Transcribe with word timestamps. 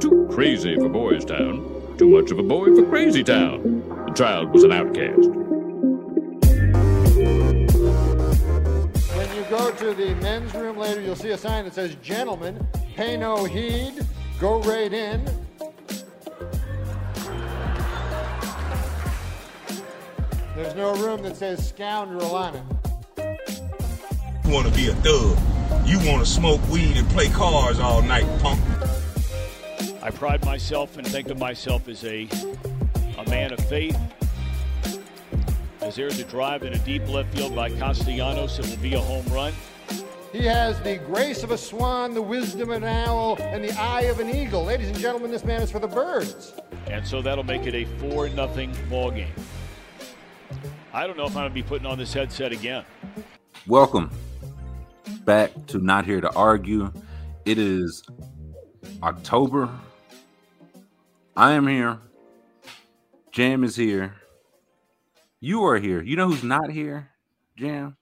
Too 0.00 0.26
crazy 0.30 0.76
for 0.76 0.88
Boys 0.88 1.26
Town. 1.26 1.94
Too 1.98 2.08
much 2.08 2.30
of 2.30 2.38
a 2.38 2.42
boy 2.42 2.74
for 2.74 2.88
Crazy 2.88 3.22
Town. 3.22 3.84
The 4.06 4.12
child 4.14 4.50
was 4.50 4.64
an 4.64 4.72
outcast. 4.72 5.28
When 9.14 9.36
you 9.36 9.44
go 9.50 9.70
to 9.70 9.92
the 9.92 10.14
men's 10.22 10.54
room 10.54 10.78
later, 10.78 11.02
you'll 11.02 11.16
see 11.16 11.32
a 11.32 11.36
sign 11.36 11.64
that 11.64 11.74
says, 11.74 11.96
Gentlemen, 11.96 12.66
pay 12.96 13.18
no 13.18 13.44
heed, 13.44 14.06
go 14.38 14.62
right 14.62 14.90
in. 14.90 15.22
There's 20.56 20.74
no 20.74 20.94
room 20.96 21.22
that 21.24 21.36
says 21.36 21.68
scoundrel 21.68 22.34
on 22.34 22.54
it. 22.54 22.62
You 24.46 24.50
want 24.50 24.66
to 24.66 24.72
be 24.72 24.88
a 24.88 24.94
thug. 24.94 25.36
You 25.86 25.98
want 26.10 26.24
to 26.24 26.26
smoke 26.26 26.66
weed 26.70 26.96
and 26.96 27.06
play 27.10 27.28
cards 27.28 27.78
all 27.78 28.00
night, 28.00 28.24
punk. 28.40 28.60
I 30.02 30.10
pride 30.10 30.42
myself 30.46 30.96
and 30.96 31.06
think 31.06 31.28
of 31.28 31.38
myself 31.38 31.86
as 31.86 32.04
a, 32.04 32.26
a 33.18 33.28
man 33.28 33.52
of 33.52 33.60
faith. 33.68 33.98
As 35.82 35.96
there's 35.96 36.18
a 36.18 36.24
drive 36.24 36.62
in 36.62 36.72
a 36.72 36.78
deep 36.78 37.06
left 37.06 37.34
field 37.34 37.54
by 37.54 37.68
Castellanos, 37.68 38.58
it 38.58 38.66
will 38.66 38.82
be 38.82 38.94
a 38.94 39.00
home 39.00 39.26
run. 39.26 39.52
He 40.32 40.44
has 40.44 40.80
the 40.80 40.96
grace 40.96 41.42
of 41.42 41.50
a 41.50 41.58
swan, 41.58 42.14
the 42.14 42.22
wisdom 42.22 42.70
of 42.70 42.82
an 42.82 42.84
owl, 42.84 43.36
and 43.40 43.62
the 43.62 43.72
eye 43.78 44.02
of 44.02 44.20
an 44.20 44.30
eagle. 44.30 44.64
Ladies 44.64 44.88
and 44.88 44.98
gentlemen, 44.98 45.30
this 45.30 45.44
man 45.44 45.60
is 45.60 45.70
for 45.70 45.80
the 45.80 45.88
birds. 45.88 46.54
And 46.86 47.06
so 47.06 47.20
that'll 47.20 47.44
make 47.44 47.66
it 47.66 47.74
a 47.74 47.84
4 47.98 48.30
nothing 48.30 48.74
ball 48.88 49.10
game. 49.10 49.34
I 50.94 51.06
don't 51.06 51.16
know 51.16 51.24
if 51.24 51.30
I'm 51.30 51.42
going 51.42 51.48
to 51.48 51.54
be 51.54 51.62
putting 51.62 51.86
on 51.86 51.98
this 51.98 52.14
headset 52.14 52.52
again. 52.52 52.84
Welcome 53.66 54.10
back 55.24 55.50
to 55.66 55.78
Not 55.78 56.06
Here 56.06 56.20
to 56.22 56.32
Argue. 56.32 56.90
It 57.44 57.58
is 57.58 58.02
October. 59.02 59.68
I 61.40 61.52
am 61.52 61.66
here. 61.66 61.98
Jam 63.32 63.64
is 63.64 63.74
here. 63.74 64.14
You 65.40 65.64
are 65.64 65.78
here. 65.78 66.02
You 66.02 66.14
know 66.14 66.28
who's 66.28 66.44
not 66.44 66.70
here? 66.70 67.08
Jam? 67.56 67.96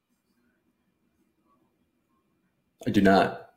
I 2.85 2.91
do 2.91 3.01
not. 3.01 3.51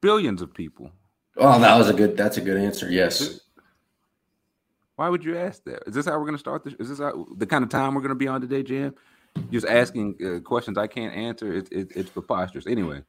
Billions 0.00 0.40
of 0.40 0.54
people. 0.54 0.90
Oh, 1.36 1.60
that 1.60 1.76
was 1.76 1.90
a 1.90 1.92
good. 1.92 2.16
That's 2.16 2.38
a 2.38 2.40
good 2.40 2.56
answer. 2.56 2.90
Yes. 2.90 3.40
Why 4.96 5.10
would 5.10 5.22
you 5.22 5.36
ask 5.36 5.62
that? 5.64 5.82
Is 5.86 5.94
this 5.94 6.06
how 6.06 6.12
we're 6.12 6.24
going 6.24 6.32
to 6.32 6.38
start 6.38 6.64
this? 6.64 6.72
Is 6.80 6.88
this 6.88 7.00
how, 7.00 7.26
the 7.36 7.44
kind 7.44 7.64
of 7.64 7.68
time 7.68 7.92
we're 7.94 8.00
going 8.00 8.08
to 8.08 8.14
be 8.14 8.28
on 8.28 8.40
today, 8.40 8.62
Jam? 8.62 8.94
Just 9.50 9.66
asking 9.66 10.16
uh, 10.24 10.40
questions 10.40 10.78
I 10.78 10.86
can't 10.86 11.14
answer. 11.14 11.52
It, 11.52 11.68
it, 11.70 11.92
it's 11.94 12.08
preposterous. 12.08 12.66
Anyway, 12.66 13.02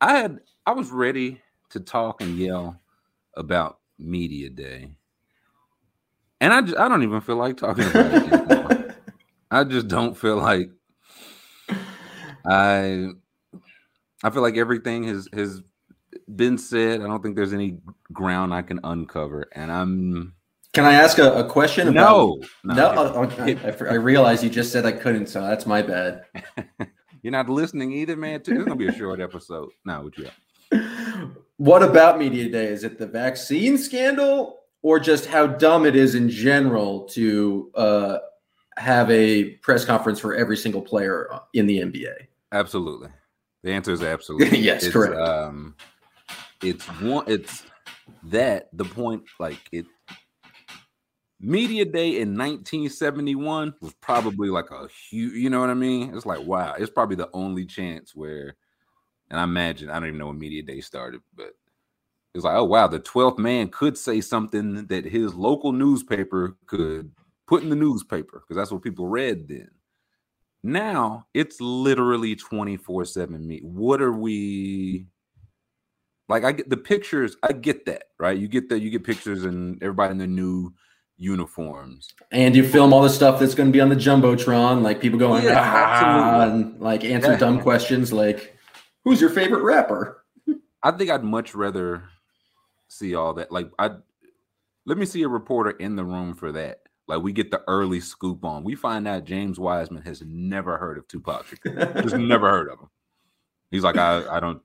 I 0.00 0.16
had 0.16 0.40
I 0.64 0.72
was 0.72 0.90
ready 0.90 1.42
to 1.68 1.80
talk 1.80 2.22
and 2.22 2.38
yell 2.38 2.80
about 3.34 3.80
media 3.98 4.50
day, 4.50 4.90
and 6.40 6.52
I 6.52 6.62
just, 6.62 6.76
I 6.76 6.88
don't 6.88 7.02
even 7.02 7.20
feel 7.20 7.36
like 7.36 7.56
talking 7.56 7.84
about 7.84 8.06
it 8.06 8.32
anymore. 8.32 8.94
I 9.50 9.64
just 9.64 9.88
don't 9.88 10.16
feel 10.16 10.36
like 10.36 10.70
I 12.46 13.08
I 14.22 14.30
feel 14.30 14.42
like 14.42 14.56
everything 14.56 15.04
has 15.04 15.28
has 15.32 15.62
been 16.34 16.58
said. 16.58 17.00
I 17.00 17.06
don't 17.06 17.22
think 17.22 17.36
there's 17.36 17.52
any 17.52 17.78
ground 18.12 18.54
I 18.54 18.62
can 18.62 18.80
uncover, 18.84 19.48
and 19.52 19.70
I'm. 19.70 20.34
Can 20.72 20.84
I 20.84 20.92
ask 20.92 21.18
a, 21.18 21.32
a 21.32 21.48
question? 21.48 21.94
No, 21.94 22.38
no. 22.62 22.74
no 22.74 22.92
oh, 22.96 23.30
I, 23.38 23.58
I, 23.64 23.92
I 23.92 23.94
realize 23.94 24.44
you 24.44 24.50
just 24.50 24.72
said 24.72 24.84
I 24.84 24.92
couldn't, 24.92 25.28
so 25.28 25.40
that's 25.40 25.64
my 25.64 25.80
bad. 25.80 26.24
You're 27.22 27.32
not 27.32 27.48
listening 27.48 27.92
either, 27.92 28.14
man. 28.14 28.42
Too. 28.42 28.52
It's 28.52 28.64
gonna 28.64 28.76
be 28.76 28.88
a 28.88 28.92
short 28.92 29.20
episode. 29.20 29.70
No, 29.84 30.02
what 30.02 30.18
you 30.18 30.24
got? 30.24 30.34
What 31.58 31.82
about 31.82 32.18
media 32.18 32.48
day? 32.50 32.66
Is 32.66 32.84
it 32.84 32.98
the 32.98 33.06
vaccine 33.06 33.78
scandal, 33.78 34.60
or 34.82 35.00
just 35.00 35.26
how 35.26 35.46
dumb 35.46 35.86
it 35.86 35.96
is 35.96 36.14
in 36.14 36.28
general 36.28 37.04
to 37.06 37.70
uh, 37.74 38.18
have 38.76 39.10
a 39.10 39.50
press 39.62 39.84
conference 39.84 40.20
for 40.20 40.34
every 40.34 40.56
single 40.56 40.82
player 40.82 41.30
in 41.54 41.66
the 41.66 41.78
NBA? 41.80 42.12
Absolutely. 42.52 43.08
The 43.62 43.72
answer 43.72 43.92
is 43.92 44.02
absolutely 44.02 44.58
yes, 44.60 44.84
it's, 44.84 44.92
correct. 44.92 45.16
Um, 45.16 45.74
it's 46.62 46.84
one. 47.00 47.24
It's 47.26 47.64
that 48.24 48.68
the 48.72 48.84
point. 48.84 49.24
Like 49.40 49.60
it. 49.72 49.86
Media 51.40 51.84
Day 51.84 52.20
in 52.20 52.36
1971 52.36 53.74
was 53.80 53.92
probably 53.94 54.48
like 54.48 54.70
a 54.70 54.88
huge. 55.10 55.34
You 55.34 55.50
know 55.50 55.60
what 55.60 55.70
I 55.70 55.74
mean? 55.74 56.14
It's 56.14 56.26
like 56.26 56.40
wow. 56.40 56.74
It's 56.78 56.90
probably 56.90 57.16
the 57.16 57.30
only 57.32 57.66
chance 57.66 58.14
where, 58.14 58.56
and 59.30 59.40
I 59.40 59.44
imagine 59.44 59.90
I 59.90 59.94
don't 59.94 60.08
even 60.08 60.18
know 60.18 60.28
when 60.28 60.38
Media 60.38 60.62
Day 60.62 60.80
started, 60.80 61.20
but 61.34 61.52
it's 62.34 62.44
like 62.44 62.56
oh 62.56 62.64
wow, 62.64 62.86
the 62.86 63.00
12th 63.00 63.38
man 63.38 63.68
could 63.68 63.96
say 63.96 64.20
something 64.20 64.86
that 64.86 65.04
his 65.04 65.34
local 65.34 65.72
newspaper 65.72 66.56
could 66.66 67.10
put 67.46 67.62
in 67.62 67.70
the 67.70 67.76
newspaper 67.76 68.40
because 68.40 68.56
that's 68.56 68.70
what 68.72 68.82
people 68.82 69.06
read 69.08 69.48
then. 69.48 69.70
Now 70.62 71.26
it's 71.32 71.60
literally 71.60 72.34
24 72.36 73.04
7 73.04 73.46
me. 73.46 73.60
What 73.62 74.02
are 74.02 74.12
we 74.12 75.06
like? 76.28 76.44
I 76.44 76.52
get 76.52 76.68
the 76.68 76.76
pictures, 76.76 77.36
I 77.42 77.52
get 77.52 77.86
that, 77.86 78.04
right? 78.18 78.36
You 78.36 78.48
get 78.48 78.68
that, 78.68 78.80
you 78.80 78.90
get 78.90 79.04
pictures 79.04 79.44
and 79.44 79.80
everybody 79.82 80.12
in 80.12 80.18
their 80.18 80.26
new 80.26 80.72
uniforms. 81.16 82.12
And 82.32 82.54
you 82.54 82.66
film 82.66 82.92
all 82.92 83.02
the 83.02 83.08
stuff 83.08 83.40
that's 83.40 83.54
going 83.54 83.68
to 83.68 83.72
be 83.72 83.80
on 83.80 83.88
the 83.88 83.96
Jumbotron, 83.96 84.82
like 84.82 85.00
people 85.00 85.18
going, 85.18 85.44
Yeah, 85.44 85.62
ah, 85.64 86.42
and 86.42 86.78
like 86.80 87.04
answer 87.04 87.32
Yeah. 87.32 87.38
dumb 87.38 87.60
questions 87.68 88.12
like, 88.12 88.55
who's 89.06 89.20
your 89.20 89.30
favorite 89.30 89.62
rapper? 89.62 90.24
I 90.82 90.90
think 90.90 91.10
I'd 91.10 91.24
much 91.24 91.54
rather 91.54 92.02
see 92.88 93.14
all 93.14 93.32
that. 93.34 93.50
Like, 93.50 93.70
I 93.78 93.92
let 94.84 94.98
me 94.98 95.06
see 95.06 95.22
a 95.22 95.28
reporter 95.28 95.70
in 95.70 95.96
the 95.96 96.04
room 96.04 96.34
for 96.34 96.52
that. 96.52 96.80
Like, 97.08 97.22
we 97.22 97.32
get 97.32 97.50
the 97.50 97.62
early 97.68 98.00
scoop 98.00 98.44
on. 98.44 98.64
We 98.64 98.74
find 98.74 99.06
out 99.06 99.24
James 99.24 99.58
Wiseman 99.58 100.02
has 100.02 100.22
never 100.26 100.76
heard 100.76 100.98
of 100.98 101.06
Tupac 101.08 101.46
Shakur. 101.46 102.02
Just 102.02 102.16
never 102.18 102.50
heard 102.50 102.68
of 102.68 102.80
him. 102.80 102.88
He's 103.70 103.84
like, 103.84 103.96
I, 103.96 104.24
I 104.28 104.40
don't. 104.40 104.60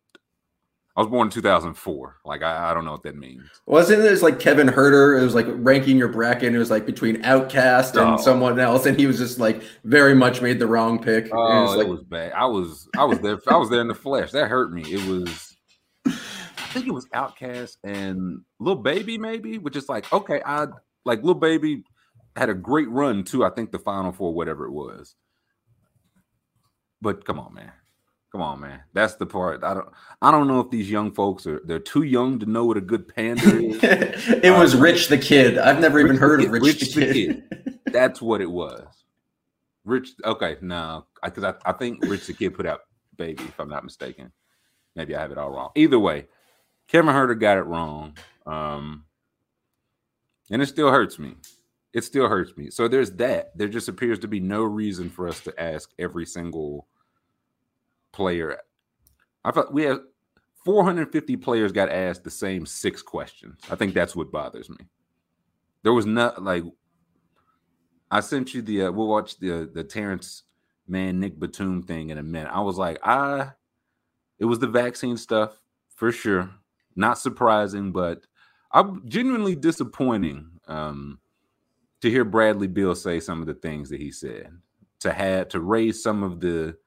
I 1.01 1.03
was 1.05 1.09
born 1.09 1.29
in 1.29 1.31
2004. 1.31 2.17
Like, 2.25 2.43
I, 2.43 2.69
I 2.69 2.73
don't 2.75 2.85
know 2.85 2.91
what 2.91 3.01
that 3.03 3.15
means. 3.15 3.41
Wasn't 3.65 4.03
it 4.05 4.21
like 4.21 4.39
Kevin 4.39 4.67
Huerter? 4.67 5.19
It 5.19 5.23
was 5.23 5.33
like 5.33 5.47
ranking 5.49 5.97
your 5.97 6.09
bracket. 6.09 6.43
And 6.43 6.55
it 6.55 6.59
was 6.59 6.69
like 6.69 6.85
between 6.85 7.23
OutKast 7.23 7.99
and 7.99 8.19
Oh. 8.19 8.21
someone 8.21 8.59
else, 8.59 8.85
and 8.85 8.99
he 8.99 9.07
was 9.07 9.17
just 9.17 9.39
like 9.39 9.63
very 9.83 10.13
much 10.13 10.43
made 10.43 10.59
the 10.59 10.67
wrong 10.67 10.99
pick. 10.99 11.23
And 11.23 11.33
it 11.33 11.35
Oh, 11.35 11.63
was 11.63 11.79
it 11.79 11.87
was 11.87 12.03
bad. 12.03 12.33
I 12.33 12.45
was, 12.45 12.87
I 12.95 13.03
was 13.05 13.19
there. 13.19 13.39
I 13.47 13.57
was 13.57 13.71
there 13.71 13.81
in 13.81 13.87
the 13.87 13.95
flesh. 13.95 14.29
That 14.31 14.47
hurt 14.47 14.71
me. 14.71 14.83
It 14.83 15.03
was. 15.07 15.57
I 16.05 16.73
think 16.73 16.85
it 16.85 16.93
was 16.93 17.07
OutKast 17.07 17.77
and 17.83 18.41
Lil 18.59 18.75
Baby, 18.75 19.17
maybe, 19.17 19.57
which 19.57 19.75
is 19.75 19.89
like, 19.89 20.13
okay, 20.13 20.39
I 20.45 20.67
like 21.03 21.23
Lil 21.23 21.33
Baby 21.33 21.83
had 22.35 22.49
a 22.49 22.53
great 22.53 22.89
run 22.91 23.23
too. 23.23 23.43
I 23.43 23.49
think 23.49 23.71
the 23.71 23.79
Final 23.79 24.11
Four, 24.11 24.35
whatever 24.35 24.65
it 24.67 24.71
was. 24.71 25.15
But 27.01 27.25
come 27.25 27.39
on, 27.39 27.55
man. 27.55 27.71
Come 28.31 28.41
on, 28.41 28.61
man. 28.61 28.79
That's 28.93 29.15
the 29.15 29.25
part. 29.25 29.63
I 29.63 29.73
don't. 29.73 29.89
I 30.21 30.31
don't 30.31 30.47
know 30.47 30.61
if 30.61 30.69
these 30.69 30.89
young 30.89 31.11
folks 31.11 31.45
are. 31.45 31.61
They're 31.65 31.79
too 31.79 32.03
young 32.03 32.39
to 32.39 32.45
know 32.45 32.65
what 32.65 32.77
a 32.77 32.81
good 32.81 33.13
panda 33.13 33.43
is. 33.43 33.79
it 33.83 34.57
was 34.57 34.75
Rich 34.75 35.09
the 35.09 35.17
Kid. 35.17 35.57
I've 35.57 35.81
never 35.81 35.99
even 35.99 36.11
Rich 36.11 36.19
the 36.19 36.25
heard 36.25 36.43
of 36.43 36.51
Rich, 36.51 36.63
Rich 36.63 36.93
the 36.93 37.05
the 37.05 37.13
Kid. 37.13 37.79
That's 37.87 38.21
what 38.21 38.39
it 38.39 38.49
was. 38.49 38.87
Rich. 39.83 40.11
Okay, 40.23 40.55
no, 40.61 41.05
because 41.21 41.43
I, 41.43 41.55
I 41.65 41.73
think 41.73 42.05
Rich 42.05 42.27
the 42.27 42.33
Kid 42.33 42.53
put 42.53 42.65
out 42.65 42.81
Baby, 43.17 43.43
if 43.43 43.59
I'm 43.59 43.69
not 43.69 43.83
mistaken. 43.83 44.31
Maybe 44.95 45.15
I 45.15 45.21
have 45.21 45.31
it 45.31 45.37
all 45.37 45.51
wrong. 45.51 45.69
Either 45.75 45.99
way, 45.99 46.27
Kevin 46.87 47.13
Huerter 47.13 47.39
got 47.39 47.59
it 47.59 47.63
wrong, 47.63 48.17
um, 48.45 49.05
and 50.49 50.61
it 50.61 50.65
still 50.65 50.89
hurts 50.89 51.19
me. 51.19 51.35
It 51.93 52.03
still 52.03 52.27
hurts 52.27 52.57
me. 52.57 52.69
So 52.69 52.87
there's 52.87 53.11
that. 53.11 53.55
There 53.55 53.67
just 53.67 53.89
appears 53.89 54.17
to 54.19 54.27
be 54.27 54.39
no 54.39 54.63
reason 54.63 55.09
for 55.09 55.27
us 55.27 55.39
to 55.41 55.61
ask 55.61 55.91
every 55.99 56.25
single 56.25 56.87
player. 58.11 58.57
I 59.43 59.51
thought 59.51 59.73
we 59.73 59.83
had 59.83 59.99
450 60.65 61.37
players 61.37 61.71
got 61.71 61.89
asked 61.89 62.23
the 62.23 62.31
same 62.31 62.65
six 62.65 63.01
questions. 63.01 63.59
I 63.69 63.75
think 63.75 63.93
that's 63.93 64.15
what 64.15 64.31
bothers 64.31 64.69
me. 64.69 64.77
There 65.83 65.93
was 65.93 66.05
not 66.05 66.43
like 66.43 66.63
I 68.11 68.19
sent 68.19 68.53
you 68.53 68.61
the 68.61 68.83
uh, 68.83 68.91
we'll 68.91 69.07
watch 69.07 69.39
the 69.39 69.69
the 69.73 69.83
Terance 69.83 70.43
Mann 70.87 71.19
Nic 71.19 71.39
Batum 71.39 71.81
thing 71.83 72.09
in 72.09 72.17
a 72.17 72.23
minute. 72.23 72.51
I 72.53 72.59
was 72.61 72.77
like, 72.77 72.99
I 73.03 73.51
it 74.37 74.45
was 74.45 74.59
the 74.59 74.67
vaccine 74.67 75.17
stuff 75.17 75.59
for 75.95 76.11
sure. 76.11 76.49
Not 76.95 77.17
surprising, 77.17 77.91
but 77.91 78.25
I'm 78.71 79.07
genuinely 79.07 79.55
disappointing 79.55 80.47
um 80.67 81.19
to 82.01 82.09
hear 82.09 82.25
Bradley 82.25 82.67
Beal 82.67 82.95
say 82.95 83.19
some 83.19 83.41
of 83.41 83.47
the 83.47 83.53
things 83.53 83.89
that 83.89 84.01
he 84.01 84.11
said. 84.11 84.51
To 84.99 85.11
have 85.11 85.47
to 85.49 85.59
raise 85.59 86.03
some 86.03 86.21
of 86.21 86.39
the 86.39 86.77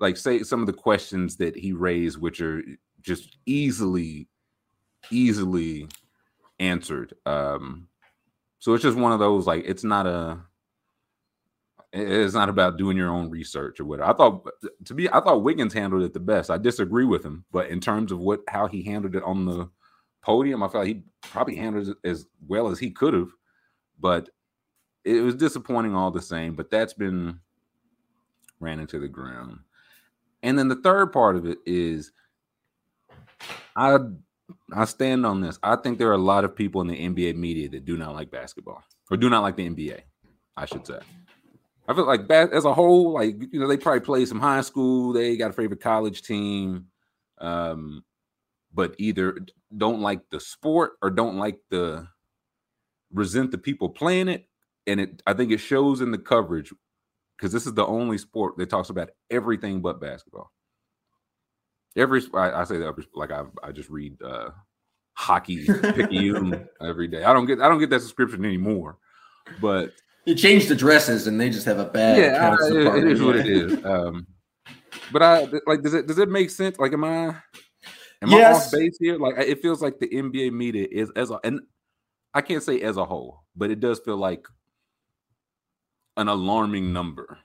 like 0.00 0.16
say 0.16 0.42
some 0.42 0.60
of 0.60 0.66
the 0.66 0.72
questions 0.72 1.36
that 1.36 1.56
he 1.56 1.72
raised, 1.72 2.20
which 2.20 2.40
are 2.40 2.62
just 3.00 3.36
easily, 3.46 4.28
easily 5.10 5.88
answered. 6.58 7.14
Um, 7.26 7.88
so 8.58 8.74
it's 8.74 8.82
just 8.82 8.96
one 8.96 9.12
of 9.12 9.18
those 9.18 9.46
like 9.46 9.64
it's 9.66 9.84
not 9.84 10.06
a 10.06 10.38
it's 11.92 12.34
not 12.34 12.50
about 12.50 12.76
doing 12.76 12.96
your 12.96 13.10
own 13.10 13.30
research 13.30 13.80
or 13.80 13.84
whatever. 13.84 14.10
I 14.10 14.14
thought 14.14 14.46
to 14.84 14.94
be 14.94 15.08
I 15.08 15.20
thought 15.20 15.42
Wiggins 15.42 15.72
handled 15.72 16.02
it 16.02 16.12
the 16.12 16.20
best. 16.20 16.50
I 16.50 16.58
disagree 16.58 17.04
with 17.04 17.24
him, 17.24 17.44
but 17.52 17.68
in 17.68 17.80
terms 17.80 18.12
of 18.12 18.18
what 18.18 18.40
how 18.48 18.66
he 18.66 18.82
handled 18.82 19.16
it 19.16 19.22
on 19.22 19.46
the 19.46 19.70
podium. 20.22 20.62
I 20.62 20.68
felt 20.68 20.84
like 20.84 20.96
he 20.96 21.02
probably 21.22 21.56
handled 21.56 21.88
it 21.88 21.96
as 22.04 22.26
well 22.46 22.68
as 22.68 22.78
he 22.78 22.90
could 22.90 23.14
have, 23.14 23.30
but 23.98 24.28
it 25.04 25.22
was 25.22 25.34
disappointing 25.34 25.94
all 25.94 26.10
the 26.10 26.22
same. 26.22 26.54
But 26.54 26.70
that's 26.70 26.92
been 26.92 27.40
ran 28.60 28.80
into 28.80 28.98
the 28.98 29.08
ground. 29.08 29.60
And 30.42 30.58
then 30.58 30.68
the 30.68 30.76
third 30.76 31.12
part 31.12 31.36
of 31.36 31.46
it 31.46 31.58
is 31.66 32.12
I 33.76 33.98
I 34.72 34.84
stand 34.84 35.26
on 35.26 35.40
this. 35.40 35.58
I 35.62 35.76
think 35.76 35.98
there 35.98 36.08
are 36.08 36.14
a 36.14 36.18
lot 36.18 36.44
of 36.44 36.56
people 36.56 36.80
in 36.80 36.86
the 36.86 36.96
NBA 36.96 37.36
media 37.36 37.68
that 37.70 37.84
do 37.84 37.96
not 37.96 38.14
like 38.14 38.30
basketball 38.30 38.82
or 39.10 39.16
do 39.16 39.28
not 39.28 39.42
like 39.42 39.56
the 39.56 39.68
NBA, 39.68 40.00
I 40.56 40.64
should 40.66 40.86
say. 40.86 40.98
I 41.86 41.94
feel 41.94 42.06
like 42.06 42.30
as 42.30 42.66
a 42.66 42.74
whole, 42.74 43.12
like 43.14 43.36
you 43.50 43.58
know, 43.58 43.66
they 43.66 43.78
probably 43.78 44.00
play 44.00 44.26
some 44.26 44.40
high 44.40 44.60
school, 44.60 45.12
they 45.12 45.36
got 45.36 45.50
a 45.50 45.54
favorite 45.54 45.80
college 45.80 46.22
team, 46.22 46.86
um, 47.38 48.04
but 48.74 48.94
either 48.98 49.38
don't 49.74 50.00
like 50.00 50.20
the 50.30 50.40
sport 50.40 50.92
or 51.00 51.10
don't 51.10 51.38
like 51.38 51.58
the 51.70 52.06
resent 53.12 53.52
the 53.52 53.58
people 53.58 53.88
playing 53.88 54.28
it. 54.28 54.46
And 54.86 55.00
it 55.00 55.22
I 55.26 55.32
think 55.32 55.50
it 55.50 55.58
shows 55.58 56.00
in 56.00 56.10
the 56.10 56.18
coverage 56.18 56.72
because 57.38 57.52
this 57.52 57.66
is 57.66 57.74
the 57.74 57.86
only 57.86 58.18
sport 58.18 58.56
that 58.58 58.68
talks 58.68 58.90
about 58.90 59.10
everything 59.30 59.80
but 59.80 60.00
basketball. 60.00 60.50
Every 61.96 62.22
I, 62.34 62.60
I 62.60 62.64
say 62.64 62.78
that 62.78 62.94
like 63.14 63.30
I 63.30 63.44
I 63.62 63.72
just 63.72 63.90
read 63.90 64.20
uh 64.22 64.50
hockey 65.14 65.66
picayune 65.66 66.68
every 66.82 67.08
day. 67.08 67.24
I 67.24 67.32
don't 67.32 67.46
get 67.46 67.60
I 67.60 67.68
don't 67.68 67.78
get 67.78 67.90
that 67.90 68.00
subscription 68.00 68.44
anymore, 68.44 68.98
but 69.60 69.92
you 70.24 70.34
change 70.34 70.66
the 70.66 70.76
dresses 70.76 71.26
and 71.26 71.40
they 71.40 71.50
just 71.50 71.66
have 71.66 71.78
a 71.78 71.86
bad. 71.86 72.18
Yeah, 72.18 72.56
I, 72.60 72.66
it, 72.66 73.04
it 73.04 73.12
is 73.12 73.22
what 73.22 73.36
it 73.36 73.46
is. 73.46 73.84
Um, 73.84 74.26
but 75.12 75.22
I 75.22 75.48
like 75.66 75.82
does 75.82 75.94
it 75.94 76.06
does 76.06 76.18
it 76.18 76.28
make 76.28 76.50
sense? 76.50 76.78
Like, 76.78 76.92
am 76.92 77.04
I 77.04 77.36
am 78.22 78.28
yes. 78.28 78.56
I 78.56 78.66
off 78.66 78.72
base 78.72 78.96
here? 79.00 79.16
Like, 79.16 79.38
it 79.38 79.62
feels 79.62 79.80
like 79.80 79.98
the 79.98 80.08
NBA 80.08 80.52
media 80.52 80.86
is 80.90 81.10
as 81.16 81.30
a 81.30 81.40
and 81.44 81.60
I 82.34 82.42
can't 82.42 82.62
say 82.62 82.80
as 82.82 82.96
a 82.96 83.04
whole, 83.04 83.44
but 83.56 83.70
it 83.70 83.80
does 83.80 84.00
feel 84.00 84.18
like 84.18 84.46
an 86.18 86.28
alarming 86.28 86.92
number 86.92 87.38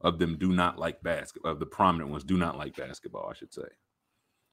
of 0.00 0.18
them 0.18 0.36
do 0.36 0.52
not 0.52 0.78
like 0.78 1.02
basketball. 1.02 1.52
Of 1.52 1.60
the 1.60 1.66
prominent 1.66 2.10
ones 2.10 2.24
do 2.24 2.36
not 2.36 2.58
like 2.58 2.76
basketball. 2.76 3.28
I 3.30 3.34
should 3.34 3.54
say. 3.54 3.68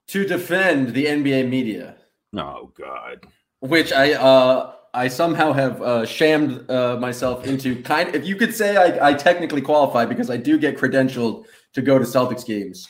To 0.09 0.25
defend 0.25 0.93
the 0.93 1.05
NBA 1.05 1.49
media. 1.49 1.97
Oh 2.35 2.71
God. 2.77 3.25
Which 3.59 3.91
I 3.91 4.13
uh 4.13 4.73
I 4.93 5.09
somehow 5.09 5.51
have 5.51 5.81
uh, 5.81 6.05
shammed 6.05 6.69
uh, 6.71 6.97
myself 6.97 7.45
into 7.45 7.81
kind. 7.83 8.15
If 8.15 8.25
you 8.25 8.35
could 8.35 8.55
say 8.55 8.77
I, 8.77 9.09
I 9.09 9.13
technically 9.13 9.61
qualify 9.61 10.05
because 10.05 10.29
I 10.29 10.37
do 10.37 10.57
get 10.57 10.77
credentialed 10.77 11.45
to 11.73 11.81
go 11.81 11.99
to 11.99 12.05
Celtics 12.05 12.45
games. 12.45 12.89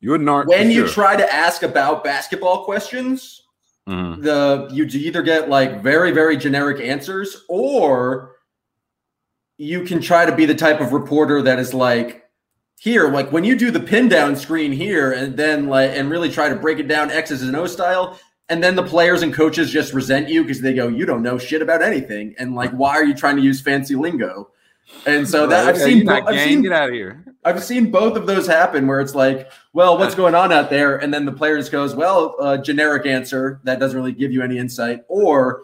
You're 0.00 0.18
not 0.18 0.46
when 0.46 0.70
you 0.70 0.86
sure. 0.86 0.94
try 0.94 1.16
to 1.16 1.32
ask 1.32 1.62
about 1.62 2.04
basketball 2.04 2.64
questions. 2.64 3.42
Mm-hmm. 3.88 4.22
The 4.22 4.68
you 4.70 4.84
either 4.84 5.22
get 5.22 5.48
like 5.48 5.82
very 5.82 6.10
very 6.10 6.36
generic 6.36 6.80
answers 6.80 7.44
or 7.48 8.37
you 9.58 9.82
can 9.82 10.00
try 10.00 10.24
to 10.24 10.34
be 10.34 10.46
the 10.46 10.54
type 10.54 10.80
of 10.80 10.92
reporter 10.92 11.42
that 11.42 11.58
is 11.58 11.74
like 11.74 12.24
here 12.78 13.10
like 13.10 13.30
when 13.32 13.44
you 13.44 13.56
do 13.56 13.70
the 13.70 13.80
pin 13.80 14.08
down 14.08 14.36
screen 14.36 14.72
here 14.72 15.12
and 15.12 15.36
then 15.36 15.66
like 15.66 15.90
and 15.90 16.10
really 16.10 16.30
try 16.30 16.48
to 16.48 16.54
break 16.54 16.78
it 16.78 16.86
down 16.86 17.10
x's 17.10 17.42
and 17.42 17.56
o 17.56 17.66
style 17.66 18.18
and 18.48 18.62
then 18.62 18.76
the 18.76 18.82
players 18.82 19.22
and 19.22 19.34
coaches 19.34 19.70
just 19.70 19.92
resent 19.92 20.28
you 20.28 20.42
because 20.42 20.60
they 20.60 20.72
go 20.72 20.86
you 20.86 21.04
don't 21.04 21.22
know 21.22 21.36
shit 21.36 21.60
about 21.60 21.82
anything 21.82 22.34
and 22.38 22.54
like 22.54 22.70
why 22.70 22.90
are 22.90 23.04
you 23.04 23.14
trying 23.14 23.36
to 23.36 23.42
use 23.42 23.60
fancy 23.60 23.96
lingo 23.96 24.48
and 25.06 25.28
so 25.28 25.46
that 25.46 25.68
I've 25.68 25.78
seen, 25.78 26.08
I've 26.08 26.40
seen, 26.40 26.62
get 26.62 26.72
out 26.72 26.88
of 26.88 26.94
here. 26.94 27.24
I've 27.44 27.62
seen 27.62 27.90
both 27.90 28.16
of 28.16 28.26
those 28.26 28.46
happen 28.46 28.86
where 28.86 29.00
it's 29.00 29.14
like, 29.14 29.50
well, 29.72 29.98
what's 29.98 30.14
going 30.22 30.34
on 30.34 30.52
out 30.52 30.70
there? 30.70 30.96
And 30.96 31.12
then 31.12 31.24
the 31.24 31.32
players 31.32 31.68
goes, 31.68 31.94
well, 31.94 32.36
a 32.40 32.58
generic 32.58 33.06
answer 33.06 33.60
that 33.64 33.78
doesn't 33.78 33.96
really 33.96 34.12
give 34.12 34.32
you 34.32 34.42
any 34.42 34.58
insight. 34.58 35.02
Or 35.08 35.62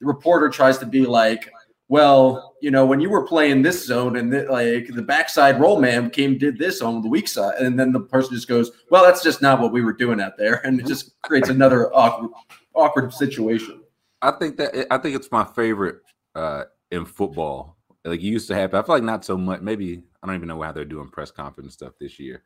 the 0.00 0.06
reporter 0.06 0.48
tries 0.48 0.78
to 0.78 0.86
be 0.86 1.06
like, 1.06 1.50
well, 1.88 2.56
you 2.60 2.70
know, 2.70 2.84
when 2.84 3.00
you 3.00 3.08
were 3.08 3.26
playing 3.26 3.62
this 3.62 3.86
zone 3.86 4.16
and 4.16 4.32
the, 4.32 4.42
like 4.50 4.88
the 4.88 5.02
backside 5.02 5.60
roll 5.60 5.80
man 5.80 6.10
came 6.10 6.36
did 6.36 6.58
this 6.58 6.80
on 6.82 7.00
the 7.02 7.08
weak 7.08 7.28
side, 7.28 7.54
and 7.60 7.78
then 7.78 7.92
the 7.92 8.00
person 8.00 8.34
just 8.34 8.48
goes, 8.48 8.72
"Well, 8.90 9.04
that's 9.04 9.22
just 9.22 9.40
not 9.40 9.60
what 9.60 9.72
we 9.72 9.82
were 9.82 9.92
doing 9.92 10.20
out 10.20 10.36
there," 10.36 10.54
and 10.66 10.80
it 10.80 10.86
just 10.86 11.20
creates 11.22 11.48
another 11.48 11.94
awkward, 11.94 12.30
awkward 12.74 13.12
situation. 13.12 13.82
I 14.22 14.32
think 14.32 14.56
that 14.56 14.86
I 14.90 14.98
think 14.98 15.14
it's 15.14 15.30
my 15.30 15.44
favorite 15.44 15.98
uh, 16.34 16.64
in 16.90 17.04
football. 17.04 17.76
Like 18.04 18.22
used 18.22 18.48
to 18.48 18.54
happen. 18.54 18.78
I 18.78 18.82
feel 18.82 18.94
like 18.96 19.04
not 19.04 19.24
so 19.24 19.36
much. 19.36 19.60
Maybe 19.60 20.02
I 20.22 20.26
don't 20.26 20.36
even 20.36 20.48
know 20.48 20.62
how 20.62 20.72
they're 20.72 20.84
doing 20.84 21.08
press 21.08 21.30
conference 21.30 21.74
stuff 21.74 21.92
this 22.00 22.18
year. 22.18 22.42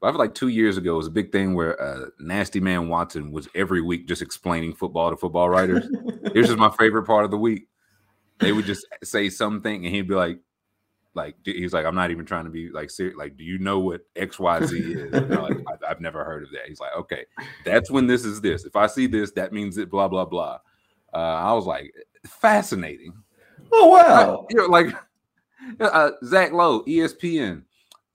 But 0.00 0.08
I 0.08 0.10
feel 0.12 0.18
like 0.18 0.34
two 0.34 0.48
years 0.48 0.76
ago 0.76 0.94
it 0.94 0.98
was 0.98 1.06
a 1.06 1.10
big 1.10 1.32
thing 1.32 1.54
where 1.54 1.80
uh, 1.80 2.06
Nasty 2.20 2.60
Man 2.60 2.88
Watson 2.88 3.32
was 3.32 3.48
every 3.54 3.80
week 3.80 4.06
just 4.06 4.22
explaining 4.22 4.74
football 4.74 5.10
to 5.10 5.16
football 5.16 5.48
writers. 5.48 5.88
Here's 6.32 6.46
just 6.46 6.58
my 6.58 6.70
favorite 6.78 7.04
part 7.04 7.24
of 7.24 7.30
the 7.30 7.38
week 7.38 7.67
they 8.38 8.52
would 8.52 8.64
just 8.64 8.86
say 9.02 9.28
something 9.28 9.84
and 9.84 9.94
he'd 9.94 10.08
be 10.08 10.14
like, 10.14 10.38
like 11.14 11.36
he's 11.44 11.72
like, 11.72 11.84
I'm 11.84 11.94
not 11.94 12.10
even 12.10 12.24
trying 12.24 12.44
to 12.44 12.50
be 12.50 12.70
like 12.70 12.90
serious. 12.90 13.16
Like, 13.16 13.36
do 13.36 13.44
you 13.44 13.58
know 13.58 13.80
what 13.80 14.02
X 14.14 14.38
Y 14.38 14.64
Z 14.66 14.78
is? 14.78 15.12
like, 15.12 15.58
I, 15.84 15.88
have 15.88 16.00
never 16.00 16.24
heard 16.24 16.44
of 16.44 16.50
that. 16.52 16.68
He's 16.68 16.80
like, 16.80 16.94
okay, 16.96 17.24
that's 17.64 17.90
when 17.90 18.06
this 18.06 18.24
is 18.24 18.40
this. 18.40 18.64
If 18.64 18.76
I 18.76 18.86
see 18.86 19.06
this, 19.06 19.32
that 19.32 19.52
means 19.52 19.78
it. 19.78 19.90
Blah 19.90 20.08
blah 20.08 20.24
blah. 20.24 20.58
Uh, 21.12 21.16
I 21.16 21.52
was 21.54 21.66
like, 21.66 21.92
fascinating. 22.26 23.14
Oh 23.72 23.88
wow! 23.88 24.46
you 24.50 24.56
know, 24.56 24.66
like 24.66 24.94
uh, 25.80 26.10
Zach 26.24 26.52
Lowe, 26.52 26.84
ESPN. 26.84 27.64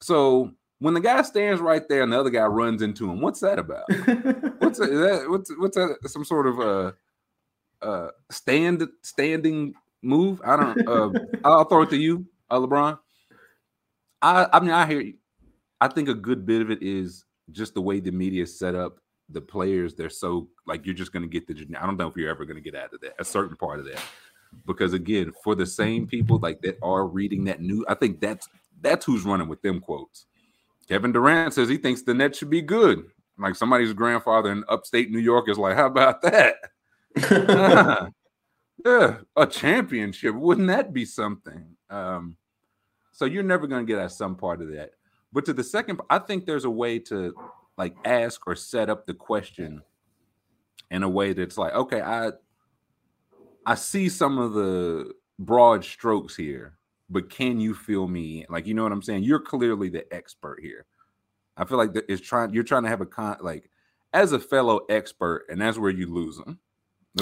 So 0.02 0.52
when 0.80 0.94
the 0.94 1.00
guy 1.00 1.22
stands 1.22 1.62
right 1.62 1.88
there 1.88 2.04
and 2.04 2.12
the 2.12 2.20
other 2.20 2.30
guy 2.30 2.46
runs 2.46 2.82
into 2.82 3.10
him, 3.10 3.22
what's 3.22 3.40
that 3.40 3.60
about? 3.60 3.90
what's 4.60 4.80
that? 4.80 5.26
What's 5.28 5.52
what's 5.58 5.76
that? 5.76 5.98
Some 6.06 6.26
sort 6.26 6.48
of 6.48 6.60
uh 6.60 6.92
uh 7.82 8.10
stand 8.30 8.88
standing 9.02 9.74
move. 10.04 10.42
I 10.44 10.56
don't. 10.56 10.88
Uh, 10.88 11.20
I'll 11.44 11.66
throw 11.66 11.84
it 11.84 11.90
to 11.92 11.98
you, 11.98 12.26
uh, 12.50 12.60
LeBron. 12.60 13.00
I 14.22 14.48
I 14.52 14.60
mean 14.60 14.72
I 14.72 14.86
hear 14.86 15.02
you. 15.02 15.16
I 15.82 15.88
think 15.88 16.10
a 16.10 16.14
good 16.14 16.46
bit 16.46 16.62
of 16.62 16.72
it 16.72 16.82
is 16.82 17.26
just 17.52 17.74
the 17.74 17.82
way 17.82 18.00
the 18.00 18.12
media 18.12 18.48
set 18.48 18.76
up. 18.76 18.98
The 19.30 19.42
players, 19.42 19.96
they're 19.96 20.10
so 20.10 20.50
like 20.68 20.86
you're 20.86 20.94
just 20.94 21.14
going 21.14 21.24
to 21.24 21.30
get 21.30 21.48
the. 21.48 21.56
I 21.80 21.86
don't 21.86 21.98
know 21.98 22.08
if 22.08 22.18
you're 22.18 22.30
ever 22.30 22.46
going 22.46 22.62
to 22.62 22.62
get 22.62 22.76
out 22.76 22.94
of 22.94 23.02
that 23.02 23.14
a 23.20 23.26
certain 23.26 23.56
part 23.56 23.80
of 23.80 23.86
that, 23.86 24.02
because 24.66 24.94
again, 24.94 25.32
for 25.44 25.56
the 25.56 25.66
same 25.66 26.08
people 26.08 26.40
like 26.40 26.62
that 26.62 26.78
are 26.84 27.08
reading 27.08 27.46
that 27.46 27.62
new, 27.62 27.86
I 27.88 27.96
think 27.96 28.20
that's 28.20 28.48
that's 28.82 29.06
who's 29.06 29.24
running 29.24 29.48
with 29.48 29.62
them 29.62 29.80
quotes. 29.80 30.26
Kevin 30.88 31.14
Durant 31.14 31.54
says 31.54 31.70
he 31.70 31.78
thinks 31.78 32.02
the 32.02 32.14
net 32.14 32.36
should 32.36 32.50
be 32.50 32.62
good. 32.62 33.06
Like 33.38 33.56
somebody's 33.56 33.94
grandfather 33.94 34.52
in 34.52 34.64
upstate 34.68 35.10
New 35.10 35.20
York 35.20 35.50
is 35.50 35.58
like, 35.58 35.76
how 35.76 35.88
about 35.88 36.22
that? 36.22 36.56
A 38.86 39.48
championship. 39.50 40.36
Wouldn't 40.36 40.68
that 40.68 40.94
be 40.94 41.06
something? 41.06 41.76
Um, 41.90 42.38
so 43.12 43.26
you're 43.26 43.44
never 43.44 43.68
going 43.68 43.86
to 43.86 43.92
get 43.92 44.02
at 44.02 44.12
some 44.12 44.36
part 44.36 44.62
of 44.62 44.70
that. 44.70 44.92
But 45.32 45.46
to 45.46 45.54
the 45.54 45.64
second, 45.64 46.02
I 46.10 46.20
think 46.20 46.46
there's 46.46 46.66
a 46.66 46.70
way 46.70 47.00
to 47.00 47.34
like 47.78 47.96
ask 48.06 48.46
or 48.46 48.56
set 48.56 48.90
up 48.90 49.06
the 49.06 49.14
question 49.14 49.82
in 50.92 51.04
a 51.04 51.10
way 51.10 51.34
that's 51.34 51.58
like, 51.58 51.74
okay, 51.74 52.02
I 52.02 52.32
I 53.66 53.76
see 53.76 54.10
some 54.10 54.38
of 54.38 54.54
the 54.54 55.14
broad 55.40 55.84
strokes 55.84 56.36
here, 56.36 56.78
but 57.10 57.30
can 57.30 57.60
you 57.60 57.74
feel 57.74 58.08
me? 58.08 58.46
Like, 58.50 58.68
you 58.68 58.74
know 58.74 58.84
what 58.84 58.92
I'm 58.92 59.02
saying? 59.02 59.24
You're 59.24 59.40
clearly 59.40 59.90
the 59.90 60.12
expert 60.14 60.60
here. 60.62 60.86
I 61.56 61.66
feel 61.66 61.78
like 61.78 61.92
it's 62.10 62.22
trying. 62.22 62.54
You're 62.54 62.64
trying 62.64 62.84
to 62.84 62.90
have 62.90 63.02
a 63.02 63.06
con 63.06 63.38
like 63.42 63.70
as 64.14 64.34
a 64.34 64.40
fellow 64.40 64.82
expert, 64.90 65.46
and 65.50 65.62
that's 65.62 65.78
where 65.78 65.92
you 65.92 66.14
lose 66.14 66.38
them. 66.38 66.60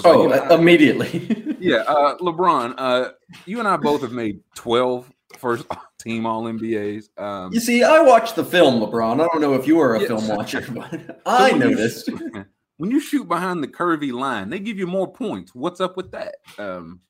Oh, 0.04 0.22
like, 0.22 0.42
you 0.42 0.50
know, 0.50 0.56
immediately. 0.56 1.56
yeah, 1.60 1.78
uh, 1.88 2.18
LeBron, 2.18 2.76
uh, 2.78 3.10
you 3.46 3.60
and 3.60 3.68
I 3.68 3.78
both 3.78 4.02
have 4.02 4.14
made 4.14 4.40
12 4.56 5.12
first 5.38 5.66
team 6.00 6.26
All 6.26 6.44
NBAs. 6.44 7.10
Um, 7.22 7.54
you 7.54 7.60
see, 7.60 7.84
I 7.84 8.00
watched 8.02 8.36
the 8.36 8.46
film, 8.46 8.80
LeBron. 8.80 9.16
I 9.16 9.28
don't 9.28 9.42
know 9.42 9.54
if 9.54 9.68
you 9.68 9.76
were 9.76 9.96
a 9.96 10.00
film 10.00 10.28
watcher, 10.28 10.66
but 10.72 11.22
I 11.26 11.52
noticed. 11.52 12.08
You, 12.08 12.46
when 12.78 12.90
you 12.90 13.00
shoot 13.00 13.28
behind 13.28 13.64
the 13.64 13.68
curvy 13.68 14.12
line, 14.12 14.50
they 14.50 14.60
give 14.60 14.78
you 14.78 14.88
more 14.88 15.12
points. 15.12 15.54
What's 15.54 15.82
up 15.82 15.98
with 15.98 16.12
that? 16.12 16.36
Um, 16.58 17.02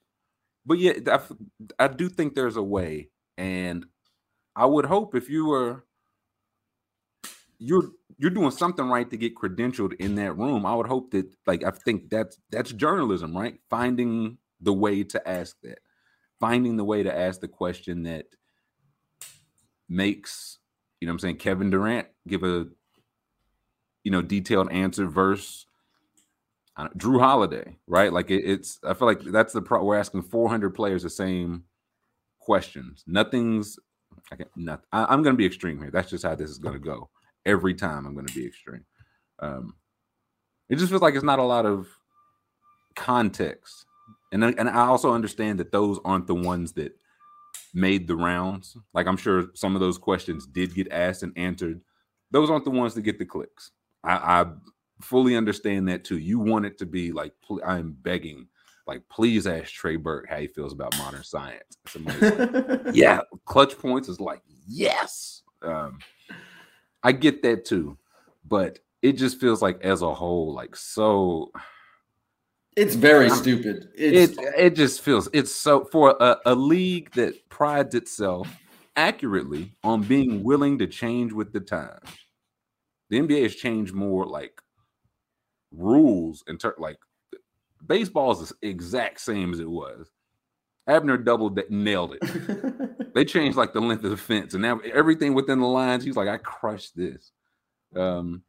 but 0.66 0.80
yeah, 0.80 0.94
I, 1.08 1.20
I 1.80 1.88
do 1.88 2.10
think 2.10 2.34
there's 2.34 2.58
a 2.58 2.64
way, 2.64 3.10
and 3.38 3.86
I 4.56 4.66
would 4.66 4.86
hope 4.86 5.16
if 5.16 5.30
you 5.30 5.46
were 5.48 5.86
you're 7.62 7.92
you're 8.22 8.30
doing 8.30 8.52
something 8.52 8.88
right 8.88 9.10
to 9.10 9.18
get 9.18 9.36
credentialed 9.36 9.94
in 9.94 10.14
that 10.16 10.38
room. 10.38 10.64
I 10.64 10.76
would 10.76 10.86
hope 10.86 11.10
that 11.12 11.26
like 11.48 11.64
I 11.64 11.72
think 11.72 12.12
that's 12.12 12.38
that's 12.52 12.72
journalism, 12.72 13.36
right? 13.36 13.60
Finding 13.68 14.38
the 14.62 14.74
way 14.74 15.04
to 15.06 15.28
ask 15.28 15.58
that. 15.64 15.80
Finding 16.40 16.78
the 16.78 16.84
way 16.84 17.02
to 17.02 17.16
ask 17.16 17.42
the 17.42 17.48
question 17.48 18.04
that 18.04 18.28
makes, 19.90 20.60
you 21.00 21.08
know 21.08 21.14
I'm 21.14 21.20
saying, 21.20 21.38
Kevin 21.38 21.72
Durant 21.72 22.08
give 22.28 22.44
a 22.44 22.68
you 24.04 24.12
know 24.12 24.22
detailed 24.22 24.72
answer 24.72 25.08
versus 25.08 25.66
uh, 26.78 26.90
Jrue 26.90 27.20
Holiday, 27.20 27.80
right? 27.88 28.14
Like 28.14 28.30
it, 28.30 28.44
it's 28.46 28.78
I 28.84 28.94
feel 28.94 29.08
like 29.08 29.22
that's 29.22 29.54
the 29.54 29.64
pro 29.64 29.84
we're 29.84 29.98
asking 29.98 30.22
400 30.24 30.76
players 30.76 31.02
the 31.02 31.10
same 31.10 31.64
questions. 32.40 33.04
Nothing's 33.08 33.80
I 34.32 34.36
can't, 34.36 34.50
not, 34.56 34.84
I, 34.92 35.06
I'm 35.06 35.24
going 35.24 35.34
to 35.34 35.38
be 35.38 35.46
extreme 35.48 35.80
here. 35.80 35.90
That's 35.90 36.12
just 36.12 36.24
how 36.24 36.36
this 36.36 36.52
is 36.52 36.60
going 36.60 36.76
to 36.76 36.80
go 36.80 37.10
every 37.46 37.74
time 37.74 38.06
I'm 38.06 38.14
going 38.14 38.28
to 38.28 38.34
be 38.34 38.46
extreme. 38.46 38.86
Um, 39.40 39.76
it 40.70 40.78
just 40.78 40.90
feels 40.90 41.02
like 41.02 41.16
it's 41.16 41.24
not 41.24 41.40
a 41.40 41.44
lot 41.44 41.66
of 41.66 41.88
context. 42.96 43.86
And 44.32 44.44
and 44.44 44.70
I 44.70 44.86
also 44.86 45.14
understand 45.14 45.60
that 45.60 45.72
those 45.72 46.00
aren't 46.06 46.28
the 46.28 46.36
ones 46.36 46.72
that 46.74 46.96
made 47.74 48.08
the 48.08 48.16
rounds. 48.16 48.78
Like 48.94 49.08
I'm 49.08 49.18
sure 49.18 49.48
some 49.54 49.76
of 49.76 49.82
those 49.82 49.98
questions 49.98 50.48
did 50.48 50.74
get 50.74 50.92
asked 50.92 51.24
and 51.24 51.34
answered. 51.38 51.82
Those 52.32 52.50
aren't 52.50 52.64
the 52.64 52.72
ones 52.72 52.94
that 52.94 53.02
get 53.02 53.20
the 53.20 53.26
clicks. 53.26 53.72
I, 54.04 54.42
I 54.42 54.46
fully 55.02 55.36
understand 55.36 55.88
that 55.90 56.04
too. 56.04 56.18
You 56.18 56.40
want 56.40 56.66
it 56.66 56.78
to 56.80 56.86
be 56.86 57.12
like 57.12 57.34
I'm 57.66 57.98
begging, 58.02 58.48
like 58.88 59.02
please 59.10 59.48
ask 59.48 59.72
Trey 59.72 59.98
Burke 59.98 60.30
how 60.30 60.38
he 60.38 60.48
feels 60.48 60.74
about 60.74 60.98
modern 60.98 61.24
science. 61.24 61.78
yeah, 62.94 63.22
clutch 63.46 63.78
points 63.78 64.08
is 64.08 64.20
like 64.20 64.42
yes. 64.68 65.44
Um, 65.62 66.00
I 67.04 67.12
get 67.12 67.42
that 67.44 67.66
too, 67.66 67.98
but 68.48 68.80
it 69.02 69.14
just 69.14 69.40
feels 69.40 69.62
like 69.62 69.82
as 69.84 70.02
a 70.02 70.14
whole, 70.14 70.54
like 70.54 70.76
so. 70.76 71.52
It's 72.78 72.96
very 72.96 73.30
I'm, 73.30 73.36
stupid. 73.36 73.90
It's, 73.96 74.38
it 74.38 74.46
it 74.58 74.76
just 74.76 75.02
feels 75.02 75.28
it's 75.34 75.54
so 75.54 75.86
for 75.86 76.16
a, 76.20 76.38
a 76.46 76.56
league 76.56 77.12
that 77.14 77.50
prides 77.50 77.96
itself 77.96 78.48
accurately 78.96 79.74
on 79.84 80.04
being 80.04 80.44
willing 80.44 80.78
to 80.80 80.88
change 80.88 81.34
with 81.34 81.52
the 81.52 81.60
times. 81.60 82.08
The 83.10 83.20
NBA 83.20 83.44
has 83.44 83.56
changed 83.56 83.94
more 83.94 84.26
like 84.26 84.62
rules 85.72 86.44
and 86.48 86.60
ter- 86.60 86.76
like 86.78 86.98
baseball 87.86 88.32
is 88.32 88.54
the 88.62 88.68
exact 88.68 89.20
same 89.20 89.54
as 89.54 89.60
it 89.60 89.70
was. 89.70 90.10
Abner 90.88 91.18
Doubleday 91.18 91.64
nailed 91.70 92.18
it. 92.20 93.14
they 93.14 93.26
changed 93.26 93.58
like 93.58 93.74
the 93.74 93.82
length 93.82 94.04
of 94.04 94.12
the 94.12 94.18
fence, 94.18 94.54
and 94.54 94.62
now 94.62 94.80
everything 94.94 95.34
within 95.34 95.60
the 95.60 95.68
lines. 95.68 96.04
He's 96.04 96.16
like, 96.16 96.28
I 96.28 96.38
crushed 96.38 96.96
this. 96.96 97.32
Um, 97.96 98.44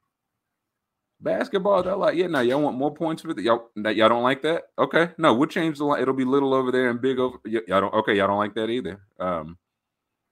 basketball, 1.20 1.82
they're 1.82 1.96
like, 1.96 2.16
yeah, 2.16 2.26
now 2.26 2.40
y'all 2.40 2.60
want 2.60 2.76
more 2.76 2.94
points 2.94 3.22
for 3.22 3.34
the 3.34 3.42
y'all. 3.42 3.70
That 3.76 3.96
y'all 3.96 4.08
don't 4.08 4.22
like 4.22 4.42
that? 4.42 4.64
Okay, 4.78 5.10
no, 5.18 5.34
we'll 5.34 5.48
change 5.48 5.78
the 5.78 5.84
line. 5.84 6.02
It'll 6.02 6.14
be 6.14 6.24
little 6.24 6.54
over 6.54 6.72
there 6.72 6.90
and 6.90 7.00
big 7.00 7.18
over. 7.18 7.38
Y- 7.44 7.60
y'all 7.68 7.80
don't. 7.80 7.94
Okay, 7.94 8.16
y'all 8.16 8.28
don't 8.28 8.38
like 8.38 8.54
that 8.54 8.70
either. 8.70 9.00
Um, 9.20 9.58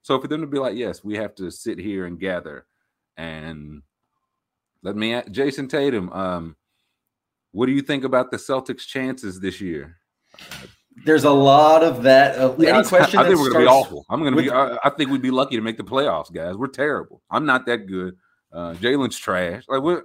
so 0.02 0.18
for 0.20 0.28
them 0.28 0.40
to 0.40 0.46
be 0.46 0.58
like, 0.58 0.76
yes, 0.76 1.04
we 1.04 1.16
have 1.16 1.34
to 1.36 1.50
sit 1.50 1.78
here 1.78 2.06
and 2.06 2.18
gather, 2.18 2.66
and 3.16 3.82
let 4.82 4.96
me, 4.96 5.12
Jayson 5.30 5.68
Tatum. 5.68 6.10
Um, 6.12 6.56
what 7.52 7.66
do 7.66 7.72
you 7.72 7.82
think 7.82 8.04
about 8.04 8.30
the 8.30 8.36
Celtics' 8.36 8.86
chances 8.86 9.40
this 9.40 9.60
year? 9.60 9.96
There's 11.04 11.24
a 11.24 11.30
lot 11.30 11.82
of 11.82 12.02
that. 12.02 12.38
Uh, 12.38 12.54
yeah, 12.58 12.76
any 12.76 12.86
question? 12.86 13.18
I, 13.18 13.22
I 13.22 13.26
think 13.26 13.38
we're 13.38 13.52
gonna 13.52 13.64
be 13.64 13.68
awful. 13.68 14.04
I'm 14.10 14.22
gonna 14.22 14.36
with, 14.36 14.46
be. 14.46 14.50
I, 14.50 14.78
I, 14.84 14.90
think 14.90 15.10
we'd 15.10 15.22
be 15.22 15.30
lucky 15.30 15.56
to 15.56 15.62
make 15.62 15.76
the 15.76 15.84
playoffs, 15.84 16.32
guys. 16.32 16.56
We're 16.56 16.68
terrible. 16.68 17.22
I'm 17.30 17.46
not 17.46 17.66
that 17.66 17.86
good. 17.86 18.16
Uh, 18.52 18.74
Jalen's 18.74 19.16
trash. 19.16 19.64
Like 19.68 19.82
what? 19.82 20.04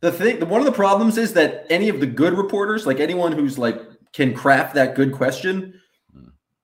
The 0.00 0.12
thing, 0.12 0.46
one 0.48 0.60
of 0.60 0.66
the 0.66 0.72
problems 0.72 1.18
is 1.18 1.32
that 1.34 1.66
any 1.70 1.88
of 1.88 2.00
the 2.00 2.06
good 2.06 2.34
reporters, 2.34 2.86
like 2.86 3.00
anyone 3.00 3.32
who's 3.32 3.58
like 3.58 3.80
can 4.12 4.34
craft 4.34 4.74
that 4.74 4.94
good 4.94 5.12
question, 5.12 5.80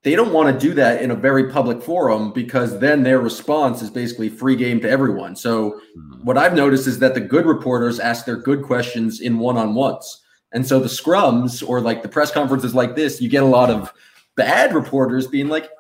they 0.03 0.17
don't 0.17 0.33
want 0.33 0.53
to 0.53 0.67
do 0.67 0.75
that 0.75 1.03
in 1.03 1.11
a 1.11 1.15
very 1.15 1.51
public 1.51 1.83
forum 1.83 2.33
because 2.33 2.79
then 2.79 3.03
their 3.03 3.21
response 3.21 3.83
is 3.83 3.91
basically 3.91 4.29
free 4.29 4.57
game 4.57 4.81
to 4.81 4.89
everyone. 4.89 5.37
So 5.37 5.73
mm-hmm. 5.73 6.25
what 6.25 6.39
I've 6.39 6.55
noticed 6.55 6.87
is 6.87 6.99
that 7.01 7.15
the 7.15 7.21
good 7.21 7.45
reporters 7.45 8.01
ask 8.01 8.25
their 8.25 8.37
good 8.37 8.63
questions 8.63 9.21
in 9.21 9.39
one-on-ones. 9.39 10.23
And 10.53 10.67
so 10.67 10.81
the 10.81 10.89
scrums 10.89 11.67
or 11.67 11.81
like 11.81 12.03
the 12.03 12.09
press 12.09 12.31
conferences 12.31 12.75
like 12.75 12.97
this, 12.97 13.21
you 13.21 13.29
get 13.29 13.43
a 13.43 13.47
lot 13.47 13.71
of 13.71 13.93
bad 14.35 14.75
reporters 14.75 15.27
being 15.27 15.49
like, 15.49 15.71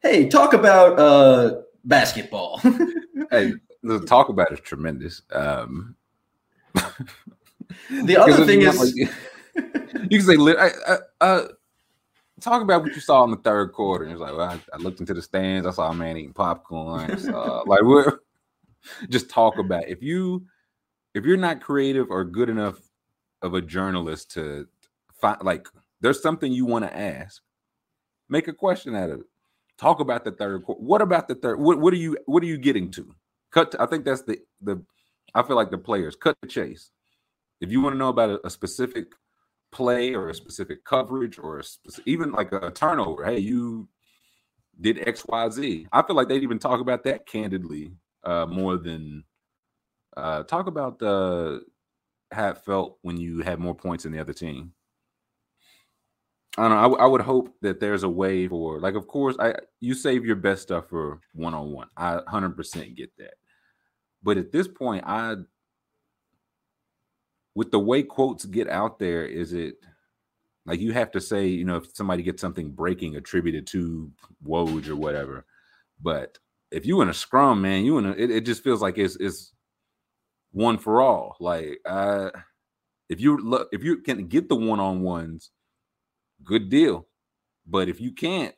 "Hey, 0.00 0.28
talk 0.28 0.52
about 0.52 0.98
uh 0.98 1.62
basketball." 1.84 2.58
hey, 3.30 3.54
the 3.82 4.00
talk 4.00 4.28
about 4.28 4.52
is 4.52 4.60
tremendous. 4.60 5.22
Um 5.32 5.94
the 7.90 8.16
other 8.16 8.44
thing 8.44 8.62
is 8.62 8.78
like, 8.78 9.10
you 10.10 10.18
can 10.18 10.22
say 10.22 10.36
uh, 10.36 10.96
uh, 11.20 11.48
talk 12.40 12.62
about 12.62 12.82
what 12.82 12.94
you 12.94 13.00
saw 13.00 13.24
in 13.24 13.30
the 13.30 13.36
third 13.38 13.72
quarter. 13.72 14.04
And 14.04 14.12
it's 14.12 14.20
like, 14.20 14.36
well, 14.36 14.50
I, 14.50 14.60
I, 14.72 14.76
looked 14.78 15.00
into 15.00 15.14
the 15.14 15.22
stands. 15.22 15.66
I 15.66 15.70
saw 15.70 15.90
a 15.90 15.94
man 15.94 16.16
eating 16.16 16.32
popcorn. 16.32 17.18
So, 17.18 17.64
like, 17.66 17.82
we're 17.82 18.18
just 19.08 19.30
talk 19.30 19.58
about 19.58 19.88
if 19.88 20.02
you 20.02 20.46
if 21.14 21.24
you're 21.24 21.36
not 21.36 21.60
creative 21.60 22.10
or 22.10 22.24
good 22.24 22.48
enough 22.48 22.78
of 23.46 23.54
a 23.54 23.62
journalist 23.62 24.32
to 24.32 24.66
find 25.20 25.38
like 25.42 25.68
there's 26.00 26.22
something 26.22 26.52
you 26.52 26.66
want 26.66 26.84
to 26.84 26.96
ask, 26.96 27.42
make 28.28 28.48
a 28.48 28.52
question 28.52 28.94
out 28.94 29.10
of 29.10 29.20
it. 29.20 29.26
Talk 29.78 30.00
about 30.00 30.24
the 30.24 30.32
third 30.32 30.64
quarter. 30.64 30.80
What 30.80 31.02
about 31.02 31.28
the 31.28 31.34
third? 31.34 31.58
What 31.58 31.80
what 31.80 31.92
are 31.92 31.98
you 31.98 32.18
what 32.26 32.42
are 32.42 32.46
you 32.46 32.58
getting 32.58 32.90
to? 32.92 33.14
Cut. 33.50 33.72
To, 33.72 33.82
I 33.82 33.86
think 33.86 34.04
that's 34.04 34.22
the 34.22 34.38
the. 34.60 34.82
I 35.34 35.42
feel 35.42 35.56
like 35.56 35.70
the 35.70 35.78
players 35.78 36.16
cut 36.16 36.36
the 36.40 36.48
chase. 36.48 36.90
If 37.60 37.70
you 37.70 37.80
want 37.80 37.94
to 37.94 37.98
know 37.98 38.08
about 38.08 38.30
a, 38.30 38.46
a 38.46 38.50
specific 38.50 39.12
play 39.72 40.14
or 40.14 40.30
a 40.30 40.34
specific 40.34 40.84
coverage 40.84 41.38
or 41.38 41.62
specific, 41.62 42.06
even 42.06 42.32
like 42.32 42.52
a, 42.52 42.58
a 42.58 42.70
turnover. 42.70 43.24
Hey, 43.24 43.38
you 43.38 43.88
did 44.80 45.06
X, 45.06 45.24
Y, 45.26 45.48
Z. 45.50 45.86
I 45.92 46.02
feel 46.02 46.16
like 46.16 46.28
they'd 46.28 46.42
even 46.42 46.58
talk 46.58 46.80
about 46.80 47.04
that 47.04 47.26
candidly 47.26 47.92
uh, 48.24 48.46
more 48.46 48.76
than 48.76 49.24
uh, 50.16 50.42
talk 50.44 50.66
about 50.66 51.02
uh, 51.02 51.58
it 52.32 52.58
felt 52.58 52.98
when 53.02 53.16
you 53.16 53.40
had 53.40 53.58
more 53.58 53.74
points 53.74 54.04
than 54.04 54.12
the 54.12 54.20
other 54.20 54.32
team. 54.32 54.72
I 56.58 56.62
don't 56.62 56.70
know. 56.70 56.78
I, 56.78 56.82
w- 56.82 57.02
I 57.02 57.06
would 57.06 57.20
hope 57.20 57.54
that 57.60 57.80
there's 57.80 58.02
a 58.02 58.08
way 58.08 58.48
for, 58.48 58.80
like, 58.80 58.94
of 58.94 59.06
course, 59.06 59.36
I 59.38 59.54
you 59.80 59.94
save 59.94 60.24
your 60.24 60.36
best 60.36 60.62
stuff 60.62 60.88
for 60.88 61.20
one 61.34 61.52
on 61.52 61.70
one. 61.72 61.88
I 61.96 62.20
100% 62.28 62.96
get 62.96 63.10
that. 63.18 63.34
But 64.22 64.38
at 64.38 64.52
this 64.52 64.66
point, 64.66 65.04
I 65.06 65.36
with 67.54 67.70
the 67.70 67.78
way 67.78 68.02
quotes 68.02 68.44
get 68.44 68.68
out 68.68 68.98
there, 68.98 69.24
is 69.26 69.52
it 69.52 69.76
like 70.66 70.80
you 70.80 70.92
have 70.92 71.10
to 71.12 71.20
say, 71.20 71.46
you 71.46 71.64
know, 71.64 71.76
if 71.76 71.94
somebody 71.94 72.22
gets 72.22 72.40
something 72.40 72.70
breaking 72.70 73.16
attributed 73.16 73.66
to 73.68 74.10
Woj 74.44 74.88
or 74.88 74.96
whatever, 74.96 75.44
but 76.02 76.38
if 76.70 76.84
you 76.84 77.00
in 77.00 77.08
a 77.08 77.14
scrum, 77.14 77.62
man, 77.62 77.84
you 77.84 77.98
in 77.98 78.06
a, 78.06 78.10
it, 78.10 78.30
it 78.30 78.46
just 78.46 78.64
feels 78.64 78.82
like 78.82 78.98
it's 78.98 79.16
it's 79.16 79.52
one 80.56 80.78
for 80.78 81.00
all. 81.00 81.36
Like, 81.38 81.80
uh, 81.84 82.30
if 83.08 83.20
you 83.20 83.36
look, 83.38 83.68
if 83.72 83.84
you 83.84 83.98
can 83.98 84.26
get 84.26 84.48
the 84.48 84.56
one 84.56 84.80
on 84.80 85.02
ones, 85.02 85.50
good 86.44 86.68
deal. 86.68 87.06
But 87.66 87.88
if 87.88 88.00
you 88.00 88.12
can't, 88.12 88.54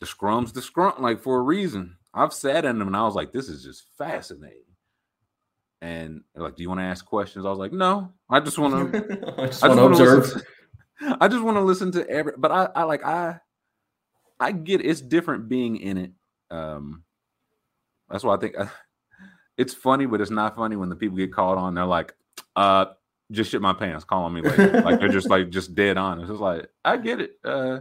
the 0.00 0.06
scrum's 0.06 0.52
the 0.52 0.62
scrum, 0.62 0.94
like 0.98 1.22
for 1.22 1.38
a 1.38 1.42
reason. 1.42 1.96
I've 2.12 2.32
sat 2.32 2.64
in 2.64 2.78
them 2.78 2.88
and 2.88 2.96
I 2.96 3.02
was 3.02 3.14
like, 3.14 3.32
this 3.32 3.48
is 3.48 3.62
just 3.62 3.84
fascinating 3.98 4.66
and 5.82 6.22
like, 6.34 6.56
do 6.56 6.62
you 6.62 6.68
want 6.68 6.80
to 6.80 6.84
ask 6.84 7.04
questions? 7.04 7.44
I 7.44 7.50
was 7.50 7.58
like, 7.58 7.72
no, 7.72 8.12
I 8.30 8.40
just 8.40 8.58
want 8.58 8.92
to. 8.92 9.34
I 9.38 9.46
just 9.46 9.62
want 9.62 9.78
to 9.78 9.84
observe. 9.84 10.42
I 11.20 11.28
just 11.28 11.42
want 11.42 11.56
to 11.56 11.60
listen 11.62 11.92
to 11.92 12.08
every. 12.08 12.32
But 12.36 12.50
I, 12.50 12.68
I 12.74 12.82
like 12.84 13.04
I, 13.04 13.38
I 14.40 14.52
get 14.52 14.84
it's 14.84 15.00
different 15.00 15.48
being 15.48 15.76
in 15.76 15.98
it. 15.98 16.12
Um, 16.50 17.04
that's 18.08 18.24
why 18.24 18.34
I 18.34 18.38
think 18.38 18.58
uh, 18.58 18.66
it's 19.56 19.74
funny, 19.74 20.06
but 20.06 20.20
it's 20.20 20.30
not 20.30 20.56
funny 20.56 20.76
when 20.76 20.88
the 20.88 20.96
people 20.96 21.16
get 21.16 21.32
called 21.32 21.58
on. 21.58 21.74
They're 21.74 21.84
like, 21.84 22.14
uh, 22.54 22.86
just 23.30 23.50
shit 23.50 23.60
my 23.60 23.72
pants, 23.72 24.04
calling 24.04 24.34
me 24.34 24.42
later. 24.42 24.82
like 24.82 25.00
they're 25.00 25.08
just 25.08 25.28
like 25.28 25.50
just 25.50 25.74
dead 25.74 25.96
honest. 25.96 26.30
It's 26.30 26.40
like 26.40 26.68
I 26.84 26.96
get 26.96 27.20
it. 27.20 27.32
Uh, 27.44 27.80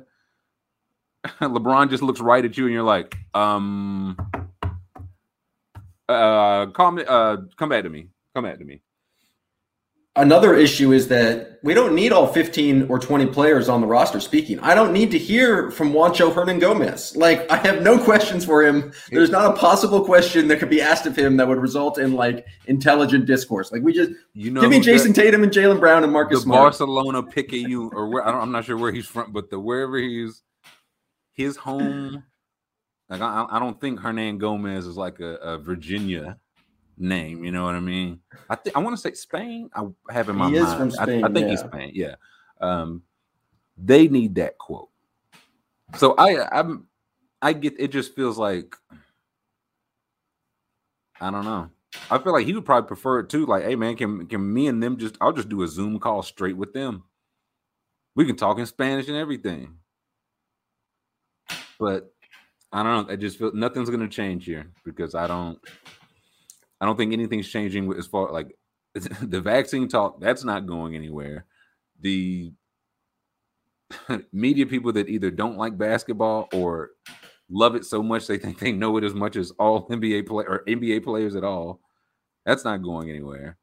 LeBron 1.41 1.89
just 1.89 2.03
looks 2.03 2.19
right 2.19 2.43
at 2.43 2.57
you, 2.57 2.65
and 2.65 2.73
you're 2.73 2.83
like, 2.83 3.17
um, 3.33 4.17
uh, 6.07 6.67
come, 6.67 7.01
uh, 7.07 7.37
come 7.57 7.69
back 7.69 7.83
to 7.83 7.89
me. 7.89 8.09
Come 8.33 8.43
back 8.43 8.59
to 8.59 8.65
me. 8.65 8.81
Another 10.17 10.55
issue 10.55 10.93
is 10.93 11.09
that 11.09 11.59
we 11.61 11.73
don't 11.73 11.93
need 11.93 12.13
all 12.13 12.27
15 12.27 12.87
or 12.89 12.99
20 12.99 13.25
players 13.27 13.67
on 13.67 13.81
the 13.81 13.87
roster 13.87 14.21
speaking. 14.21 14.59
I 14.61 14.73
don't 14.73 14.93
need 14.93 15.11
to 15.11 15.17
hear 15.17 15.71
from 15.71 15.91
Juancho 15.91 16.33
Hernangomez. 16.33 17.17
Like, 17.17 17.51
I 17.51 17.57
have 17.57 17.81
no 17.81 17.97
questions 17.97 18.45
for 18.45 18.63
him. 18.63 18.93
There's 19.09 19.29
not 19.29 19.53
a 19.53 19.57
possible 19.57 20.05
question 20.05 20.47
that 20.47 20.59
could 20.59 20.69
be 20.69 20.81
asked 20.81 21.05
of 21.05 21.17
him 21.17 21.35
that 21.37 21.47
would 21.49 21.57
result 21.57 21.97
in 21.97 22.13
like 22.13 22.45
intelligent 22.67 23.25
discourse. 23.25 23.73
Like, 23.73 23.81
we 23.81 23.91
just 23.91 24.11
you 24.33 24.51
know, 24.51 24.61
give 24.61 24.69
me 24.69 24.79
Jayson 24.79 25.13
the, 25.13 25.21
Tatum 25.21 25.43
and 25.43 25.51
Jaylen 25.51 25.81
Brown 25.81 26.03
and 26.03 26.13
Marcus 26.13 26.39
the 26.39 26.43
Smart. 26.43 26.61
Barcelona 26.61 27.21
pick 27.21 27.51
you 27.51 27.91
or 27.93 28.07
where 28.09 28.25
I 28.25 28.41
am 28.41 28.53
not 28.53 28.63
sure 28.63 28.77
where 28.77 28.93
he's 28.93 29.07
from, 29.07 29.33
but 29.33 29.49
the 29.49 29.59
wherever 29.59 29.97
he's 29.97 30.43
his 31.33 31.57
home 31.57 32.23
like 33.09 33.21
I, 33.21 33.45
I 33.49 33.59
don't 33.59 33.79
think 33.79 33.99
Hernangomez 33.99 34.87
is 34.87 34.97
like 34.97 35.19
a, 35.19 35.35
a, 35.35 35.57
Virginia 35.57 36.37
name. 36.97 37.43
You 37.43 37.51
know 37.51 37.65
what 37.65 37.75
I 37.75 37.79
mean? 37.79 38.19
I 38.49 38.55
think 38.55 38.75
I 38.75 38.79
want 38.79 38.95
to 38.95 39.01
say 39.01 39.13
Spain. 39.13 39.69
I 39.75 39.85
have 40.11 40.29
in 40.29 40.35
my 40.35 40.49
he 40.49 40.59
mind. 40.59 40.93
Spain, 40.93 41.23
I, 41.23 41.27
I, 41.27 41.31
think 41.31 41.45
yeah. 41.45 41.49
he's 41.49 41.59
Spain. 41.59 41.91
Yeah. 41.93 42.15
Um, 42.61 43.03
they 43.77 44.07
need 44.07 44.35
that 44.35 44.57
quote. 44.57 44.89
So 45.97 46.15
I 46.17 46.47
I'm 46.51 46.87
I 47.41 47.53
get 47.53 47.79
it. 47.79 47.91
Just 47.91 48.15
feels 48.15 48.37
like 48.37 48.75
I 51.19 51.31
don't 51.31 51.45
know. 51.45 51.69
I 52.11 52.17
feel 52.17 52.33
like 52.33 52.45
he 52.45 52.53
would 52.53 52.65
probably 52.65 52.87
prefer 52.87 53.19
it 53.19 53.29
too. 53.29 53.45
Like, 53.45 53.63
hey 53.63 53.75
man, 53.75 53.95
can 53.95 54.27
can 54.27 54.53
me 54.53 54.67
and 54.67 54.81
them 54.81 54.97
just? 54.97 55.17
I'll 55.21 55.31
just 55.31 55.49
do 55.49 55.63
a 55.63 55.67
Zoom 55.67 55.99
call 55.99 56.23
straight 56.23 56.57
with 56.57 56.73
them. 56.73 57.03
We 58.15 58.25
can 58.25 58.35
talk 58.35 58.59
in 58.59 58.65
Spanish 58.65 59.07
and 59.07 59.17
everything. 59.17 59.75
But 61.79 62.13
I 62.71 62.83
don't 62.83 63.07
know. 63.07 63.13
I 63.13 63.15
just 63.15 63.37
feel 63.37 63.53
nothing's 63.53 63.89
gonna 63.89 64.07
change 64.07 64.45
here 64.45 64.71
because 64.83 65.15
I 65.15 65.27
don't. 65.27 65.59
I 66.85 66.87
don't 66.87 66.97
think 66.97 67.13
anything's 67.13 67.49
changing 67.49 67.91
as 67.97 68.05
far 68.05 68.31
like 68.31 68.55
the 68.93 69.41
vaccine 69.41 69.87
talk. 69.87 70.21
That's 70.21 70.43
not 70.43 70.67
going 70.67 70.93
anywhere. 70.93 71.45
The 71.99 72.53
media 74.31 74.67
people 74.67 74.93
that 74.93 75.09
either 75.09 75.31
don't 75.31 75.57
like 75.57 75.79
basketball 75.79 76.47
or 76.53 76.91
love 77.49 77.73
it 77.73 77.85
so 77.85 78.03
much 78.03 78.27
they 78.27 78.37
think 78.37 78.59
they 78.59 78.71
know 78.71 78.97
it 78.97 79.03
as 79.03 79.15
much 79.15 79.35
as 79.35 79.49
all 79.57 79.87
NBA 79.89 80.27
play 80.27 80.45
or 80.47 80.63
NBA 80.67 81.03
players 81.03 81.35
at 81.35 81.43
all. 81.43 81.79
That's 82.45 82.63
not 82.63 82.83
going 82.83 83.09
anywhere. 83.09 83.57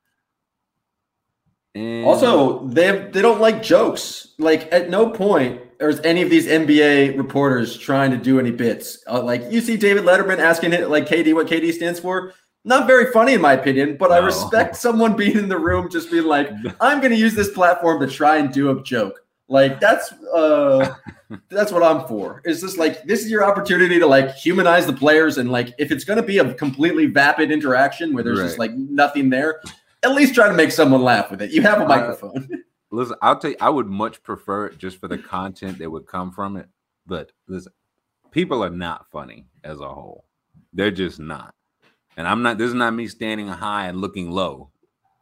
And 1.76 2.04
also, 2.04 2.66
they 2.66 3.08
they 3.12 3.22
don't 3.22 3.40
like 3.40 3.62
jokes. 3.62 4.34
Like 4.36 4.72
at 4.72 4.90
no 4.90 5.10
point 5.10 5.60
is 5.78 6.00
any 6.00 6.22
of 6.22 6.28
these 6.28 6.48
NBA 6.48 7.16
reporters 7.16 7.78
trying 7.78 8.10
to 8.10 8.16
do 8.16 8.40
any 8.40 8.50
bits. 8.50 9.00
Uh, 9.08 9.22
like 9.22 9.44
you 9.52 9.60
see 9.60 9.76
David 9.76 10.02
Letterman 10.02 10.40
asking 10.40 10.72
it 10.72 10.90
like 10.90 11.06
KD 11.06 11.34
what 11.34 11.46
KD 11.46 11.72
stands 11.72 12.00
for. 12.00 12.34
Not 12.64 12.86
very 12.86 13.10
funny 13.12 13.34
in 13.34 13.40
my 13.40 13.54
opinion, 13.54 13.96
but 13.96 14.10
no. 14.10 14.16
I 14.16 14.18
respect 14.18 14.76
someone 14.76 15.16
being 15.16 15.36
in 15.36 15.48
the 15.48 15.58
room 15.58 15.90
just 15.90 16.10
being 16.10 16.26
like, 16.26 16.50
I'm 16.80 17.00
going 17.00 17.12
to 17.12 17.18
use 17.18 17.34
this 17.34 17.50
platform 17.50 18.00
to 18.00 18.06
try 18.06 18.36
and 18.36 18.52
do 18.52 18.70
a 18.70 18.82
joke. 18.82 19.22
Like 19.48 19.80
that's 19.80 20.12
uh 20.34 20.94
that's 21.50 21.72
what 21.72 21.82
I'm 21.82 22.08
for. 22.08 22.40
Is 22.46 22.62
this 22.62 22.78
like 22.78 23.02
this 23.02 23.22
is 23.22 23.30
your 23.30 23.44
opportunity 23.44 23.98
to 23.98 24.06
like 24.06 24.34
humanize 24.34 24.86
the 24.86 24.94
players 24.94 25.36
and 25.36 25.50
like 25.50 25.74
if 25.78 25.90
it's 25.90 26.04
gonna 26.04 26.22
be 26.22 26.38
a 26.38 26.54
completely 26.54 27.04
vapid 27.04 27.50
interaction 27.50 28.14
where 28.14 28.24
there's 28.24 28.38
right. 28.38 28.46
just 28.46 28.58
like 28.58 28.72
nothing 28.72 29.28
there, 29.28 29.60
at 30.02 30.14
least 30.14 30.34
try 30.34 30.48
to 30.48 30.54
make 30.54 30.70
someone 30.70 31.02
laugh 31.02 31.30
with 31.30 31.42
it. 31.42 31.50
You 31.50 31.60
have 31.62 31.82
a 31.82 31.86
microphone. 31.86 32.48
Uh, 32.50 32.56
listen, 32.90 33.16
I'll 33.20 33.38
tell 33.38 33.50
you, 33.50 33.56
I 33.60 33.68
would 33.68 33.88
much 33.88 34.22
prefer 34.22 34.66
it 34.66 34.78
just 34.78 34.98
for 34.98 35.08
the 35.08 35.18
content 35.18 35.78
that 35.80 35.90
would 35.90 36.06
come 36.06 36.30
from 36.30 36.56
it. 36.56 36.68
But 37.06 37.32
listen, 37.46 37.72
people 38.30 38.64
are 38.64 38.70
not 38.70 39.10
funny 39.10 39.44
as 39.64 39.80
a 39.80 39.88
whole. 39.88 40.24
They're 40.72 40.90
just 40.90 41.20
not. 41.20 41.54
And 42.16 42.28
I'm 42.28 42.42
not. 42.42 42.58
This 42.58 42.68
is 42.68 42.74
not 42.74 42.94
me 42.94 43.08
standing 43.08 43.48
high 43.48 43.86
and 43.86 44.00
looking 44.00 44.30
low. 44.30 44.70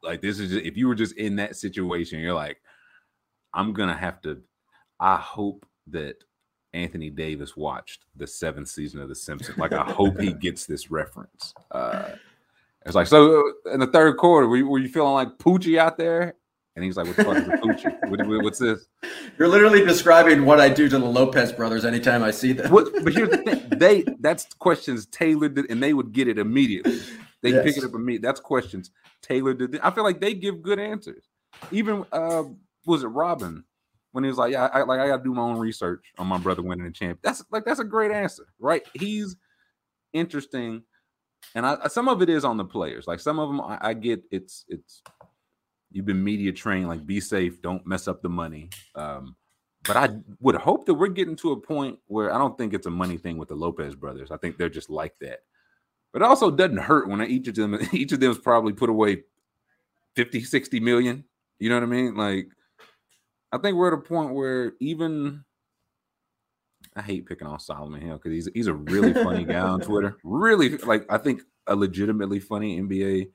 Like 0.03 0.21
this 0.23 0.39
is 0.39 0.51
just, 0.51 0.65
if 0.65 0.77
you 0.77 0.89
were 0.89 0.95
just 0.95 1.17
in 1.17 1.37
that 1.37 1.57
situation, 1.57 2.21
you're 2.21 2.35
like, 2.35 2.61
I'm 3.55 3.73
gonna 3.73 3.97
have 3.97 4.21
to. 4.23 4.41
I 4.99 5.17
hope 5.17 5.67
that 5.89 6.17
Anthony 6.73 7.11
Davis 7.11 7.57
watched 7.57 8.05
the 8.17 8.27
seventh 8.27 8.69
season 8.69 9.01
of 9.01 9.09
The 9.09 9.15
Simpsons. 9.15 9.59
Like 9.59 9.73
I 9.73 9.85
hope 9.85 10.21
he 10.21 10.33
gets 10.41 10.67
this 10.67 10.91
reference. 10.91 11.55
Uh, 11.71 12.11
it's 12.87 12.95
like 12.95 13.07
so 13.07 13.53
in 13.73 13.81
the 13.81 13.87
third 13.87 14.17
quarter, 14.17 14.49
were 14.49 14.57
you, 14.57 14.69
were 14.69 14.79
you 14.79 14.89
feeling 14.89 15.13
like 15.13 15.39
Poochie 15.39 15.79
out 15.79 15.99
there? 15.99 16.35
And 16.77 16.85
he's 16.85 16.97
like, 16.97 17.07
"What 17.07 17.17
the 17.17 17.25
fuck 17.25 17.37
is 17.37 17.49
a 17.49 17.51
Poochie? 17.51 18.11
What, 18.11 18.45
what's 18.45 18.59
this?" 18.59 18.87
You're 19.39 19.49
literally 19.49 19.85
describing 19.85 20.45
what 20.45 20.61
I 20.61 20.69
do 20.69 20.89
to 20.89 20.99
the 20.99 21.05
Lopez 21.05 21.53
brothers 21.53 21.85
anytime 21.85 22.23
I 22.23 22.31
see 22.31 22.53
them. 22.53 22.71
What, 22.71 22.93
but 23.03 23.13
here's 23.13 23.31
the 23.31 23.39
thing: 23.39 23.69
they 23.71 24.05
that's 24.21 24.45
questions 24.55 25.07
tailored, 25.07 25.57
to, 25.57 25.67
and 25.69 25.83
they 25.83 25.93
would 25.95 26.13
get 26.13 26.29
it 26.29 26.39
immediately. 26.39 27.01
They 27.43 27.51
yes. 27.51 27.65
pick 27.65 27.77
it 27.77 27.85
up 27.85 27.95
immediately. 27.95 28.27
That's 28.27 28.41
questions 28.41 28.91
tailored 29.23 29.59
to. 29.59 29.87
I 29.87 29.91
feel 29.91 30.05
like 30.05 30.21
they 30.21 30.35
give 30.35 30.63
good 30.63 30.79
answers. 30.79 31.25
Even 31.73 32.05
uh, 32.13 32.45
was 32.87 33.03
it 33.03 33.09
Robin 33.09 33.65
when 34.13 34.25
he 34.25 34.29
was 34.29 34.39
like, 34.39 34.53
"Yeah, 34.53 34.67
I, 34.67 34.83
like 34.83 35.01
I 35.01 35.09
got 35.09 35.19
to 35.19 35.25
do 35.25 35.35
my 35.35 35.43
own 35.43 35.59
research 35.59 36.13
on 36.19 36.27
my 36.27 36.39
brother 36.39 36.63
winning 36.63 36.85
the 36.85 36.93
champ." 36.93 37.19
That's 37.23 37.43
like 37.51 37.65
that's 37.65 37.81
a 37.81 37.85
great 37.85 38.11
answer, 38.11 38.47
right? 38.59 38.83
He's 38.95 39.37
interesting, 40.13 40.83
and 41.55 41.67
I 41.67 41.89
some 41.89 42.09
of 42.09 42.23
it 42.23 42.29
is 42.29 42.45
on 42.45 42.57
the 42.57 42.65
players. 42.65 43.07
Like 43.07 43.21
some 43.21 43.39
of 43.39 43.49
them, 43.49 43.61
I, 43.61 43.79
I 43.81 43.95
get 43.95 44.23
it's 44.31 44.65
it's 44.69 45.03
you've 45.91 46.07
been 46.07 46.23
media 46.23 46.53
trained. 46.53 46.89
Like 46.89 47.07
be 47.07 47.21
safe, 47.21 47.61
don't 47.63 47.87
mess 47.87 48.09
up 48.09 48.23
the 48.23 48.29
money. 48.29 48.71
Um, 48.95 49.37
but 49.85 49.97
I 49.97 50.11
would 50.41 50.57
hope 50.57 50.87
that 50.87 50.95
we're 50.95 51.09
getting 51.09 51.37
to 51.37 51.53
a 51.53 51.61
point 51.61 51.99
where 52.07 52.33
I 52.35 52.39
don't 52.39 52.57
think 52.59 52.75
it's 52.75 52.87
a 52.87 52.91
money 52.91 53.17
thing 53.17 53.39
with 53.39 53.49
the 53.49 53.55
Lopez 53.55 53.95
brothers. 53.95 54.31
I 54.31 54.37
think 54.37 54.57
they're 54.57 54.69
just 54.69 54.91
like 54.91 55.15
that. 55.21 55.41
But 56.13 56.23
it 56.23 56.27
also 56.27 56.51
doesn't 56.51 56.77
hurt 56.77 57.09
when 57.09 57.23
each 57.23 57.49
of 57.49 57.55
them 57.55 57.79
each 57.93 58.13
of 58.13 58.21
them 58.21 58.31
has 58.31 58.39
probably 58.39 58.73
put 58.73 58.91
away 58.91 59.25
50, 60.17 60.43
60 60.43 60.81
million. 60.81 61.25
You 61.59 61.69
know 61.69 61.77
what 61.77 61.85
I 61.85 61.87
mean? 61.87 62.15
Like 62.15 62.49
I 63.53 63.59
think 63.59 63.77
we're 63.77 63.89
at 63.89 63.99
a 63.99 64.03
point 64.03 64.35
where 64.35 64.73
even 64.81 65.45
I 66.97 67.03
hate 67.03 67.27
picking 67.27 67.47
on 67.47 67.61
Solomon 67.61 68.01
Hill 68.01 68.17
because 68.17 68.33
he's 68.33 68.49
he's 68.55 68.67
a 68.67 68.75
really 68.75 69.15
funny 69.15 69.45
guy 69.45 69.61
on 69.61 69.81
Twitter. 69.81 70.17
Really, 70.25 70.77
like 70.79 71.07
I 71.09 71.19
think 71.19 71.43
a 71.67 71.77
legitimately 71.77 72.41
funny 72.41 72.81
NBA 72.81 73.29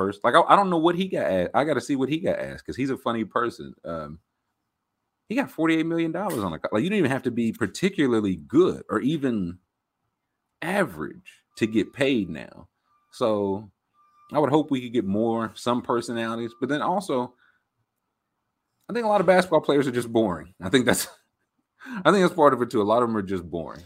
person. 0.00 0.20
Like 0.24 0.34
I, 0.34 0.42
I 0.52 0.56
don't 0.56 0.70
know 0.70 0.78
what 0.78 0.94
he 0.94 1.08
got 1.08 1.26
asked. 1.26 1.50
I 1.54 1.64
got 1.64 1.74
to 1.74 1.80
see 1.80 1.96
what 1.96 2.08
he 2.08 2.18
got 2.18 2.38
asked 2.38 2.64
because 2.64 2.76
he's 2.76 2.90
a 2.90 2.96
funny 2.96 3.24
person. 3.24 3.74
Um, 3.84 4.18
he 5.28 5.34
got 5.34 5.50
forty 5.50 5.76
eight 5.76 5.86
million 5.86 6.12
dollars 6.12 6.42
on 6.42 6.52
the 6.52 6.60
like. 6.72 6.82
You 6.82 6.90
don't 6.90 6.98
even 6.98 7.10
have 7.10 7.22
to 7.24 7.30
be 7.30 7.52
particularly 7.52 8.36
good 8.36 8.82
or 8.88 9.00
even 9.00 9.58
average 10.62 11.42
to 11.56 11.66
get 11.66 11.92
paid 11.92 12.30
now. 12.30 12.68
So 13.12 13.70
I 14.32 14.38
would 14.38 14.50
hope 14.50 14.70
we 14.70 14.80
could 14.80 14.92
get 14.92 15.04
more 15.04 15.52
some 15.54 15.82
personalities, 15.82 16.52
but 16.60 16.68
then 16.68 16.82
also 16.82 17.34
I 18.88 18.92
think 18.92 19.04
a 19.04 19.08
lot 19.08 19.20
of 19.20 19.26
basketball 19.26 19.60
players 19.60 19.86
are 19.86 19.92
just 19.92 20.12
boring. 20.12 20.54
I 20.60 20.68
think 20.68 20.86
that's 20.86 21.06
I 22.04 22.10
think 22.10 22.22
that's 22.22 22.34
part 22.34 22.54
of 22.54 22.62
it 22.62 22.70
too. 22.70 22.82
A 22.82 22.84
lot 22.84 23.02
of 23.02 23.08
them 23.08 23.16
are 23.16 23.22
just 23.22 23.48
boring. 23.48 23.82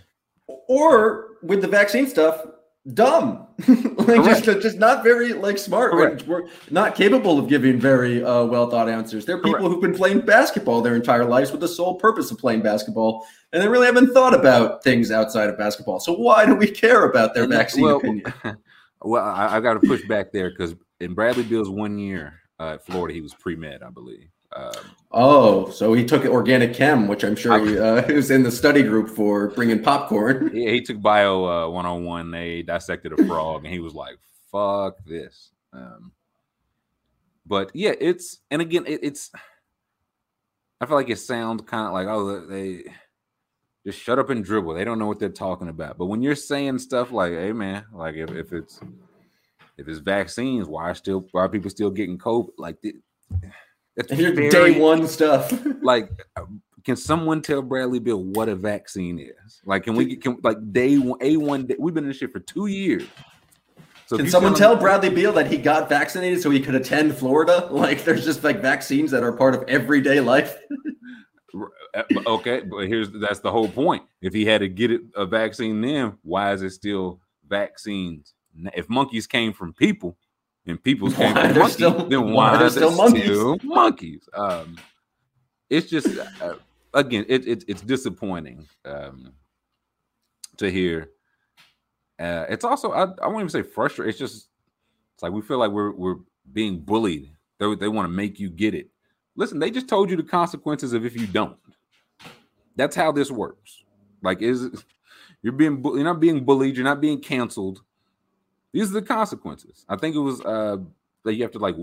Or 0.69 1.37
with 1.43 1.61
the 1.61 1.69
vaccine 1.69 2.07
stuff, 2.07 2.45
dumb. 2.93 3.47
like 3.69 4.25
just, 4.25 4.45
just 4.45 4.79
not 4.79 5.03
very 5.03 5.33
like 5.33 5.57
smart. 5.59 5.93
Correct. 5.93 6.27
We're 6.27 6.45
not 6.71 6.95
capable 6.95 7.39
of 7.39 7.49
giving 7.49 7.79
very 7.79 8.23
uh, 8.23 8.45
well 8.45 8.69
thought 8.69 8.89
answers. 8.89 9.25
they're 9.25 9.39
people 9.39 9.53
Correct. 9.53 9.67
who've 9.67 9.81
been 9.81 9.95
playing 9.95 10.21
basketball 10.21 10.83
their 10.83 10.97
entire 10.97 11.25
lives 11.25 11.51
with 11.51 11.61
the 11.61 11.69
sole 11.69 11.95
purpose 11.95 12.31
of 12.31 12.39
playing 12.39 12.63
basketball, 12.63 13.27
and 13.53 13.63
they 13.63 13.69
really 13.69 13.87
haven't 13.87 14.13
thought 14.13 14.35
about 14.35 14.83
things 14.83 15.11
outside 15.11 15.49
of 15.49 15.57
basketball. 15.57 16.01
So 16.01 16.15
why 16.15 16.45
do 16.45 16.55
we 16.55 16.71
care 16.71 17.05
about 17.05 17.35
their 17.35 17.47
vaccine 17.47 17.85
well, 17.85 17.97
opinion? 17.97 18.33
Well, 19.07 19.23
I, 19.23 19.57
I 19.57 19.61
got 19.61 19.75
to 19.75 19.87
push 19.87 20.03
back 20.09 20.33
there 20.33 20.49
because 20.49 20.75
in 20.99 21.13
Bradley 21.13 21.43
Beal's 21.43 21.69
one 21.69 21.99
year 21.99 22.41
uh, 22.59 22.75
at 22.75 22.87
Florida, 22.87 23.13
he 23.13 23.21
was 23.21 23.35
pre 23.35 23.55
med, 23.55 23.83
I 23.83 23.91
believe. 23.91 24.29
Um, 24.55 24.73
oh, 25.11 25.71
so 25.71 25.95
he 25.95 26.05
took 26.05 26.25
organic 26.25 26.75
chem, 26.75 27.09
which 27.09 27.25
I'm 27.25 27.37
sure 27.37 27.65
he, 27.65 27.79
uh, 27.79 28.07
was 28.15 28.31
in 28.31 28.43
the 28.43 28.53
study 28.53 28.83
group 28.83 29.09
for 29.09 29.49
bringing 29.49 29.83
popcorn. 29.83 30.51
Yeah, 30.55 30.71
he 30.71 30.81
took 30.81 31.01
bio 31.01 31.45
uh, 31.45 31.69
101. 31.69 32.31
They 32.31 32.63
dissected 32.63 33.19
a 33.19 33.25
frog, 33.27 33.65
and 33.65 33.73
he 33.73 33.81
was 33.81 33.95
like, 33.95 34.17
"Fuck 34.53 34.97
this." 35.05 35.51
Um, 35.73 36.13
but 37.47 37.71
yeah, 37.75 37.93
it's 38.01 38.39
and 38.51 38.63
again, 38.63 38.85
it, 38.87 39.01
it's. 39.03 39.31
I 40.81 40.87
feel 40.87 40.97
like 40.97 41.11
it 41.11 41.19
sounds 41.19 41.63
kind 41.63 41.87
of 41.87 41.93
like, 41.93 42.07
oh, 42.07 42.47
they 42.47 42.85
just 43.87 43.99
shut 43.99 44.19
up 44.19 44.31
and 44.31 44.45
dribble. 44.45 44.75
They 44.75 44.85
don't 44.85 44.99
know 44.99 45.07
what 45.07 45.19
they're 45.19 45.29
talking 45.31 45.69
about. 45.69 45.99
But 45.99 46.07
when 46.07 46.23
you're 46.23 46.35
saying 46.37 46.79
stuff 46.79 47.11
like, 47.11 47.33
"Hey, 47.33 47.53
man," 47.53 47.87
like 47.93 48.15
if, 48.15 48.31
if 48.31 48.53
it's 48.53 48.81
if 49.79 49.89
it's 49.89 49.99
vaccines, 49.99 50.69
why 50.69 50.91
are 50.91 50.95
still 50.95 51.27
why 51.33 51.43
are 51.43 51.49
people 51.49 51.71
still 51.71 51.91
getting 51.91 52.19
COVID? 52.19 52.51
Like. 52.57 52.81
The, 52.81 52.95
that's 53.97 54.13
very, 54.13 54.49
day 54.51 54.79
one 54.79 55.07
stuff. 55.09 55.53
like, 55.83 56.11
can 56.85 56.97
someone 56.97 57.41
tell 57.43 57.63
Bradley 57.63 57.99
Beal 57.99 58.23
what 58.23 58.49
a 58.49 58.55
vaccine 58.55 59.19
is? 59.19 59.61
Like, 59.65 59.85
can 59.85 59.95
we 59.95 60.05
get 60.05 60.23
can 60.23 60.39
like 60.43 60.59
day 60.73 60.99
one, 60.99 61.19
a 61.23 61.37
one? 61.37 61.69
We've 61.79 61.95
been 61.95 62.05
in 62.05 62.11
this 62.11 62.19
shit 62.19 62.33
for 62.33 62.41
two 62.41 62.67
years. 62.67 63.07
So 64.07 64.19
can 64.19 64.29
someone 64.29 64.55
tell 64.55 64.77
Bradley 64.77 65.09
Beal 65.09 65.33
that 65.33 65.51
he 65.51 65.57
got 65.57 65.89
vaccinated 65.89 66.43
so 66.43 66.51
he 66.51 66.61
could 66.61 66.75
attend 66.75 67.17
Florida? 67.17 67.69
Like, 67.73 68.05
there's 68.05 68.25
just 68.25 68.45
like 68.45 68.61
vaccines 68.61 69.11
that 69.11 69.23
are 69.23 69.33
part 69.33 69.55
of 69.55 69.63
everyday 69.67 70.21
life. 70.21 70.57
Uh, 71.95 72.03
okay, 72.27 72.61
but 72.61 72.87
here's 72.87 73.11
that's 73.11 73.41
the 73.41 73.51
whole 73.51 73.69
point. 73.69 74.03
If 74.21 74.35
he 74.35 74.45
had 74.45 74.59
to 74.59 74.69
get 74.69 74.91
it, 74.91 75.03
a 75.17 75.25
vaccine 75.25 75.81
then, 75.81 76.19
why 76.23 76.53
is 76.53 76.63
it 76.63 76.71
still 76.71 77.21
vaccines? 77.49 78.35
If 78.75 78.89
monkeys 78.89 79.27
came 79.27 79.53
from 79.53 79.73
people, 79.73 80.17
and 80.67 80.83
people 80.83 81.11
came 81.13 81.35
from 81.35 81.59
monkeys, 81.59 81.73
still, 81.75 82.09
then 82.09 82.33
why, 82.33 82.61
why 82.61 82.69
still 82.69 82.93
monkeys? 82.93 83.25
Still 83.25 83.59
monkeys? 83.63 84.29
Um, 84.35 84.77
it's 85.71 85.89
just 85.89 86.09
uh, 86.41 86.55
again, 86.93 87.25
it, 87.29 87.47
it, 87.47 87.65
it's 87.69 87.83
disappointing 87.83 88.67
um, 88.85 89.33
to 90.57 90.71
hear. 90.71 91.11
Uh, 92.19 92.47
it's 92.49 92.65
also 92.65 92.93
I, 92.93 93.05
I 93.23 93.27
won't 93.27 93.41
even 93.41 93.49
say 93.49 93.63
frustrating. 93.63 94.11
It's 94.11 94.19
just 94.19 94.49
it's 95.15 95.23
like 95.23 95.33
we 95.33 95.43
feel 95.43 95.59
like 95.59 95.71
we're 95.71 95.93
we're 95.93 96.17
being 96.53 96.81
bullied. 96.81 97.31
They 97.59 97.75
they 97.75 97.89
want 97.89 98.07
to 98.07 98.13
make 98.13 98.39
you 98.39 98.51
get 98.51 98.75
it. 98.75 98.91
Listen, 99.37 99.59
they 99.59 99.71
just 99.71 99.89
told 99.89 100.11
you 100.11 100.17
the 100.17 100.23
consequences 100.23 100.93
of 100.93 101.05
if 101.05 101.17
you 101.19 101.27
don't. 101.27 101.57
That's 102.77 102.95
how 102.95 103.13
this 103.13 103.31
works. 103.31 103.83
Like 104.23 104.43
is 104.43 104.85
you're 105.43 105.53
being 105.53 105.83
you're 105.85 106.05
not 106.05 106.21
being 106.21 106.45
bullied. 106.45 106.77
You're 106.77 106.85
not 106.85 107.01
being 107.01 107.21
canceled 107.21 107.83
these 108.75 108.91
are 108.91 108.95
the 108.95 109.03
consequences. 109.03 109.87
I 109.89 109.97
think 109.97 110.17
it 110.17 110.21
was 110.21 110.41
uh 110.41 110.79
that 111.25 111.35
you 111.35 111.43
have 111.45 111.53
to 111.53 111.61
like 111.61 111.77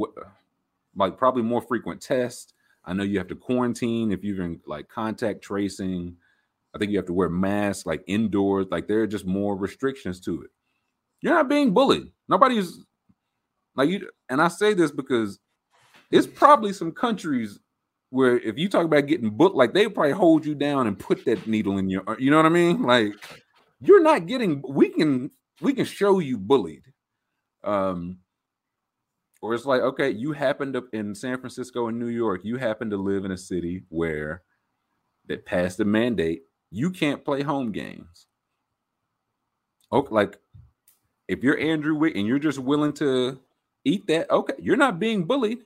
like 0.96 1.18
probably 1.18 1.42
more 1.42 1.62
frequent 1.62 2.02
tests. 2.02 2.54
I 2.84 2.94
know 2.94 3.04
you 3.04 3.18
have 3.18 3.30
to 3.30 3.36
quarantine 3.36 4.12
if 4.12 4.24
you're 4.24 4.44
in 4.44 4.60
like 4.68 4.90
contact 4.90 5.42
tracing. 5.42 6.18
I 6.76 6.78
think 6.78 6.92
you 6.92 6.98
have 6.98 7.06
to 7.08 7.14
wear 7.14 7.30
masks 7.30 7.86
like 7.86 8.04
indoors. 8.08 8.68
Like 8.70 8.88
there 8.88 9.02
are 9.02 9.08
just 9.08 9.26
more 9.26 9.56
restrictions 9.56 10.20
to 10.22 10.42
it. 10.42 10.50
You're 11.22 11.34
not 11.34 11.48
being 11.48 11.74
bullied. 11.74 12.12
Nobody's 12.28 12.80
like 13.76 13.90
you. 13.90 14.10
And 14.30 14.42
I 14.42 14.50
say 14.50 14.74
this 14.74 14.92
because 14.92 15.40
it's 16.12 16.28
probably 16.28 16.74
some 16.74 16.92
countries 16.92 17.58
where 18.10 18.38
if 18.40 18.58
you 18.58 18.68
talk 18.68 18.84
about 18.84 19.08
getting 19.08 19.30
booked, 19.30 19.56
like 19.56 19.74
they 19.74 19.88
probably 19.88 20.12
hold 20.12 20.46
you 20.46 20.56
down 20.56 20.88
and 20.88 21.00
put 21.00 21.24
that 21.24 21.48
needle 21.48 21.78
in 21.78 21.90
your. 21.90 22.04
You 22.20 22.32
know 22.32 22.38
what 22.38 22.46
I 22.46 22.50
mean? 22.50 22.84
Like 22.84 23.14
you're 23.80 24.04
not 24.04 24.26
getting. 24.26 24.62
We 24.68 24.90
can 24.90 25.32
we 25.62 25.74
can 25.74 25.86
show 25.86 26.20
you 26.20 26.38
bullied. 26.38 26.84
Um, 27.64 28.20
or 29.42 29.56
it's 29.56 29.66
like, 29.66 29.82
okay, 29.82 30.10
you 30.10 30.34
happen 30.34 30.74
to 30.74 30.88
in 30.94 31.16
San 31.16 31.40
Francisco 31.40 31.88
and 31.88 31.98
New 32.00 32.08
York, 32.08 32.42
you 32.44 32.58
happen 32.58 32.90
to 32.92 32.98
live 32.98 33.26
in 33.26 33.32
a 33.32 33.38
city 33.38 33.84
where 33.90 34.44
that 35.28 35.46
passed 35.46 35.78
the 35.78 35.86
mandate 35.86 36.44
you 36.72 36.90
can't 36.90 37.24
play 37.24 37.44
home 37.44 37.72
games. 37.72 38.28
Okay, 39.92 40.08
like 40.10 40.38
if 41.28 41.44
you're 41.44 41.60
Andrew 41.60 41.96
Wick 41.96 42.16
and 42.16 42.26
you're 42.26 42.40
just 42.40 42.60
willing 42.60 42.94
to 42.94 43.40
eat 43.84 44.08
that, 44.08 44.32
okay, 44.32 44.54
you're 44.58 44.78
not 44.78 45.00
being 45.00 45.26
bullied. 45.26 45.60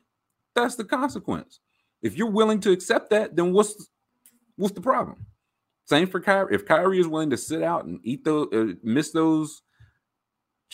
That's 0.56 0.76
the 0.76 0.84
consequence. 0.84 1.60
If 2.02 2.18
you're 2.18 2.30
willing 2.30 2.60
to 2.62 2.72
accept 2.72 3.12
that, 3.12 3.36
then 3.36 3.54
what's 3.54 3.88
what's 4.56 4.74
the 4.74 4.82
problem? 4.82 5.26
Same 5.86 6.08
for 6.08 6.20
Kyrie. 6.20 6.56
If 6.56 6.66
Kyrie 6.66 7.00
is 7.00 7.08
willing 7.08 7.30
to 7.30 7.38
sit 7.38 7.62
out 7.62 7.86
and 7.86 8.00
eat 8.04 8.24
those, 8.26 8.48
uh, 8.52 8.74
miss 8.84 9.12
those 9.12 9.62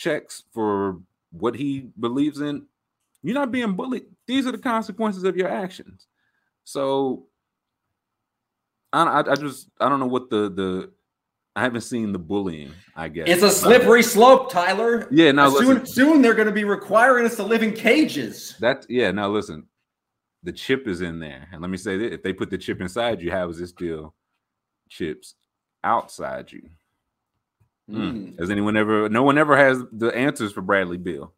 checks 0.02 0.44
for 0.52 0.98
what 1.30 1.54
he 1.54 1.88
believes 1.98 2.40
in, 2.40 2.66
you're 3.22 3.34
not 3.34 3.52
being 3.52 3.74
bullied. 3.74 4.06
These 4.26 4.46
are 4.46 4.52
the 4.52 4.58
consequences 4.58 5.24
of 5.24 5.36
your 5.36 5.48
actions. 5.48 6.06
So 6.64 7.26
I, 8.92 9.20
I, 9.26 9.34
just 9.36 9.68
I 9.80 9.88
don't 9.88 10.00
know 10.00 10.06
what 10.06 10.28
the 10.28 10.50
the 10.50 10.90
I 11.54 11.62
haven't 11.62 11.82
seen 11.82 12.12
the 12.12 12.18
bullying. 12.18 12.72
I 12.96 13.08
guess 13.08 13.28
it's 13.28 13.42
a 13.42 13.50
slippery 13.50 14.02
slope, 14.02 14.50
Tyler. 14.50 15.06
Yeah, 15.10 15.32
now 15.32 15.50
soon 15.50 15.68
listen, 15.68 15.86
soon 15.86 16.22
they're 16.22 16.34
going 16.34 16.46
to 16.46 16.52
be 16.52 16.64
requiring 16.64 17.26
us 17.26 17.36
to 17.36 17.42
live 17.42 17.62
in 17.62 17.72
cages. 17.72 18.56
That 18.60 18.86
yeah. 18.88 19.10
Now 19.10 19.28
listen, 19.28 19.66
the 20.42 20.52
chip 20.52 20.88
is 20.88 21.00
in 21.00 21.20
there, 21.20 21.48
and 21.52 21.60
let 21.60 21.70
me 21.70 21.76
say 21.76 21.96
that 21.96 22.12
if 22.12 22.22
they 22.22 22.32
put 22.32 22.50
the 22.50 22.58
chip 22.58 22.80
inside 22.80 23.22
you, 23.22 23.30
how 23.30 23.48
is 23.48 23.58
this 23.58 23.70
still 23.70 24.14
chips 24.88 25.34
outside 25.84 26.52
you? 26.52 26.68
Mm. 27.92 28.38
Has 28.38 28.50
anyone 28.50 28.76
ever? 28.76 29.08
No 29.08 29.22
one 29.22 29.38
ever 29.38 29.56
has 29.56 29.82
the 29.92 30.08
answers 30.08 30.52
for 30.52 30.62
Bradley 30.62 30.98
Beal. 30.98 31.32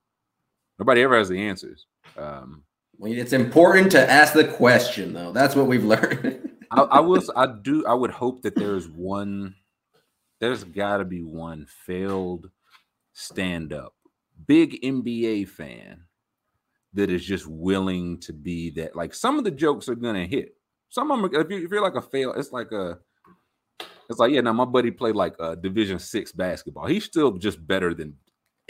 Nobody 0.78 1.02
ever 1.02 1.18
has 1.18 1.28
the 1.28 1.40
answers. 1.40 1.86
Um, 2.16 2.62
well, 2.98 3.12
it's 3.12 3.32
important 3.32 3.90
to 3.92 4.10
ask 4.10 4.34
the 4.34 4.44
question, 4.44 5.12
though. 5.12 5.32
That's 5.32 5.56
what 5.56 5.66
we've 5.66 5.84
learned. 5.84 6.50
I, 6.70 6.82
I 6.82 7.00
was, 7.00 7.30
I 7.34 7.46
do, 7.46 7.86
I 7.86 7.94
would 7.94 8.10
hope 8.10 8.42
that 8.42 8.54
there's 8.54 8.88
one. 8.88 9.54
There's 10.40 10.64
got 10.64 10.98
to 10.98 11.04
be 11.04 11.22
one 11.22 11.66
failed 11.66 12.50
stand 13.12 13.72
up, 13.72 13.94
big 14.46 14.80
NBA 14.82 15.48
fan 15.48 16.04
that 16.92 17.10
is 17.10 17.24
just 17.24 17.46
willing 17.46 18.20
to 18.20 18.32
be 18.32 18.70
that. 18.70 18.94
Like 18.94 19.14
some 19.14 19.38
of 19.38 19.44
the 19.44 19.50
jokes 19.50 19.88
are 19.88 19.94
gonna 19.94 20.26
hit. 20.26 20.56
Some 20.90 21.10
of 21.10 21.20
them, 21.20 21.40
if, 21.40 21.50
you, 21.50 21.64
if 21.64 21.70
you're 21.70 21.82
like 21.82 21.96
a 21.96 22.02
fail, 22.02 22.32
it's 22.34 22.52
like 22.52 22.70
a 22.72 22.98
it's 24.08 24.18
like, 24.18 24.32
yeah, 24.32 24.40
now 24.40 24.52
my 24.52 24.64
buddy 24.64 24.90
played 24.90 25.14
like 25.14 25.34
a 25.38 25.56
division 25.56 25.98
six 25.98 26.32
basketball. 26.32 26.86
He's 26.86 27.04
still 27.04 27.32
just 27.32 27.64
better 27.66 27.94
than 27.94 28.16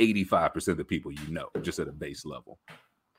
85% 0.00 0.68
of 0.68 0.76
the 0.76 0.84
people 0.84 1.12
you 1.12 1.30
know, 1.30 1.48
just 1.62 1.78
at 1.78 1.88
a 1.88 1.92
base 1.92 2.24
level. 2.24 2.58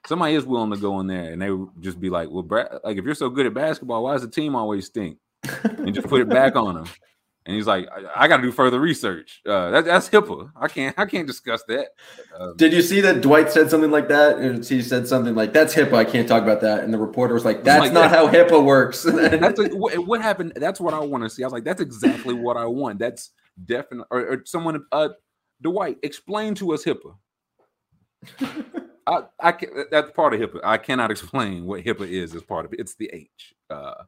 Somebody 0.07 0.35
is 0.35 0.45
willing 0.45 0.71
to 0.71 0.77
go 0.77 0.99
in 0.99 1.07
there 1.07 1.31
and 1.33 1.41
they 1.41 1.49
just 1.81 1.99
be 1.99 2.09
like, 2.09 2.29
well, 2.29 2.43
Brad, 2.43 2.67
like 2.83 2.97
if 2.97 3.05
you're 3.05 3.15
so 3.15 3.29
good 3.29 3.47
at 3.47 3.53
basketball, 3.53 4.03
why 4.03 4.13
does 4.13 4.21
the 4.21 4.29
team 4.29 4.55
always 4.55 4.85
stink? 4.85 5.17
And 5.63 5.93
just 5.93 6.07
put 6.07 6.21
it 6.21 6.29
back 6.29 6.55
on 6.55 6.77
him. 6.77 6.87
And 7.45 7.55
he's 7.55 7.67
like, 7.67 7.87
I, 7.91 8.23
I 8.23 8.27
got 8.27 8.37
to 8.37 8.43
do 8.43 8.51
further 8.51 8.79
research. 8.79 9.41
Uh, 9.45 9.69
that, 9.69 9.85
that's 9.85 10.09
HIPAA. 10.09 10.51
I 10.55 10.67
can't. 10.67 10.97
I 10.97 11.05
can't 11.05 11.27
discuss 11.27 11.63
that. 11.67 11.89
Um, 12.37 12.55
Did 12.57 12.73
you 12.73 12.81
see 12.81 13.01
that 13.01 13.21
Dwight 13.21 13.51
said 13.51 13.69
something 13.69 13.91
like 13.91 14.07
that? 14.07 14.37
And 14.37 14.65
he 14.65 14.81
said 14.81 15.07
something 15.07 15.35
like, 15.35 15.53
"That's 15.53 15.75
HIPAA. 15.75 15.93
I 15.93 16.05
can't 16.05 16.27
talk 16.27 16.41
about 16.41 16.61
that." 16.61 16.83
And 16.83 16.91
the 16.91 16.97
reporter 16.97 17.35
was 17.35 17.45
like, 17.45 17.63
"That's 17.63 17.81
like, 17.81 17.93
not 17.93 18.09
how 18.09 18.27
HIPAA 18.27 18.65
works." 18.65 19.03
that's 19.03 19.59
what, 19.73 19.97
what, 20.07 20.21
happened. 20.21 20.53
That's 20.55 20.79
what 20.79 20.95
I 20.95 20.99
want 20.99 21.23
to 21.23 21.29
see. 21.29 21.43
I 21.43 21.45
was 21.45 21.53
like, 21.53 21.63
"That's 21.63 21.81
exactly 21.81 22.33
what 22.33 22.57
I 22.57 22.65
want." 22.65 22.97
That's 22.97 23.31
definitely. 23.63 24.07
Or, 24.09 24.21
or 24.21 24.41
someone, 24.45 24.83
uh, 24.91 25.09
Dwight, 25.61 25.99
explain 26.01 26.55
to 26.55 26.73
us 26.73 26.83
HIPAA. 26.83 27.15
I, 29.07 29.21
I 29.39 29.51
can, 29.51 29.69
that's 29.91 30.09
part 30.11 30.33
of 30.33 30.39
HIPAA. 30.39 30.61
I 30.63 30.77
cannot 30.77 31.11
explain 31.11 31.65
what 31.65 31.83
HIPAA 31.83 32.07
is 32.07 32.33
as 32.33 32.41
part 32.41 32.65
of 32.65 32.73
it. 32.73 32.79
It's 32.79 32.95
the 32.95 33.09
H. 33.13 33.53
Uh, 33.69 34.03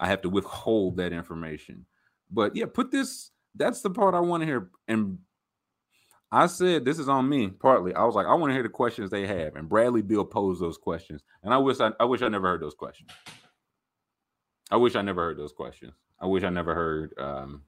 I 0.00 0.08
have 0.08 0.22
to 0.22 0.30
withhold 0.30 0.96
that 0.96 1.12
information. 1.12 1.84
But 2.32 2.56
yeah, 2.56 2.66
put 2.72 2.90
this. 2.90 3.30
That's 3.54 3.82
the 3.82 3.90
part 3.90 4.14
I 4.14 4.20
want 4.20 4.42
to 4.42 4.46
hear. 4.46 4.70
And 4.88 5.18
I 6.30 6.46
said 6.46 6.84
this 6.84 6.98
is 6.98 7.08
on 7.08 7.28
me 7.28 7.48
partly. 7.48 7.94
I 7.94 8.04
was 8.04 8.14
like, 8.14 8.26
I 8.26 8.34
want 8.34 8.50
to 8.50 8.54
hear 8.54 8.62
the 8.62 8.70
questions 8.70 9.10
they 9.10 9.26
have. 9.26 9.54
And 9.54 9.68
Bradley 9.68 10.00
Beal 10.00 10.24
posed 10.24 10.62
those 10.62 10.78
questions. 10.78 11.22
And 11.42 11.52
I 11.52 11.58
wish 11.58 11.78
I, 11.80 11.90
I 12.00 12.04
wish 12.04 12.22
I 12.22 12.28
never 12.28 12.48
heard 12.48 12.62
those 12.62 12.74
questions. 12.74 13.10
I 14.70 14.76
wish 14.76 14.96
I 14.96 15.02
never 15.02 15.22
heard 15.22 15.38
those 15.38 15.52
questions. 15.52 15.92
I 16.18 16.26
wish 16.26 16.42
I 16.44 16.48
never 16.48 16.74
heard 16.74 17.14
um, 17.18 17.64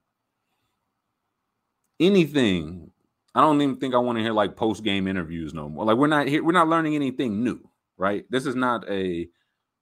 anything. 2.00 2.90
I 3.34 3.42
don't 3.42 3.60
even 3.60 3.76
think 3.76 3.94
I 3.94 3.98
want 3.98 4.16
to 4.16 4.22
hear 4.22 4.32
like 4.32 4.56
post 4.56 4.82
game 4.82 5.06
interviews 5.06 5.52
no 5.52 5.68
more. 5.68 5.84
Like 5.84 5.98
we're 5.98 6.06
not 6.06 6.28
here. 6.28 6.42
We're 6.42 6.52
not 6.52 6.68
learning 6.68 6.94
anything 6.94 7.44
new, 7.44 7.60
right? 7.98 8.24
This 8.30 8.46
is 8.46 8.54
not 8.54 8.88
a. 8.88 9.28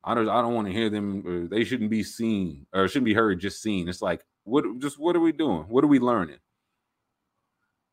I 0.03 0.15
don't. 0.15 0.29
I 0.29 0.43
don't 0.43 0.55
want 0.55 0.67
to 0.67 0.73
hear 0.73 0.91
them. 0.91 1.49
they 1.49 1.63
shouldn't 1.63 1.91
be 1.91 2.03
seen 2.03 2.67
or 2.73 2.89
shouldn't 2.89 3.05
be 3.05 3.15
heard. 3.15 3.39
Just 3.39 3.63
seen. 3.63 3.89
It's 3.89 4.03
like 4.03 4.25
what 4.45 4.65
just 4.79 4.99
what 4.99 5.17
are 5.17 5.21
we 5.21 5.33
doing? 5.33 5.65
What 5.69 5.85
are 5.85 5.89
we 5.89 5.99
learning? 5.99 6.39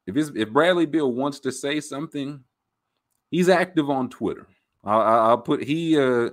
If 0.07 0.35
if 0.35 0.49
Bradley 0.49 0.85
Beal 0.85 1.11
wants 1.11 1.39
to 1.41 1.51
say 1.51 1.79
something, 1.79 2.43
he's 3.29 3.49
active 3.49 3.89
on 3.89 4.09
Twitter. 4.09 4.47
I'll, 4.83 5.01
I'll 5.01 5.37
put 5.37 5.63
he 5.63 5.99
uh 5.99 6.29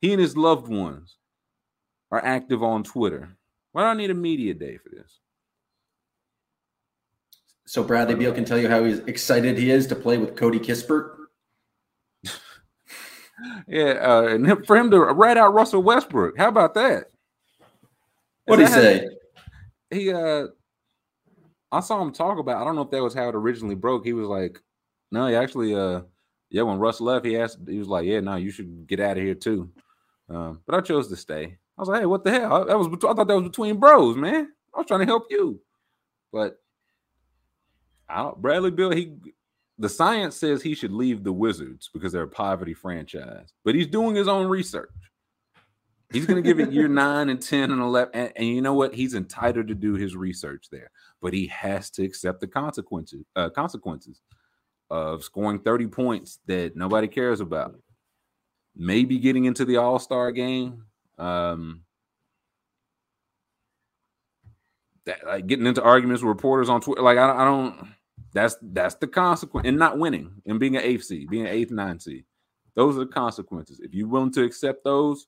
he 0.00 0.12
and 0.12 0.20
his 0.20 0.36
loved 0.36 0.68
ones 0.68 1.16
are 2.10 2.24
active 2.24 2.62
on 2.62 2.84
Twitter. 2.84 3.36
Why 3.72 3.82
do 3.82 3.86
I 3.88 3.94
need 3.94 4.10
a 4.10 4.14
media 4.14 4.54
day 4.54 4.78
for 4.78 4.90
this? 4.90 5.20
So 7.66 7.82
Bradley 7.82 8.14
Beal 8.14 8.32
can 8.32 8.44
tell 8.44 8.58
you 8.58 8.68
how 8.68 8.84
he's 8.84 9.00
excited 9.00 9.58
he 9.58 9.70
is 9.70 9.86
to 9.88 9.94
play 9.94 10.16
with 10.16 10.36
Corey 10.36 10.58
Kispert. 10.58 11.16
yeah, 13.68 13.92
uh, 14.00 14.22
and 14.28 14.66
for 14.66 14.76
him 14.76 14.90
to 14.90 15.00
rat 15.00 15.36
out 15.36 15.52
Russell 15.52 15.82
Westbrook. 15.82 16.38
How 16.38 16.48
about 16.48 16.74
that? 16.74 17.10
What 18.46 18.56
did 18.56 18.68
he 18.68 18.72
say? 18.72 19.08
He 19.90 20.12
uh 20.12 20.48
I 21.70 21.80
saw 21.80 22.00
him 22.00 22.12
talk 22.12 22.38
about 22.38 22.60
I 22.60 22.64
don't 22.64 22.76
know 22.76 22.82
if 22.82 22.90
that 22.90 23.02
was 23.02 23.14
how 23.14 23.28
it 23.28 23.34
originally 23.34 23.74
broke. 23.74 24.04
He 24.04 24.12
was 24.12 24.28
like, 24.28 24.60
No, 25.10 25.26
he 25.26 25.34
actually 25.34 25.74
uh 25.74 26.02
yeah, 26.50 26.62
when 26.62 26.78
Russ 26.78 27.00
left, 27.00 27.26
he 27.26 27.36
asked 27.36 27.58
he 27.66 27.78
was 27.78 27.88
like, 27.88 28.06
Yeah, 28.06 28.20
no, 28.20 28.36
you 28.36 28.50
should 28.50 28.86
get 28.86 29.00
out 29.00 29.16
of 29.16 29.22
here 29.22 29.34
too. 29.34 29.70
Um, 30.28 30.60
but 30.66 30.76
I 30.76 30.80
chose 30.80 31.08
to 31.08 31.16
stay. 31.16 31.56
I 31.78 31.80
was 31.80 31.88
like, 31.88 32.00
hey, 32.00 32.06
what 32.06 32.24
the 32.24 32.30
hell? 32.30 32.52
I, 32.52 32.64
that 32.64 32.78
was 32.78 32.88
I 32.88 33.14
thought 33.14 33.28
that 33.28 33.36
was 33.36 33.48
between 33.48 33.78
bros, 33.78 34.16
man. 34.16 34.48
I 34.74 34.78
was 34.78 34.86
trying 34.86 35.00
to 35.00 35.06
help 35.06 35.26
you. 35.30 35.60
But 36.32 36.60
I 38.08 38.22
don't 38.22 38.40
Bradley 38.40 38.70
Beal, 38.70 38.90
he 38.90 39.14
the 39.78 39.88
science 39.88 40.34
says 40.36 40.60
he 40.60 40.74
should 40.74 40.92
leave 40.92 41.22
the 41.22 41.32
Wizards 41.32 41.88
because 41.92 42.12
they're 42.12 42.22
a 42.22 42.28
poverty 42.28 42.74
franchise, 42.74 43.52
but 43.64 43.76
he's 43.76 43.86
doing 43.86 44.14
his 44.14 44.26
own 44.26 44.48
research. 44.48 44.90
He's 46.12 46.26
going 46.26 46.42
to 46.42 46.46
give 46.46 46.58
it 46.58 46.72
year 46.72 46.88
nine 46.88 47.28
and 47.28 47.40
10 47.40 47.70
and 47.70 47.80
11. 47.80 48.14
And, 48.14 48.32
and, 48.36 48.46
you 48.46 48.62
know 48.62 48.74
what? 48.74 48.94
He's 48.94 49.14
entitled 49.14 49.68
to 49.68 49.74
do 49.74 49.94
his 49.94 50.16
research 50.16 50.68
there, 50.70 50.90
but 51.20 51.34
he 51.34 51.46
has 51.48 51.90
to 51.90 52.04
accept 52.04 52.40
the 52.40 52.46
consequences, 52.46 53.24
uh, 53.36 53.50
consequences 53.50 54.22
of 54.90 55.22
scoring 55.22 55.58
30 55.58 55.86
points 55.88 56.38
that 56.46 56.76
nobody 56.76 57.08
cares 57.08 57.40
about. 57.40 57.78
Maybe 58.74 59.18
getting 59.18 59.44
into 59.44 59.64
the 59.64 59.76
All 59.76 59.98
Star 59.98 60.32
game. 60.32 60.84
Um, 61.18 61.82
that, 65.04 65.26
like 65.26 65.46
getting 65.46 65.66
into 65.66 65.82
arguments 65.82 66.22
with 66.22 66.28
reporters 66.28 66.68
on 66.68 66.80
Twitter. 66.80 67.02
Like, 67.02 67.18
I, 67.18 67.42
I 67.42 67.44
don't, 67.44 67.94
that's 68.32 68.56
that's 68.60 68.94
the 68.96 69.06
consequence, 69.06 69.66
and 69.66 69.78
not 69.78 69.98
winning 69.98 70.42
and 70.46 70.60
being 70.60 70.76
an 70.76 70.82
eighth 70.82 71.04
seed, 71.04 71.28
being 71.28 71.46
an 71.46 71.52
eighth, 71.52 71.70
ninth 71.70 72.02
seed. 72.02 72.24
Those 72.76 72.96
are 72.96 73.00
the 73.00 73.06
consequences. 73.06 73.80
If 73.80 73.94
you're 73.94 74.06
willing 74.06 74.32
to 74.32 74.44
accept 74.44 74.84
those, 74.84 75.26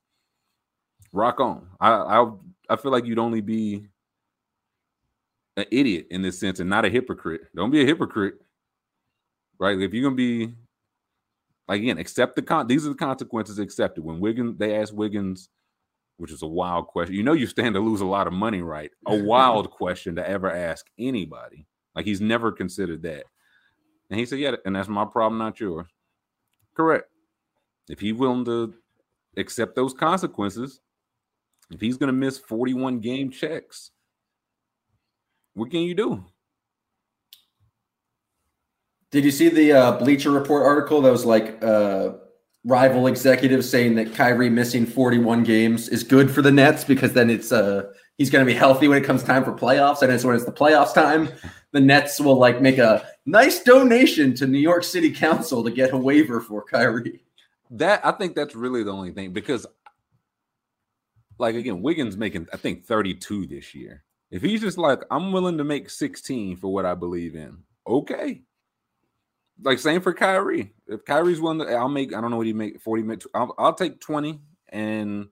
rock 1.12 1.40
on. 1.40 1.66
I 1.81 1.90
I 1.90 2.31
I 2.68 2.77
feel 2.77 2.92
like 2.92 3.05
you'd 3.05 3.18
only 3.18 3.40
be 3.40 3.87
an 5.57 5.66
idiot 5.70 6.07
in 6.11 6.23
this 6.23 6.38
sense 6.38 6.61
and 6.61 6.70
not 6.70 6.85
a 6.85 6.88
hypocrite. 6.88 7.42
Don't 7.55 7.70
be 7.70 7.83
a 7.83 7.87
hypocrite. 7.87 8.35
Right? 9.59 9.79
If 9.81 9.92
you're 9.92 10.05
gonna 10.05 10.14
be 10.14 10.55
like 11.68 11.83
again, 11.83 11.99
accept 11.99 12.37
the 12.37 12.42
con 12.42 12.66
these 12.66 12.87
are 12.87 12.90
the 12.90 12.94
consequences 12.94 13.59
accepted. 13.59 14.05
When 14.05 14.20
Wiggins 14.20 14.59
they 14.59 14.77
asked 14.77 14.94
Wiggins, 14.94 15.49
which 16.16 16.33
is 16.33 16.42
a 16.42 16.46
wild 16.46 16.87
question. 16.87 17.14
You 17.14 17.23
know 17.23 17.33
you 17.33 17.46
stand 17.46 17.75
to 17.75 17.81
lose 17.81 18.03
a 18.03 18.07
lot 18.07 18.27
of 18.27 18.33
money, 18.33 18.61
right? 18.61 18.90
A 19.07 19.16
wild 19.25 19.70
question 19.70 20.16
to 20.16 20.29
ever 20.29 20.51
ask 20.51 20.87
anybody. 20.99 21.66
Like 21.94 22.05
he's 22.05 22.20
never 22.20 22.53
considered 22.53 23.03
that. 23.03 23.25
And 24.11 24.18
he 24.18 24.27
said, 24.27 24.38
Yeah, 24.38 24.57
and 24.64 24.77
that's 24.77 24.88
my 24.88 25.05
problem, 25.05 25.38
not 25.38 25.59
yours. 25.59 25.87
Correct. 26.75 27.07
If 27.88 28.01
he's 28.01 28.14
willing 28.14 28.44
to 28.44 28.75
accept 29.37 29.75
those 29.75 29.94
consequences, 29.94 30.81
if 31.71 31.81
he's 31.81 31.97
going 31.97 32.09
to 32.09 32.13
miss 32.13 32.39
41 32.39 33.01
game 33.01 33.31
checks, 33.31 33.91
what 35.55 35.71
can 35.71 35.81
you 35.81 35.95
do? 35.95 36.25
Did 39.11 39.25
you 39.25 39.31
see 39.31 39.49
the 39.49 39.73
uh, 39.73 39.93
Bleacher 39.99 40.31
Report 40.31 40.65
article 40.65 41.01
that 41.01 41.11
was 41.11 41.25
like 41.25 41.63
uh, 41.63 42.13
rival 42.65 43.07
executives 43.07 43.69
saying 43.69 43.97
that 43.97 44.15
Kyrie 44.15 44.51
missing 44.51 44.87
41 44.87 45.43
games 45.43 45.89
is 45.89 46.05
good 46.05 46.31
for 46.31 46.43
the 46.43 46.53
Nets 46.53 46.85
because 46.85 47.13
then 47.13 47.29
it's 47.29 47.51
uh, 47.51 47.91
he's 48.19 48.31
going 48.31 48.45
to 48.45 48.51
be 48.51 48.57
healthy 48.57 48.87
when 48.87 48.99
it 48.99 49.05
comes 49.05 49.25
time 49.25 49.45
for 49.45 49.53
playoffs, 49.53 50.03
and 50.03 50.13
it's 50.13 50.25
when 50.25 50.37
it's 50.37 50.45
the 50.45 50.53
playoffs 50.53 50.95
time, 50.95 51.29
the 51.73 51.81
Nets 51.81 52.21
will 52.21 52.37
like 52.37 52.61
make 52.61 52.79
a 52.79 53.05
nice 53.27 53.63
donation 53.63 54.35
to 54.37 54.47
New 54.47 54.59
York 54.59 54.85
City 54.85 55.11
Council 55.11 55.65
to 55.65 55.71
get 55.71 55.93
a 55.93 55.97
waiver 55.97 56.41
for 56.41 56.65
Kyrie. 56.65 57.23
That 57.71 58.05
I 58.05 58.13
think 58.13 58.37
that's 58.37 58.55
really 58.55 58.83
the 58.85 58.93
only 58.93 59.13
thing 59.13 59.33
because 59.33 59.67
like 61.40 61.55
again, 61.55 61.83
Wiggins 61.83 62.16
making 62.16 62.46
I 62.53 62.57
think 62.57 62.85
32 62.85 63.46
this 63.46 63.74
year. 63.74 64.05
If 64.31 64.42
he's 64.42 64.61
just 64.61 64.79
like, 64.79 65.00
I'm 65.11 65.33
willing 65.33 65.59
to 65.59 65.64
make 65.64 65.90
16 65.90 66.57
for 66.59 66.72
what 66.72 66.87
I 66.87 66.94
believe 66.94 67.35
in, 67.35 67.59
okay. 67.87 68.42
Like 69.62 69.79
same 69.79 70.00
for 70.00 70.14
Kyrie. 70.14 70.72
If 70.87 71.05
Kyrie's 71.05 71.40
willing 71.40 71.59
to, 71.59 71.74
I'll 71.74 71.88
make. 71.88 72.14
I 72.14 72.20
don't 72.20 72.31
know 72.31 72.37
what 72.37 72.46
he 72.46 72.53
make 72.53 72.81
40 72.81 73.03
minutes. 73.03 73.26
I'll, 73.35 73.55
I'll 73.59 73.74
take 73.74 74.00
20. 74.00 74.40
And 74.70 75.29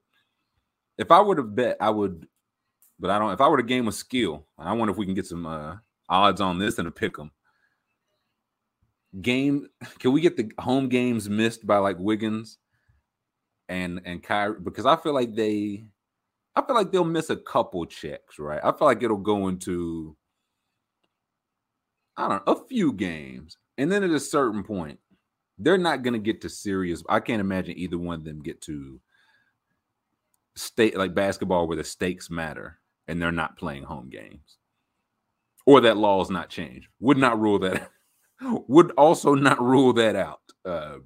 if 0.99 1.11
I 1.11 1.21
would 1.21 1.39
have 1.39 1.55
bet, 1.55 1.77
I 1.81 1.91
would. 1.91 2.27
But 2.99 3.11
I 3.11 3.19
don't. 3.19 3.33
If 3.33 3.41
I 3.41 3.49
were 3.49 3.57
to 3.57 3.63
game 3.63 3.87
with 3.87 3.95
skill, 3.95 4.47
I 4.59 4.73
wonder 4.75 4.93
if 4.93 4.99
we 4.99 5.07
can 5.07 5.15
get 5.15 5.27
some 5.27 5.47
uh, 5.47 5.77
odds 6.09 6.41
on 6.41 6.59
this 6.59 6.79
and 6.79 6.95
pick 6.95 7.17
them. 7.17 7.31
Game, 9.23 9.69
can 9.99 10.13
we 10.13 10.21
get 10.21 10.37
the 10.37 10.51
home 10.59 10.89
games 10.89 11.31
missed 11.31 11.67
by 11.67 11.79
like 11.79 11.97
Wiggins 11.99 12.59
and 13.69 14.03
and 14.05 14.23
Kyrie? 14.23 14.61
Because 14.61 14.85
I 14.85 14.97
feel 14.97 15.15
like 15.15 15.35
they 15.35 15.85
I 16.59 16.67
feel 16.67 16.75
like 16.75 16.91
they'll 16.91 17.05
miss 17.05 17.31
a 17.31 17.37
couple 17.37 17.87
checks, 17.87 18.39
right? 18.39 18.61
I 18.63 18.73
feel 18.73 18.89
like 18.89 19.03
it'll 19.03 19.17
go 19.17 19.47
into 19.47 20.17
I 22.17 22.29
don't 22.29 22.45
know, 22.45 22.53
a 22.53 22.67
few 22.67 22.93
games. 22.93 23.57
And 23.79 23.93
then 23.93 24.03
at 24.03 24.11
a 24.11 24.19
certain 24.19 24.65
point, 24.65 24.99
they're 25.57 25.79
not 25.79 26.03
going 26.03 26.15
to 26.15 26.19
get 26.19 26.41
to 26.41 26.49
serious. 26.49 27.05
I 27.09 27.21
can't 27.21 27.41
imagine 27.41 27.79
either 27.79 27.97
one 27.97 28.17
of 28.17 28.25
them 28.25 28.43
get 28.43 28.61
to 28.63 29.01
state 30.57 30.97
like 30.97 31.15
basketball 31.15 31.69
where 31.69 31.77
the 31.77 31.85
stakes 31.85 32.29
matter 32.29 32.81
and 33.07 33.23
they're 33.23 33.31
not 33.31 33.57
playing 33.57 33.85
home 33.85 34.11
games. 34.11 34.59
Or 35.65 35.81
that 35.83 35.97
law 35.97 36.21
is 36.23 36.31
not 36.31 36.49
changed. 36.49 36.89
Would 36.99 37.19
not 37.19 37.39
rule 37.39 37.61
that 37.61 37.89
would 38.43 38.91
also 38.93 39.35
not 39.35 39.63
rule 39.63 39.93
that 39.93 40.17
out. 40.17 40.41
Uh, 40.65 40.97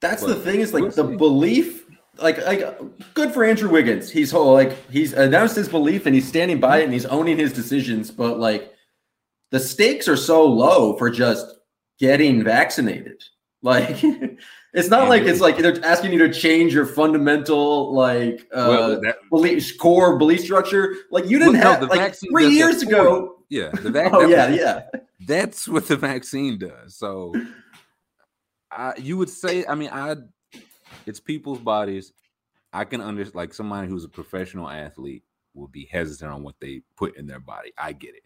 That's 0.00 0.24
the 0.24 0.36
thing 0.36 0.60
is 0.60 0.72
like 0.72 0.84
we'll 0.84 0.90
the 0.92 1.08
see. 1.08 1.16
belief 1.16 1.84
like 2.20 2.44
like 2.46 2.64
good 3.14 3.32
for 3.32 3.44
Andrew 3.44 3.70
Wiggins. 3.70 4.10
He's 4.10 4.30
whole 4.30 4.52
like 4.52 4.90
he's 4.90 5.12
announced 5.12 5.56
his 5.56 5.68
belief 5.68 6.06
and 6.06 6.14
he's 6.14 6.26
standing 6.26 6.60
by 6.60 6.78
it 6.78 6.84
and 6.84 6.92
he's 6.92 7.06
owning 7.06 7.38
his 7.38 7.52
decisions. 7.52 8.10
But 8.10 8.38
like 8.38 8.72
the 9.50 9.60
stakes 9.60 10.08
are 10.08 10.16
so 10.16 10.44
low 10.44 10.96
for 10.96 11.10
just 11.10 11.46
getting 11.98 12.42
vaccinated. 12.44 13.22
Like 13.62 14.02
it's 14.72 14.88
not 14.88 15.08
like 15.08 15.22
it's 15.22 15.40
like 15.40 15.58
they're 15.58 15.84
asking 15.84 16.12
you 16.12 16.18
to 16.20 16.32
change 16.32 16.74
your 16.74 16.86
fundamental 16.86 17.92
like 17.92 18.46
uh 18.52 18.66
well, 18.68 19.00
that, 19.00 19.16
belief 19.30 19.78
core 19.78 20.16
belief 20.18 20.40
structure. 20.40 20.94
Like 21.10 21.28
you 21.28 21.38
didn't 21.38 21.54
well, 21.54 21.72
have 21.72 21.82
no, 21.82 21.86
like 21.88 22.14
three 22.14 22.48
years 22.48 22.82
ago. 22.82 23.36
Yeah, 23.48 23.70
the 23.70 23.90
vac- 23.90 24.12
oh 24.14 24.26
yeah, 24.26 24.48
yeah. 24.48 24.82
That's 25.26 25.66
what 25.66 25.88
the 25.88 25.96
vaccine 25.96 26.58
does. 26.58 26.96
So 26.96 27.32
I 28.70 28.94
you 28.96 29.16
would 29.16 29.30
say, 29.30 29.64
I 29.66 29.74
mean, 29.74 29.90
I 29.92 30.16
it's 31.08 31.20
people's 31.20 31.58
bodies. 31.58 32.12
I 32.72 32.84
can 32.84 33.00
understand, 33.00 33.34
like 33.34 33.54
somebody 33.54 33.88
who's 33.88 34.04
a 34.04 34.08
professional 34.08 34.68
athlete 34.68 35.24
will 35.54 35.68
be 35.68 35.88
hesitant 35.90 36.30
on 36.30 36.42
what 36.42 36.54
they 36.60 36.82
put 36.96 37.16
in 37.16 37.26
their 37.26 37.40
body. 37.40 37.72
I 37.78 37.92
get 37.92 38.14
it. 38.14 38.22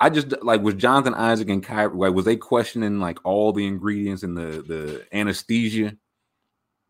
I 0.00 0.10
just 0.10 0.42
like 0.42 0.62
was 0.62 0.74
Jonathan 0.74 1.14
Isaac 1.14 1.48
and 1.48 1.62
Kyrie, 1.62 1.96
like 1.96 2.14
was 2.14 2.24
they 2.24 2.36
questioning 2.36 2.98
like 2.98 3.18
all 3.24 3.52
the 3.52 3.66
ingredients 3.66 4.22
and 4.22 4.36
the 4.36 4.62
the 4.62 5.06
anesthesia 5.12 5.96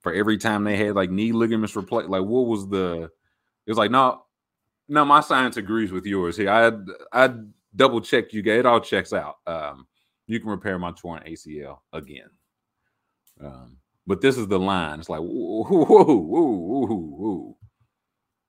for 0.01 0.12
every 0.12 0.38
time 0.38 0.64
they 0.64 0.77
had 0.77 0.94
like 0.94 1.11
knee 1.11 1.33
ligaments 1.33 1.77
replaced? 1.77 2.09
Like 2.09 2.23
what 2.23 2.47
was 2.47 2.68
the? 2.68 3.11
It 3.66 3.70
was 3.70 3.79
like 3.79 3.90
no, 3.90 4.25
no, 4.88 5.05
my 5.05 5.20
science 5.20 5.57
agrees 5.57 5.92
with 5.92 6.07
yours 6.07 6.37
here. 6.37 6.51
I 6.51 6.73
I 7.12 7.35
double 7.77 8.01
checked 8.01 8.33
you 8.33 8.42
guys. 8.42 8.61
It 8.61 8.66
all 8.66 8.81
checks 8.81 9.12
out. 9.12 9.37
Um, 9.47 9.87
you 10.27 10.40
can 10.40 10.49
repair 10.49 10.79
my 10.79 10.92
torn 10.92 11.23
ACL 11.27 11.81
again. 11.92 12.31
Um, 13.40 13.77
but 14.07 14.21
this 14.21 14.37
is 14.37 14.47
the 14.49 14.59
line. 14.59 15.01
It's 15.01 15.09
like 15.09 15.21
whoa, 15.21 15.64
whoa, 15.64 16.05
whoa, 16.05 16.87
whoa, 16.87 17.57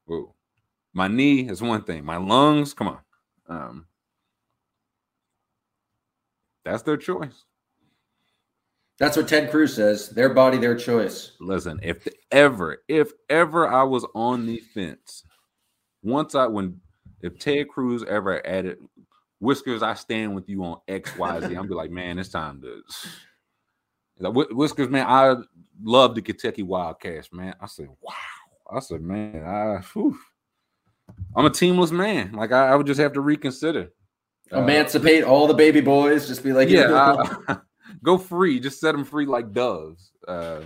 whoa. 0.05 0.35
My 0.93 1.07
knee 1.07 1.49
is 1.49 1.61
one 1.61 1.83
thing. 1.83 2.05
My 2.05 2.17
lungs, 2.17 2.73
come 2.73 2.87
on. 2.87 2.99
Um, 3.47 3.85
that's 6.63 6.83
their 6.83 6.97
choice. 6.97 7.43
That's 8.97 9.17
what 9.17 9.27
Ted 9.27 9.51
Cruz 9.51 9.75
says. 9.75 10.09
Their 10.09 10.33
body, 10.33 10.57
their 10.57 10.75
choice. 10.75 11.33
Listen, 11.41 11.79
if 11.83 12.07
ever, 12.31 12.81
if 12.87 13.11
ever 13.29 13.67
I 13.67 13.83
was 13.83 14.05
on 14.15 14.45
the 14.45 14.59
fence, 14.73 15.23
once 16.01 16.33
I 16.33 16.47
when 16.47 16.79
if 17.21 17.37
Ted 17.37 17.67
Cruz 17.67 18.03
ever 18.07 18.45
added 18.47 18.77
whiskers, 19.39 19.83
I 19.83 19.95
stand 19.95 20.33
with 20.33 20.47
you 20.47 20.63
on 20.63 20.79
X, 20.87 21.17
Y, 21.17 21.41
Z. 21.41 21.53
I'm 21.57 21.67
be 21.67 21.73
like, 21.73 21.91
man, 21.91 22.19
it's 22.19 22.29
time 22.29 22.61
to 22.61 22.81
like, 24.19 24.49
Whiskers, 24.51 24.89
man, 24.89 25.05
I 25.07 25.35
love 25.83 26.15
the 26.15 26.21
Kentucky 26.21 26.63
Wildcats, 26.63 27.31
man. 27.31 27.55
I 27.59 27.67
said, 27.67 27.87
wow. 28.01 28.13
I 28.71 28.79
said, 28.79 29.01
man, 29.01 29.43
I, 29.45 29.81
whew. 29.93 30.17
I'm 31.35 31.45
a 31.45 31.49
teamless 31.49 31.91
man. 31.91 32.31
Like 32.33 32.51
I, 32.51 32.69
I 32.69 32.75
would 32.75 32.87
just 32.87 32.99
have 32.99 33.13
to 33.13 33.21
reconsider. 33.21 33.91
Uh, 34.51 34.61
Emancipate 34.61 35.23
uh, 35.23 35.27
all 35.27 35.47
the 35.47 35.53
baby 35.53 35.81
boys. 35.81 36.27
Just 36.27 36.43
be 36.43 36.53
like, 36.53 36.69
yeah, 36.69 37.15
I, 37.47 37.57
go 38.03 38.17
free. 38.17 38.59
Just 38.59 38.79
set 38.79 38.93
them 38.93 39.05
free 39.05 39.25
like 39.25 39.53
doves. 39.53 40.11
Uh, 40.27 40.61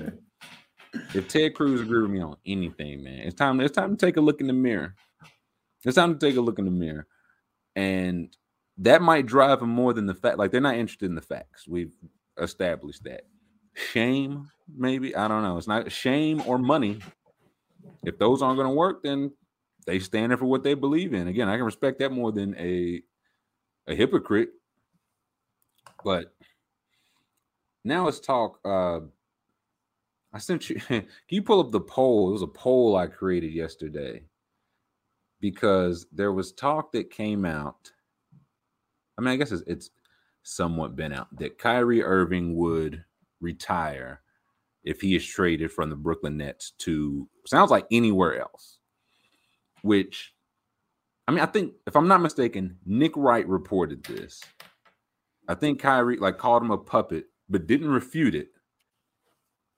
if 1.14 1.28
Ted 1.28 1.56
Cruz 1.56 1.82
agree 1.82 2.02
with 2.02 2.12
me 2.12 2.22
on 2.22 2.36
anything, 2.46 3.04
man, 3.04 3.20
it's 3.20 3.36
time. 3.36 3.60
It's 3.62 3.76
time 3.76 3.96
to 3.96 4.06
take 4.06 4.18
a 4.18 4.22
look 4.22 4.42
in 4.42 4.48
the 4.48 4.54
mirror. 4.54 4.96
It's 5.86 5.96
time 5.96 6.18
to 6.18 6.26
take 6.26 6.38
a 6.38 6.42
look 6.42 6.60
in 6.60 6.66
the 6.66 6.72
mirror, 6.72 7.08
and 7.76 8.36
that 8.80 9.02
might 9.02 9.26
drive 9.26 9.60
them 9.60 9.70
more 9.70 9.94
than 9.94 10.06
the 10.06 10.16
fact. 10.16 10.38
Like 10.38 10.52
they're 10.52 10.62
not 10.62 10.76
interested 10.76 11.06
in 11.06 11.16
the 11.16 11.22
facts. 11.22 11.68
We've 11.68 11.94
established 12.38 13.04
that 13.04 13.24
shame, 13.74 14.50
maybe. 14.76 15.16
I 15.16 15.28
don't 15.28 15.44
know. 15.44 15.58
It's 15.58 15.68
not 15.68 15.92
shame 15.92 16.42
or 16.46 16.58
money. 16.58 17.00
If 18.04 18.18
those 18.18 18.42
aren't 18.42 18.58
going 18.58 18.70
to 18.70 18.76
work, 18.76 19.04
then 19.04 19.32
they 19.86 20.00
stand 20.00 20.38
for 20.38 20.46
what 20.46 20.64
they 20.64 20.74
believe 20.74 21.14
in. 21.14 21.28
Again, 21.28 21.50
I 21.50 21.56
can 21.56 21.66
respect 21.66 22.00
that 22.00 22.12
more 22.12 22.32
than 22.32 22.56
a 22.58 23.02
a 23.88 23.96
hypocrite. 23.96 24.50
But 26.04 26.34
now 27.84 28.06
let's 28.06 28.20
talk. 28.20 28.60
Uh, 28.64 29.02
I 30.32 30.38
sent 30.38 30.70
you. 30.70 30.76
Can 30.88 31.06
you 31.30 31.42
pull 31.42 31.60
up 31.60 31.72
the 31.72 31.82
poll? 31.82 32.30
It 32.30 32.34
was 32.34 32.42
a 32.42 32.48
poll 32.48 32.96
I 32.96 33.08
created 33.08 33.52
yesterday 33.52 34.24
because 35.42 36.06
there 36.12 36.32
was 36.32 36.52
talk 36.52 36.92
that 36.92 37.10
came 37.10 37.46
out. 37.46 37.92
I 39.18 39.22
mean, 39.22 39.34
I 39.34 39.36
guess 39.38 39.52
it's, 39.52 39.64
it's 39.68 39.90
somewhat 40.44 40.96
been 40.96 41.14
out 41.14 41.28
that 41.38 41.58
Kyrie 41.58 42.04
Irving 42.04 42.56
would 42.56 43.04
retire 43.42 44.22
if 44.84 45.02
he 45.02 45.16
is 45.16 45.26
traded 45.26 45.72
from 45.72 45.90
the 45.90 45.96
Brooklyn 45.96 46.38
Nets 46.38 46.72
to 46.80 47.28
sounds 47.46 47.72
like 47.72 47.86
anywhere 47.92 48.40
else. 48.42 48.80
Which 49.82 50.34
I 51.28 51.32
mean, 51.32 51.42
I 51.42 51.46
think 51.46 51.74
if 51.86 51.96
I'm 51.96 52.08
not 52.08 52.22
mistaken, 52.22 52.78
Nick 52.86 53.16
Wright 53.16 53.48
reported 53.48 54.04
this. 54.04 54.42
I 55.48 55.56
think 55.56 55.80
Kyrie 55.80 56.18
like 56.18 56.38
called 56.38 56.64
him 56.64 56.72
a 56.72 56.78
puppet, 56.78 57.26
but 57.50 57.68
didn't 57.68 57.92
refute 57.92 58.36
it. 58.36 58.50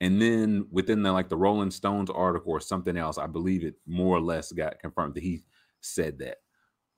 And 0.00 0.20
then 0.20 0.66
within 0.70 1.02
the 1.02 1.12
like 1.12 1.28
the 1.28 1.36
Rolling 1.36 1.70
Stones 1.70 2.10
article 2.10 2.52
or 2.52 2.60
something 2.60 2.96
else, 2.96 3.18
I 3.18 3.26
believe 3.26 3.64
it 3.64 3.74
more 3.86 4.16
or 4.16 4.20
less 4.20 4.50
got 4.50 4.80
confirmed 4.80 5.14
that 5.14 5.22
he 5.22 5.44
said 5.80 6.18
that. 6.18 6.38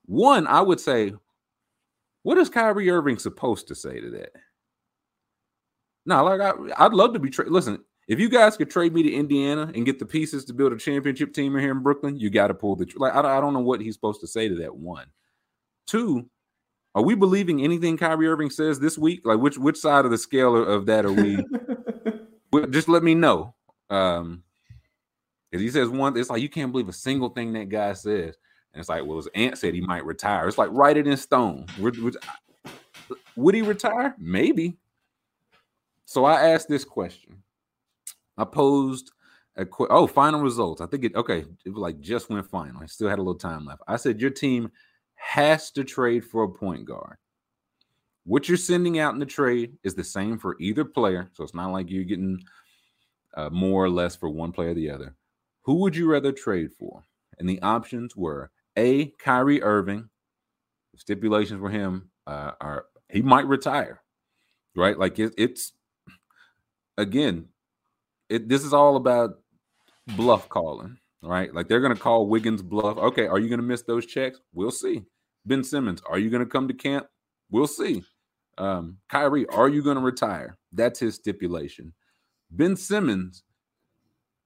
One, 0.07 0.47
I 0.47 0.61
would 0.61 0.81
say, 0.81 1.13
what 2.23 2.39
is 2.39 2.49
Kyrie 2.49 2.91
Irving 2.91 3.19
supposed 3.19 3.69
to 3.69 3.75
say 3.75 4.01
to 4.01 4.11
that? 4.11 4.31
No, 6.07 6.25
like 6.25 6.41
I, 6.41 6.85
would 6.85 6.95
love 6.95 7.13
to 7.15 7.19
be 7.19 7.31
tra- 7.31 7.49
listen. 7.49 7.83
If 8.07 8.21
you 8.21 8.29
guys 8.29 8.59
could 8.59 8.71
trade 8.71 8.93
me 8.93 9.03
to 9.03 9.13
Indiana 9.13 9.71
and 9.75 9.87
get 9.87 9.99
the 9.99 10.05
pieces 10.05 10.45
to 10.47 10.53
build 10.53 10.75
a 10.75 10.77
championship 10.77 11.33
team 11.33 11.57
here 11.59 11.71
in 11.71 11.83
Brooklyn, 11.83 12.19
you 12.19 12.29
got 12.29 12.49
to 12.49 12.55
pull 12.55 12.77
the 12.77 12.85
tr- 12.85 12.99
like. 12.99 13.15
I, 13.15 13.21
I 13.21 13.41
don't 13.41 13.55
know 13.55 13.61
what 13.61 13.81
he's 13.81 13.95
supposed 13.95 14.21
to 14.21 14.27
say 14.27 14.49
to 14.49 14.55
that. 14.57 14.75
One, 14.75 15.07
two. 15.87 16.29
Are 16.97 17.03
we 17.03 17.17
believing 17.17 17.65
anything 17.65 17.97
Kyrie 17.97 18.29
Irving 18.29 18.51
says 18.51 18.79
this 18.79 18.97
week? 18.97 19.23
Like 19.25 19.41
which 19.41 19.59
which 19.59 19.79
side 19.79 20.05
of 20.05 20.11
the 20.11 20.19
scale 20.19 20.57
of 20.57 20.87
that 20.87 21.05
are 21.05 21.13
we? 21.13 21.45
just 22.71 22.89
let 22.89 23.03
me 23.03 23.15
know. 23.15 23.55
Um, 23.91 24.45
because 25.51 25.63
he 25.63 25.71
says 25.71 25.89
one, 25.89 26.17
it's 26.17 26.31
like 26.31 26.43
you 26.43 26.49
can't 26.49 26.73
believe 26.73 26.89
a 26.89 26.93
single 26.93 27.29
thing 27.29 27.53
that 27.53 27.69
guy 27.69 27.93
says, 27.93 28.37
and 28.73 28.81
it's 28.81 28.89
like, 28.89 29.05
well, 29.07 29.19
his 29.19 29.29
aunt 29.37 29.57
said 29.57 29.73
he 29.73 29.81
might 29.81 30.05
retire. 30.05 30.49
It's 30.49 30.59
like 30.59 30.71
write 30.73 30.97
it 30.97 31.07
in 31.07 31.17
stone. 31.17 31.67
Would, 31.79 31.97
would, 32.03 32.17
would 33.37 33.55
he 33.55 33.63
retire? 33.63 34.17
Maybe. 34.19 34.79
So 36.05 36.25
I 36.25 36.51
asked 36.51 36.69
this 36.69 36.85
question. 36.85 37.43
I 38.37 38.45
posed 38.45 39.13
a 39.57 39.65
qu- 39.65 39.89
oh 39.91 40.07
final 40.07 40.41
results. 40.41 40.81
I 40.81 40.87
think 40.87 41.05
it 41.05 41.15
okay. 41.15 41.45
It 41.65 41.71
was 41.71 41.79
like 41.79 42.01
just 42.01 42.31
went 42.31 42.49
final. 42.49 42.83
I 42.83 42.87
still 42.87 43.09
had 43.09 43.19
a 43.19 43.23
little 43.23 43.39
time 43.39 43.65
left. 43.65 43.83
I 43.87 43.97
said 43.97 44.21
your 44.21 44.31
team 44.31 44.71
has 45.15 45.71
to 45.73 45.85
trade 45.85 46.25
for 46.25 46.45
a 46.45 46.49
point 46.49 46.85
guard. 46.85 47.17
What 48.25 48.49
you're 48.49 48.57
sending 48.57 48.99
out 48.99 49.15
in 49.15 49.21
the 49.21 49.27
trade 49.27 49.77
is 49.83 49.95
the 49.95 50.05
same 50.05 50.39
for 50.39 50.57
either 50.59 50.85
player, 50.85 51.31
so 51.35 51.45
it's 51.45 51.55
not 51.55 51.73
like 51.73 51.91
you're 51.91 52.05
getting 52.05 52.43
uh, 53.35 53.51
more 53.51 53.85
or 53.85 53.91
less 53.91 54.17
for 54.17 54.29
one 54.31 54.53
player 54.53 54.71
or 54.71 54.75
the 54.75 54.91
other. 54.91 55.15
Who 55.63 55.77
would 55.77 55.95
you 55.95 56.11
rather 56.11 56.33
trade 56.33 56.71
for? 56.79 57.05
And 57.39 57.49
the 57.49 57.61
options 57.63 58.17
were 58.17 58.51
a 58.77 59.07
Kyrie 59.19 59.63
Irving. 59.63 60.09
The 60.93 61.01
stipulations 61.01 61.61
for 61.61 61.71
him 61.71 62.11
uh, 62.27 62.53
are 62.61 62.87
he 63.11 63.23
might 63.23 63.47
retire, 63.47 64.01
right? 64.75 64.99
Like 64.99 65.19
it, 65.19 65.35
it's 65.37 65.73
again, 66.97 67.47
it, 68.29 68.49
this 68.49 68.65
is 68.65 68.73
all 68.73 68.97
about 68.97 69.39
bluff 70.17 70.49
calling, 70.49 70.99
right? 71.23 71.55
Like 71.55 71.69
they're 71.69 71.81
going 71.81 71.95
to 71.95 72.01
call 72.01 72.27
Wiggins 72.27 72.63
bluff. 72.63 72.99
Okay, 72.99 73.27
are 73.27 73.39
you 73.39 73.49
going 73.49 73.61
to 73.61 73.67
miss 73.67 73.83
those 73.83 74.07
checks? 74.07 74.41
We'll 74.53 74.71
see. 74.71 75.03
Ben 75.47 75.63
Simmons, 75.63 76.03
are 76.09 76.19
you 76.19 76.31
going 76.31 76.45
to 76.45 76.51
come 76.51 76.69
to 76.69 76.75
camp? 76.75 77.07
We'll 77.51 77.67
see. 77.67 78.03
Um, 78.57 78.99
Kyrie, 79.09 79.47
are 79.49 79.69
you 79.69 79.83
going 79.83 79.97
to 79.97 80.03
retire? 80.03 80.57
That's 80.73 80.99
his 80.99 81.17
stipulation. 81.17 81.93
Ben 82.51 82.77
Simmons, 82.77 83.43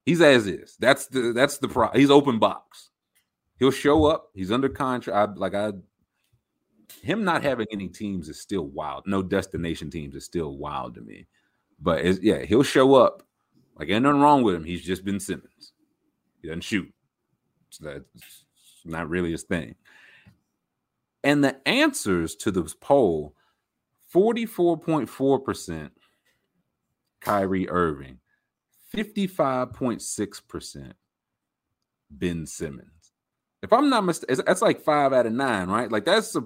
he's 0.07 0.21
as 0.21 0.47
is. 0.47 0.77
That's 0.79 1.07
the 1.07 1.33
that's 1.33 1.59
the 1.59 1.69
pro. 1.69 1.91
He's 1.91 2.11
open 2.11 2.39
box. 2.39 2.91
He'll 3.59 3.71
show 3.71 4.07
up. 4.07 4.31
He's 4.35 4.53
under 4.53 4.69
contract. 4.69 5.31
I, 5.31 5.39
like 5.39 5.55
I, 5.55 5.73
him 7.03 7.25
not 7.25 7.43
having 7.43 7.67
any 7.73 7.89
teams 7.89 8.29
is 8.29 8.41
still 8.41 8.67
wild. 8.67 9.05
No 9.07 9.23
destination 9.23 9.91
teams 9.91 10.15
is 10.15 10.25
still 10.25 10.57
wild 10.57 10.95
to 10.95 11.01
me. 11.01 11.27
But 11.81 12.23
yeah, 12.23 12.43
he'll 12.43 12.63
show 12.63 12.95
up. 12.95 13.23
Like 13.79 13.91
ain't 13.91 14.03
nothing 14.03 14.21
wrong 14.21 14.43
with 14.43 14.55
him. 14.55 14.65
He's 14.65 14.83
just 14.83 15.05
Ben 15.05 15.21
Simmons. 15.21 15.73
He 16.43 16.49
doesn't 16.49 16.63
shoot. 16.63 16.93
So 17.71 17.85
that's 17.85 18.05
not 18.85 19.09
really 19.09 19.31
his 19.31 19.45
thing. 19.45 19.75
And 21.25 21.45
the 21.45 21.57
answers 21.69 22.35
to 22.37 22.51
this 22.51 22.75
poll 22.75 23.35
44.4% 24.15 25.91
Kyrie 27.21 27.69
Irving, 27.69 28.19
55.6% 28.95 30.93
Ben 32.11 32.47
Simmons. 32.47 33.13
If 33.63 33.73
I'm 33.73 33.91
not 33.91 34.05
mistaken, 34.05 34.45
that's 34.47 34.63
like 34.63 34.81
five 34.81 35.13
out 35.13 35.27
of 35.27 35.33
nine, 35.33 35.69
right? 35.69 35.91
Like 35.91 36.05
that's 36.05 36.35
a 36.37 36.45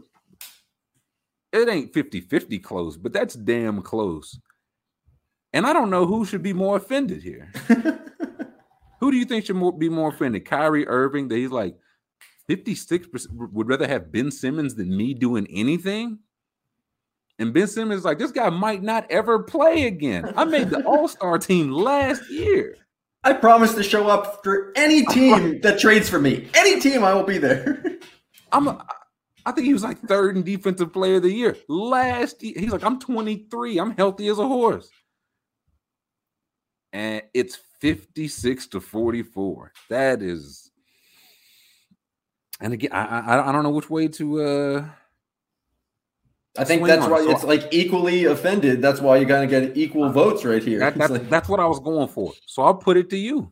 it 1.53 1.69
ain't 1.69 1.93
50-50 1.93 2.63
close, 2.63 2.97
but 2.97 3.13
that's 3.13 3.35
damn 3.35 3.83
close. 3.83 4.41
And 5.53 5.67
I 5.67 5.73
don't 5.73 5.91
know 5.91 6.07
who 6.07 6.25
should 6.25 6.43
be 6.43 6.53
more 6.53 6.77
offended 6.77 7.23
here. 7.23 7.53
who 9.01 9.11
do 9.11 9.17
you 9.17 9.25
think 9.25 9.45
should 9.45 9.57
more, 9.57 9.77
be 9.77 9.89
more 9.89 10.09
offended? 10.09 10.45
Kyrie 10.45 10.87
Irving, 10.87 11.29
that 11.29 11.37
he's 11.37 11.51
like 11.51 11.77
56% 12.49 13.27
would 13.31 13.69
rather 13.69 13.87
have 13.87 14.11
Ben 14.13 14.31
Simmons 14.31 14.75
than 14.75 14.97
me 14.97 15.15
doing 15.15 15.47
anything? 15.51 16.21
And 17.39 17.53
Ben 17.53 17.67
Simmons 17.67 18.01
is 18.01 18.05
like, 18.05 18.19
this 18.19 18.31
guy 18.31 18.51
might 18.51 18.83
not 18.83 19.11
ever 19.11 19.43
play 19.43 19.87
again. 19.87 20.33
I 20.37 20.45
made 20.45 20.71
the 20.71 20.83
All 20.87 21.09
Star 21.09 21.39
team 21.39 21.71
last 21.73 22.31
year. 22.31 22.77
I 23.25 23.33
promise 23.33 23.75
to 23.75 23.83
show 23.83 24.09
up 24.09 24.43
for 24.43 24.73
any 24.77 25.05
team 25.11 25.61
that 25.61 25.79
trades 25.79 26.09
for 26.09 26.19
me. 26.19 26.49
Any 26.55 26.81
team, 26.81 27.05
I 27.05 27.15
will 27.15 27.25
be 27.25 27.39
there. 27.39 27.99
I'm. 28.51 28.69
A, 28.69 28.87
I 29.45 29.51
think 29.51 29.67
he 29.67 29.73
was 29.73 29.83
like 29.83 29.99
third 30.03 30.37
in 30.37 30.45
defensive 30.45 30.93
player 30.93 31.17
of 31.17 31.23
the 31.23 31.33
year 31.33 31.57
last 31.67 32.43
year. 32.45 32.55
He's 32.57 32.71
like, 32.71 32.85
I'm 32.85 33.01
23. 33.01 33.79
I'm 33.79 33.97
healthy 33.97 34.29
as 34.29 34.39
a 34.39 34.47
horse. 34.47 34.89
And 36.93 37.23
it's 37.33 37.59
56 37.81 38.67
to 38.69 38.81
44. 38.81 39.73
That 39.89 40.23
is. 40.23 40.71
And 42.61 42.73
again, 42.73 42.93
I 42.93 43.21
I, 43.21 43.49
I 43.49 43.53
don't 43.53 43.63
know 43.63 43.71
which 43.71 43.91
way 43.91 44.09
to 44.09 44.43
uh 44.43 44.85
I 46.59 46.65
think 46.65 46.87
that's 46.87 47.07
why 47.07 47.25
it's 47.29 47.45
like 47.45 47.69
equally 47.73 48.27
offended. 48.27 48.83
That's 48.83 49.01
why 49.01 49.17
you're 49.17 49.27
gonna 49.27 49.47
get 49.47 49.77
equal 49.77 50.11
votes 50.11 50.45
right 50.45 50.63
here. 50.63 50.81
That, 50.81 50.95
that's, 50.99 51.11
like, 51.11 51.31
that's 51.31 51.49
what 51.49 51.61
I 51.61 51.67
was 51.67 51.81
going 51.81 52.09
for. 52.09 52.33
So 52.47 52.63
I'll 52.63 52.75
put 52.75 52.97
it 52.97 53.09
to 53.11 53.17
you. 53.17 53.51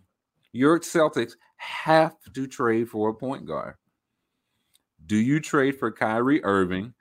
Your 0.52 0.78
Celtics 0.80 1.32
have 1.56 2.14
to 2.34 2.46
trade 2.46 2.88
for 2.88 3.08
a 3.08 3.14
point 3.14 3.46
guard. 3.46 3.74
Do 5.06 5.16
you 5.16 5.40
trade 5.40 5.78
for 5.78 5.90
Kyrie 5.90 6.44
Irving 6.44 6.92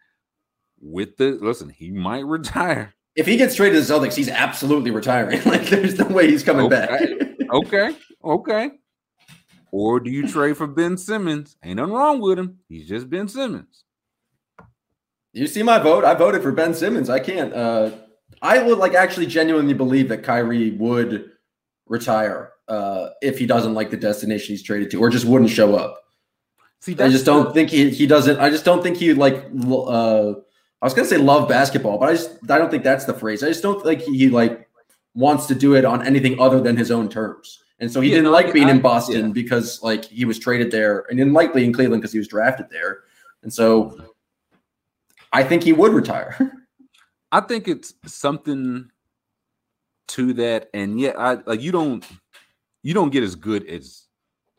with 0.80 1.18
the 1.18 1.32
listen? 1.42 1.70
He 1.70 1.92
might 1.92 2.26
retire. 2.26 2.94
If 3.16 3.26
he 3.26 3.38
gets 3.38 3.56
traded 3.56 3.82
to 3.82 3.86
the 3.86 3.94
Celtics, 3.94 4.16
he's 4.16 4.30
absolutely 4.30 4.92
retiring. 4.92 5.42
like 5.46 5.68
there's 5.68 5.98
no 5.98 6.08
way 6.08 6.30
he's 6.30 6.44
coming 6.44 6.66
okay. 6.66 6.88
back. 6.88 7.50
okay, 7.52 7.96
okay. 8.24 8.72
Or 9.72 10.00
do 10.00 10.10
you 10.10 10.28
trade 10.28 10.58
for 10.58 10.68
Ben 10.68 10.98
Simmons? 10.98 11.56
Ain't 11.64 11.78
nothing 11.78 11.94
wrong 11.94 12.22
with 12.22 12.40
him. 12.40 12.60
He's 12.68 12.88
just 12.88 13.10
Ben 13.10 13.28
Simmons. 13.28 13.84
You 15.34 15.48
see 15.48 15.62
my 15.64 15.78
vote? 15.78 16.04
I 16.04 16.16
voted 16.16 16.42
for 16.42 16.52
Ben 16.52 16.74
Simmons. 16.74 17.10
I 17.10 17.20
can't. 17.20 17.54
Uh, 17.54 17.92
I 18.42 18.62
would 18.62 18.78
like 18.78 18.94
actually 18.94 19.28
genuinely 19.28 19.74
believe 19.74 20.10
that 20.10 20.24
Kyrie 20.24 20.72
would 20.72 21.32
retire 21.88 22.54
uh, 22.68 23.10
if 23.22 23.38
he 23.38 23.46
doesn't 23.46 23.74
like 23.74 23.92
the 23.92 23.98
destination 23.98 24.54
he's 24.54 24.64
traded 24.64 24.92
to, 24.92 25.00
or 25.00 25.10
just 25.10 25.26
wouldn't 25.26 25.52
show 25.52 25.76
up. 25.76 26.02
See, 26.82 26.94
I 27.00 27.10
just 27.10 27.26
don't 27.26 27.54
think 27.54 27.70
he 27.70 27.90
he 27.90 28.08
doesn't. 28.08 28.40
I 28.40 28.50
just 28.50 28.66
don't 28.66 28.82
think 28.82 28.98
he 28.98 29.14
like. 29.14 29.46
Uh, 29.70 30.34
I 30.82 30.86
was 30.86 30.94
gonna 30.94 31.08
say 31.08 31.18
love 31.18 31.50
basketball, 31.50 31.98
but 31.98 32.10
I 32.10 32.14
just 32.14 32.32
I 32.50 32.58
don't 32.58 32.72
think 32.72 32.84
that's 32.84 33.06
the 33.06 33.14
phrase. 33.14 33.44
I 33.44 33.48
just 33.48 33.64
don't 33.64 33.84
think 33.84 34.02
he, 34.02 34.30
like 34.30 34.68
wants 35.14 35.48
to 35.48 35.56
do 35.56 35.76
it 35.76 35.86
on 35.86 36.06
anything 36.06 36.40
other 36.40 36.62
than 36.62 36.78
his 36.78 36.92
own 36.92 37.10
terms. 37.10 37.64
And 37.80 37.92
so 37.92 38.02
he 38.02 38.10
yeah, 38.10 38.18
didn't 38.18 38.32
like 38.32 38.54
being 38.54 38.68
I, 38.68 38.72
in 38.72 38.82
Boston 38.82 39.28
yeah. 39.28 39.32
because 39.34 39.82
like 39.82 40.06
he 40.06 40.26
was 40.26 40.40
traded 40.40 40.72
there, 40.72 41.06
and 41.10 41.18
didn't 41.18 41.34
like 41.34 41.56
in 41.56 41.74
Cleveland 41.74 42.02
because 42.02 42.14
he 42.14 42.20
was 42.20 42.28
drafted 42.28 42.70
there. 42.70 43.04
And 43.44 43.54
so 43.54 44.10
I 45.32 45.44
think 45.44 45.64
he 45.64 45.74
would 45.74 45.94
retire. 45.94 46.38
I 47.32 47.42
think 47.42 47.68
it's 47.68 47.94
something 48.06 48.90
to 50.10 50.34
that, 50.34 50.70
and 50.74 51.00
yeah, 51.00 51.14
I 51.18 51.36
like 51.46 51.62
you 51.62 51.72
don't 51.72 52.06
you 52.84 52.94
don't 52.94 53.12
get 53.12 53.24
as 53.24 53.36
good 53.36 53.68
as 53.68 54.09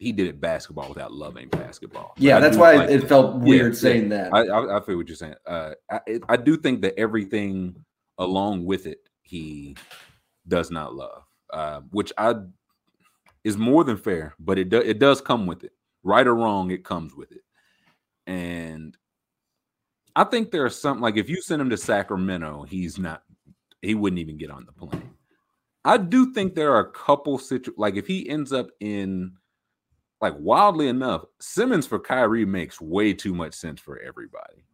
he 0.01 0.13
did 0.13 0.27
it 0.27 0.41
basketball 0.41 0.89
without 0.89 1.13
loving 1.13 1.49
basketball. 1.49 2.15
Yeah, 2.17 2.41
that's 2.41 2.57
why 2.57 2.77
like 2.77 2.91
it 2.91 3.07
felt 3.07 3.37
weird 3.37 3.75
yeah, 3.75 3.79
saying 3.79 4.09
that. 4.09 4.33
I, 4.33 4.47
I, 4.47 4.79
I, 4.79 4.81
feel 4.81 4.97
what 4.97 5.07
you're 5.07 5.15
saying. 5.15 5.35
Uh, 5.47 5.73
I, 5.91 6.01
I 6.27 6.37
do 6.39 6.57
think 6.57 6.81
that 6.83 6.99
everything 6.99 7.77
along 8.17 8.65
with 8.65 8.87
it 8.87 8.99
he 9.23 9.77
does 10.49 10.71
not 10.71 10.95
love, 10.95 11.23
uh, 11.53 11.83
which 11.91 12.15
I 12.17 12.35
is 13.45 13.59
more 13.59 13.85
than 13.85 13.99
fair, 13.99 14.35
but 14.41 14.59
it 14.59 14.71
do, 14.71 14.79
it 14.79 14.99
does 14.99 15.21
come 15.21 15.47
with 15.47 15.65
it, 15.65 15.73
right 16.03 16.27
or 16.27 16.35
wrong, 16.35 16.71
it 16.71 16.83
comes 16.83 17.15
with 17.15 17.31
it, 17.33 17.43
and 18.27 18.97
I 20.17 20.25
think 20.25 20.51
there's 20.51 20.81
something 20.81 21.03
like 21.03 21.19
if 21.19 21.29
you 21.29 21.43
send 21.43 21.61
him 21.61 21.71
to 21.71 21.77
Sacramento, 21.77 22.63
he's 22.63 22.99
not, 22.99 23.23
he 23.83 23.95
wouldn't 23.95 24.21
even 24.21 24.39
get 24.39 24.51
on 24.51 24.65
the 24.65 24.73
plane. 24.73 25.11
I 25.85 25.99
do 25.99 26.33
think 26.33 26.55
there 26.55 26.73
are 26.73 26.81
a 26.81 26.91
couple 26.91 27.39
situ 27.39 27.73
like 27.77 27.97
if 27.97 28.07
he 28.07 28.29
ends 28.29 28.51
up 28.53 28.69
in 28.81 29.33
like 30.21 30.35
wildly 30.39 30.89
enough, 30.89 31.25
Simmons 31.41 31.87
for 31.87 31.99
Kyrie 31.99 32.45
makes 32.45 32.81
way 32.81 33.13
too 33.13 33.35
much 33.35 33.55
sense 33.55 33.81
for 33.81 33.99
everybody. 34.01 34.65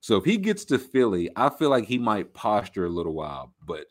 So 0.00 0.16
if 0.16 0.24
he 0.24 0.36
gets 0.36 0.64
to 0.66 0.78
Philly, 0.78 1.30
I 1.36 1.48
feel 1.50 1.70
like 1.70 1.84
he 1.84 1.98
might 1.98 2.34
posture 2.34 2.86
a 2.86 2.90
little 2.90 3.14
while, 3.14 3.54
but 3.64 3.86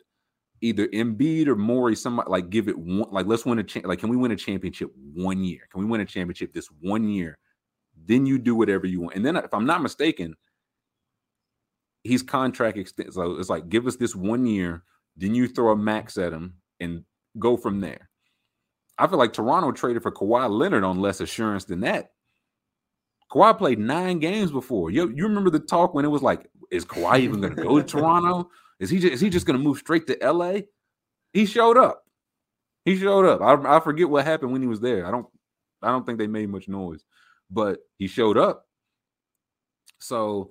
either 0.60 0.88
Embiid 0.88 1.46
or 1.46 1.56
Morey, 1.56 1.94
somebody 1.94 2.30
like 2.30 2.50
give 2.50 2.68
it 2.68 2.78
one, 2.78 3.10
like 3.10 3.26
let's 3.26 3.46
win 3.46 3.58
a 3.58 3.64
cha- 3.64 3.86
like 3.86 4.00
can 4.00 4.08
we 4.08 4.16
win 4.16 4.32
a 4.32 4.36
championship 4.36 4.90
one 5.14 5.42
year? 5.44 5.68
Can 5.70 5.80
we 5.80 5.86
win 5.86 6.00
a 6.00 6.06
championship 6.06 6.52
this 6.52 6.68
one 6.80 7.08
year? 7.08 7.38
Then 8.06 8.26
you 8.26 8.38
do 8.38 8.54
whatever 8.54 8.86
you 8.86 9.00
want. 9.02 9.16
And 9.16 9.24
then 9.24 9.36
if 9.36 9.52
I'm 9.52 9.66
not 9.66 9.82
mistaken, 9.82 10.34
he's 12.04 12.22
contract 12.22 12.78
extended. 12.78 13.14
So 13.14 13.38
it's 13.38 13.50
like, 13.50 13.68
give 13.68 13.86
us 13.86 13.96
this 13.96 14.14
one 14.14 14.46
year, 14.46 14.82
then 15.16 15.34
you 15.34 15.48
throw 15.48 15.72
a 15.72 15.76
max 15.76 16.16
at 16.16 16.32
him 16.32 16.54
and 16.80 17.04
go 17.38 17.56
from 17.56 17.80
there. 17.80 18.07
I 18.98 19.06
feel 19.06 19.18
like 19.18 19.32
Toronto 19.32 19.72
traded 19.72 20.02
for 20.02 20.10
Kawhi 20.12 20.50
Leonard 20.50 20.84
on 20.84 21.00
less 21.00 21.20
assurance 21.20 21.64
than 21.64 21.80
that. 21.80 22.12
Kawhi 23.30 23.56
played 23.56 23.78
nine 23.78 24.18
games 24.18 24.50
before. 24.50 24.90
You, 24.90 25.10
you 25.14 25.24
remember 25.24 25.50
the 25.50 25.60
talk 25.60 25.94
when 25.94 26.04
it 26.04 26.08
was 26.08 26.22
like, 26.22 26.48
is 26.70 26.84
Kawhi 26.84 27.20
even 27.20 27.40
going 27.40 27.54
to 27.54 27.62
go 27.62 27.80
to 27.80 27.84
Toronto? 27.98 28.50
Is 28.80 28.90
he 28.90 28.98
just, 28.98 29.14
is 29.14 29.20
he 29.20 29.30
just 29.30 29.46
going 29.46 29.58
to 29.58 29.62
move 29.62 29.78
straight 29.78 30.06
to 30.06 30.32
LA? 30.32 30.60
He 31.32 31.46
showed 31.46 31.76
up. 31.76 32.04
He 32.84 32.96
showed 32.96 33.26
up. 33.26 33.42
I, 33.42 33.76
I 33.76 33.80
forget 33.80 34.08
what 34.08 34.24
happened 34.24 34.52
when 34.52 34.62
he 34.62 34.68
was 34.68 34.80
there. 34.80 35.06
I 35.06 35.10
don't 35.10 35.26
I 35.82 35.90
don't 35.90 36.04
think 36.04 36.18
they 36.18 36.26
made 36.26 36.48
much 36.48 36.68
noise, 36.68 37.04
but 37.50 37.80
he 37.98 38.06
showed 38.06 38.38
up. 38.38 38.66
So 39.98 40.50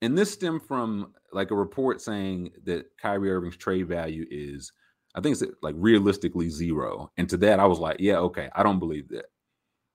and 0.00 0.16
this 0.16 0.30
stemmed 0.30 0.62
from 0.62 1.14
like 1.32 1.50
a 1.50 1.56
report 1.56 2.00
saying 2.00 2.52
that 2.64 2.86
Kyrie 3.00 3.30
Irving's 3.30 3.56
trade 3.56 3.88
value 3.88 4.24
is, 4.30 4.72
I 5.14 5.20
think 5.20 5.32
it's 5.32 5.42
uh, 5.42 5.46
like 5.62 5.74
realistically 5.78 6.48
zero. 6.50 7.10
And 7.16 7.28
to 7.30 7.36
that, 7.38 7.60
I 7.60 7.66
was 7.66 7.78
like, 7.78 7.96
yeah, 8.00 8.18
okay, 8.18 8.50
I 8.54 8.62
don't 8.62 8.78
believe 8.78 9.08
that. 9.08 9.26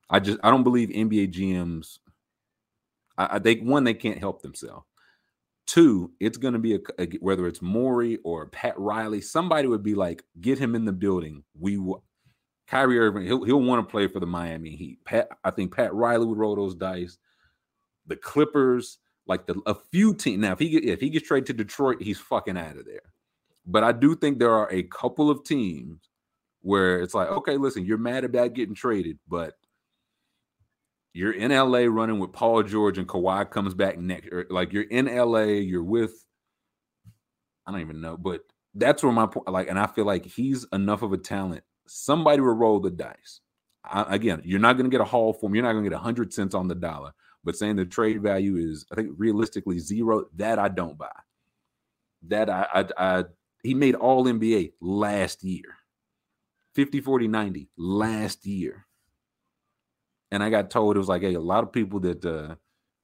I 0.09 0.19
just 0.19 0.39
I 0.43 0.51
don't 0.51 0.63
believe 0.63 0.89
NBA 0.89 1.33
GMs. 1.33 1.99
I, 3.17 3.39
I 3.43 3.53
one 3.61 3.83
they 3.83 3.93
can't 3.93 4.19
help 4.19 4.41
themselves. 4.41 4.85
Two, 5.65 6.11
it's 6.19 6.37
going 6.37 6.53
to 6.53 6.59
be 6.59 6.75
a, 6.75 6.79
a, 6.99 7.07
whether 7.21 7.47
it's 7.47 7.61
Morey 7.61 8.17
or 8.25 8.47
Pat 8.47 8.77
Riley, 8.77 9.21
somebody 9.21 9.67
would 9.67 9.83
be 9.83 9.95
like, 9.95 10.23
get 10.41 10.59
him 10.59 10.75
in 10.75 10.83
the 10.85 10.91
building. 10.91 11.43
We 11.57 11.77
will. 11.77 12.03
Kyrie 12.67 12.99
Irving, 12.99 13.25
he'll 13.25 13.43
he'll 13.43 13.61
want 13.61 13.85
to 13.85 13.91
play 13.91 14.07
for 14.07 14.19
the 14.19 14.25
Miami 14.25 14.75
Heat. 14.75 14.99
Pat, 15.05 15.29
I 15.43 15.51
think 15.51 15.75
Pat 15.75 15.93
Riley 15.93 16.25
would 16.25 16.37
roll 16.37 16.55
those 16.55 16.75
dice. 16.75 17.17
The 18.07 18.15
Clippers, 18.15 18.97
like 19.27 19.45
the 19.47 19.61
a 19.65 19.75
few 19.91 20.13
teams. 20.15 20.41
Now, 20.41 20.53
if 20.53 20.59
he 20.59 20.77
if 20.77 20.99
he 20.99 21.09
gets 21.09 21.27
traded 21.27 21.47
to 21.47 21.53
Detroit, 21.53 22.01
he's 22.01 22.19
fucking 22.19 22.57
out 22.57 22.77
of 22.77 22.85
there. 22.85 23.12
But 23.65 23.83
I 23.83 23.91
do 23.91 24.15
think 24.15 24.39
there 24.39 24.53
are 24.53 24.71
a 24.71 24.83
couple 24.83 25.29
of 25.29 25.43
teams 25.43 26.09
where 26.61 27.01
it's 27.01 27.13
like, 27.13 27.29
okay, 27.29 27.57
listen, 27.57 27.85
you're 27.85 27.97
mad 27.97 28.23
about 28.23 28.53
getting 28.53 28.75
traded, 28.75 29.19
but 29.27 29.53
you're 31.13 31.33
in 31.33 31.51
LA 31.51 31.85
running 31.87 32.19
with 32.19 32.33
Paul 32.33 32.63
George 32.63 32.97
and 32.97 33.07
Kawhi 33.07 33.49
comes 33.49 33.73
back 33.73 33.97
next. 33.97 34.29
Like 34.49 34.73
you're 34.73 34.83
in 34.83 35.05
LA, 35.05 35.43
you're 35.43 35.83
with 35.83 36.13
I 37.65 37.71
don't 37.71 37.81
even 37.81 38.01
know, 38.01 38.17
but 38.17 38.41
that's 38.75 39.03
where 39.03 39.11
my 39.11 39.27
point. 39.27 39.47
Like, 39.49 39.69
and 39.69 39.79
I 39.79 39.87
feel 39.87 40.05
like 40.05 40.25
he's 40.25 40.65
enough 40.73 41.01
of 41.01 41.13
a 41.13 41.17
talent. 41.17 41.63
Somebody 41.87 42.41
will 42.41 42.53
roll 42.53 42.79
the 42.79 42.91
dice. 42.91 43.41
I, 43.85 44.15
again, 44.15 44.41
you're 44.43 44.59
not 44.59 44.73
going 44.73 44.85
to 44.85 44.89
get 44.89 45.01
a 45.01 45.05
haul 45.05 45.33
for 45.33 45.47
him. 45.47 45.55
You're 45.55 45.63
not 45.63 45.73
going 45.73 45.83
to 45.83 45.89
get 45.89 45.95
100 45.95 46.33
cents 46.33 46.55
on 46.55 46.67
the 46.67 46.75
dollar. 46.75 47.11
But 47.43 47.55
saying 47.55 47.75
the 47.75 47.85
trade 47.85 48.21
value 48.21 48.55
is, 48.55 48.85
I 48.91 48.95
think, 48.95 49.11
realistically 49.17 49.79
zero, 49.79 50.25
that 50.35 50.59
I 50.59 50.69
don't 50.69 50.97
buy. 50.97 51.11
That 52.27 52.49
I, 52.49 52.67
I, 52.73 52.85
I 52.97 53.23
he 53.63 53.73
made 53.73 53.95
all 53.95 54.25
NBA 54.25 54.73
last 54.81 55.43
year 55.43 55.77
50, 56.75 57.01
40, 57.01 57.27
90 57.27 57.69
last 57.77 58.45
year. 58.45 58.85
And 60.31 60.43
I 60.43 60.49
got 60.49 60.69
told 60.69 60.95
it 60.95 60.99
was 60.99 61.07
like, 61.07 61.21
hey, 61.21 61.35
a 61.35 61.39
lot 61.39 61.63
of 61.63 61.71
people 61.71 61.99
that 62.01 62.25
uh, 62.25 62.55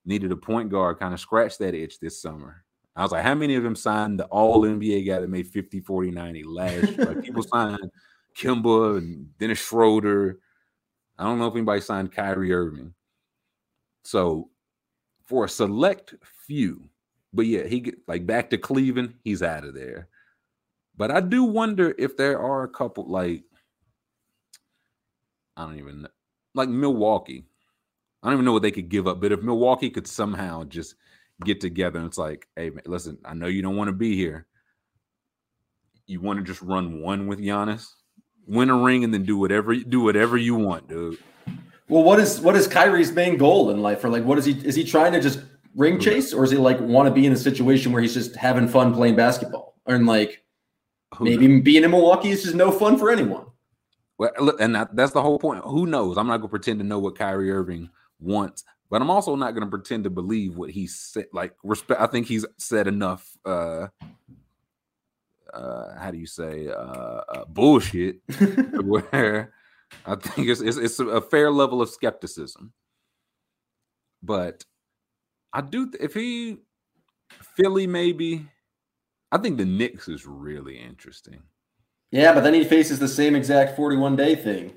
needed 0.06 0.32
a 0.32 0.36
point 0.36 0.70
guard 0.70 1.00
kind 1.00 1.14
of 1.14 1.20
scratched 1.20 1.60
that 1.60 1.76
itch 1.76 2.00
this 2.00 2.22
summer. 2.22 2.66
I 2.96 3.04
was 3.04 3.12
like, 3.12 3.24
how 3.24 3.36
many 3.36 3.56
of 3.56 3.64
them 3.64 3.76
signed 3.76 4.20
the 4.20 4.26
all 4.26 4.64
NBA 4.64 5.08
guy 5.08 5.20
that 5.20 5.30
made 5.30 5.48
50, 5.48 5.80
40, 5.80 6.12
90 6.12 6.44
last 6.44 6.92
year? 6.92 7.06
Like 7.06 7.24
people 7.24 7.44
signed 7.54 7.92
Kemba 8.36 8.98
and 8.98 9.38
Dennis 9.38 9.60
Schroeder. 9.60 10.40
I 11.18 11.24
don't 11.24 11.40
know 11.40 11.48
if 11.48 11.56
anybody 11.56 11.82
signed 11.82 12.12
Kyrie 12.12 12.52
Irving. 12.52 12.94
So 14.04 14.50
for 15.26 15.46
a 15.46 15.50
select 15.50 16.16
few, 16.48 16.90
but 17.32 17.46
yeah, 17.46 17.64
he 17.66 17.80
get 17.80 17.96
like 18.08 18.26
back 18.26 18.50
to 18.50 18.58
Cleveland, 18.58 19.14
he's 19.24 19.44
out 19.44 19.64
of 19.64 19.76
there. 19.76 20.10
But 21.00 21.12
I 21.12 21.22
do 21.22 21.46
wonder 21.46 21.96
if 21.98 22.18
there 22.18 22.38
are 22.42 22.64
a 22.64 22.68
couple 22.68 23.10
like 23.10 23.44
I 25.56 25.66
don't 25.66 25.80
even 25.80 26.02
know, 26.02 26.10
like 26.54 26.68
Milwaukee. 26.68 27.46
I 28.22 28.28
don't 28.28 28.34
even 28.34 28.46
know 28.46 28.52
what 28.52 28.64
they 28.64 28.72
could 28.72 28.90
give 28.90 29.08
up, 29.08 29.22
but 29.22 29.32
if 29.32 29.42
Milwaukee 29.42 29.90
could 29.90 30.08
somehow 30.08 30.66
just 30.66 30.96
get 31.46 31.62
together 31.62 32.00
and 32.00 32.08
it's 32.08 32.18
like, 32.18 32.50
hey, 32.58 32.70
man, 32.70 32.84
listen, 32.86 33.18
I 33.24 33.34
know 33.34 33.48
you 33.48 33.62
don't 33.62 33.78
want 33.78 33.88
to 33.88 33.94
be 33.94 34.18
here. 34.18 34.46
You 36.06 36.20
want 36.20 36.40
to 36.40 36.46
just 36.46 36.62
run 36.62 37.02
one 37.02 37.28
with 37.28 37.40
Giannis, 37.40 37.88
win 38.46 38.70
a 38.70 38.76
ring, 38.76 39.06
and 39.06 39.14
then 39.14 39.24
do 39.24 39.38
whatever 39.38 39.74
do 39.74 40.02
whatever 40.02 40.36
you 40.36 40.56
want, 40.56 40.90
dude. 40.90 41.18
Well, 41.88 42.04
what 42.04 42.20
is 42.20 42.42
what 42.42 42.58
is 42.58 42.68
Kyrie's 42.68 43.14
main 43.14 43.38
goal 43.38 43.70
in 43.70 43.82
life? 43.82 44.04
Or 44.04 44.10
like, 44.10 44.26
what 44.26 44.38
is 44.38 44.44
he? 44.44 44.52
Is 44.52 44.76
he 44.76 44.84
trying 44.84 45.14
to 45.14 45.22
just 45.22 45.40
ring 45.76 45.98
chase, 45.98 46.34
or 46.34 46.44
is 46.44 46.52
he 46.52 46.58
like 46.58 46.82
want 46.82 47.08
to 47.08 47.14
be 47.14 47.26
in 47.26 47.32
a 47.32 47.38
situation 47.38 47.94
where 47.94 48.02
he's 48.02 48.14
just 48.14 48.36
having 48.36 48.68
fun 48.68 48.94
playing 48.94 49.16
basketball, 49.16 49.76
and 49.86 50.06
like 50.06 50.44
Who 51.16 51.26
maybe 51.26 51.48
knows? 51.48 51.64
being 51.64 51.84
in 51.84 51.92
Milwaukee 51.92 52.30
is 52.30 52.44
just 52.44 52.56
no 52.56 52.72
fun 52.72 52.98
for 52.98 53.10
anyone? 53.12 53.46
Well, 54.18 54.32
look, 54.40 54.60
and 54.60 54.76
that, 54.76 54.96
that's 54.96 55.14
the 55.14 55.22
whole 55.22 55.40
point. 55.40 55.64
Who 55.64 55.86
knows? 55.86 56.18
I'm 56.18 56.28
not 56.28 56.38
gonna 56.38 56.50
pretend 56.50 56.80
to 56.80 56.86
know 56.86 57.00
what 57.00 57.18
Kyrie 57.18 57.52
Irving 57.52 57.90
wants, 58.20 58.64
but 58.90 59.02
I'm 59.02 59.10
also 59.10 59.36
not 59.36 59.54
gonna 59.54 59.68
pretend 59.68 60.04
to 60.04 60.10
believe 60.10 60.58
what 60.58 60.70
he 60.70 60.88
said. 60.88 61.28
Like 61.32 61.56
respect, 61.64 62.02
I 62.02 62.08
think 62.08 62.28
he's 62.28 62.46
said 62.58 62.88
enough. 62.88 63.38
uh 63.46 63.88
uh 65.54 65.98
how 66.00 66.12
do 66.12 66.18
you 66.20 66.28
say 66.28 66.68
uh, 66.68 67.22
uh 67.28 67.46
bullshit 67.46 68.18
where 68.84 69.52
I 70.06 70.16
think 70.16 70.48
it's, 70.48 70.62
it's 70.62 70.78
it's 70.78 71.00
a 71.00 71.22
fair 71.22 71.50
level 71.52 71.82
of 71.82 71.90
skepticism. 71.90 72.74
But 74.22 74.66
I 75.54 75.62
do 75.62 75.92
if 76.00 76.14
he 76.14 76.58
Philly 77.56 77.88
maybe 77.88 78.48
I 79.32 79.38
think 79.38 79.58
the 79.58 79.66
Knicks 79.66 80.08
is 80.08 80.26
really 80.26 80.78
interesting. 80.78 81.44
Yeah, 82.12 82.34
but 82.34 82.42
then 82.42 82.54
he 82.54 82.64
faces 82.64 83.00
the 83.00 83.08
same 83.08 83.36
exact 83.36 83.76
41 83.76 84.16
day 84.16 84.36
thing 84.36 84.74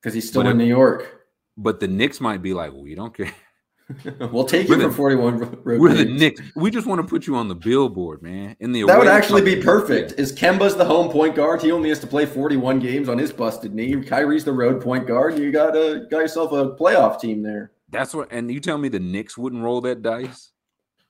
because 0.00 0.14
he's 0.14 0.28
still 0.28 0.42
but 0.42 0.50
in 0.50 0.60
if, 0.60 0.64
New 0.64 0.68
York. 0.68 1.22
But 1.56 1.80
the 1.80 1.88
Knicks 1.88 2.20
might 2.20 2.42
be 2.42 2.52
like, 2.52 2.72
we 2.72 2.94
don't 2.94 3.16
care. 3.16 3.32
we'll 4.30 4.44
take 4.44 4.68
we're 4.68 4.76
you 4.76 4.82
the, 4.82 4.88
for 4.90 4.96
41 4.96 5.38
road 5.38 5.80
We're 5.80 5.88
games. 5.88 5.98
the 5.98 6.04
Knicks. 6.04 6.40
We 6.54 6.70
just 6.70 6.86
want 6.86 7.00
to 7.00 7.06
put 7.06 7.26
you 7.26 7.36
on 7.36 7.48
the 7.48 7.54
billboard, 7.54 8.22
man. 8.22 8.56
In 8.60 8.72
the 8.72 8.84
That 8.84 8.98
would 8.98 9.08
actually 9.08 9.42
be 9.42 9.62
perfect. 9.62 10.12
Is 10.18 10.32
Kemba's 10.32 10.76
the 10.76 10.84
home 10.84 11.10
point 11.10 11.34
guard? 11.34 11.62
He 11.62 11.72
only 11.72 11.88
has 11.88 11.98
to 12.00 12.06
play 12.06 12.26
41 12.26 12.78
games 12.78 13.08
on 13.08 13.18
his 13.18 13.32
busted 13.32 13.74
knee. 13.74 13.94
Kyrie's 14.02 14.44
the 14.44 14.52
road 14.52 14.82
point 14.82 15.06
guard. 15.06 15.38
You 15.38 15.50
got 15.52 15.76
a 15.76 16.06
got 16.10 16.18
yourself 16.18 16.52
a 16.52 16.76
playoff 16.76 17.20
team 17.20 17.42
there. 17.42 17.72
That's 17.90 18.14
what 18.14 18.28
and 18.30 18.50
you 18.50 18.60
tell 18.60 18.78
me 18.78 18.88
the 18.88 19.00
Knicks 19.00 19.36
wouldn't 19.36 19.62
roll 19.62 19.80
that 19.82 20.02
dice? 20.02 20.52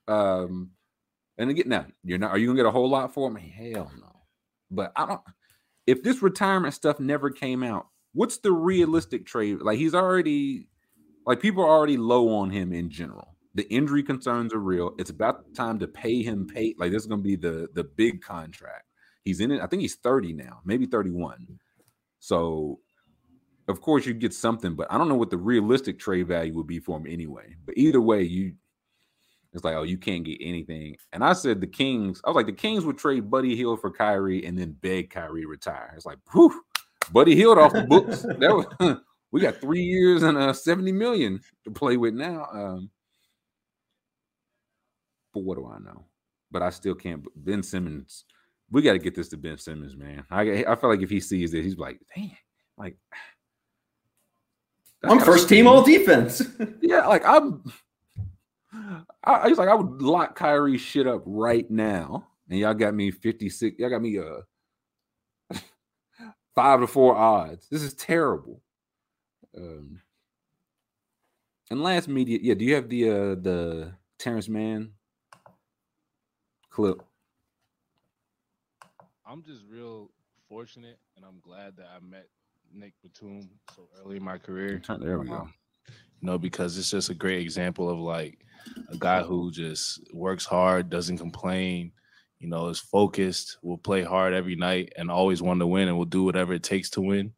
Um 0.07 0.71
and 1.37 1.49
again 1.49 1.67
now 1.67 1.85
you're 2.03 2.17
not 2.17 2.31
are 2.31 2.37
you 2.37 2.47
gonna 2.47 2.57
get 2.57 2.65
a 2.65 2.71
whole 2.71 2.89
lot 2.89 3.13
for 3.13 3.29
me? 3.29 3.53
Hell 3.55 3.91
no. 3.99 4.11
But 4.71 4.91
I 4.95 5.05
don't 5.05 5.21
if 5.85 6.03
this 6.03 6.21
retirement 6.21 6.73
stuff 6.73 6.99
never 6.99 7.29
came 7.29 7.63
out, 7.63 7.87
what's 8.13 8.37
the 8.37 8.51
realistic 8.51 9.25
trade? 9.25 9.61
Like 9.61 9.77
he's 9.77 9.95
already 9.95 10.67
like 11.25 11.39
people 11.41 11.63
are 11.63 11.69
already 11.69 11.97
low 11.97 12.29
on 12.35 12.49
him 12.49 12.73
in 12.73 12.89
general. 12.89 13.35
The 13.55 13.71
injury 13.71 14.01
concerns 14.03 14.53
are 14.53 14.59
real. 14.59 14.93
It's 14.97 15.09
about 15.11 15.53
time 15.53 15.79
to 15.79 15.87
pay 15.87 16.23
him 16.23 16.47
pay. 16.47 16.73
Like 16.77 16.91
this 16.91 17.03
is 17.03 17.07
gonna 17.07 17.21
be 17.21 17.35
the 17.35 17.67
the 17.73 17.83
big 17.83 18.21
contract. 18.21 18.85
He's 19.23 19.39
in 19.39 19.51
it. 19.51 19.61
I 19.61 19.67
think 19.67 19.81
he's 19.81 19.95
30 19.95 20.33
now, 20.33 20.59
maybe 20.65 20.85
31. 20.85 21.59
So 22.19 22.79
of 23.67 23.79
course 23.81 24.05
you 24.05 24.13
get 24.13 24.33
something, 24.33 24.75
but 24.75 24.91
I 24.91 24.97
don't 24.97 25.07
know 25.07 25.15
what 25.15 25.29
the 25.29 25.37
realistic 25.37 25.97
trade 25.97 26.27
value 26.27 26.53
would 26.55 26.67
be 26.67 26.79
for 26.79 26.97
him 26.97 27.07
anyway. 27.07 27.55
But 27.65 27.77
either 27.77 28.01
way, 28.01 28.23
you 28.23 28.53
it's 29.53 29.63
like, 29.63 29.75
oh, 29.75 29.83
you 29.83 29.97
can't 29.97 30.23
get 30.23 30.39
anything. 30.41 30.97
And 31.11 31.23
I 31.23 31.33
said 31.33 31.61
the 31.61 31.67
Kings, 31.67 32.21
I 32.23 32.29
was 32.29 32.35
like, 32.35 32.47
the 32.47 32.53
Kings 32.53 32.85
would 32.85 32.97
trade 32.97 33.29
Buddy 33.29 33.55
Hield 33.55 33.81
for 33.81 33.91
Kyrie 33.91 34.45
and 34.45 34.57
then 34.57 34.71
beg 34.81 35.11
Kyrie 35.11 35.45
retire. 35.45 35.93
It's 35.95 36.05
like, 36.05 36.17
whew, 36.31 36.63
Buddy 37.11 37.35
Hield 37.35 37.59
off 37.59 37.73
the 37.73 37.83
books. 37.83 38.21
that 38.21 38.39
was 38.39 38.97
we 39.31 39.41
got 39.41 39.61
three 39.61 39.83
years 39.83 40.23
and 40.23 40.37
uh 40.37 40.53
70 40.53 40.91
million 40.91 41.39
to 41.65 41.71
play 41.71 41.97
with 41.97 42.13
now. 42.13 42.47
Um, 42.51 42.89
but 45.33 45.43
what 45.43 45.57
do 45.57 45.67
I 45.67 45.79
know? 45.79 46.05
But 46.51 46.61
I 46.61 46.69
still 46.69 46.95
can't. 46.95 47.25
Ben 47.35 47.63
Simmons, 47.63 48.25
we 48.71 48.81
got 48.81 48.93
to 48.93 48.99
get 48.99 49.15
this 49.15 49.29
to 49.29 49.37
Ben 49.37 49.57
Simmons, 49.57 49.95
man. 49.95 50.23
I 50.29 50.63
I 50.65 50.75
feel 50.75 50.89
like 50.89 51.01
if 51.01 51.09
he 51.09 51.19
sees 51.19 51.53
it, 51.53 51.63
he's 51.63 51.77
like, 51.77 51.99
damn, 52.15 52.31
like 52.77 52.97
I'm 55.03 55.19
first 55.19 55.49
team 55.49 55.67
all 55.67 55.83
defense. 55.83 56.41
yeah, 56.81 57.05
like 57.07 57.25
I'm. 57.25 57.63
I, 59.23 59.33
I 59.33 59.47
was 59.47 59.57
like, 59.57 59.69
I 59.69 59.75
would 59.75 60.01
lock 60.01 60.35
Kyrie 60.35 60.77
shit 60.77 61.07
up 61.07 61.21
right 61.25 61.69
now, 61.69 62.27
and 62.49 62.59
y'all 62.59 62.73
got 62.73 62.93
me 62.93 63.11
56. 63.11 63.77
Y'all 63.79 63.89
got 63.89 64.01
me 64.01 64.19
uh 64.19 65.57
five 66.55 66.79
to 66.81 66.87
four 66.87 67.15
odds. 67.15 67.67
This 67.69 67.81
is 67.83 67.93
terrible. 67.93 68.61
Um, 69.55 70.01
and 71.69 71.81
last 71.81 72.07
media, 72.07 72.39
yeah. 72.41 72.53
Do 72.53 72.65
you 72.65 72.75
have 72.75 72.89
the 72.89 73.09
uh 73.09 73.35
the 73.35 73.93
Terance 74.19 74.49
Mann 74.49 74.91
clip? 76.69 77.01
I'm 79.25 79.43
just 79.43 79.63
real 79.69 80.11
fortunate, 80.49 80.99
and 81.15 81.25
I'm 81.25 81.39
glad 81.41 81.77
that 81.77 81.87
I 81.95 82.03
met 82.05 82.27
Nic 82.73 82.93
Batum 83.01 83.49
so 83.75 83.87
early 83.99 84.17
in 84.17 84.23
my 84.23 84.37
career. 84.37 84.81
There 84.99 85.19
we 85.19 85.27
go. 85.27 85.47
You 86.21 86.27
know, 86.27 86.37
because 86.37 86.77
it's 86.77 86.91
just 86.91 87.09
a 87.09 87.13
great 87.13 87.41
example 87.41 87.89
of 87.89 87.99
like 87.99 88.45
a 88.89 88.97
guy 88.97 89.21
who 89.23 89.51
just 89.51 90.01
works 90.13 90.45
hard, 90.45 90.89
doesn't 90.89 91.17
complain, 91.17 91.91
you 92.39 92.47
know, 92.47 92.67
is 92.67 92.79
focused, 92.79 93.57
will 93.61 93.77
play 93.77 94.03
hard 94.03 94.33
every 94.33 94.55
night, 94.55 94.93
and 94.97 95.09
always 95.09 95.41
want 95.41 95.59
to 95.59 95.67
win, 95.67 95.87
and 95.87 95.97
will 95.97 96.05
do 96.05 96.23
whatever 96.23 96.53
it 96.53 96.63
takes 96.63 96.89
to 96.91 97.01
win. 97.01 97.33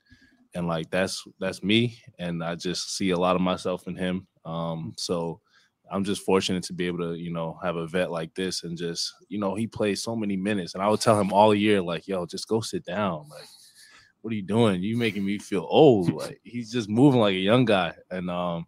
And 0.53 0.67
like 0.67 0.89
that's 0.89 1.23
that's 1.39 1.61
me 1.63 1.97
and 2.17 2.41
i 2.41 2.55
just 2.55 2.95
see 2.95 3.09
a 3.09 3.17
lot 3.19 3.35
of 3.35 3.41
myself 3.41 3.87
in 3.87 3.95
him. 3.97 4.25
Um 4.45 4.93
so 4.97 5.41
i'm 5.91 6.03
just 6.03 6.23
fortunate 6.23 6.63
to 6.63 6.73
be 6.73 6.87
able 6.87 6.99
to 6.99 7.13
you 7.13 7.31
know 7.31 7.59
have 7.61 7.75
a 7.75 7.85
vet 7.85 8.09
like 8.09 8.33
this 8.33 8.63
and 8.63 8.77
just 8.77 9.13
you 9.29 9.37
know 9.37 9.53
he 9.53 9.67
plays 9.67 10.01
so 10.01 10.15
many 10.15 10.35
minutes 10.35 10.73
and 10.73 10.81
i 10.81 10.87
would 10.87 10.99
tell 10.99 11.19
him 11.19 11.31
all 11.31 11.53
year 11.53 11.79
like 11.79 12.07
yo 12.07 12.25
just 12.25 12.47
go 12.47 12.59
sit 12.59 12.83
down 12.85 13.23
like 13.29 13.45
what 14.25 14.31
are 14.31 14.37
you 14.37 14.41
doing? 14.41 14.81
You 14.81 14.97
making 14.97 15.23
me 15.23 15.37
feel 15.37 15.67
old 15.69 16.11
like 16.11 16.39
he's 16.43 16.71
just 16.71 16.89
moving 16.89 17.19
like 17.19 17.35
a 17.35 17.39
young 17.39 17.63
guy. 17.63 17.93
And 18.09 18.31
um 18.31 18.65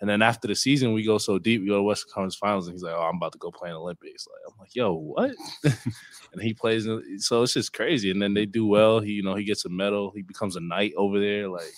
and 0.00 0.08
then 0.08 0.22
after 0.22 0.48
the 0.48 0.54
season, 0.54 0.94
we 0.94 1.02
go 1.02 1.18
so 1.18 1.38
deep, 1.38 1.60
we 1.60 1.68
go 1.68 1.76
to 1.76 1.82
Western 1.82 2.10
Conference 2.12 2.34
Finals, 2.34 2.66
and 2.66 2.74
he's 2.74 2.82
like, 2.82 2.94
"Oh, 2.96 3.02
I'm 3.02 3.16
about 3.16 3.32
to 3.32 3.38
go 3.38 3.50
play 3.50 3.68
in 3.68 3.76
Olympics." 3.76 4.26
Like, 4.26 4.52
I'm 4.52 4.58
like, 4.58 4.74
"Yo, 4.74 4.94
what?" 4.94 5.32
and 6.32 6.42
he 6.42 6.54
plays, 6.54 6.86
so 7.18 7.42
it's 7.42 7.52
just 7.52 7.74
crazy. 7.74 8.10
And 8.10 8.20
then 8.20 8.32
they 8.32 8.46
do 8.46 8.66
well. 8.66 9.00
He, 9.00 9.12
you 9.12 9.22
know, 9.22 9.34
he 9.34 9.44
gets 9.44 9.66
a 9.66 9.68
medal. 9.68 10.10
He 10.14 10.22
becomes 10.22 10.56
a 10.56 10.60
knight 10.60 10.94
over 10.96 11.20
there. 11.20 11.48
Like, 11.48 11.70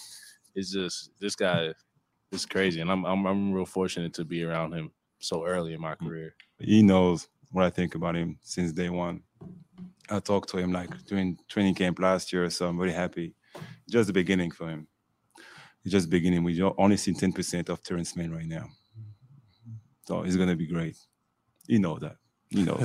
it's 0.55 0.71
just 0.71 1.11
this 1.19 1.35
guy 1.35 1.73
is 2.31 2.47
crazy, 2.47 2.81
and 2.81 2.93
I'm 2.93 3.05
I'm 3.05 3.27
I'm 3.27 3.53
real 3.53 3.67
fortunate 3.67 4.15
to 4.15 4.25
be 4.25 4.45
around 4.45 4.73
him 4.73 4.93
so 5.19 5.45
early 5.45 5.75
in 5.75 5.81
my 5.81 5.97
career. 5.97 6.37
He 6.61 6.83
knows 6.83 7.27
what 7.51 7.65
I 7.65 7.71
think 7.71 7.97
about 7.97 8.15
him 8.15 8.39
since 8.43 8.73
day 8.73 8.89
one. 8.89 9.23
I 10.09 10.21
talked 10.21 10.49
to 10.51 10.59
him 10.59 10.73
like 10.73 10.91
during 11.07 11.39
training 11.49 11.75
camp 11.75 11.99
last 11.99 12.33
year, 12.33 12.49
so 12.51 12.69
I'm 12.69 12.79
very 12.79 12.93
happy. 12.93 13.35
Just 13.91 14.07
the 14.07 14.13
beginning 14.13 14.53
for 14.53 14.69
him 14.69 14.87
just 15.91 16.11
beginning. 16.11 16.45
We 16.45 16.63
only 16.63 16.97
see 16.97 17.13
10% 17.13 17.69
of 17.69 17.83
Terance 17.83 18.15
Mann 18.17 18.33
right 18.33 18.47
now. 18.47 18.69
So 20.07 20.23
it's 20.23 20.37
going 20.37 20.49
to 20.49 20.57
be 20.57 20.67
great. 20.67 20.97
You 21.67 21.79
know 21.79 21.99
that. 21.99 22.17
You 22.51 22.65
know. 22.65 22.81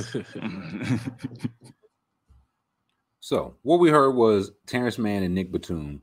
so 3.20 3.56
what 3.62 3.80
we 3.80 3.90
heard 3.90 4.10
was 4.12 4.52
Terance 4.66 4.98
Mann 4.98 5.22
and 5.22 5.34
Nic 5.34 5.52
Batum 5.52 6.02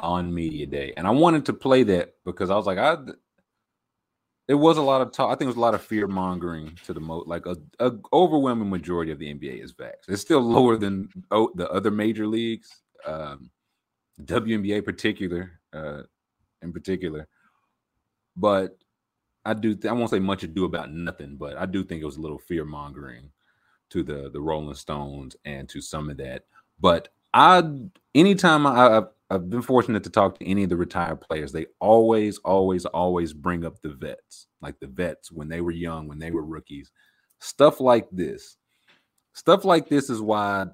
on 0.00 0.34
media 0.34 0.66
day. 0.66 0.92
And 0.96 1.06
I 1.06 1.10
wanted 1.10 1.46
to 1.46 1.52
play 1.52 1.84
that 1.84 2.14
because 2.24 2.50
I 2.50 2.56
was 2.56 2.66
like, 2.66 2.78
I 2.78 2.96
it 4.48 4.54
was 4.54 4.76
a 4.76 4.82
lot 4.82 5.00
of 5.00 5.12
talk. 5.12 5.28
I 5.28 5.34
think 5.34 5.42
it 5.42 5.46
was 5.46 5.56
a 5.56 5.60
lot 5.60 5.74
of 5.74 5.82
fear 5.82 6.08
mongering 6.08 6.76
to 6.84 6.92
the 6.92 7.00
most 7.00 7.28
like 7.28 7.46
a, 7.46 7.56
a, 7.78 7.92
overwhelming 8.12 8.68
majority 8.68 9.12
of 9.12 9.18
the 9.18 9.32
NBA 9.32 9.62
is 9.62 9.72
vax. 9.72 9.92
It's 10.08 10.20
still 10.20 10.40
lower 10.40 10.76
than 10.76 11.08
the 11.30 11.68
other 11.70 11.90
major 11.90 12.26
leagues. 12.26 12.68
Um, 13.06 13.50
WNBA 14.20 14.84
particular, 14.84 15.60
uh, 15.72 16.02
in 16.62 16.72
particular. 16.72 17.28
But 18.36 18.76
I 19.44 19.54
do. 19.54 19.74
Th- 19.74 19.90
I 19.90 19.94
won't 19.94 20.10
say 20.10 20.18
much 20.18 20.42
ado 20.42 20.64
about 20.64 20.92
nothing, 20.92 21.36
but 21.36 21.56
I 21.56 21.66
do 21.66 21.82
think 21.84 22.02
it 22.02 22.06
was 22.06 22.16
a 22.16 22.20
little 22.20 22.38
fear 22.38 22.64
mongering 22.64 23.30
to 23.90 24.02
the 24.02 24.30
the 24.32 24.40
Rolling 24.40 24.74
Stones 24.74 25.36
and 25.44 25.68
to 25.70 25.80
some 25.80 26.10
of 26.10 26.16
that. 26.18 26.44
But 26.80 27.08
I, 27.34 27.62
anytime 28.14 28.66
I, 28.66 28.98
I've, 28.98 29.06
I've 29.30 29.50
been 29.50 29.62
fortunate 29.62 30.04
to 30.04 30.10
talk 30.10 30.38
to 30.38 30.46
any 30.46 30.64
of 30.64 30.68
the 30.68 30.76
retired 30.76 31.20
players, 31.20 31.52
they 31.52 31.66
always, 31.80 32.38
always, 32.38 32.84
always 32.86 33.32
bring 33.32 33.64
up 33.64 33.80
the 33.80 33.90
vets, 33.90 34.46
like 34.60 34.78
the 34.80 34.86
vets 34.86 35.32
when 35.32 35.48
they 35.48 35.60
were 35.60 35.70
young, 35.70 36.08
when 36.08 36.18
they 36.18 36.30
were 36.30 36.44
rookies, 36.44 36.90
stuff 37.38 37.80
like 37.80 38.08
this. 38.10 38.56
Stuff 39.34 39.64
like 39.64 39.88
this 39.88 40.10
is 40.10 40.20
why 40.20 40.66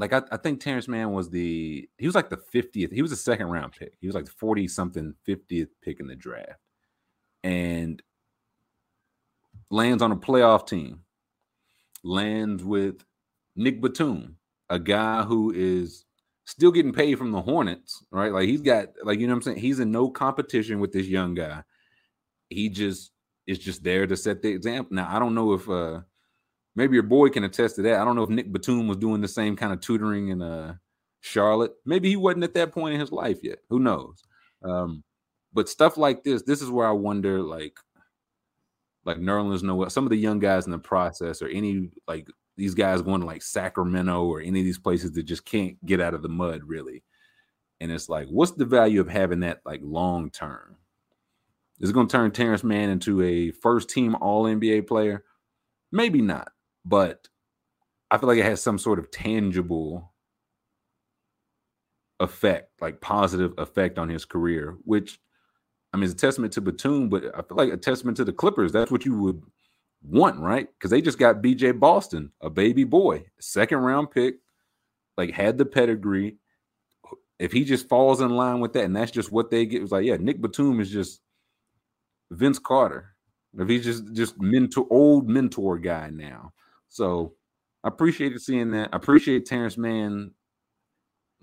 like 0.00 0.14
I, 0.14 0.22
I, 0.32 0.38
think 0.38 0.60
Terance 0.60 0.88
Mann 0.88 1.12
was 1.12 1.28
the 1.28 1.88
he 1.98 2.06
was 2.06 2.14
like 2.14 2.30
the 2.30 2.38
50th, 2.38 2.90
he 2.90 3.02
was 3.02 3.12
a 3.12 3.16
second 3.16 3.48
round 3.48 3.72
pick. 3.72 3.92
He 4.00 4.06
was 4.06 4.14
like 4.14 4.24
the 4.24 4.30
40 4.30 4.66
something 4.66 5.14
50th 5.28 5.68
pick 5.82 6.00
in 6.00 6.06
the 6.06 6.16
draft. 6.16 6.58
And 7.44 8.02
lands 9.70 10.02
on 10.02 10.10
a 10.10 10.16
playoff 10.16 10.66
team. 10.66 11.00
Lands 12.02 12.64
with 12.64 13.04
Nic 13.56 13.82
Batum, 13.82 14.36
a 14.70 14.78
guy 14.78 15.22
who 15.22 15.52
is 15.54 16.06
still 16.46 16.72
getting 16.72 16.94
paid 16.94 17.18
from 17.18 17.30
the 17.30 17.42
Hornets, 17.42 18.02
right? 18.10 18.32
Like 18.32 18.48
he's 18.48 18.62
got 18.62 18.88
like 19.04 19.20
you 19.20 19.26
know 19.26 19.34
what 19.34 19.38
I'm 19.38 19.42
saying? 19.42 19.58
He's 19.58 19.80
in 19.80 19.92
no 19.92 20.08
competition 20.08 20.80
with 20.80 20.92
this 20.92 21.06
young 21.06 21.34
guy. 21.34 21.62
He 22.48 22.70
just 22.70 23.12
is 23.46 23.58
just 23.58 23.84
there 23.84 24.06
to 24.06 24.16
set 24.16 24.40
the 24.40 24.48
example. 24.48 24.96
Now, 24.96 25.14
I 25.14 25.18
don't 25.18 25.34
know 25.34 25.52
if 25.52 25.68
uh 25.68 26.00
maybe 26.80 26.94
your 26.94 27.02
boy 27.02 27.28
can 27.28 27.44
attest 27.44 27.76
to 27.76 27.82
that. 27.82 28.00
I 28.00 28.04
don't 28.04 28.16
know 28.16 28.22
if 28.22 28.30
Nic 28.30 28.50
Batum 28.50 28.88
was 28.88 28.96
doing 28.96 29.20
the 29.20 29.28
same 29.28 29.54
kind 29.54 29.72
of 29.72 29.80
tutoring 29.80 30.28
in 30.28 30.40
uh 30.40 30.74
Charlotte. 31.20 31.72
Maybe 31.84 32.08
he 32.08 32.16
wasn't 32.16 32.44
at 32.44 32.54
that 32.54 32.72
point 32.72 32.94
in 32.94 33.00
his 33.00 33.12
life 33.12 33.38
yet. 33.42 33.58
Who 33.68 33.78
knows? 33.78 34.22
Um, 34.62 35.04
but 35.52 35.68
stuff 35.68 35.98
like 35.98 36.24
this, 36.24 36.42
this 36.42 36.62
is 36.62 36.70
where 36.70 36.86
I 36.86 36.92
wonder, 36.92 37.42
like, 37.42 37.76
like 39.04 39.18
Nerlens 39.18 39.62
Noel, 39.62 39.90
some 39.90 40.04
of 40.04 40.10
the 40.10 40.16
young 40.16 40.38
guys 40.38 40.64
in 40.64 40.72
the 40.72 40.78
process, 40.78 41.42
or 41.42 41.48
any 41.48 41.90
like 42.08 42.26
these 42.56 42.74
guys 42.74 43.02
going 43.02 43.20
to 43.20 43.26
like 43.26 43.42
Sacramento 43.42 44.24
or 44.24 44.40
any 44.40 44.60
of 44.60 44.64
these 44.64 44.78
places 44.78 45.12
that 45.12 45.24
just 45.24 45.44
can't 45.44 45.84
get 45.84 46.00
out 46.00 46.14
of 46.14 46.22
the 46.22 46.28
mud, 46.28 46.62
really. 46.64 47.02
And 47.80 47.90
it's 47.90 48.08
like, 48.08 48.28
what's 48.28 48.52
the 48.52 48.66
value 48.66 49.00
of 49.00 49.08
having 49.08 49.40
that 49.40 49.60
like 49.64 49.80
long 49.82 50.30
term? 50.30 50.76
Is 51.80 51.90
it 51.90 51.92
going 51.94 52.08
to 52.08 52.12
turn 52.12 52.30
Terance 52.30 52.62
Mann 52.62 52.90
into 52.90 53.22
a 53.22 53.50
first 53.52 53.88
team 53.88 54.14
All 54.20 54.44
NBA 54.44 54.86
player? 54.86 55.24
Maybe 55.92 56.20
not, 56.20 56.52
but 56.84 57.28
I 58.10 58.18
feel 58.18 58.28
like 58.28 58.38
it 58.38 58.44
has 58.44 58.62
some 58.62 58.78
sort 58.78 58.98
of 58.98 59.10
tangible 59.10 60.12
effect, 62.18 62.70
like 62.80 63.00
positive 63.00 63.52
effect 63.58 63.98
on 63.98 64.08
his 64.08 64.24
career, 64.24 64.76
which 64.84 65.18
I 65.92 65.96
mean, 65.96 66.04
it's 66.04 66.12
a 66.12 66.16
testament 66.16 66.52
to 66.54 66.60
Batum, 66.60 67.08
but 67.08 67.24
I 67.36 67.42
feel 67.42 67.56
like 67.56 67.72
a 67.72 67.76
testament 67.76 68.16
to 68.18 68.24
the 68.24 68.32
Clippers. 68.32 68.72
That's 68.72 68.92
what 68.92 69.04
you 69.04 69.18
would 69.18 69.42
want, 70.02 70.38
right? 70.38 70.68
Because 70.78 70.90
they 70.90 71.02
just 71.02 71.18
got 71.18 71.42
BJ 71.42 71.78
Boston, 71.78 72.30
a 72.40 72.48
baby 72.48 72.84
boy, 72.84 73.24
second 73.40 73.78
round 73.78 74.10
pick, 74.10 74.36
like 75.16 75.32
had 75.32 75.58
the 75.58 75.66
pedigree. 75.66 76.36
If 77.38 77.52
he 77.52 77.64
just 77.64 77.88
falls 77.88 78.20
in 78.20 78.30
line 78.30 78.60
with 78.60 78.74
that, 78.74 78.84
and 78.84 78.94
that's 78.94 79.10
just 79.10 79.32
what 79.32 79.50
they 79.50 79.66
get, 79.66 79.82
it's 79.82 79.92
like, 79.92 80.04
yeah, 80.04 80.16
Nic 80.16 80.40
Batum 80.40 80.78
is 80.78 80.90
just 80.90 81.22
Vince 82.30 82.58
Carter. 82.58 83.14
If 83.58 83.68
he's 83.68 83.84
just 83.84 84.12
just 84.12 84.40
mentor, 84.40 84.86
old 84.90 85.28
mentor 85.28 85.78
guy 85.78 86.10
now. 86.10 86.52
So 86.90 87.34
I 87.82 87.88
appreciated 87.88 88.42
seeing 88.42 88.72
that. 88.72 88.90
I 88.92 88.96
appreciate 88.96 89.46
Terance 89.46 89.78
Mann. 89.78 90.32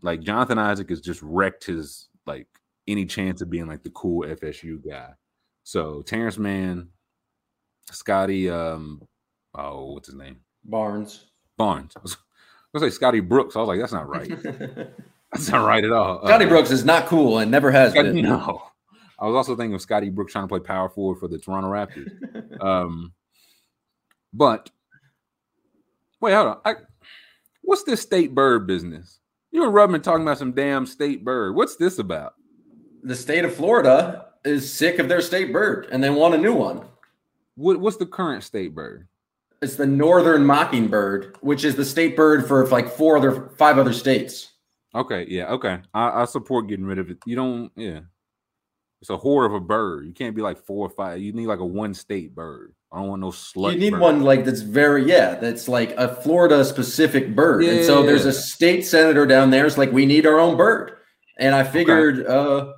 Like 0.04 0.22
Jonathan 0.22 0.60
Isaac 0.60 0.90
has 0.90 1.02
just 1.02 1.22
wrecked 1.24 1.66
his 1.66 2.10
like 2.28 2.48
any 2.88 3.06
chance 3.06 3.42
of 3.42 3.50
being 3.50 3.68
like 3.68 3.82
the 3.82 3.90
cool 3.90 4.24
FSU 4.24 4.86
guy. 4.88 5.10
So 5.64 6.04
Terance 6.04 6.38
Mann, 6.38 6.90
Scotty, 7.92 8.50
um, 8.50 9.02
oh, 9.56 9.94
what's 9.94 10.08
his 10.08 10.16
name? 10.16 10.42
Barnes. 10.64 11.26
Barnes. 11.58 11.94
I 11.96 12.02
was 12.02 12.18
gonna 12.76 12.92
say 12.92 12.96
Scotty 12.96 13.22
Brooks. 13.22 13.56
I 13.56 13.60
was 13.60 13.68
like, 13.68 13.80
that's 13.80 13.94
not 13.94 14.08
right. 14.08 14.30
that's 15.32 15.50
not 15.50 15.66
right 15.66 15.84
at 15.84 15.92
all. 15.92 16.26
Scotty 16.26 16.46
uh, 16.46 16.50
Brooks 16.50 16.70
is 16.70 16.86
not 16.86 17.08
cool 17.08 17.40
and 17.40 17.50
never 17.50 17.72
has 17.72 17.94
Scotty, 17.94 18.12
been. 18.12 18.26
No. 18.26 18.62
I 19.20 19.26
was 19.26 19.36
also 19.36 19.56
thinking 19.56 19.74
of 19.74 19.82
Scotty 19.82 20.10
Brooks 20.10 20.34
trying 20.34 20.44
to 20.44 20.48
play 20.48 20.60
power 20.60 20.90
forward 20.90 21.20
for 21.20 21.28
the 21.28 21.40
Toronto 21.40 21.70
Raptors. 21.70 22.62
um, 22.64 23.14
but 24.32 24.70
wait, 26.22 26.34
hold 26.34 26.48
on. 26.48 26.58
I, 26.66 26.76
what's 27.62 27.84
this 27.84 28.02
state 28.02 28.34
bird 28.34 28.68
business? 28.68 29.20
You 29.52 29.64
and 29.64 29.74
Rubman 29.74 30.02
talking 30.02 30.24
about 30.24 30.38
some 30.38 30.54
damn 30.54 30.86
state 30.86 31.24
bird. 31.24 31.56
What's 31.56 31.78
this 31.78 32.00
about? 32.00 32.34
The 33.04 33.16
state 33.16 33.46
of 33.46 33.56
Florida 33.56 34.28
is 34.44 34.72
sick 34.72 35.00
of 35.00 35.10
their 35.10 35.22
state 35.22 35.54
bird 35.54 35.88
and 35.92 36.04
they 36.04 36.10
want 36.10 36.36
a 36.36 36.38
new 36.38 36.54
one. 36.54 36.82
What, 37.56 37.80
what's 37.80 37.98
the 37.98 38.06
current 38.06 38.44
state 38.44 38.76
bird? 38.76 39.08
It's 39.62 39.76
the 39.76 39.88
northern 39.88 40.46
mockingbird, 40.46 41.38
which 41.42 41.64
is 41.64 41.76
the 41.76 41.86
state 41.86 42.16
bird 42.16 42.48
for 42.48 42.68
like 42.68 42.90
four 42.90 43.18
other, 43.18 43.50
five 43.58 43.80
other 43.80 43.94
states. 43.94 44.54
Okay, 44.94 45.26
yeah, 45.28 45.48
okay. 45.54 45.80
I, 45.94 46.22
I 46.22 46.26
support 46.26 46.68
getting 46.68 46.86
rid 46.86 47.00
of 47.00 47.10
it. 47.10 47.18
You 47.26 47.36
don't, 47.36 47.72
yeah. 47.76 48.02
It's 49.02 49.10
a 49.10 49.18
horde 49.18 49.52
of 49.52 49.54
a 49.54 49.60
bird. 49.60 50.08
You 50.08 50.14
can't 50.14 50.36
be 50.36 50.42
like 50.42 50.58
four 50.58 50.88
or 50.88 50.90
five. 50.90 51.20
You 51.20 51.32
need 51.32 51.48
like 51.48 51.60
a 51.60 51.66
one 51.66 51.94
state 51.94 52.34
bird. 52.34 52.74
I 52.92 52.98
don't 52.98 53.10
want 53.10 53.22
no 53.22 53.32
slut. 53.32 53.74
You 53.74 53.80
need 53.80 53.92
bird. 53.92 54.02
one 54.02 54.22
like 54.22 54.46
that's 54.46 54.62
very 54.62 55.06
yeah, 55.06 55.36
that's 55.36 55.68
like 55.68 55.92
a 55.98 56.16
Florida 56.16 56.66
specific 56.66 57.36
bird. 57.36 57.64
Yeah. 57.64 57.72
And 57.72 57.86
so 57.86 58.04
there's 58.04 58.26
a 58.26 58.34
state 58.34 58.86
senator 58.86 59.26
down 59.26 59.52
there. 59.52 59.66
It's 59.66 59.78
like 59.78 59.92
we 59.92 60.06
need 60.06 60.26
our 60.26 60.40
own 60.40 60.58
bird. 60.58 60.94
And 61.38 61.54
I 61.54 61.64
figured 61.64 62.22
okay. 62.22 62.28
uh 62.28 62.74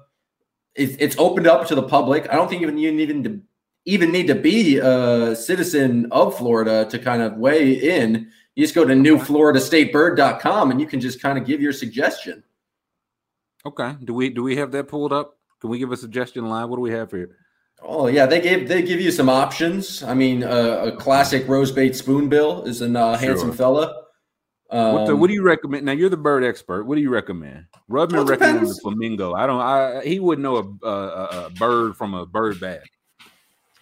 it, 0.76 0.97
it's 0.99 1.17
opened 1.17 1.47
up 1.47 1.67
to 1.67 1.76
the 1.76 1.84
public. 1.84 2.28
I 2.30 2.36
don't 2.36 2.49
think 2.49 2.61
even 2.61 2.78
you 2.78 2.91
need 2.91 3.24
to 3.24 3.41
even 3.86 4.11
need 4.11 4.28
to 4.28 4.36
be 4.36 4.78
a 4.78 5.36
citizen 5.36 6.07
of 6.11 6.38
Florida 6.38 6.86
to 6.89 6.99
kind 6.99 7.22
of 7.22 7.38
weigh 7.38 7.74
in. 7.74 8.30
You 8.55 8.63
just 8.63 8.76
go 8.76 8.84
to 8.84 8.93
newfloridastatebird.com 8.93 10.72
and 10.72 10.82
you 10.82 10.88
can 10.88 10.99
just 10.99 11.22
kind 11.22 11.38
of 11.38 11.45
give 11.45 11.61
your 11.61 11.72
suggestion. 11.72 12.43
Okay. 13.65 13.95
Do 14.03 14.13
we 14.13 14.30
do 14.30 14.43
we 14.43 14.57
have 14.57 14.72
that 14.72 14.88
pulled 14.88 15.13
up? 15.13 15.39
Can 15.60 15.70
we 15.70 15.80
give 15.80 15.91
a 15.91 15.97
suggestion 15.97 16.47
live? 16.47 16.70
What 16.70 16.78
do 16.78 16.82
we 16.82 16.91
have 16.91 17.12
here? 17.12 17.38
Oh 17.82 18.07
yeah, 18.07 18.26
they 18.26 18.41
gave 18.41 18.68
they 18.68 18.82
give 18.82 18.99
you 18.99 19.12
some 19.12 19.30
options. 19.30 20.03
I 20.03 20.14
mean, 20.14 20.43
uh, 20.43 20.86
a 20.86 20.91
classic 20.91 21.47
roseate 21.47 21.95
spoonbill 21.95 22.64
is 22.64 22.82
a 22.82 22.99
uh, 22.99 23.18
sure. 23.18 23.28
handsome 23.28 23.53
fella. 23.53 24.03
Um, 24.72 24.93
what, 24.93 25.07
the, 25.07 25.16
what, 25.16 25.28
do 25.28 25.34
you 25.34 25.41
recommend? 25.41 25.86
Now 25.86 25.93
you're 25.93 26.10
the 26.10 26.18
bird 26.18 26.43
expert. 26.43 26.84
What 26.84 26.95
do 26.95 27.01
you 27.01 27.10
recommend? 27.10 27.66
Rubman 27.88 28.18
well, 28.18 28.28
recommends 28.28 28.78
a 28.78 28.82
flamingo. 28.82 29.34
I 29.34 29.47
don't. 29.47 29.62
I 29.62 30.01
he 30.03 30.20
wouldn't 30.20 30.43
know 30.43 30.57
a, 30.57 30.88
a, 30.88 31.45
a 31.45 31.49
bird 31.51 31.95
from 31.95 32.14
a 32.14 32.26
bird 32.26 32.60
bag. 32.60 32.82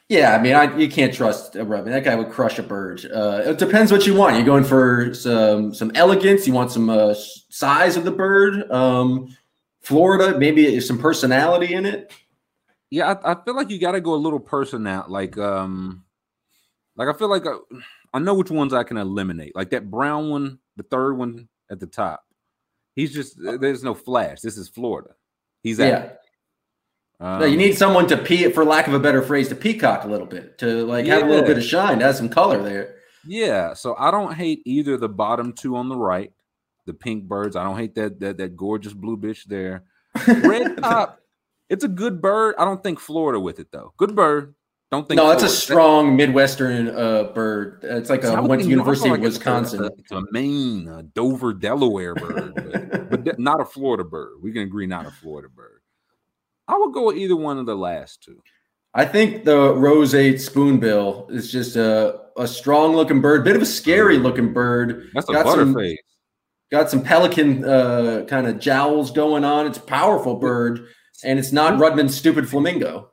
Yeah, 0.10 0.34
I 0.34 0.42
mean, 0.42 0.56
I, 0.56 0.74
you 0.78 0.90
can't 0.90 1.14
trust 1.14 1.58
a 1.58 1.66
Rubman. 1.66 1.92
That 1.92 2.06
guy 2.06 2.16
would 2.16 2.30
crush 2.30 2.58
a 2.60 2.64
bird. 2.64 3.06
Uh, 3.14 3.42
it 3.46 3.58
depends 3.58 3.92
what 3.92 4.08
you 4.08 4.16
want. 4.16 4.38
You're 4.38 4.46
going 4.46 4.64
for 4.64 5.14
some 5.14 5.74
some 5.74 5.92
elegance. 5.96 6.48
You 6.48 6.54
want 6.54 6.72
some 6.72 6.90
uh, 6.90 7.14
size 7.50 7.98
of 7.98 8.06
the 8.06 8.12
bird. 8.12 8.72
Um, 8.72 9.36
Florida, 9.88 10.38
maybe 10.38 10.82
some 10.82 10.98
personality 10.98 11.74
in 11.74 11.86
it. 11.86 12.12
Yeah, 12.90 13.14
I, 13.14 13.32
I 13.32 13.44
feel 13.46 13.56
like 13.56 13.70
you 13.70 13.80
got 13.80 13.94
to 13.94 14.02
go 14.02 14.14
a 14.14 14.16
little 14.16 14.40
personal. 14.40 15.06
Like, 15.08 15.38
um, 15.38 16.04
like 16.98 17.08
I 17.08 17.18
feel 17.18 17.30
like 17.30 17.46
I, 17.46 17.52
uh, 17.52 17.80
I 18.14 18.20
know 18.20 18.34
which 18.34 18.52
ones 18.52 18.74
I 18.74 18.84
can 18.84 18.98
eliminate. 18.98 19.56
Like 19.56 19.70
that 19.70 19.90
brown 19.90 20.30
one, 20.30 20.60
the 20.76 20.84
third 20.84 21.14
one 21.14 21.48
at 21.72 21.80
the 21.80 21.88
top. 21.88 22.22
He's 22.96 23.14
just 23.14 23.38
there's 23.40 23.84
no 23.84 23.94
flash. 23.94 24.42
This 24.42 24.58
is 24.58 24.68
Florida. 24.68 25.12
He's 25.64 25.80
yeah. 25.80 26.10
Um, 27.22 27.40
no, 27.40 27.46
you 27.46 27.58
need 27.58 27.78
someone 27.78 28.08
to 28.08 28.18
pee, 28.18 28.50
for 28.52 28.66
lack 28.66 28.88
of 28.88 28.94
a 28.94 29.00
better 29.00 29.22
phrase, 29.22 29.48
to 29.50 29.56
peacock 29.56 30.04
a 30.04 30.08
little 30.08 30.28
bit, 30.28 30.58
to 30.58 30.86
like 30.86 31.06
yeah. 31.06 31.16
have 31.16 31.28
a 31.28 31.30
little 31.30 31.46
bit 31.46 31.58
of 31.58 31.64
shine, 31.64 32.00
to 32.00 32.06
have 32.06 32.16
some 32.16 32.30
color 32.30 32.62
there. 32.62 32.96
Yeah. 33.26 33.74
So 33.74 33.96
I 33.98 34.12
don't 34.12 34.34
hate 34.34 34.62
either 34.66 34.98
the 34.98 35.10
bottom 35.10 35.54
two 35.54 35.78
on 35.78 35.88
the 35.88 35.96
right 35.96 36.34
the 36.88 36.94
pink 36.94 37.26
birds. 37.26 37.56
I 37.56 37.64
don't 37.64 37.78
hate 37.78 37.94
that 37.96 38.20
that 38.22 38.38
that 38.38 38.58
gorgeous 38.58 38.94
blue 38.94 39.18
bitch 39.18 39.44
there. 39.46 39.84
Red 40.28 40.78
top, 40.78 41.20
it's 41.70 41.84
a 41.84 41.88
good 41.88 42.22
bird. 42.22 42.56
I 42.58 42.66
don't 42.66 42.82
think 42.82 43.00
Florida 43.00 43.40
with 43.40 43.60
it 43.60 43.68
though. 43.72 43.94
Good 43.98 44.16
bird. 44.16 44.56
Don't 44.90 45.08
think. 45.08 45.18
No, 45.18 45.24
Florida. 45.24 45.42
that's 45.42 45.54
a 45.54 45.56
strong 45.56 46.16
Midwestern 46.16 46.88
uh, 46.88 47.24
bird. 47.36 47.82
It's 47.84 48.10
like 48.10 48.24
a 48.24 48.42
went 48.42 48.64
to 48.64 48.70
University 48.70 49.10
of 49.10 49.20
Wisconsin. 49.20 49.84
It's 49.84 49.90
a, 49.90 50.00
it's 50.00 50.12
a 50.12 50.24
Maine, 50.32 50.88
a 50.88 51.04
Dover, 51.04 51.54
Delaware 51.54 52.16
bird, 52.16 53.10
but, 53.10 53.26
but 53.26 53.40
not 53.40 53.60
a 53.60 53.66
Florida 53.66 54.06
bird. 54.06 54.38
We 54.42 54.54
can 54.54 54.64
agree, 54.64 54.88
not 54.88 55.06
a 55.06 55.12
Florida 55.12 55.50
bird. 55.50 55.82
I 56.70 56.78
would 56.78 56.94
go 56.94 57.08
with 57.08 57.18
either 57.18 57.36
one 57.36 57.60
of 57.60 57.66
the 57.66 57.76
last 57.76 58.24
two. 58.24 58.42
I 58.94 59.06
think 59.06 59.46
the 59.46 59.74
roseate 59.76 60.42
spoonbill 60.42 61.28
is 61.30 61.52
just 61.52 61.76
a, 61.76 62.22
a 62.38 62.48
strong 62.48 62.96
looking 62.96 63.22
bird, 63.22 63.44
bit 63.44 63.56
of 63.56 63.62
a 63.62 63.66
scary 63.66 64.18
looking 64.18 64.54
bird. 64.54 65.10
That's 65.14 65.30
a 65.30 65.34
Got 65.34 65.46
butterface. 65.46 65.98
Got 66.72 66.90
some 66.90 67.02
pelican 67.02 67.64
uh, 67.64 68.26
kind 68.28 68.46
of 68.48 68.60
jowls 68.60 69.12
going 69.12 69.46
on. 69.46 69.68
It's 69.68 69.78
a 69.78 69.82
powerful 69.82 70.36
bird, 70.36 70.88
and 71.24 71.40
it's 71.40 71.52
not 71.52 71.80
Rubman's 71.80 72.16
stupid 72.16 72.50
flamingo. 72.50 73.10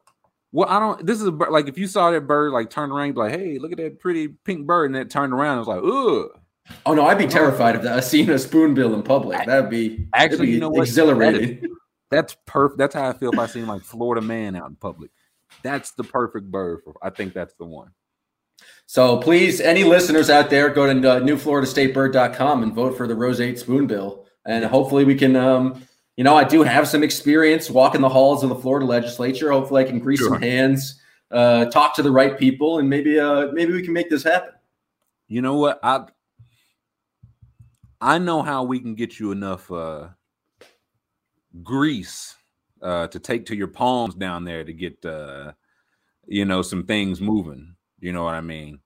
Well, 0.51 0.69
I 0.69 0.81
don't. 0.81 1.07
This 1.07 1.21
is 1.21 1.27
a 1.27 1.31
like 1.31 1.69
if 1.69 1.79
you 1.79 1.87
saw 1.87 2.11
that 2.11 2.27
bird 2.27 2.53
like 2.53 2.71
turn 2.71 2.91
around, 2.91 3.17
like, 3.17 3.33
"Hey, 3.33 3.59
look 3.59 3.73
at 3.73 3.79
that 3.79 4.01
pretty 4.01 4.29
pink 4.29 4.67
bird," 4.67 4.87
and 4.87 4.95
then 4.95 5.09
turned 5.09 5.33
around, 5.33 5.59
it 5.59 5.67
was 5.67 5.69
like, 5.69 5.83
"Ugh." 5.83 6.41
Oh 6.87 6.95
no, 6.95 7.07
I'd 7.07 7.19
be 7.19 7.27
terrified 7.27 7.77
of 7.77 7.83
that. 7.83 8.05
Seeing 8.05 8.31
a 8.31 8.39
spoonbill 8.39 8.95
in 8.95 9.03
public. 9.03 9.45
That'd 9.47 9.71
be 9.71 10.09
actually, 10.15 10.47
be 10.47 10.53
you 10.53 10.61
know 10.61 10.71
what? 10.71 10.87
exhilarating. 10.89 11.61
That 11.61 11.65
is, 11.65 11.71
that's 12.11 12.37
perfect. 12.47 12.79
That's 12.79 12.95
how 12.95 13.09
I 13.09 13.13
feel 13.13 13.33
if 13.33 13.39
I 13.39 13.47
see 13.47 13.63
like 13.63 13.83
Florida 13.83 14.21
man 14.21 14.57
out 14.57 14.69
in 14.69 14.77
public. 14.77 15.11
That's 15.63 15.93
the 15.93 16.05
perfect 16.05 16.51
bird. 16.51 16.81
For, 16.85 16.95
I 17.03 17.11
think 17.11 17.35
that's 17.35 17.55
the 17.55 17.67
one. 17.67 17.91
So 18.87 19.19
please, 19.19 19.61
any 19.61 19.85
listeners 19.85 20.31
out 20.31 20.51
there, 20.51 20.69
go 20.69 20.87
to 20.87 21.11
uh, 21.11 21.21
newfloridastatebird.com 21.21 22.63
and 22.63 22.73
vote 22.73 22.97
for 22.97 23.07
the 23.07 23.15
Roseate 23.15 23.59
Spoonbill. 23.59 24.25
And 24.47 24.65
hopefully 24.65 25.05
we 25.05 25.15
can, 25.15 25.37
um, 25.37 25.83
you 26.17 26.25
know, 26.25 26.37
I 26.37 26.45
do 26.45 26.63
have 26.63 26.87
some 26.87 27.03
experience 27.03 27.71
walking 27.71 28.03
the 28.03 28.09
halls 28.09 28.43
of 28.43 28.51
the 28.51 28.57
Florida 28.57 28.87
legislature. 28.87 29.51
Hopefully 29.51 29.85
I 29.85 29.87
can 29.87 29.99
grease 29.99 30.19
sure. 30.19 30.29
some 30.29 30.43
hands, 30.43 31.01
uh, 31.31 31.65
talk 31.67 31.95
to 31.97 32.03
the 32.03 32.11
right 32.11 32.39
people, 32.39 32.79
and 32.79 32.89
maybe 32.89 33.19
uh, 33.19 33.49
maybe 33.53 33.73
we 33.73 33.83
can 33.83 33.95
make 33.95 34.11
this 34.11 34.23
happen. 34.23 34.53
You 35.29 35.41
know 35.41 35.57
what? 35.57 35.81
I 35.83 36.05
I 38.01 38.19
know 38.19 38.43
how 38.43 38.65
we 38.65 38.81
can 38.81 38.95
get 38.95 39.19
you 39.19 39.33
enough 39.33 39.73
uh, 39.73 40.09
grease 41.63 42.37
uh, 42.83 43.07
to 43.09 43.19
take 43.19 43.47
to 43.47 43.57
your 43.57 43.69
palms 43.69 44.15
down 44.15 44.45
there 44.45 44.63
to 44.63 44.73
get 44.73 45.05
uh, 45.05 45.53
you 46.27 46.45
know 46.45 46.61
some 46.61 46.85
things 46.85 47.21
moving. 47.21 47.74
You 48.05 48.13
know 48.13 48.23
what 48.23 48.35
I 48.35 48.43
mean? 48.43 48.81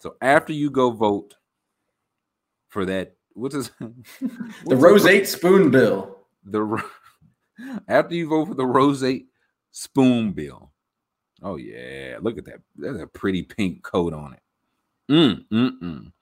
So 0.00 0.16
after 0.20 0.52
you 0.52 0.70
go 0.70 0.90
vote 0.90 1.36
for 2.66 2.84
that, 2.86 3.14
what's 3.34 3.54
this? 3.54 3.70
the 3.80 4.74
Roseate 4.74 5.28
Spoon 5.28 5.70
Bill. 5.70 6.16
The 6.42 6.82
after 7.88 8.16
you 8.16 8.28
vote 8.28 8.48
for 8.48 8.54
the 8.54 8.66
Roseate 8.66 9.26
Spoon 9.70 10.32
Bill. 10.32 10.72
Oh 11.44 11.54
yeah, 11.54 12.16
look 12.20 12.38
at 12.38 12.44
that. 12.46 12.58
That's 12.74 12.98
a 12.98 13.06
pretty 13.06 13.44
pink 13.44 13.84
coat 13.84 14.12
on 14.12 14.32
it. 14.32 14.42
Mm, 15.12 15.44
mm, 15.52 15.80
mm. 15.80 16.12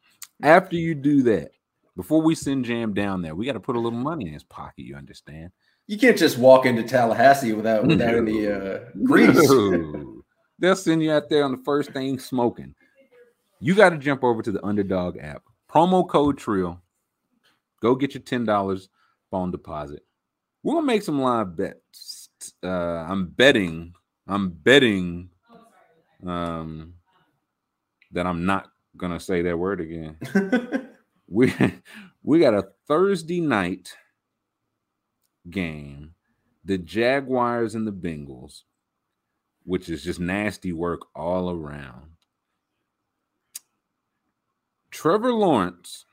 After 0.42 0.76
you 0.76 0.94
do 0.94 1.22
that, 1.22 1.52
before 1.96 2.20
we 2.20 2.34
send 2.34 2.66
Jam 2.66 2.92
down 2.92 3.22
there, 3.22 3.34
we 3.34 3.46
got 3.46 3.54
to 3.54 3.60
put 3.60 3.76
a 3.76 3.80
little 3.80 3.98
money 3.98 4.26
in 4.26 4.34
his 4.34 4.44
pocket. 4.44 4.84
You 4.84 4.96
understand? 4.96 5.50
You 5.86 5.96
can't 5.96 6.18
just 6.18 6.36
walk 6.36 6.66
into 6.66 6.82
Tallahassee 6.82 7.54
without 7.54 7.86
without 7.86 8.12
no. 8.12 8.18
any 8.18 8.46
uh, 8.46 8.80
grease. 9.02 9.50
No. 9.50 10.13
They'll 10.58 10.76
send 10.76 11.02
you 11.02 11.12
out 11.12 11.28
there 11.28 11.44
on 11.44 11.52
the 11.52 11.62
first 11.64 11.92
thing 11.92 12.18
smoking. 12.18 12.74
You 13.60 13.74
got 13.74 13.90
to 13.90 13.98
jump 13.98 14.22
over 14.22 14.42
to 14.42 14.52
the 14.52 14.64
Underdog 14.64 15.18
app. 15.18 15.42
Promo 15.70 16.08
code 16.08 16.38
Trill. 16.38 16.80
Go 17.80 17.94
get 17.94 18.14
your 18.14 18.22
ten 18.22 18.44
dollars 18.44 18.88
phone 19.30 19.50
deposit. 19.50 20.04
We're 20.62 20.74
gonna 20.74 20.86
make 20.86 21.02
some 21.02 21.20
live 21.20 21.56
bets. 21.56 22.28
Uh, 22.62 22.68
I'm 22.68 23.26
betting. 23.26 23.92
I'm 24.26 24.50
betting. 24.50 25.30
Um, 26.24 26.94
that 28.12 28.26
I'm 28.26 28.46
not 28.46 28.70
gonna 28.96 29.20
say 29.20 29.42
that 29.42 29.58
word 29.58 29.80
again. 29.80 30.16
we 31.28 31.52
we 32.22 32.38
got 32.38 32.54
a 32.54 32.68
Thursday 32.86 33.40
night 33.40 33.94
game. 35.50 36.14
The 36.64 36.78
Jaguars 36.78 37.74
and 37.74 37.86
the 37.86 37.92
Bengals 37.92 38.62
which 39.64 39.88
is 39.88 40.04
just 40.04 40.20
nasty 40.20 40.72
work 40.72 41.00
all 41.14 41.50
around. 41.50 42.12
Trevor 44.90 45.32
Lawrence, 45.32 46.04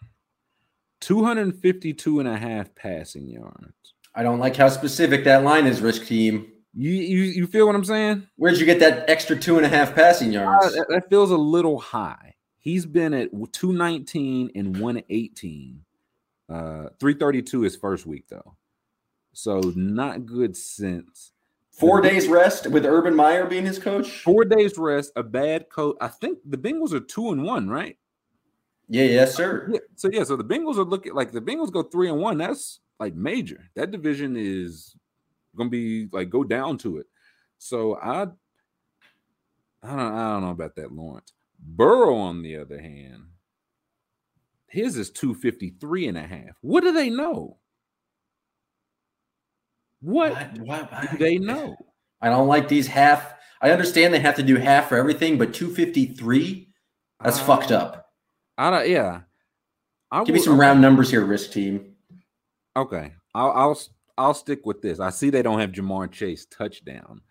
252 1.01 2.19
and 2.19 2.27
a 2.27 2.37
half 2.37 2.73
passing 2.75 3.27
yards. 3.27 3.93
I 4.15 4.23
don't 4.23 4.39
like 4.39 4.55
how 4.55 4.69
specific 4.69 5.23
that 5.25 5.43
line 5.43 5.67
is, 5.67 5.81
risk 5.81 6.05
team. 6.05 6.51
You, 6.73 6.91
you, 6.91 7.23
you 7.23 7.47
feel 7.47 7.67
what 7.67 7.75
I'm 7.75 7.85
saying? 7.85 8.27
Where'd 8.37 8.57
you 8.57 8.65
get 8.65 8.79
that 8.79 9.09
extra 9.09 9.37
two 9.37 9.57
and 9.57 9.65
a 9.65 9.69
half 9.69 9.93
passing 9.93 10.31
yards? 10.31 10.75
Uh, 10.75 10.83
that 10.89 11.09
feels 11.09 11.31
a 11.31 11.37
little 11.37 11.79
high. 11.79 12.35
He's 12.57 12.85
been 12.85 13.13
at 13.13 13.31
219 13.31 14.51
and 14.55 14.79
118. 14.79 15.81
Uh, 16.49 16.89
332 16.99 17.61
his 17.61 17.75
first 17.75 18.05
week, 18.05 18.25
though. 18.29 18.55
So 19.33 19.59
not 19.75 20.25
good 20.25 20.55
since 20.55 21.31
Four 21.71 22.01
days 22.01 22.27
rest 22.27 22.67
with 22.67 22.85
Urban 22.85 23.15
Meyer 23.15 23.45
being 23.45 23.65
his 23.65 23.79
coach. 23.79 24.19
Four 24.19 24.45
days 24.45 24.77
rest, 24.77 25.13
a 25.15 25.23
bad 25.23 25.69
coach. 25.69 25.95
I 26.01 26.09
think 26.09 26.39
the 26.45 26.57
Bengals 26.57 26.93
are 26.93 26.99
two 26.99 27.31
and 27.31 27.43
one, 27.43 27.69
right? 27.69 27.97
Yeah, 28.89 29.05
yes, 29.05 29.35
sir. 29.35 29.69
Yeah, 29.71 29.79
so 29.95 30.09
yeah, 30.11 30.23
so 30.23 30.35
the 30.35 30.43
Bengals 30.43 30.77
are 30.77 30.83
looking 30.83 31.13
like 31.13 31.31
the 31.31 31.41
Bengals 31.41 31.71
go 31.71 31.81
three 31.81 32.09
and 32.09 32.19
one. 32.19 32.37
That's 32.37 32.81
like 32.99 33.15
major. 33.15 33.69
That 33.75 33.91
division 33.91 34.35
is 34.37 34.95
gonna 35.55 35.69
be 35.69 36.07
like 36.11 36.29
go 36.29 36.43
down 36.43 36.77
to 36.79 36.97
it. 36.97 37.07
So 37.57 37.95
I 37.95 38.23
I 39.83 39.95
don't 39.95 39.99
I 39.99 40.33
don't 40.33 40.41
know 40.41 40.49
about 40.49 40.75
that 40.75 40.91
Lawrence. 40.91 41.31
Burrow, 41.57 42.15
on 42.15 42.41
the 42.41 42.57
other 42.57 42.81
hand, 42.81 43.23
his 44.67 44.97
is 44.97 45.09
253 45.11 46.07
and 46.07 46.17
a 46.17 46.27
half. 46.27 46.57
What 46.61 46.81
do 46.81 46.91
they 46.91 47.09
know? 47.09 47.57
What, 50.01 50.33
what, 50.59 50.91
what 50.91 51.11
do 51.11 51.17
they 51.17 51.37
know? 51.37 51.75
I 52.21 52.29
don't 52.29 52.47
like 52.47 52.67
these 52.67 52.87
half. 52.87 53.33
I 53.61 53.71
understand 53.71 54.13
they 54.13 54.19
have 54.19 54.35
to 54.35 54.43
do 54.43 54.57
half 54.57 54.89
for 54.89 54.97
everything, 54.97 55.37
but 55.37 55.53
253, 55.53 56.67
that's 57.23 57.39
uh, 57.39 57.43
fucked 57.43 57.71
up. 57.71 58.09
I 58.57 58.69
don't, 58.69 58.89
yeah. 58.89 59.21
I 60.11 60.23
Give 60.23 60.33
will, 60.33 60.39
me 60.39 60.45
some 60.45 60.59
round 60.59 60.81
numbers 60.81 61.09
here, 61.09 61.23
risk 61.23 61.51
team. 61.51 61.93
Okay. 62.75 63.13
I'll, 63.33 63.51
I'll 63.51 63.79
I'll 64.17 64.33
stick 64.33 64.65
with 64.65 64.81
this. 64.81 64.99
I 64.99 65.09
see 65.09 65.29
they 65.29 65.41
don't 65.41 65.59
have 65.59 65.71
Ja'Marr 65.71 66.11
Chase 66.11 66.45
touchdown. 66.45 67.21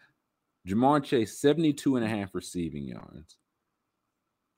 Ja'Marr 0.67 1.05
Chase 1.05 1.39
72 1.39 1.97
and 1.97 2.05
a 2.05 2.09
half 2.09 2.35
receiving 2.35 2.85
yards. 2.85 3.37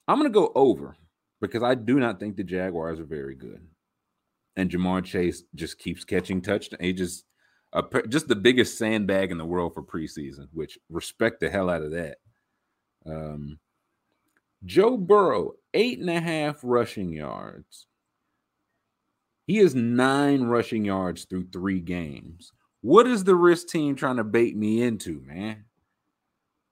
I'm 0.08 0.18
going 0.18 0.30
to 0.30 0.34
go 0.34 0.52
over 0.54 0.96
because 1.40 1.62
I 1.62 1.74
do 1.74 1.98
not 1.98 2.20
think 2.20 2.36
the 2.36 2.44
Jaguars 2.44 3.00
are 3.00 3.04
very 3.04 3.34
good. 3.34 3.60
And 4.56 4.70
Ja'Marr 4.70 5.04
Chase 5.04 5.42
just 5.54 5.78
keeps 5.78 6.04
catching 6.04 6.40
touchdowns. 6.40 6.82
He 6.82 6.92
just 6.92 7.24
a, 7.72 7.82
just 8.08 8.28
the 8.28 8.36
biggest 8.36 8.78
sandbag 8.78 9.30
in 9.30 9.38
the 9.38 9.44
world 9.44 9.74
for 9.74 9.82
preseason, 9.82 10.48
which 10.52 10.78
respect 10.90 11.40
the 11.40 11.50
hell 11.50 11.70
out 11.70 11.82
of 11.82 11.92
that. 11.92 12.18
Um, 13.06 13.58
Joe 14.64 14.96
Burrow, 14.96 15.52
eight 15.74 15.98
and 15.98 16.10
a 16.10 16.20
half 16.20 16.60
rushing 16.62 17.12
yards. 17.12 17.86
He 19.46 19.56
has 19.58 19.74
nine 19.74 20.44
rushing 20.44 20.84
yards 20.84 21.24
through 21.24 21.48
three 21.48 21.80
games. 21.80 22.52
What 22.80 23.06
is 23.06 23.24
the 23.24 23.34
risk 23.34 23.68
team 23.68 23.96
trying 23.96 24.16
to 24.16 24.24
bait 24.24 24.56
me 24.56 24.82
into, 24.82 25.22
man? 25.26 25.64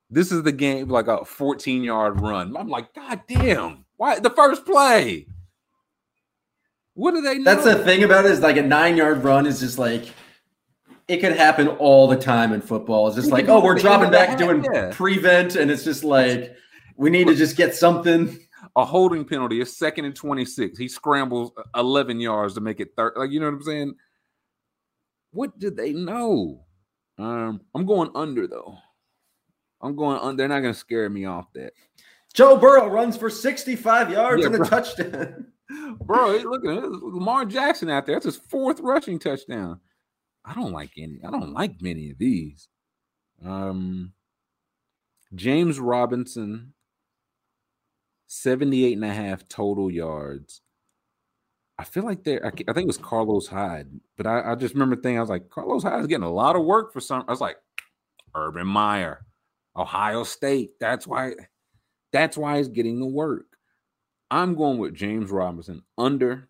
This 0.08 0.32
is 0.32 0.42
the 0.42 0.52
game, 0.52 0.88
like 0.88 1.06
a 1.06 1.24
14 1.24 1.82
yard 1.82 2.20
run. 2.20 2.56
I'm 2.56 2.68
like, 2.68 2.94
God 2.94 3.22
damn, 3.28 3.84
why 3.96 4.18
the 4.18 4.30
first 4.30 4.64
play? 4.66 5.26
What 6.94 7.14
do 7.14 7.20
they 7.22 7.38
know? 7.38 7.44
That's 7.44 7.64
the 7.64 7.84
thing 7.84 8.02
about 8.02 8.26
it 8.26 8.32
is 8.32 8.40
like 8.40 8.56
a 8.56 8.62
nine 8.62 8.96
yard 8.96 9.24
run 9.24 9.46
is 9.46 9.60
just 9.60 9.78
like 9.78 10.06
it 11.10 11.20
could 11.20 11.36
happen 11.36 11.66
all 11.66 12.06
the 12.06 12.16
time 12.16 12.52
in 12.52 12.60
football. 12.60 13.08
It's 13.08 13.16
just 13.16 13.32
like, 13.32 13.48
oh, 13.48 13.60
we're 13.60 13.74
dropping 13.74 14.12
back 14.12 14.38
doing 14.38 14.64
yeah. 14.72 14.90
prevent, 14.92 15.56
and 15.56 15.68
it's 15.68 15.82
just 15.82 16.04
like 16.04 16.54
we 16.96 17.10
need 17.10 17.26
to 17.26 17.34
just 17.34 17.56
get 17.56 17.74
something. 17.74 18.38
A 18.76 18.84
holding 18.84 19.24
penalty 19.24 19.60
is 19.60 19.76
second 19.76 20.04
and 20.04 20.14
26. 20.14 20.78
He 20.78 20.86
scrambles 20.86 21.50
11 21.74 22.20
yards 22.20 22.54
to 22.54 22.60
make 22.60 22.78
it 22.78 22.90
third. 22.96 23.14
Like, 23.16 23.32
you 23.32 23.40
know 23.40 23.46
what 23.46 23.54
I'm 23.56 23.62
saying? 23.62 23.94
What 25.32 25.58
did 25.58 25.76
they 25.76 25.92
know? 25.92 26.64
Um, 27.18 27.62
I'm 27.74 27.86
going 27.86 28.10
under 28.14 28.46
though. 28.46 28.78
I'm 29.80 29.96
going 29.96 30.18
under. 30.18 30.36
They're 30.36 30.48
not 30.48 30.60
going 30.60 30.74
to 30.74 30.78
scare 30.78 31.10
me 31.10 31.24
off 31.24 31.52
that. 31.54 31.72
Joe 32.34 32.56
Burrow 32.56 32.86
runs 32.86 33.16
for 33.16 33.28
65 33.28 34.12
yards 34.12 34.42
yeah, 34.42 34.46
and 34.46 34.54
a 34.54 34.58
bro. 34.58 34.68
touchdown. 34.68 35.46
bro, 36.02 36.36
look 36.36 36.64
at 36.64 36.90
Lamar 36.92 37.46
Jackson 37.46 37.90
out 37.90 38.06
there. 38.06 38.14
That's 38.14 38.26
his 38.26 38.36
fourth 38.36 38.78
rushing 38.78 39.18
touchdown. 39.18 39.80
I 40.44 40.54
don't 40.54 40.72
like 40.72 40.92
any. 40.96 41.20
I 41.26 41.30
don't 41.30 41.52
like 41.52 41.82
many 41.82 42.10
of 42.10 42.18
these. 42.18 42.68
Um, 43.44 44.12
James 45.34 45.78
Robinson, 45.78 46.74
78 48.26 48.94
and 48.94 49.04
a 49.04 49.12
half 49.12 49.48
total 49.48 49.90
yards. 49.90 50.62
I 51.78 51.84
feel 51.84 52.04
like 52.04 52.24
they're, 52.24 52.44
I, 52.44 52.48
I 52.48 52.72
think 52.72 52.78
it 52.78 52.86
was 52.86 52.98
Carlos 52.98 53.46
Hyde, 53.46 53.88
but 54.16 54.26
I, 54.26 54.52
I 54.52 54.54
just 54.54 54.74
remember 54.74 54.96
thinking, 54.96 55.16
I 55.18 55.22
was 55.22 55.30
like, 55.30 55.48
Carlos 55.48 55.82
Hyde 55.82 56.00
is 56.00 56.06
getting 56.06 56.24
a 56.24 56.32
lot 56.32 56.56
of 56.56 56.64
work 56.64 56.92
for 56.92 57.00
some. 57.00 57.24
I 57.26 57.30
was 57.30 57.40
like, 57.40 57.56
Urban 58.34 58.66
Meyer, 58.66 59.24
Ohio 59.76 60.24
State. 60.24 60.72
That's 60.78 61.06
why, 61.06 61.32
that's 62.12 62.36
why 62.36 62.58
he's 62.58 62.68
getting 62.68 63.00
the 63.00 63.06
work. 63.06 63.46
I'm 64.30 64.54
going 64.54 64.78
with 64.78 64.94
James 64.94 65.30
Robinson 65.30 65.82
under 65.96 66.48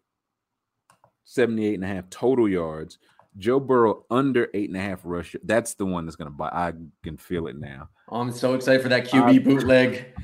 78 1.24 1.74
and 1.74 1.84
a 1.84 1.86
half 1.86 2.11
total 2.11 2.49
yards. 2.49 2.99
Joe 3.39 3.61
Burrow 3.61 4.05
under 4.11 4.49
eight 4.55 4.68
and 4.68 4.76
a 4.76 4.81
half 4.83 5.01
rush. 5.05 5.37
That's 5.45 5.74
the 5.74 5.87
one 5.87 6.05
that's 6.05 6.16
going 6.16 6.31
to 6.31 6.37
buy. 6.37 6.49
I 6.49 6.72
can 7.03 7.16
feel 7.16 7.47
it 7.47 7.57
now. 7.59 7.89
I'm 8.11 8.33
so 8.33 8.55
excited 8.55 8.83
for 8.83 8.89
that 8.89 9.07
QB 9.07 9.45
bootleg. 9.45 10.07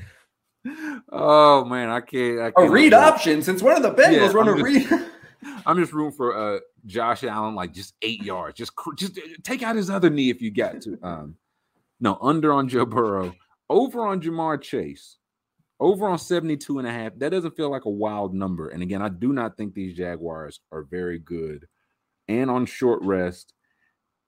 Oh 1.13 1.63
man, 1.63 1.89
I 1.89 2.01
can't. 2.01 2.41
I 2.41 2.51
can't 2.51 2.67
a 2.67 2.69
read 2.69 2.93
option 2.93 3.41
since 3.41 3.61
one 3.61 3.77
of 3.77 3.83
the 3.83 3.93
Bengals 3.93 4.11
yeah, 4.11 4.31
run 4.33 4.49
a 4.49 4.53
read. 4.53 4.85
I'm 5.65 5.77
just 5.77 5.93
rooting 5.93 6.11
for 6.11 6.35
uh, 6.35 6.59
Josh 6.85 7.23
Allen, 7.23 7.55
like 7.55 7.73
just 7.73 7.93
eight 8.01 8.21
yards. 8.21 8.57
Just 8.57 8.73
just 8.97 9.17
uh, 9.17 9.21
take 9.43 9.63
out 9.63 9.77
his 9.77 9.89
other 9.89 10.09
knee 10.09 10.29
if 10.29 10.41
you 10.41 10.51
got 10.51 10.81
to. 10.81 10.99
Um, 11.01 11.35
no, 12.01 12.17
under 12.21 12.51
on 12.51 12.67
Joe 12.67 12.85
Burrow, 12.85 13.33
over 13.69 14.05
on 14.05 14.19
Ja'Marr 14.21 14.61
Chase. 14.61 15.15
over 15.79 16.07
on 16.07 16.17
72 16.17 16.79
and 16.79 16.87
a 16.87 16.91
half. 16.91 17.17
That 17.17 17.29
doesn't 17.29 17.55
feel 17.55 17.69
like 17.69 17.85
a 17.85 17.89
wild 17.89 18.33
number. 18.33 18.69
And 18.69 18.81
again, 18.83 19.01
I 19.01 19.09
do 19.09 19.31
not 19.31 19.57
think 19.57 19.73
these 19.73 19.95
Jaguars 19.95 20.59
are 20.71 20.83
very 20.83 21.19
good. 21.19 21.65
And 22.27 22.49
on 22.49 22.65
short 22.65 23.01
rest 23.03 23.53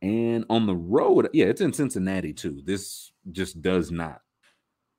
and 0.02 0.46
on 0.50 0.66
the 0.66 0.76
road, 0.76 1.30
yeah, 1.34 1.46
it's 1.46 1.62
in 1.62 1.74
Cincinnati 1.74 2.34
too. 2.34 2.62
This 2.66 3.12
just 3.32 3.62
does 3.62 3.92
not 3.92 4.22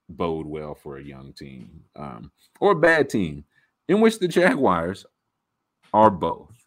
bode 0.08 0.46
well 0.46 0.74
for 0.74 0.98
a 0.98 1.04
young 1.04 1.32
team 1.32 1.84
um, 1.96 2.30
or 2.60 2.72
a 2.72 2.78
bad 2.78 3.08
team 3.08 3.44
in 3.88 4.00
which 4.00 4.18
the 4.18 4.28
Jaguars 4.28 5.06
are 5.92 6.10
both. 6.10 6.66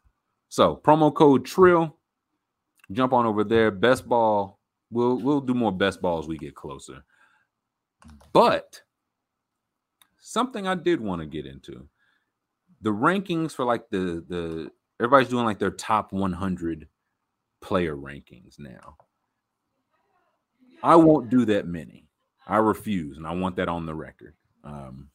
So 0.49 0.79
promo 0.83 1.13
code 1.13 1.45
TRILL, 1.45 1.95
jump 2.91 3.13
on 3.13 3.25
over 3.25 3.43
there. 3.43 3.71
Best 3.71 4.07
ball. 4.07 4.59
We'll 4.91 5.17
we'll 5.17 5.41
do 5.41 5.53
more 5.53 5.71
best 5.71 6.01
ball 6.01 6.19
as 6.19 6.27
we 6.27 6.37
get 6.37 6.55
closer. 6.55 7.03
But 8.31 8.81
something 10.19 10.67
I 10.67 10.75
did 10.75 11.01
want 11.01 11.21
to 11.21 11.25
get 11.25 11.45
into 11.45 11.87
the 12.81 12.91
rankings 12.91 13.53
for 13.53 13.65
like 13.65 13.89
the 13.89 14.23
the 14.27 14.71
everybody's 14.99 15.29
doing 15.29 15.45
like 15.45 15.59
their 15.59 15.71
top 15.71 16.13
100 16.13 16.87
player 17.61 17.95
rankings 17.95 18.59
now. 18.59 18.97
I 20.81 20.95
won't 20.97 21.29
do 21.29 21.45
that 21.45 21.65
many. 21.65 22.07
I 22.45 22.57
refuse, 22.57 23.17
and 23.17 23.25
I 23.25 23.31
want 23.31 23.55
that 23.55 23.69
on 23.69 23.85
the 23.85 23.95
record. 23.95 24.35
Um, 24.65 25.09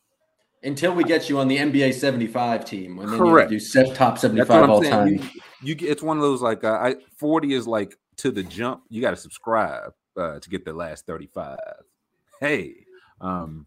Until 0.62 0.94
we 0.94 1.04
get 1.04 1.28
you 1.28 1.38
on 1.38 1.48
the 1.48 1.58
NBA 1.58 1.92
75 1.92 2.64
team, 2.64 2.98
and 2.98 3.12
then 3.12 3.18
correct. 3.18 3.52
you 3.52 3.60
do 3.60 3.94
top 3.94 4.18
75 4.18 4.70
all 4.70 4.82
saying. 4.82 4.92
time. 4.92 5.08
You, 5.08 5.20
you, 5.62 5.74
get 5.74 5.90
it's 5.90 6.02
one 6.02 6.16
of 6.16 6.22
those 6.22 6.40
like 6.40 6.64
uh, 6.64 6.72
I 6.72 6.96
40 7.18 7.52
is 7.52 7.66
like 7.66 7.96
to 8.18 8.30
the 8.30 8.42
jump. 8.42 8.82
You 8.88 9.02
got 9.02 9.10
to 9.10 9.16
subscribe 9.16 9.92
uh, 10.16 10.40
to 10.40 10.48
get 10.48 10.64
the 10.64 10.72
last 10.72 11.04
35. 11.06 11.58
Hey, 12.40 12.86
um, 13.20 13.66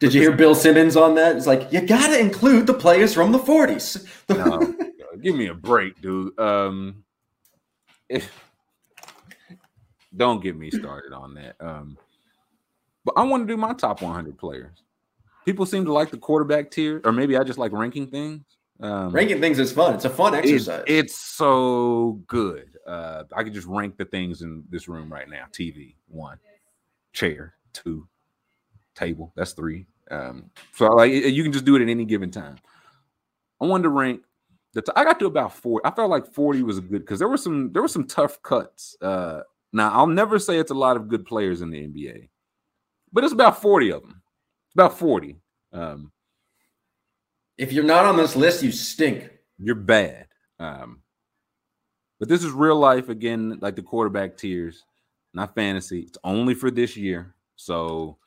did 0.00 0.14
you 0.14 0.20
hear 0.20 0.32
Bill 0.32 0.56
Simmons 0.56 0.96
on 0.96 1.14
that? 1.14 1.36
It's 1.36 1.46
like 1.46 1.72
you 1.72 1.80
got 1.80 2.08
to 2.08 2.18
include 2.18 2.66
the 2.66 2.74
players 2.74 3.14
from 3.14 3.30
the 3.30 3.38
40s. 3.38 4.04
no, 4.28 4.74
give 5.22 5.36
me 5.36 5.46
a 5.46 5.54
break, 5.54 6.00
dude. 6.00 6.38
Um, 6.38 7.04
if, 8.08 8.30
don't 10.16 10.42
get 10.42 10.56
me 10.56 10.70
started 10.70 11.12
on 11.12 11.34
that. 11.34 11.56
Um, 11.60 11.96
but 13.04 13.14
I 13.16 13.22
want 13.22 13.46
to 13.46 13.52
do 13.52 13.56
my 13.56 13.72
top 13.72 14.02
100 14.02 14.38
players. 14.38 14.82
People 15.44 15.66
seem 15.66 15.84
to 15.86 15.92
like 15.92 16.10
the 16.10 16.18
quarterback 16.18 16.70
tier, 16.70 17.00
or 17.04 17.12
maybe 17.12 17.36
I 17.36 17.42
just 17.42 17.58
like 17.58 17.72
ranking 17.72 18.06
things. 18.06 18.42
Um, 18.80 19.10
ranking 19.10 19.40
things 19.40 19.58
is 19.58 19.72
fun. 19.72 19.94
It's 19.94 20.04
a 20.04 20.10
fun 20.10 20.34
exercise. 20.34 20.84
It, 20.86 21.04
it's 21.04 21.16
so 21.16 22.20
good. 22.26 22.76
Uh, 22.86 23.24
I 23.34 23.42
could 23.44 23.54
just 23.54 23.66
rank 23.66 23.96
the 23.96 24.04
things 24.04 24.42
in 24.42 24.64
this 24.70 24.88
room 24.88 25.12
right 25.12 25.28
now. 25.28 25.46
TV 25.52 25.94
one, 26.08 26.38
chair 27.12 27.54
two, 27.72 28.06
table 28.94 29.32
that's 29.36 29.52
three. 29.52 29.86
Um, 30.10 30.50
so 30.74 30.86
like 30.86 31.12
you 31.12 31.42
can 31.42 31.52
just 31.52 31.64
do 31.64 31.76
it 31.76 31.82
at 31.82 31.88
any 31.88 32.04
given 32.04 32.30
time. 32.30 32.56
I 33.60 33.66
wanted 33.66 33.84
to 33.84 33.88
rank 33.90 34.22
the. 34.72 34.82
T- 34.82 34.92
I 34.96 35.04
got 35.04 35.18
to 35.18 35.26
about 35.26 35.54
four. 35.54 35.80
I 35.84 35.90
felt 35.90 36.10
like 36.10 36.26
forty 36.26 36.62
was 36.62 36.78
a 36.78 36.82
good 36.82 37.00
because 37.00 37.18
there 37.18 37.28
were 37.28 37.36
some 37.36 37.72
there 37.72 37.82
were 37.82 37.88
some 37.88 38.06
tough 38.06 38.42
cuts. 38.42 38.96
Uh, 39.00 39.40
now 39.72 39.90
I'll 39.92 40.06
never 40.06 40.38
say 40.38 40.58
it's 40.58 40.70
a 40.70 40.74
lot 40.74 40.96
of 40.96 41.08
good 41.08 41.24
players 41.24 41.62
in 41.62 41.70
the 41.70 41.86
NBA, 41.86 42.28
but 43.12 43.24
it's 43.24 43.32
about 43.32 43.60
forty 43.60 43.90
of 43.92 44.02
them. 44.02 44.22
It's 44.66 44.74
about 44.74 44.98
forty. 44.98 45.36
Um, 45.72 46.12
if 47.58 47.72
you're 47.72 47.84
not 47.84 48.04
on 48.04 48.16
this 48.16 48.36
list, 48.36 48.62
you 48.62 48.72
stink. 48.72 49.30
You're 49.58 49.74
bad. 49.74 50.26
Um, 50.58 51.00
but 52.18 52.28
this 52.28 52.44
is 52.44 52.52
real 52.52 52.76
life 52.76 53.08
again, 53.08 53.58
like 53.60 53.76
the 53.76 53.82
quarterback 53.82 54.36
tiers, 54.36 54.84
not 55.34 55.54
fantasy. 55.54 56.00
It's 56.00 56.18
only 56.24 56.54
for 56.54 56.70
this 56.70 56.96
year. 56.96 57.34
So 57.56 58.18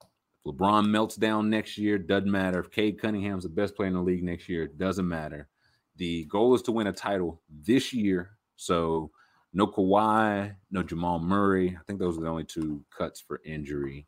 if 0.00 0.54
LeBron 0.54 0.88
melts 0.88 1.16
down 1.16 1.48
next 1.48 1.78
year, 1.78 1.98
doesn't 1.98 2.30
matter. 2.30 2.60
If 2.60 2.70
Cade 2.70 3.00
Cunningham's 3.00 3.44
the 3.44 3.48
best 3.48 3.76
player 3.76 3.88
in 3.88 3.94
the 3.94 4.00
league 4.00 4.24
next 4.24 4.48
year, 4.48 4.66
doesn't 4.66 5.08
matter. 5.08 5.48
The 5.96 6.24
goal 6.24 6.54
is 6.54 6.62
to 6.62 6.72
win 6.72 6.86
a 6.86 6.92
title 6.92 7.40
this 7.48 7.92
year. 7.92 8.30
So 8.56 9.10
no 9.52 9.66
Kawhi, 9.66 10.54
no 10.70 10.82
Jamal 10.82 11.18
Murray. 11.18 11.76
I 11.78 11.82
think 11.86 11.98
those 11.98 12.18
are 12.18 12.20
the 12.20 12.28
only 12.28 12.44
two 12.44 12.84
cuts 12.96 13.20
for 13.20 13.40
injury. 13.44 14.06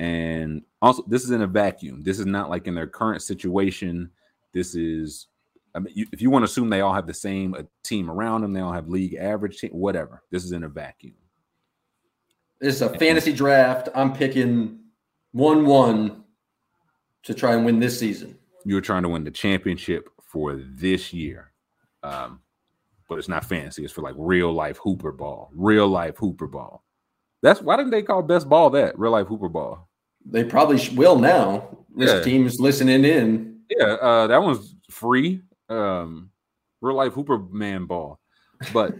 And 0.00 0.62
also, 0.80 1.04
this 1.06 1.24
is 1.24 1.30
in 1.30 1.42
a 1.42 1.46
vacuum. 1.46 2.02
This 2.02 2.18
is 2.18 2.26
not 2.26 2.50
like 2.50 2.66
in 2.66 2.74
their 2.74 2.86
current 2.86 3.22
situation. 3.22 4.10
This 4.52 4.74
is, 4.74 5.28
I 5.74 5.78
mean, 5.78 5.94
you, 5.96 6.06
if 6.12 6.20
you 6.20 6.30
want 6.30 6.42
to 6.42 6.50
assume 6.50 6.68
they 6.68 6.80
all 6.80 6.94
have 6.94 7.06
the 7.06 7.14
same 7.14 7.54
uh, 7.54 7.62
team 7.82 8.10
around 8.10 8.42
them, 8.42 8.52
they 8.52 8.60
all 8.60 8.72
have 8.72 8.88
league 8.88 9.14
average 9.14 9.58
team, 9.58 9.70
whatever. 9.70 10.22
This 10.30 10.44
is 10.44 10.52
in 10.52 10.64
a 10.64 10.68
vacuum. 10.68 11.14
This 12.60 12.76
is 12.76 12.82
a 12.82 12.90
fantasy 12.90 13.32
draft. 13.32 13.88
I'm 13.94 14.12
picking 14.12 14.80
1 15.32 15.66
1 15.66 16.24
to 17.24 17.34
try 17.34 17.54
and 17.54 17.64
win 17.64 17.80
this 17.80 17.98
season. 17.98 18.38
You 18.64 18.74
were 18.74 18.80
trying 18.80 19.02
to 19.02 19.08
win 19.08 19.24
the 19.24 19.30
championship 19.30 20.08
for 20.32 20.56
this 20.56 21.12
year. 21.12 21.52
Um, 22.02 22.40
but 23.08 23.18
it's 23.18 23.28
not 23.28 23.44
fantasy. 23.44 23.84
It's 23.84 23.92
for 23.92 24.00
like 24.00 24.14
real 24.16 24.52
life 24.52 24.78
hooper 24.78 25.12
ball, 25.12 25.50
real 25.54 25.86
life 25.86 26.16
hooper 26.16 26.46
ball. 26.46 26.82
That's 27.42 27.60
why 27.60 27.76
didn't 27.76 27.90
they 27.90 28.02
call 28.02 28.22
best 28.22 28.48
ball 28.48 28.70
that 28.70 28.98
real 28.98 29.12
life 29.12 29.26
hooper 29.26 29.48
ball? 29.48 29.88
They 30.24 30.44
probably 30.44 30.80
will 30.96 31.18
now. 31.18 31.76
This 31.94 32.10
yeah. 32.10 32.22
team's 32.22 32.58
listening 32.58 33.04
in. 33.04 33.60
Yeah, 33.68 33.94
uh, 33.94 34.26
that 34.28 34.42
one's 34.42 34.74
free. 34.90 35.42
Um, 35.68 36.30
real 36.80 36.96
life 36.96 37.12
hooper 37.12 37.38
man 37.38 37.84
ball, 37.84 38.18
but 38.72 38.94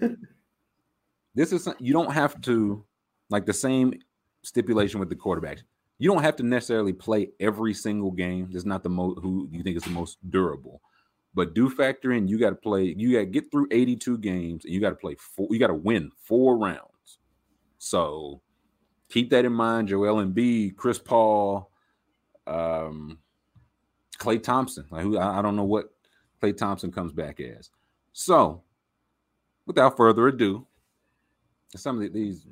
this 1.35 1.53
is 1.53 1.69
you 1.79 1.93
don't 1.93 2.13
have 2.13 2.41
to 2.43 2.85
like 3.31 3.47
the 3.47 3.53
same 3.53 3.95
stipulation 4.43 5.01
with 5.01 5.09
the 5.09 5.17
quarterbacks 5.17 5.63
you 6.03 6.09
don't 6.09 6.25
have 6.25 6.35
to 6.35 6.43
necessarily 6.43 6.93
play 6.93 7.29
every 7.39 7.73
single 7.73 8.11
game. 8.11 8.49
That's 8.51 8.65
not 8.65 8.83
the 8.83 8.89
most 8.89 9.21
who 9.21 9.49
you 9.53 9.63
think 9.63 9.77
is 9.77 9.85
the 9.85 9.91
most 9.91 10.19
durable. 10.31 10.81
But 11.35 11.55
do 11.55 11.71
factor 11.71 12.13
in 12.13 12.29
you 12.29 12.39
got 12.39 12.51
to 12.51 12.57
play, 12.57 12.95
you 12.97 13.13
got 13.13 13.21
to 13.21 13.27
get 13.27 13.51
through 13.51 13.69
82 13.71 14.19
games 14.19 14.65
and 14.65 14.75
you 14.75 14.81
got 14.81 14.91
to 14.91 14.97
play 14.97 15.17
four, 15.17 15.49
you 15.51 15.59
got 15.59 15.69
to 15.69 15.75
win 15.75 16.11
four 16.17 16.59
rounds. 16.59 17.19
So 17.79 18.43
keep 19.09 19.31
that 19.31 19.45
in 19.45 19.53
mind. 19.53 19.89
Joel 19.89 20.25
Embiid, 20.25 20.77
Chris 20.77 20.99
Paul, 20.99 21.71
um, 22.47 23.19
Klay 24.19 24.43
Thompson. 24.43 24.85
Like 24.91 25.03
who 25.03 25.19
I, 25.19 25.39
I 25.39 25.43
don't 25.43 25.57
know 25.57 25.65
what 25.65 25.95
Klay 26.43 26.57
Thompson 26.57 26.93
comes 26.93 27.13
back 27.13 27.41
as. 27.41 27.71
So 28.13 28.63
without 29.67 29.97
further 29.97 30.29
ado, 30.29 30.67
some 31.75 32.01
of 32.01 32.13
these 32.13 32.47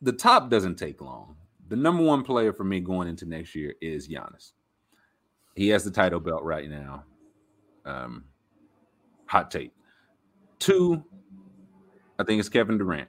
the 0.00 0.12
top 0.12 0.50
doesn't 0.50 0.76
take 0.76 1.00
long 1.00 1.34
the 1.68 1.76
number 1.76 2.02
one 2.02 2.22
player 2.22 2.52
for 2.52 2.64
me 2.64 2.80
going 2.80 3.08
into 3.08 3.26
next 3.26 3.54
year 3.54 3.74
is 3.80 4.08
Giannis. 4.08 4.52
He 5.54 5.68
has 5.68 5.84
the 5.84 5.90
title 5.90 6.20
belt 6.20 6.42
right 6.42 6.68
now. 6.68 7.04
Um, 7.84 8.24
hot 9.26 9.50
take. 9.50 9.72
Two, 10.58 11.04
I 12.18 12.24
think 12.24 12.40
it's 12.40 12.48
Kevin 12.48 12.78
Durant. 12.78 13.08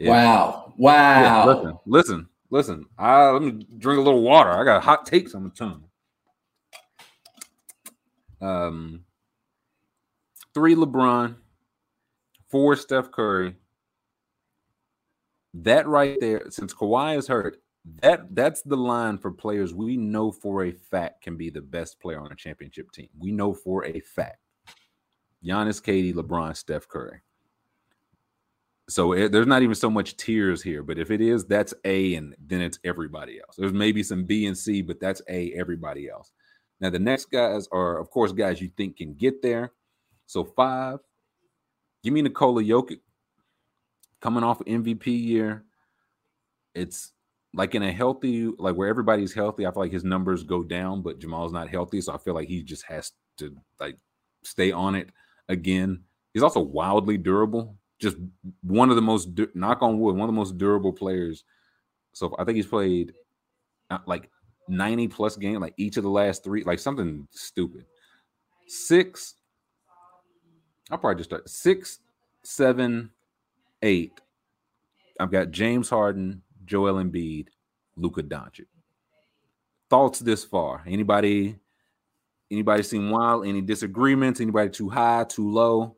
wow! 0.00 0.72
Wow! 0.76 1.20
Yeah, 1.20 1.44
listen, 1.44 1.78
listen, 1.86 2.28
listen. 2.50 2.86
I 2.98 3.30
let 3.30 3.42
me 3.42 3.66
drink 3.78 3.98
a 3.98 4.02
little 4.02 4.22
water. 4.22 4.50
I 4.50 4.64
got 4.64 4.82
hot 4.82 5.06
takes 5.06 5.34
on 5.34 5.44
the 5.44 5.50
tongue. 5.50 5.84
Um, 8.40 9.04
three 10.54 10.74
LeBron, 10.74 11.36
four 12.48 12.76
Steph 12.76 13.10
Curry, 13.10 13.56
that 15.54 15.86
right 15.86 16.18
there, 16.20 16.50
since 16.50 16.72
Kawhi 16.72 17.18
is 17.18 17.26
hurt, 17.26 17.60
that 18.02 18.34
that's 18.34 18.62
the 18.62 18.76
line 18.76 19.18
for 19.18 19.30
players 19.30 19.74
we 19.74 19.96
know 19.96 20.30
for 20.30 20.64
a 20.64 20.72
fact 20.72 21.22
can 21.22 21.36
be 21.36 21.50
the 21.50 21.60
best 21.60 22.00
player 22.00 22.20
on 22.20 22.32
a 22.32 22.36
championship 22.36 22.90
team. 22.92 23.08
We 23.18 23.32
know 23.32 23.54
for 23.54 23.84
a 23.84 24.00
fact. 24.00 24.38
Giannis, 25.44 25.82
KD, 25.82 26.14
LeBron, 26.14 26.56
Steph 26.56 26.86
Curry. 26.88 27.20
So 28.88 29.12
it, 29.12 29.32
there's 29.32 29.46
not 29.46 29.62
even 29.62 29.74
so 29.74 29.88
much 29.88 30.16
tiers 30.16 30.62
here, 30.62 30.82
but 30.82 30.98
if 30.98 31.10
it 31.10 31.20
is, 31.20 31.46
that's 31.46 31.72
A, 31.84 32.14
and 32.16 32.34
then 32.44 32.60
it's 32.60 32.78
everybody 32.84 33.40
else. 33.40 33.54
There's 33.56 33.72
maybe 33.72 34.02
some 34.02 34.24
B 34.24 34.46
and 34.46 34.58
C, 34.58 34.82
but 34.82 35.00
that's 35.00 35.22
A, 35.28 35.52
everybody 35.52 36.08
else. 36.10 36.32
Now 36.80 36.90
the 36.90 36.98
next 36.98 37.30
guys 37.30 37.68
are, 37.72 37.98
of 37.98 38.10
course, 38.10 38.32
guys 38.32 38.60
you 38.60 38.70
think 38.76 38.96
can 38.96 39.14
get 39.14 39.42
there. 39.42 39.72
So 40.26 40.44
five, 40.44 40.98
give 42.02 42.12
me 42.12 42.22
Nikola 42.22 42.62
Jokic 42.62 43.00
coming 44.20 44.42
off 44.42 44.58
MVP 44.60 45.06
year. 45.06 45.64
It's 46.74 47.12
like 47.52 47.74
in 47.74 47.82
a 47.82 47.92
healthy, 47.92 48.46
like 48.58 48.76
where 48.76 48.88
everybody's 48.88 49.34
healthy, 49.34 49.66
I 49.66 49.70
feel 49.72 49.82
like 49.82 49.92
his 49.92 50.04
numbers 50.04 50.42
go 50.42 50.62
down, 50.62 51.02
but 51.02 51.18
Jamal's 51.18 51.52
not 51.52 51.68
healthy. 51.68 52.00
So 52.00 52.12
I 52.12 52.18
feel 52.18 52.34
like 52.34 52.48
he 52.48 52.62
just 52.62 52.84
has 52.84 53.12
to 53.38 53.56
like 53.80 53.96
stay 54.44 54.70
on 54.72 54.94
it 54.94 55.10
again. 55.48 56.04
He's 56.32 56.42
also 56.42 56.60
wildly 56.60 57.18
durable. 57.18 57.76
Just 57.98 58.16
one 58.62 58.90
of 58.90 58.96
the 58.96 59.02
most 59.02 59.28
knock 59.54 59.82
on 59.82 59.98
wood, 59.98 60.14
one 60.14 60.28
of 60.28 60.34
the 60.34 60.38
most 60.38 60.58
durable 60.58 60.92
players. 60.92 61.44
So 62.12 62.34
I 62.38 62.44
think 62.44 62.56
he's 62.56 62.66
played 62.66 63.12
uh, 63.90 63.98
like 64.06 64.30
90 64.68 65.08
plus 65.08 65.36
games, 65.36 65.60
like 65.60 65.74
each 65.76 65.96
of 65.96 66.04
the 66.04 66.10
last 66.10 66.44
three, 66.44 66.64
like 66.64 66.78
something 66.78 67.26
stupid. 67.30 67.84
Six, 68.68 69.34
I'll 70.90 70.98
probably 70.98 71.18
just 71.18 71.30
start 71.30 71.48
six, 71.48 71.98
seven, 72.42 73.10
eight, 73.82 74.12
I've 75.20 75.30
got 75.30 75.50
James 75.50 75.90
Harden, 75.90 76.42
Joel 76.70 77.02
Embiid, 77.02 77.48
Luka 77.96 78.22
Doncic. 78.22 78.66
thoughts 79.90 80.20
this 80.20 80.44
far? 80.44 80.84
Anybody 80.86 81.56
anybody 82.48 82.84
seem 82.84 83.10
wild? 83.10 83.44
Any 83.44 83.60
disagreements? 83.60 84.40
Anybody 84.40 84.70
too 84.70 84.88
high, 84.88 85.24
too 85.28 85.50
low? 85.50 85.96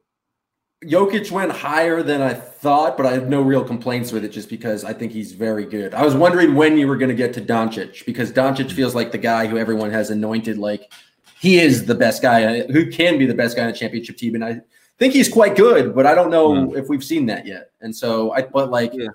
Jokic 0.85 1.31
went 1.31 1.53
higher 1.53 2.03
than 2.03 2.23
I 2.23 2.33
thought, 2.35 2.97
but 2.97 3.05
I 3.07 3.12
have 3.12 3.29
no 3.29 3.43
real 3.43 3.62
complaints 3.62 4.11
with 4.12 4.25
it 4.25 4.31
just 4.31 4.49
because 4.49 4.83
I 4.83 4.93
think 4.95 5.12
he's 5.12 5.33
very 5.33 5.64
good. 5.66 5.93
I 5.95 6.03
was 6.05 6.14
wondering 6.16 6.55
when 6.57 6.77
you 6.79 6.89
were 6.89 6.97
going 6.97 7.11
to 7.11 7.14
get 7.14 7.35
to 7.35 7.41
Doncic 7.43 8.05
because 8.07 8.33
Doncic 8.33 8.70
Hmm. 8.70 8.77
feels 8.77 8.95
like 8.95 9.12
the 9.12 9.18
guy 9.18 9.47
who 9.47 9.59
everyone 9.59 9.91
has 9.91 10.09
anointed 10.11 10.57
like 10.59 10.91
he 11.39 11.59
is 11.61 11.85
the 11.85 11.95
best 11.95 12.23
guy 12.23 12.62
who 12.62 12.91
can 12.91 13.18
be 13.18 13.27
the 13.27 13.35
best 13.35 13.57
guy 13.57 13.64
on 13.64 13.68
a 13.68 13.73
championship 13.75 14.16
team 14.16 14.35
and 14.37 14.45
I 14.45 14.61
think 14.99 15.12
he's 15.12 15.29
quite 15.29 15.55
good, 15.55 15.95
but 15.95 16.07
I 16.07 16.14
don't 16.14 16.31
know 16.31 16.75
if 16.75 16.89
we've 16.89 17.05
seen 17.05 17.27
that 17.27 17.47
yet. 17.47 17.70
And 17.83 17.95
so 17.95 18.33
I 18.33 18.43
but 18.43 18.70
like 18.70 18.93
Yeah. 18.95 19.09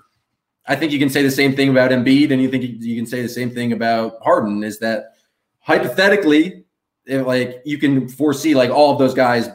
I 0.68 0.76
think 0.76 0.92
you 0.92 0.98
can 0.98 1.08
say 1.08 1.22
the 1.22 1.30
same 1.30 1.56
thing 1.56 1.70
about 1.70 1.90
Embiid 1.90 2.30
and 2.30 2.40
you 2.42 2.50
think 2.50 2.82
you 2.82 2.94
can 2.94 3.06
say 3.06 3.22
the 3.22 3.28
same 3.28 3.50
thing 3.50 3.72
about 3.72 4.18
Harden 4.22 4.62
is 4.62 4.78
that 4.80 5.14
hypothetically 5.60 6.64
if, 7.06 7.26
like 7.26 7.62
you 7.64 7.78
can 7.78 8.06
foresee 8.08 8.54
like 8.54 8.70
all 8.70 8.92
of 8.92 8.98
those 8.98 9.14
guys 9.14 9.48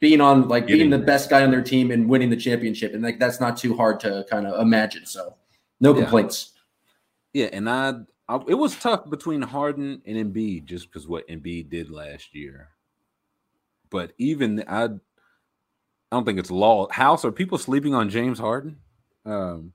being 0.00 0.20
on 0.20 0.48
like 0.48 0.66
being 0.66 0.90
the 0.90 0.98
best 0.98 1.30
guy 1.30 1.42
on 1.42 1.50
their 1.50 1.62
team 1.62 1.90
and 1.90 2.08
winning 2.08 2.30
the 2.30 2.36
championship 2.36 2.92
and 2.94 3.02
like 3.02 3.18
that's 3.18 3.40
not 3.40 3.56
too 3.56 3.76
hard 3.76 3.98
to 4.00 4.26
kind 4.28 4.46
of 4.46 4.60
imagine 4.60 5.06
so 5.06 5.34
no 5.80 5.94
Yeah. 5.94 6.02
complaints 6.02 6.52
Yeah, 7.32 7.48
and 7.52 7.68
I, 7.70 7.94
I 8.28 8.36
it 8.48 8.54
was 8.54 8.76
tough 8.76 9.08
between 9.08 9.42
Harden 9.42 10.02
and 10.06 10.16
Embiid 10.16 10.64
just 10.64 10.88
because 10.88 11.06
what 11.06 11.26
Embiid 11.28 11.70
did 11.70 11.90
last 11.90 12.34
year. 12.34 12.68
But 13.90 14.12
even 14.18 14.64
I, 14.68 14.84
I 14.84 14.88
don't 16.12 16.24
think 16.24 16.38
it's 16.38 16.50
law. 16.50 16.88
House 16.90 17.24
are 17.24 17.32
people 17.32 17.58
sleeping 17.58 17.94
on 17.94 18.10
James 18.10 18.38
Harden? 18.38 18.78
Um, 19.24 19.72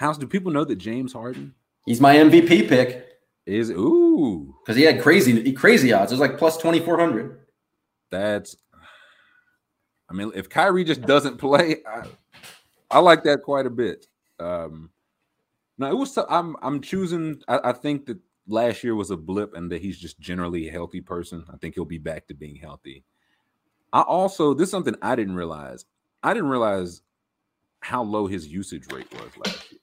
House, 0.00 0.18
do 0.18 0.26
people 0.26 0.50
know 0.50 0.64
that 0.64 0.76
James 0.76 1.12
Harden 1.12 1.54
he's 1.86 2.00
my 2.00 2.14
mvp 2.16 2.68
pick 2.68 3.06
is 3.46 3.70
ooh? 3.70 4.54
because 4.62 4.76
he 4.76 4.82
had 4.82 5.00
crazy 5.00 5.52
crazy 5.52 5.92
odds 5.92 6.12
it 6.12 6.14
was 6.14 6.20
like 6.20 6.36
plus 6.38 6.56
2400 6.58 7.40
That's. 8.10 8.56
I 10.08 10.12
mean, 10.12 10.32
if 10.34 10.48
Kyrie 10.48 10.84
just 10.84 11.02
doesn't 11.02 11.38
play, 11.38 11.76
I, 11.86 12.02
I 12.90 12.98
like 12.98 13.22
that 13.24 13.42
quite 13.42 13.66
a 13.66 13.70
bit. 13.70 14.06
Um, 14.40 14.90
no, 15.78 15.88
it 15.88 15.96
was. 15.96 16.18
I'm. 16.28 16.56
I'm 16.62 16.80
choosing. 16.80 17.40
I, 17.46 17.60
I 17.64 17.72
think 17.72 18.06
that 18.06 18.18
last 18.48 18.82
year 18.82 18.96
was 18.96 19.12
a 19.12 19.16
blip, 19.16 19.54
and 19.54 19.70
that 19.70 19.80
he's 19.80 19.98
just 19.98 20.18
generally 20.18 20.68
a 20.68 20.72
healthy 20.72 21.00
person. 21.00 21.44
I 21.52 21.56
think 21.58 21.74
he'll 21.74 21.84
be 21.84 21.98
back 21.98 22.26
to 22.26 22.34
being 22.34 22.56
healthy. 22.56 23.04
I 23.92 24.00
also. 24.00 24.52
This 24.52 24.66
is 24.66 24.72
something 24.72 24.96
I 25.00 25.14
didn't 25.14 25.36
realize. 25.36 25.84
I 26.22 26.34
didn't 26.34 26.50
realize 26.50 27.02
how 27.80 28.02
low 28.02 28.26
his 28.26 28.46
usage 28.46 28.84
rate 28.92 29.10
was 29.12 29.36
last 29.44 29.72
year. 29.72 29.80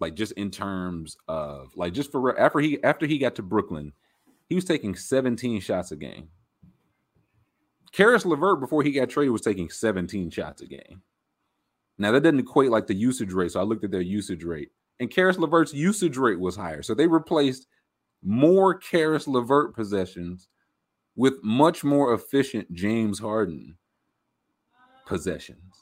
Like 0.00 0.14
just 0.14 0.32
in 0.32 0.50
terms 0.50 1.16
of 1.28 1.70
like 1.76 1.92
just 1.92 2.12
for 2.12 2.38
after 2.38 2.60
he 2.60 2.82
after 2.84 3.06
he 3.06 3.18
got 3.18 3.34
to 3.36 3.42
Brooklyn, 3.42 3.92
he 4.48 4.54
was 4.54 4.64
taking 4.64 4.94
17 4.94 5.60
shots 5.60 5.90
a 5.92 5.96
game. 5.96 6.28
Caris 7.92 8.26
LeVert 8.26 8.60
before 8.60 8.82
he 8.82 8.92
got 8.92 9.08
traded 9.08 9.32
was 9.32 9.40
taking 9.40 9.70
17 9.70 10.30
shots 10.30 10.60
a 10.60 10.66
game. 10.66 11.02
Now 11.98 12.12
that 12.12 12.22
doesn't 12.22 12.40
equate 12.40 12.70
like 12.70 12.86
the 12.86 12.94
usage 12.94 13.32
rate. 13.32 13.52
So 13.52 13.60
I 13.60 13.64
looked 13.64 13.84
at 13.84 13.90
their 13.90 14.02
usage 14.02 14.44
rate, 14.44 14.70
and 15.00 15.10
Caris 15.10 15.38
LeVert's 15.38 15.72
usage 15.72 16.18
rate 16.18 16.38
was 16.38 16.56
higher. 16.56 16.82
So 16.82 16.94
they 16.94 17.06
replaced 17.06 17.66
more 18.22 18.74
Caris 18.74 19.26
LeVert 19.26 19.74
possessions 19.74 20.48
with 21.16 21.42
much 21.42 21.82
more 21.82 22.12
efficient 22.12 22.70
James 22.74 23.18
Harden 23.18 23.78
possessions. 25.06 25.75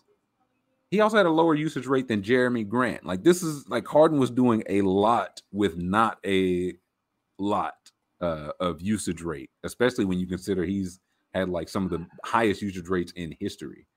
He 0.95 1.01
also 1.01 1.17
had 1.17 1.27
a 1.27 1.31
lower 1.31 1.57
usage 1.57 1.89
rate 1.89 2.07
than 2.07 2.23
Jerami 2.23 2.69
Grant. 2.69 3.05
Like 3.05 3.25
this 3.25 3.43
is 3.43 3.69
like 3.69 3.85
Harden 3.85 4.21
was 4.21 4.31
doing 4.31 4.63
a 4.69 4.81
lot 4.83 5.43
with 5.51 5.77
not 5.77 6.19
a 6.25 6.75
lot 7.37 7.75
uh, 8.21 8.51
of 8.61 8.81
usage 8.81 9.21
rate, 9.21 9.51
especially 9.65 10.05
when 10.05 10.21
you 10.21 10.29
consider 10.29 10.63
he's 10.63 11.01
had 11.35 11.49
like 11.49 11.69
some 11.69 11.85
of 11.85 11.91
the 11.91 12.07
highest 12.25 12.63
usage 12.63 12.89
rates 12.89 13.13
in 13.17 13.35
history. 13.41 13.89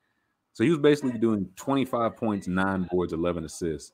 So 0.53 0.63
he 0.63 0.71
was 0.71 0.79
basically 0.79 1.19
doing 1.19 1.47
25 1.55 2.17
points, 2.17 2.47
nine 2.47 2.87
boards, 2.89 3.13
11 3.13 3.45
assists 3.45 3.91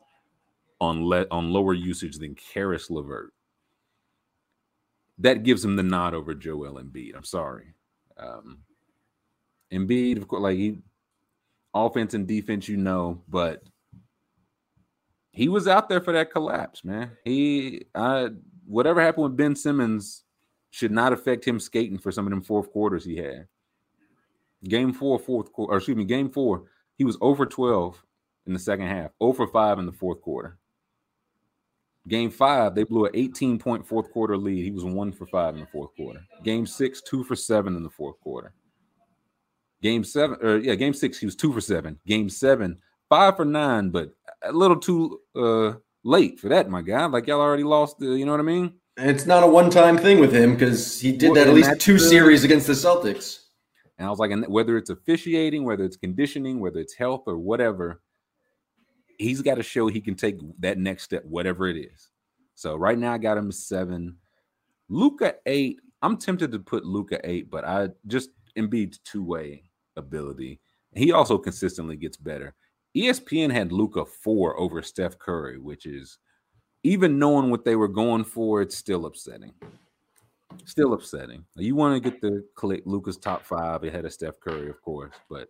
on 0.80 1.04
le- 1.04 1.28
on 1.30 1.52
lower 1.52 1.74
usage 1.74 2.20
than 2.20 2.36
Caris 2.36 2.90
LeVert. 2.90 3.34
That 5.18 5.44
gives 5.44 5.66
him 5.66 5.76
the 5.76 5.84
nod 5.84 6.14
over 6.14 6.34
Joel 6.34 6.82
Embiid. 6.82 7.18
I'm 7.18 7.26
sorry. 7.26 7.74
Um, 8.16 8.60
Embiid, 9.74 10.16
of 10.16 10.30
course, 10.30 10.42
like 10.42 10.56
he 10.56 10.78
offense 11.74 12.14
and 12.14 12.28
defense, 12.28 12.68
you 12.68 12.78
know, 12.78 13.22
but 13.28 13.64
he 15.32 15.50
was 15.50 15.68
out 15.68 15.90
there 15.90 16.02
for 16.02 16.14
that 16.14 16.32
collapse, 16.32 16.84
man. 16.84 17.12
He 17.26 17.86
I 17.96 18.30
whatever 18.66 19.02
happened 19.02 19.24
with 19.24 19.38
Ben 19.38 19.56
Simmons 19.56 20.24
should 20.70 20.92
not 20.92 21.14
affect 21.14 21.46
him 21.46 21.60
skating 21.60 21.98
for 21.98 22.12
some 22.12 22.26
of 22.26 22.32
them 22.32 22.42
fourth 22.42 22.72
quarters 22.72 23.06
he 23.06 23.18
had. 23.18 23.48
Game 24.64 24.94
four, 24.94 25.20
fourth 25.20 25.52
quarter, 25.52 25.74
or 25.74 25.78
excuse 25.78 25.98
me, 25.98 26.06
game 26.06 26.30
four, 26.30 26.64
he 26.98 27.04
was 27.04 27.18
over 27.22 27.46
12 27.46 28.04
in 28.46 28.54
the 28.54 28.60
second 28.60 28.88
half, 28.88 29.12
over 29.20 29.46
five 29.48 29.78
in 29.78 29.86
the 29.86 29.92
fourth 29.92 30.22
quarter. 30.22 30.58
Game 32.08 32.30
five, 32.30 32.76
they 32.76 32.84
blew 32.84 33.06
an 33.06 33.12
18 33.14 33.60
point 33.60 33.86
fourth 33.86 34.12
quarter 34.12 34.38
lead. 34.38 34.64
He 34.64 34.72
was 34.72 34.84
one 34.84 35.12
for 35.12 35.26
five 35.28 35.54
in 35.54 35.62
the 35.62 35.68
fourth 35.68 35.96
quarter. 35.96 36.22
Game 36.44 36.66
six, 36.66 37.02
two 37.02 37.24
for 37.24 37.36
seven 37.36 37.76
in 37.76 37.84
the 37.84 37.90
fourth 37.90 38.20
quarter. 38.20 38.54
Game 39.84 40.04
seven, 40.06 40.38
or 40.42 40.58
yeah, 40.58 40.76
game 40.76 40.94
six, 40.94 41.20
he 41.20 41.26
was 41.28 41.36
two 41.36 41.52
for 41.54 41.62
seven. 41.62 42.00
Game 42.08 42.30
seven, 42.30 42.78
five 43.10 43.36
for 43.36 43.44
nine, 43.46 43.90
but 43.90 44.16
a 44.42 44.52
little 44.52 44.78
too 44.78 45.20
uh 45.36 45.74
late 46.06 46.40
for 46.40 46.48
that, 46.50 46.70
my 46.70 46.82
guy. 46.82 47.06
Like 47.06 47.28
y'all 47.28 47.42
already 47.42 47.64
lost 47.64 48.00
the, 48.00 48.08
you 48.16 48.26
know 48.26 48.32
what 48.32 48.40
I 48.40 48.44
mean? 48.44 48.74
and 48.96 49.10
it's 49.10 49.26
not 49.26 49.42
a 49.44 49.48
one-time 49.48 49.98
thing 49.98 50.20
with 50.20 50.32
him 50.32 50.54
because 50.54 51.02
he 51.02 51.12
did 51.12 51.32
Well, 51.32 51.36
that 51.36 51.48
at 51.48 51.54
least 51.56 51.80
two 51.82 51.94
the- 51.94 52.00
series 52.00 52.44
against 52.44 52.68
the 52.68 52.74
celtics 52.74 53.40
And 53.98 54.06
I 54.08 54.10
was 54.12 54.20
like, 54.20 54.30
and 54.32 54.46
whether 54.48 54.78
it's 54.78 54.92
officiating, 54.92 55.64
whether 55.64 55.84
it's 55.84 55.98
conditioning, 55.98 56.60
whether 56.60 56.80
it's 56.80 56.94
health 56.94 57.24
or 57.26 57.38
whatever, 57.40 58.02
he's 59.18 59.42
got 59.42 59.56
to 59.56 59.64
show 59.64 59.88
he 59.88 60.00
can 60.00 60.16
take 60.16 60.38
that 60.60 60.78
next 60.78 61.04
step, 61.04 61.26
whatever 61.26 61.68
it 61.68 61.76
is. 61.78 62.10
So 62.56 62.76
right 62.76 62.98
now 62.98 63.14
I 63.14 63.18
got 63.18 63.38
him 63.38 63.52
seven. 63.52 64.18
Luka 64.90 65.36
eight. 65.48 65.80
I'm 66.04 66.18
tempted 66.18 66.52
to 66.52 66.60
put 66.60 66.86
Luka 66.86 67.20
eight, 67.24 67.50
but 67.50 67.66
I 67.66 67.90
just 68.08 68.30
Embiid's 68.58 69.00
two-way 69.00 69.64
ability. 69.96 70.60
He 70.94 71.12
also 71.12 71.38
consistently 71.38 71.96
gets 71.96 72.18
better. 72.18 72.54
ESPN 72.96 73.52
had 73.52 73.72
Luka 73.72 74.06
four 74.06 74.60
over 74.60 74.82
Steph 74.82 75.18
Curry, 75.18 75.58
which 75.58 75.86
is 75.86 76.20
even 76.84 77.18
knowing 77.18 77.50
what 77.50 77.66
they 77.66 77.76
were 77.76 77.88
going 77.88 78.24
for, 78.24 78.62
it's 78.62 78.78
still 78.78 79.06
upsetting. 79.06 79.54
Still 80.66 80.94
upsetting. 80.94 81.46
You 81.56 81.76
want 81.76 82.02
to 82.02 82.10
get 82.10 82.22
the 82.22 82.46
click 82.56 82.84
Luka's 82.86 83.18
top 83.18 83.44
five 83.44 83.84
ahead 83.84 84.06
of 84.06 84.14
Steph 84.14 84.40
Curry, 84.40 84.70
of 84.70 84.82
course, 84.82 85.16
but 85.30 85.48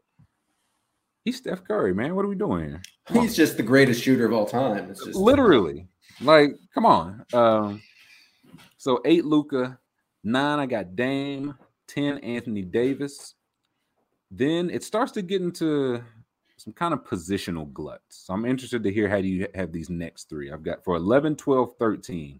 he's 1.26 1.38
Steph 1.38 1.64
Curry, 1.66 1.94
man. 1.94 2.16
What 2.16 2.24
are 2.24 2.30
we 2.30 2.36
doing 2.36 2.70
here? 2.70 2.82
He's 3.12 3.36
just 3.36 3.58
the 3.58 3.64
greatest 3.64 4.02
shooter 4.02 4.26
of 4.26 4.34
all 4.34 4.46
time 4.46 4.90
it's 4.92 5.04
just 5.04 5.18
literally 5.18 5.88
like 6.22 6.56
come 6.74 6.86
on 6.86 7.26
um 7.34 7.82
so 8.78 9.02
eight 9.06 9.26
luka 9.26 9.78
nine 10.24 10.60
i 10.60 10.66
got 10.66 10.96
dame 10.96 11.54
10 11.88 12.20
anthony 12.20 12.62
davis 12.62 13.36
then 14.36 14.70
it 14.72 14.84
starts 14.84 15.12
to 15.12 15.22
get 15.22 15.42
into 15.42 16.04
some 16.58 16.74
kind 16.74 16.94
of 16.94 17.04
positional 17.04 17.72
gluts. 17.72 18.24
So 18.26 18.34
i'm 18.34 18.46
interested 18.46 18.84
to 18.84 18.92
hear 18.92 19.08
how 19.08 19.22
do 19.22 19.28
you 19.28 19.48
have 19.54 19.72
these 19.72 19.90
next 19.90 20.30
three? 20.30 20.52
I've 20.52 20.64
got 20.64 20.84
for 20.84 20.96
11 20.96 21.36
12 21.36 21.76
13 21.78 22.40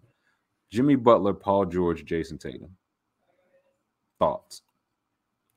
jimmy 0.70 0.96
butler 0.96 1.34
paul 1.34 1.64
george 1.66 2.04
jayson 2.04 2.38
tatum. 2.38 2.76
Thoughts? 4.18 4.62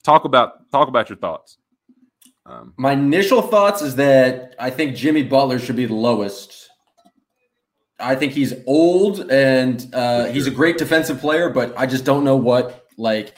Talk 0.04 0.26
about 0.26 0.70
talk 0.72 0.88
about 0.88 1.10
your 1.10 1.18
thoughts. 1.18 1.58
Um 2.46 2.74
My 2.78 2.94
initial 2.94 3.42
thoughts 3.42 3.82
is 3.82 3.96
that 3.96 4.56
I 4.60 4.70
think 4.70 4.96
Jimmy 4.96 5.24
Butler 5.24 5.60
should 5.60 5.76
be 5.76 5.86
the 5.86 5.96
lowest. 5.96 6.70
I 8.00 8.16
think 8.16 8.34
he's 8.34 8.54
old 8.68 9.32
and 9.32 9.90
uh, 9.92 10.26
he's 10.26 10.46
a 10.46 10.52
great 10.52 10.78
defensive 10.78 11.20
player, 11.20 11.50
but 11.50 11.74
I 11.76 11.88
just 11.88 12.06
don't 12.06 12.24
know 12.24 12.36
what 12.36 12.86
like 12.96 13.36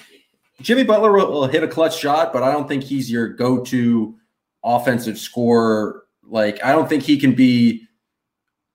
Jimmy 0.62 0.84
Butler 0.84 1.12
will, 1.12 1.32
will 1.32 1.48
hit 1.48 1.64
a 1.64 1.68
clutch 1.68 1.98
shot, 1.98 2.34
but 2.34 2.44
I 2.44 2.52
don't 2.52 2.68
think 2.68 2.84
he's 2.84 3.10
your 3.10 3.28
go-to 3.30 4.16
offensive 4.64 5.18
scorer. 5.18 6.04
Like 6.24 6.64
I 6.64 6.72
don't 6.72 6.88
think 6.88 7.04
he 7.04 7.18
can 7.18 7.34
be. 7.34 7.86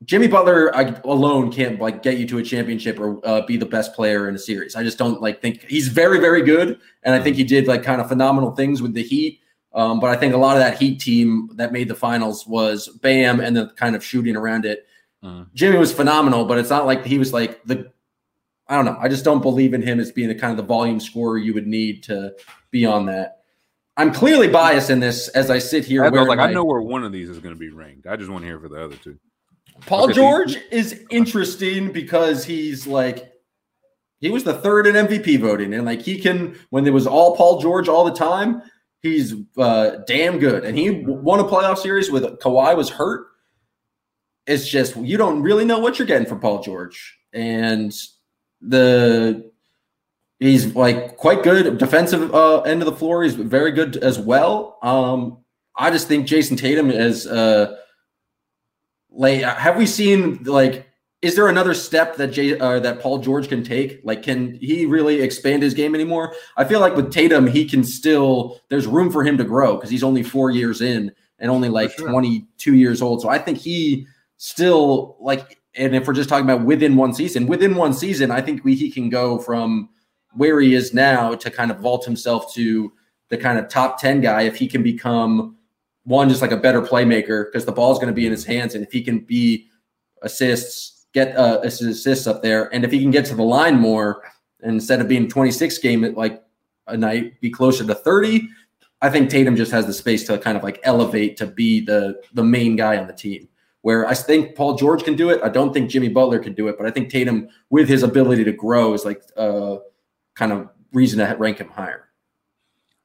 Jimmy 0.04 0.26
Butler 0.26 0.74
I, 0.76 1.00
alone 1.04 1.50
can't 1.50 1.80
like 1.80 2.02
get 2.02 2.18
you 2.18 2.26
to 2.28 2.38
a 2.38 2.42
championship 2.42 2.98
or 3.00 3.26
uh, 3.26 3.46
be 3.46 3.56
the 3.56 3.64
best 3.64 3.94
player 3.94 4.28
in 4.28 4.34
a 4.34 4.38
series. 4.38 4.76
I 4.76 4.82
just 4.82 4.98
don't 4.98 5.22
like 5.22 5.40
think 5.40 5.62
he's 5.68 5.88
very 5.88 6.20
very 6.20 6.42
good, 6.42 6.78
and 7.04 7.14
I 7.14 7.20
think 7.20 7.36
he 7.36 7.44
did 7.44 7.66
like 7.66 7.82
kind 7.82 8.00
of 8.00 8.08
phenomenal 8.08 8.50
things 8.54 8.82
with 8.82 8.92
the 8.92 9.02
Heat. 9.02 9.40
Um, 9.72 10.00
but 10.00 10.10
I 10.10 10.16
think 10.16 10.34
a 10.34 10.36
lot 10.36 10.56
of 10.56 10.62
that 10.62 10.78
Heat 10.78 11.00
team 11.00 11.48
that 11.54 11.72
made 11.72 11.88
the 11.88 11.94
finals 11.94 12.46
was 12.46 12.88
Bam 12.88 13.40
and 13.40 13.56
the 13.56 13.68
kind 13.76 13.96
of 13.96 14.04
shooting 14.04 14.36
around 14.36 14.66
it. 14.66 14.86
Mhm. 15.24 15.46
Jimmy 15.54 15.78
was 15.78 15.92
phenomenal, 15.92 16.44
but 16.44 16.58
it's 16.58 16.70
not 16.70 16.86
like 16.86 17.04
he 17.04 17.18
was 17.18 17.32
like 17.32 17.64
the. 17.64 17.90
I 18.68 18.76
don't 18.76 18.84
know. 18.84 18.96
I 19.00 19.08
just 19.08 19.24
don't 19.24 19.42
believe 19.42 19.74
in 19.74 19.82
him 19.82 20.00
as 20.00 20.10
being 20.10 20.28
the 20.28 20.34
kind 20.34 20.50
of 20.50 20.56
the 20.56 20.62
volume 20.62 21.00
scorer 21.00 21.38
you 21.38 21.52
would 21.54 21.66
need 21.66 22.02
to 22.04 22.34
be 22.70 22.86
on 22.86 23.06
that. 23.06 23.38
I'm 23.96 24.12
clearly 24.12 24.48
biased 24.48 24.90
in 24.90 25.00
this 25.00 25.28
as 25.28 25.50
I 25.50 25.58
sit 25.58 25.84
here. 25.84 26.04
I, 26.04 26.08
wearing 26.08 26.28
like, 26.28 26.38
I 26.40 26.52
know 26.52 26.64
where 26.64 26.80
one 26.82 27.04
of 27.04 27.12
these 27.12 27.28
is 27.28 27.38
going 27.38 27.54
to 27.54 27.58
be 27.58 27.70
ranked. 27.70 28.06
I 28.06 28.16
just 28.16 28.30
want 28.30 28.42
to 28.42 28.46
hear 28.48 28.58
for 28.58 28.68
the 28.68 28.82
other 28.82 28.96
two. 28.96 29.18
Paul 29.86 30.04
Okay, 30.04 30.14
so 30.14 30.20
you- 30.20 30.26
George 30.28 30.58
is 30.70 31.04
interesting 31.10 31.92
because 31.92 32.44
he's 32.44 32.86
like 32.86 33.32
He 34.20 34.30
was 34.30 34.44
the 34.44 34.54
third 34.54 34.86
in 34.86 34.94
MVP 34.94 35.38
voting, 35.40 35.74
and 35.74 35.84
like 35.84 36.00
he 36.02 36.18
can 36.18 36.58
when 36.70 36.86
it 36.86 36.92
was 36.92 37.06
all 37.06 37.36
Paul 37.36 37.60
George 37.60 37.88
all 37.88 38.04
the 38.04 38.14
time, 38.14 38.62
he's 39.00 39.34
uh, 39.58 39.96
damn 40.06 40.38
good. 40.38 40.64
And 40.64 40.76
he 40.78 40.90
won 41.04 41.38
a 41.40 41.44
playoff 41.44 41.78
series 41.78 42.10
with 42.10 42.24
Kawhi 42.40 42.76
was 42.76 42.88
hurt. 42.90 43.26
It's 44.46 44.66
just 44.66 44.96
you 44.96 45.16
don't 45.18 45.42
really 45.42 45.64
know 45.64 45.78
what 45.78 45.98
you're 45.98 46.06
getting 46.08 46.26
from 46.26 46.40
Paul 46.40 46.62
George, 46.62 47.18
and 47.32 47.92
the 48.68 49.50
he's 50.40 50.74
like 50.74 51.16
quite 51.16 51.42
good 51.42 51.78
defensive 51.78 52.34
uh, 52.34 52.60
end 52.62 52.82
of 52.82 52.86
the 52.86 52.96
floor. 52.96 53.22
He's 53.22 53.34
very 53.34 53.72
good 53.72 53.96
as 53.96 54.18
well. 54.18 54.78
Um, 54.82 55.38
I 55.76 55.90
just 55.90 56.08
think 56.08 56.26
Jayson 56.26 56.56
Tatum 56.56 56.90
is 56.90 57.26
uh, 57.26 57.76
like 59.10 59.42
have 59.42 59.76
we 59.76 59.86
seen 59.86 60.42
like 60.44 60.86
is 61.24 61.36
there 61.36 61.48
another 61.48 61.72
step 61.72 62.16
that 62.16 62.28
Jay 62.28 62.58
uh, 62.58 62.78
that 62.80 63.00
Paul 63.00 63.18
George 63.18 63.48
can 63.48 63.64
take? 63.64 64.02
Like, 64.04 64.22
can 64.22 64.58
he 64.60 64.84
really 64.84 65.22
expand 65.22 65.62
his 65.62 65.72
game 65.72 65.94
anymore? 65.94 66.34
I 66.58 66.64
feel 66.64 66.80
like 66.80 66.94
with 66.96 67.10
Tatum, 67.10 67.46
he 67.46 67.66
can 67.66 67.82
still. 67.82 68.60
There's 68.68 68.86
room 68.86 69.10
for 69.10 69.24
him 69.24 69.38
to 69.38 69.44
grow 69.44 69.76
because 69.76 69.88
he's 69.88 70.02
only 70.02 70.22
four 70.22 70.50
years 70.50 70.82
in 70.82 71.10
and 71.38 71.50
only 71.50 71.70
like 71.70 71.92
sure. 71.92 72.10
22 72.10 72.74
years 72.74 73.00
old. 73.00 73.22
So 73.22 73.30
I 73.30 73.38
think 73.38 73.56
he 73.56 74.06
still 74.36 75.16
like. 75.18 75.58
And 75.76 75.94
if 75.94 76.06
we're 76.06 76.14
just 76.14 76.28
talking 76.28 76.44
about 76.44 76.64
within 76.64 76.96
one 76.96 77.12
season, 77.12 77.46
within 77.46 77.74
one 77.74 77.92
season, 77.92 78.30
I 78.30 78.40
think 78.40 78.64
we, 78.64 78.74
he 78.74 78.90
can 78.90 79.08
go 79.08 79.38
from 79.38 79.88
where 80.34 80.60
he 80.60 80.74
is 80.74 80.94
now 80.94 81.34
to 81.34 81.50
kind 81.50 81.70
of 81.70 81.78
vault 81.78 82.04
himself 82.04 82.52
to 82.54 82.92
the 83.28 83.36
kind 83.36 83.58
of 83.58 83.68
top 83.68 84.00
10 84.00 84.20
guy 84.20 84.42
if 84.42 84.56
he 84.56 84.66
can 84.66 84.82
become 84.82 85.56
one 86.04 86.28
just 86.28 86.42
like 86.42 86.52
a 86.52 86.56
better 86.56 86.82
playmaker 86.82 87.46
because 87.46 87.64
the 87.64 87.72
ball's 87.72 87.98
going 87.98 88.08
to 88.08 88.14
be 88.14 88.26
in 88.26 88.32
his 88.32 88.44
hands 88.44 88.74
and 88.74 88.84
if 88.84 88.92
he 88.92 89.02
can 89.02 89.20
be 89.20 89.66
assists 90.22 91.06
get 91.12 91.36
uh, 91.36 91.60
assists 91.62 92.26
up 92.26 92.42
there 92.42 92.72
and 92.74 92.84
if 92.84 92.90
he 92.90 93.00
can 93.00 93.10
get 93.10 93.24
to 93.24 93.34
the 93.34 93.42
line 93.42 93.78
more 93.78 94.22
instead 94.62 95.00
of 95.00 95.08
being 95.08 95.28
26 95.28 95.78
game 95.78 96.04
at 96.04 96.16
like 96.16 96.42
a 96.88 96.96
night 96.96 97.40
be 97.40 97.50
closer 97.50 97.84
to 97.84 97.94
30 97.94 98.48
i 99.00 99.08
think 99.08 99.30
tatum 99.30 99.56
just 99.56 99.72
has 99.72 99.86
the 99.86 99.92
space 99.92 100.26
to 100.26 100.36
kind 100.38 100.56
of 100.56 100.62
like 100.62 100.78
elevate 100.82 101.36
to 101.36 101.46
be 101.46 101.80
the 101.80 102.20
the 102.34 102.44
main 102.44 102.76
guy 102.76 102.96
on 102.96 103.06
the 103.06 103.12
team 103.12 103.48
where 103.84 104.06
i 104.06 104.14
think 104.14 104.54
paul 104.54 104.74
george 104.76 105.02
can 105.04 105.14
do 105.14 105.30
it 105.30 105.40
i 105.42 105.48
don't 105.48 105.72
think 105.72 105.88
jimmy 105.88 106.08
butler 106.08 106.38
can 106.38 106.52
do 106.52 106.68
it 106.68 106.76
but 106.76 106.86
i 106.86 106.90
think 106.90 107.08
tatum 107.08 107.48
with 107.70 107.88
his 107.88 108.02
ability 108.02 108.44
to 108.44 108.52
grow 108.52 108.92
is 108.92 109.04
like 109.04 109.22
uh 109.36 109.76
kind 110.34 110.52
of 110.52 110.68
reason 110.92 111.18
to 111.18 111.36
rank 111.36 111.58
him 111.58 111.68
higher 111.68 112.08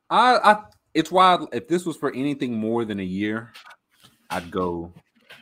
i 0.10 0.38
i 0.44 0.64
it's 0.94 1.12
wild. 1.12 1.50
If 1.54 1.68
this 1.68 1.86
was 1.86 1.98
for 1.98 2.12
anything 2.14 2.54
more 2.54 2.86
than 2.86 3.00
a 3.00 3.04
year, 3.04 3.52
I'd 4.30 4.52
go 4.52 4.92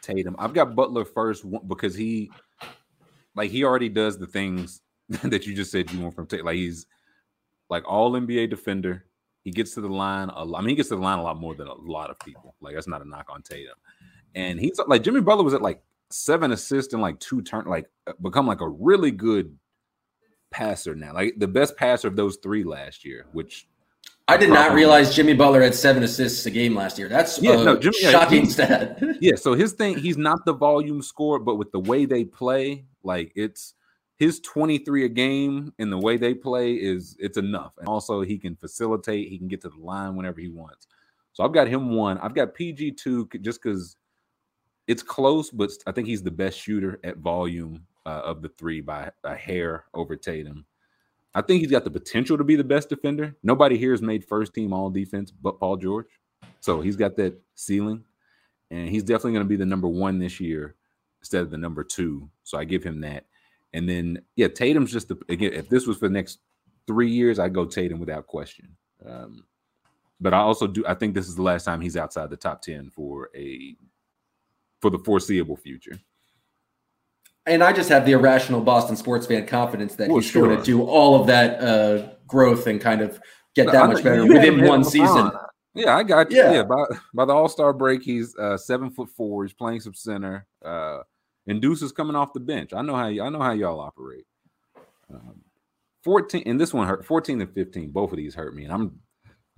Tatum. 0.02 0.36
I've 0.40 0.54
got 0.54 0.76
Butler 0.76 1.06
first 1.06 1.46
because 1.68 1.96
he, 1.96 2.32
like, 3.36 3.52
he 3.52 3.64
already 3.64 3.90
does 3.90 4.18
the 4.18 4.28
things 4.28 4.82
that 5.24 5.46
you 5.46 5.56
just 5.56 5.72
said 5.72 5.92
you 5.92 6.02
want 6.02 6.16
from 6.16 6.28
Tatum. 6.28 6.46
Like, 6.46 6.56
he's 6.56 6.86
like 7.70 7.84
all 7.88 8.12
NBA 8.12 8.50
defender. 8.50 9.06
He 9.44 9.52
gets 9.52 9.74
to 9.76 9.82
the 9.82 9.88
line. 9.88 10.30
A 10.30 10.44
lot, 10.44 10.60
I 10.60 10.62
mean, 10.62 10.70
he 10.70 10.76
gets 10.76 10.90
to 10.90 10.96
the 10.96 11.02
line 11.02 11.20
a 11.20 11.24
lot 11.24 11.40
more 11.40 11.56
than 11.56 11.68
a 11.68 11.74
lot 11.74 12.10
of 12.10 12.20
people. 12.20 12.56
Like, 12.60 12.76
that's 12.76 12.88
not 12.88 13.02
a 13.02 13.08
knock 13.08 13.28
on 13.30 13.42
Tatum. 13.42 13.76
And 14.38 14.60
he's 14.60 14.80
like 14.86 15.02
Jimmy 15.02 15.22
Butler 15.22 15.44
was 15.44 15.56
at 15.56 15.64
like 15.64 15.82
seven 16.12 16.52
assists 16.52 16.94
and 16.94 17.02
like 17.02 17.20
two 17.20 17.42
turn, 17.42 17.66
like 17.66 17.90
uh, 18.06 18.14
become 18.22 18.46
like 18.46 18.62
a 18.62 18.70
really 18.70 19.10
good 19.10 19.58
passer 20.52 20.94
now. 20.94 21.12
Like 21.12 21.34
the 21.38 21.48
best 21.48 21.76
passer 21.76 22.08
of 22.08 22.16
those 22.16 22.38
three 22.44 22.64
last 22.64 23.04
year, 23.04 23.26
which 23.32 23.68
I 24.28 24.38
did 24.38 24.52
not 24.52 24.74
realize 24.74 25.16
Jimmy 25.16 25.34
Butler 25.34 25.64
had 25.64 25.74
seven 25.74 26.04
assists 26.04 26.46
a 26.46 26.52
game 26.52 26.76
last 26.76 27.00
year. 27.00 27.10
That's 27.10 27.42
yeah, 27.42 27.64
no, 27.64 27.80
Jimmy, 27.80 27.98
shocking 27.98 28.44
yeah, 28.44 28.52
stat. 28.52 29.04
yeah, 29.22 29.36
so 29.36 29.56
his 29.56 29.74
thing, 29.74 29.98
he's 29.98 30.18
not 30.18 30.46
the 30.46 30.54
volume 30.54 31.02
scorer, 31.02 31.40
but 31.40 31.56
with 31.56 31.72
the 31.72 31.80
way 31.80 32.06
they 32.06 32.24
play, 32.24 32.86
like 33.02 33.32
it's 33.36 33.74
his 34.18 34.40
23 34.42 35.06
a 35.06 35.10
game 35.10 35.74
and 35.80 35.92
the 35.92 35.98
way 35.98 36.18
they 36.18 36.36
play 36.36 36.74
is 36.74 37.18
it's 37.20 37.38
enough. 37.38 37.74
And 37.80 37.88
also 37.88 38.22
he 38.22 38.38
can 38.38 38.56
facilitate, 38.56 39.30
he 39.30 39.40
can 39.40 39.48
get 39.48 39.62
to 39.62 39.70
the 39.70 39.84
line 39.84 40.16
whenever 40.16 40.40
he 40.40 40.50
wants. 40.50 40.86
So 41.34 41.44
I've 41.44 41.54
got 41.54 41.68
him 41.68 41.96
one. 41.96 42.20
I've 42.20 42.36
got 42.36 42.54
PG 42.54 42.92
two 42.92 43.28
just 43.42 43.64
because 43.64 43.96
it's 44.88 45.04
close, 45.04 45.50
but 45.50 45.72
I 45.86 45.92
think 45.92 46.08
he's 46.08 46.24
the 46.24 46.32
best 46.32 46.58
shooter 46.58 47.00
at 47.04 47.18
volume 47.18 47.86
uh, 48.06 48.22
of 48.24 48.42
the 48.42 48.50
three 48.50 48.82
by 48.82 49.12
a 49.24 49.36
hair 49.36 49.86
over 49.94 50.16
Tatum. 50.16 50.66
I 51.36 51.42
think 51.42 51.62
he's 51.62 51.72
got 51.72 51.84
the 51.84 51.92
potential 51.92 52.38
to 52.38 52.44
be 52.44 52.56
the 52.56 52.64
best 52.64 52.90
defender. 52.90 53.36
Nobody 53.44 53.78
here 53.78 53.92
has 53.92 54.02
made 54.02 54.26
first 54.26 54.54
team 54.54 54.74
all 54.74 54.90
defense 54.90 55.30
but 55.30 55.60
Paul 55.60 55.78
George. 55.78 56.08
So 56.62 56.82
he's 56.82 56.96
got 56.96 57.16
that 57.18 57.40
ceiling. 57.56 58.04
And 58.72 58.90
he's 58.90 59.04
definitely 59.04 59.34
going 59.34 59.46
to 59.46 59.50
be 59.50 59.56
the 59.56 59.66
number 59.66 59.88
one 59.88 60.20
this 60.20 60.40
year 60.40 60.76
instead 61.22 61.42
of 61.42 61.52
the 61.52 61.58
number 61.58 61.84
two. 61.84 62.30
So 62.44 62.58
I 62.58 62.64
give 62.64 62.84
him 62.84 63.02
that. 63.02 63.26
And 63.74 63.88
then, 63.88 64.22
yeah, 64.36 64.48
Tatum's 64.48 64.92
just 64.92 65.10
the, 65.10 65.18
again, 65.30 65.54
if 65.54 65.70
this 65.70 65.86
was 65.86 65.98
for 65.98 66.08
the 66.08 66.14
next 66.14 66.40
three 66.86 67.10
years, 67.10 67.40
I'd 67.40 67.54
go 67.54 67.66
Tatum 67.66 68.00
without 68.00 68.28
question. 68.28 68.76
Um, 69.06 69.46
but 70.20 70.34
I 70.34 70.38
also 70.38 70.68
do, 70.68 70.84
I 70.88 70.96
think 70.96 71.14
this 71.14 71.28
is 71.28 71.36
the 71.36 71.44
last 71.44 71.66
time 71.66 71.82
he's 71.82 71.98
outside 71.98 72.30
the 72.30 72.38
top 72.38 72.62
10 72.62 72.90
for 72.90 73.30
a, 73.36 73.76
for 74.88 74.98
the 74.98 75.04
foreseeable 75.04 75.58
future 75.58 76.00
and 77.46 77.64
I 77.64 77.72
just 77.74 77.90
have 77.90 78.06
the 78.06 78.12
irrational 78.12 78.62
Boston 78.62 78.96
sports 78.96 79.26
fan 79.26 79.48
confidence 79.48 79.96
that 79.96 80.10
well, 80.10 80.20
he's 80.20 80.30
sure. 80.30 80.48
going 80.48 80.58
to 80.58 80.64
do 80.64 80.84
all 80.84 81.20
of 81.20 81.28
that 81.28 81.64
uh, 81.64 82.10
growth 82.28 82.68
and 82.68 82.80
kind 82.80 83.02
of 83.02 83.20
get 83.56 83.72
that 83.72 83.88
much 83.88 84.04
better 84.04 84.26
within 84.26 84.66
one 84.66 84.84
season. 84.84 85.32
Yeah, 85.74 85.96
I 85.96 86.04
got 86.04 86.30
you. 86.30 86.38
Yeah, 86.38 86.52
yeah 86.52 86.64
by, 86.64 86.84
by 87.14 87.26
the 87.26 87.34
All 87.34 87.48
Star 87.48 87.72
break, 87.72 88.04
he's 88.04 88.36
uh, 88.38 88.58
seven 88.58 88.90
foot 88.90 89.10
four. 89.16 89.46
He's 89.46 89.54
playing 89.54 89.80
some 89.80 89.94
center. 89.94 90.46
Uh, 90.64 91.00
and 91.48 91.62
Deuce 91.62 91.82
is 91.82 91.92
coming 91.94 92.16
off 92.16 92.34
the 92.34 92.40
bench. 92.40 92.74
I 92.74 92.82
know 92.82 92.96
how 92.96 93.06
I 93.06 93.30
know 93.30 93.42
how 93.42 93.54
y'all 93.54 93.80
operate. 93.80 94.26
Um, 95.10 95.42
Fourteen 96.04 96.44
and 96.46 96.60
this 96.60 96.74
one 96.74 96.88
hurt. 96.88 97.06
Fourteen 97.06 97.40
and 97.42 97.54
fifteen, 97.54 97.92
both 97.92 98.12
of 98.12 98.18
these 98.18 98.36
hurt 98.36 98.56
me, 98.56 98.64
and 98.64 98.74
I'm 98.74 99.00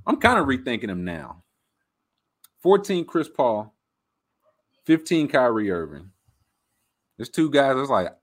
I'm 0.05 0.17
kind 0.17 0.39
of 0.39 0.45
rethinking 0.45 0.87
them 0.87 1.05
now. 1.05 1.43
Fourteen, 2.61 3.05
Chris 3.05 3.29
Paul. 3.29 3.73
Fifteen, 4.85 5.27
Kyrie 5.27 5.71
Irving. 5.71 6.11
There's 7.17 7.29
two 7.29 7.49
guys. 7.49 7.75
It's 7.77 7.89
like 7.89 8.13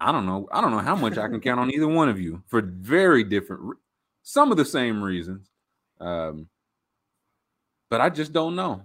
I 0.00 0.12
don't 0.12 0.26
know. 0.26 0.48
I 0.52 0.60
don't 0.60 0.72
know 0.72 0.78
how 0.78 0.96
much 0.96 1.16
I 1.16 1.28
can 1.28 1.40
count 1.40 1.60
on 1.60 1.72
either 1.72 1.88
one 1.88 2.08
of 2.08 2.20
you 2.20 2.42
for 2.48 2.60
very 2.60 3.24
different, 3.24 3.78
some 4.22 4.50
of 4.50 4.56
the 4.56 4.64
same 4.64 5.02
reasons. 5.02 5.50
Um, 6.00 6.48
but 7.88 8.00
I 8.00 8.10
just 8.10 8.32
don't 8.32 8.56
know. 8.56 8.82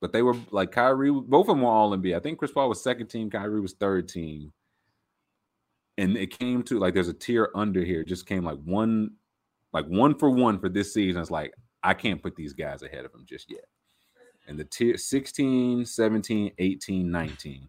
But 0.00 0.12
they 0.12 0.22
were 0.22 0.36
like 0.50 0.72
Kyrie. 0.72 1.10
Both 1.10 1.48
of 1.48 1.56
them 1.56 1.62
were 1.62 1.70
all 1.70 1.96
NBA. 1.96 2.16
I 2.16 2.20
think 2.20 2.38
Chris 2.38 2.52
Paul 2.52 2.68
was 2.68 2.82
second 2.82 3.06
team. 3.06 3.30
Kyrie 3.30 3.60
was 3.60 3.72
third 3.72 4.08
team. 4.08 4.52
And 5.96 6.16
it 6.18 6.38
came 6.38 6.62
to 6.64 6.78
like 6.78 6.92
there's 6.92 7.08
a 7.08 7.14
tier 7.14 7.50
under 7.54 7.82
here. 7.82 8.02
It 8.02 8.08
just 8.08 8.26
came 8.26 8.44
like 8.44 8.58
one, 8.62 9.12
like 9.72 9.86
one 9.86 10.14
for 10.14 10.28
one 10.28 10.58
for 10.58 10.68
this 10.68 10.92
season. 10.92 11.22
It's 11.22 11.30
like 11.30 11.54
I 11.82 11.94
can't 11.94 12.22
put 12.22 12.36
these 12.36 12.52
guys 12.52 12.82
ahead 12.82 13.06
of 13.06 13.12
them 13.12 13.24
just 13.26 13.50
yet. 13.50 13.64
And 14.46 14.58
the 14.58 14.64
tier 14.64 14.96
16, 14.96 15.84
17, 15.84 16.52
18, 16.58 17.10
19 17.10 17.68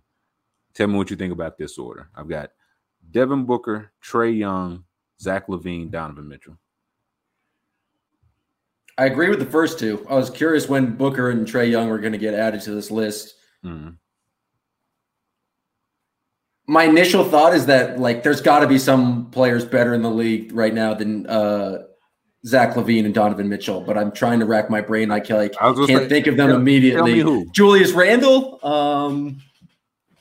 Tell 0.78 0.88
me 0.88 0.96
what 0.96 1.10
you 1.10 1.16
think 1.16 1.34
about 1.34 1.58
this 1.58 1.80
order. 1.80 2.08
I've 2.16 2.30
got 2.30 2.52
Devin 3.10 3.46
Booker, 3.46 3.92
Trae 4.00 4.38
Young, 4.38 4.84
Zach 5.20 5.48
LaVine, 5.48 5.90
Donovan 5.90 6.28
Mitchell. 6.28 6.60
I 8.96 9.06
agree 9.06 9.30
with 9.30 9.40
the 9.40 9.46
first 9.48 9.80
two. 9.80 10.06
I 10.08 10.14
was 10.14 10.30
curious 10.30 10.70
when 10.70 10.96
Booker 10.96 11.32
and 11.32 11.48
Trae 11.48 11.72
Young 11.72 11.90
were 11.90 11.98
going 11.98 12.12
to 12.12 12.20
get 12.20 12.36
added 12.36 12.62
to 12.62 12.76
this 12.76 12.92
list. 12.92 13.34
Mm-hmm. 13.66 13.90
My 16.68 16.84
initial 16.84 17.24
thought 17.24 17.56
is 17.56 17.66
that 17.66 18.00
like 18.00 18.22
there's 18.22 18.42
got 18.42 18.60
to 18.60 18.68
be 18.68 18.78
some 18.78 19.32
players 19.32 19.66
better 19.66 19.96
in 19.96 20.04
the 20.04 20.12
league 20.12 20.52
right 20.54 20.76
now 20.76 20.94
than 20.94 21.26
uh, 21.26 21.87
Zach 22.48 22.76
LaVine 22.76 23.06
and 23.06 23.14
Donovan 23.14 23.50
Mitchell, 23.50 23.82
but 23.82 23.98
I'm 23.98 24.12
trying 24.12 24.40
to 24.40 24.46
rack 24.46 24.70
my 24.70 24.82
brain. 24.82 25.12
I 25.12 25.20
can't, 25.20 25.40
like, 25.40 25.56
I 25.62 25.74
can't 25.74 25.88
say, 25.88 26.08
think 26.08 26.28
of 26.28 26.38
them 26.38 26.50
tell, 26.50 26.58
immediately. 26.58 27.22
Tell 27.22 27.46
Julius 27.52 27.92
Randle. 27.92 28.60
Um, 28.66 29.42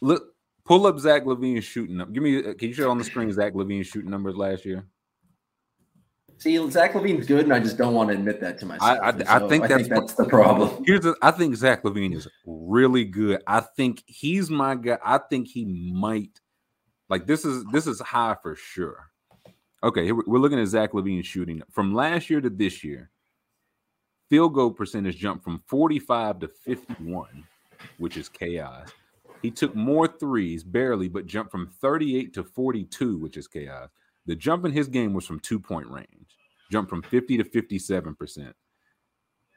Look, 0.02 0.36
Pull 0.66 0.86
up 0.86 0.98
Zach 0.98 1.24
LaVine 1.24 1.62
shooting 1.62 2.00
up. 2.00 2.12
Give 2.12 2.22
me. 2.22 2.38
Uh, 2.38 2.54
can 2.54 2.68
you 2.68 2.74
show 2.74 2.90
on 2.90 2.98
the 2.98 3.04
screen 3.04 3.32
Zach 3.32 3.52
LaVine 3.52 3.86
shooting 3.86 4.10
numbers 4.10 4.36
last 4.36 4.64
year? 4.64 4.84
See, 6.38 6.56
Zach 6.70 6.92
LaVine's 6.92 7.26
good, 7.26 7.44
and 7.44 7.54
I 7.54 7.60
just 7.60 7.78
don't 7.78 7.94
want 7.94 8.10
to 8.10 8.16
admit 8.16 8.40
that 8.40 8.58
to 8.60 8.66
myself. 8.66 8.98
I, 9.00 9.08
I, 9.08 9.12
so 9.12 9.24
I 9.26 9.48
think, 9.48 9.68
that's, 9.68 9.82
think 9.84 9.94
that's 9.94 10.14
the 10.14 10.24
problem. 10.24 10.84
Here's, 10.86 11.00
the, 11.00 11.16
I 11.22 11.30
think 11.30 11.54
Zach 11.54 11.82
LaVine 11.82 12.14
is 12.14 12.28
really 12.44 13.04
good. 13.04 13.42
I 13.46 13.60
think 13.60 14.02
he's 14.06 14.50
my 14.50 14.74
guy. 14.74 14.98
I 15.04 15.18
think 15.18 15.46
he 15.46 15.64
might, 15.64 16.40
like 17.08 17.26
this 17.26 17.44
is 17.44 17.64
this 17.72 17.86
is 17.86 18.00
high 18.00 18.36
for 18.42 18.56
sure. 18.56 19.08
Okay, 19.82 20.10
we're 20.10 20.38
looking 20.38 20.58
at 20.58 20.68
Zach 20.68 20.92
LaVine 20.92 21.24
shooting 21.24 21.62
from 21.70 21.94
last 21.94 22.30
year 22.30 22.40
to 22.40 22.48
this 22.48 22.82
year. 22.82 23.10
Field 24.30 24.54
goal 24.54 24.70
percentage 24.70 25.18
jumped 25.18 25.44
from 25.44 25.62
45 25.66 26.40
to 26.40 26.48
51, 26.48 27.44
which 27.98 28.16
is 28.16 28.28
chaos. 28.28 28.88
He 29.42 29.50
took 29.50 29.74
more 29.74 30.08
threes, 30.08 30.64
barely, 30.64 31.08
but 31.08 31.26
jumped 31.26 31.52
from 31.52 31.70
38 31.80 32.32
to 32.34 32.42
42, 32.42 33.18
which 33.18 33.36
is 33.36 33.46
chaos. 33.46 33.90
The 34.24 34.34
jump 34.34 34.64
in 34.64 34.72
his 34.72 34.88
game 34.88 35.12
was 35.12 35.26
from 35.26 35.40
two 35.40 35.60
point 35.60 35.88
range, 35.88 36.36
jumped 36.72 36.90
from 36.90 37.02
50 37.02 37.36
to 37.36 37.44
57%. 37.44 38.52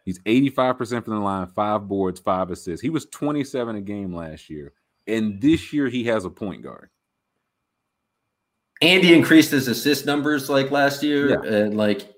He's 0.06 0.20
85% 0.20 1.06
from 1.06 1.16
the 1.16 1.20
line, 1.20 1.48
five 1.48 1.88
boards, 1.88 2.20
five 2.20 2.52
assists. 2.52 2.82
He 2.82 2.90
was 2.90 3.06
27 3.08 3.76
a 3.76 3.82
game 3.82 4.14
last 4.14 4.50
year. 4.50 4.74
And 5.08 5.42
this 5.42 5.74
year 5.74 5.88
he 5.88 6.04
has 6.06 6.26
a 6.26 6.30
point 6.30 6.62
guard. 6.62 6.90
Andy 8.82 9.14
increased 9.14 9.52
his 9.52 9.68
assist 9.68 10.06
numbers 10.06 10.50
like 10.50 10.72
last 10.72 11.04
year, 11.04 11.30
yeah. 11.30 11.52
and 11.52 11.78
like, 11.78 12.14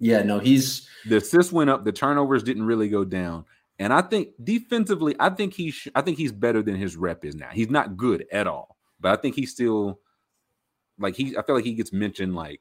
yeah, 0.00 0.22
no, 0.22 0.38
he's 0.38 0.88
the 1.06 1.16
assists 1.18 1.52
went 1.52 1.70
up, 1.70 1.84
the 1.84 1.92
turnovers 1.92 2.42
didn't 2.42 2.64
really 2.64 2.88
go 2.88 3.04
down, 3.04 3.44
and 3.78 3.92
I 3.92 4.02
think 4.02 4.30
defensively, 4.42 5.14
I 5.20 5.30
think 5.30 5.54
he, 5.54 5.70
sh- 5.70 5.88
I 5.94 6.00
think 6.00 6.18
he's 6.18 6.32
better 6.32 6.62
than 6.62 6.76
his 6.76 6.96
rep 6.96 7.24
is 7.24 7.36
now. 7.36 7.50
He's 7.52 7.70
not 7.70 7.96
good 7.96 8.26
at 8.32 8.46
all, 8.46 8.76
but 9.00 9.16
I 9.16 9.20
think 9.20 9.36
he's 9.36 9.52
still 9.52 10.00
like 10.98 11.14
he. 11.14 11.36
I 11.36 11.42
feel 11.42 11.54
like 11.54 11.64
he 11.64 11.74
gets 11.74 11.92
mentioned 11.92 12.34
like, 12.34 12.60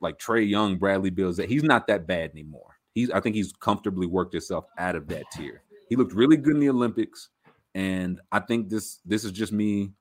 like 0.00 0.18
Trae 0.18 0.48
Young, 0.48 0.76
Bradley 0.76 1.10
Beals. 1.10 1.38
That 1.38 1.48
he's 1.48 1.62
not 1.62 1.86
that 1.86 2.06
bad 2.06 2.30
anymore. 2.32 2.76
He's, 2.94 3.10
I 3.10 3.20
think 3.20 3.36
he's 3.36 3.52
comfortably 3.52 4.06
worked 4.06 4.32
himself 4.32 4.64
out 4.78 4.96
of 4.96 5.06
that 5.08 5.24
tier. 5.32 5.62
He 5.88 5.96
looked 5.96 6.14
really 6.14 6.38
good 6.38 6.54
in 6.54 6.60
the 6.60 6.70
Olympics, 6.70 7.28
and 7.74 8.20
I 8.32 8.40
think 8.40 8.70
this, 8.70 9.00
this 9.04 9.22
is 9.22 9.32
just 9.32 9.52
me 9.52 9.92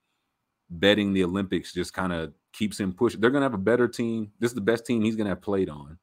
betting 0.69 1.13
the 1.13 1.23
Olympics 1.23 1.73
just 1.73 1.93
kind 1.93 2.13
of 2.13 2.33
keeps 2.53 2.79
him 2.79 2.93
pushing. 2.93 3.19
They're 3.19 3.29
going 3.29 3.41
to 3.41 3.45
have 3.45 3.53
a 3.53 3.57
better 3.57 3.87
team. 3.87 4.31
This 4.39 4.51
is 4.51 4.55
the 4.55 4.61
best 4.61 4.85
team 4.85 5.01
he's 5.01 5.15
going 5.15 5.25
to 5.25 5.31
have 5.31 5.41
played 5.41 5.69
on 5.69 5.97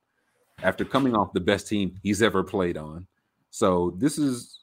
after 0.62 0.84
coming 0.84 1.14
off 1.14 1.32
the 1.32 1.40
best 1.40 1.66
team 1.68 1.98
he's 2.02 2.22
ever 2.22 2.42
played 2.42 2.76
on. 2.76 3.06
So 3.50 3.94
this 3.98 4.18
is, 4.18 4.60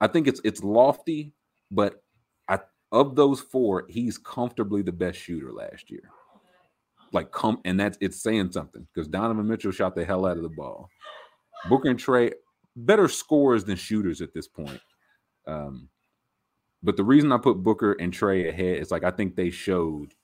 I 0.00 0.06
think 0.06 0.26
it's 0.26 0.40
it's 0.44 0.64
lofty, 0.64 1.32
but 1.70 2.02
I 2.48 2.58
of 2.90 3.14
those 3.14 3.40
four, 3.40 3.86
he's 3.88 4.18
comfortably 4.18 4.82
the 4.82 4.92
best 4.92 5.18
shooter 5.18 5.52
last 5.52 5.90
year. 5.90 6.08
Like 7.12 7.30
come 7.30 7.60
and 7.64 7.78
that's 7.78 7.98
it's 8.00 8.22
saying 8.22 8.52
something 8.52 8.86
because 8.92 9.06
Donovan 9.06 9.46
Mitchell 9.46 9.70
shot 9.70 9.94
the 9.94 10.04
hell 10.04 10.26
out 10.26 10.38
of 10.38 10.42
the 10.42 10.48
ball. 10.48 10.88
Booker 11.68 11.90
and 11.90 11.98
Trae 11.98 12.32
better 12.74 13.06
scorers 13.06 13.64
than 13.64 13.76
shooters 13.76 14.20
at 14.20 14.32
this 14.34 14.48
point. 14.48 14.80
Um, 15.46 15.88
but 16.82 16.96
the 16.96 17.04
reason 17.04 17.32
I 17.32 17.38
put 17.38 17.62
Booker 17.62 17.92
and 17.92 18.12
Trae 18.12 18.48
ahead 18.48 18.78
is 18.78 18.90
like 18.90 19.04
I 19.04 19.10
think 19.10 19.36
they 19.36 19.50
showed 19.50 20.14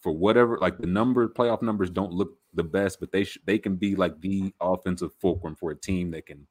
for 0.00 0.12
whatever 0.12 0.58
like 0.60 0.78
the 0.78 0.86
number 0.86 1.28
playoff 1.28 1.62
numbers 1.62 1.90
don't 1.90 2.12
look 2.12 2.38
the 2.52 2.64
best, 2.64 3.00
but 3.00 3.12
they 3.12 3.24
sh- 3.24 3.38
they 3.46 3.58
can 3.58 3.76
be 3.76 3.96
like 3.96 4.20
the 4.20 4.54
offensive 4.60 5.12
fulcrum 5.20 5.56
for 5.56 5.70
a 5.70 5.76
team 5.76 6.10
that 6.12 6.26
can 6.26 6.46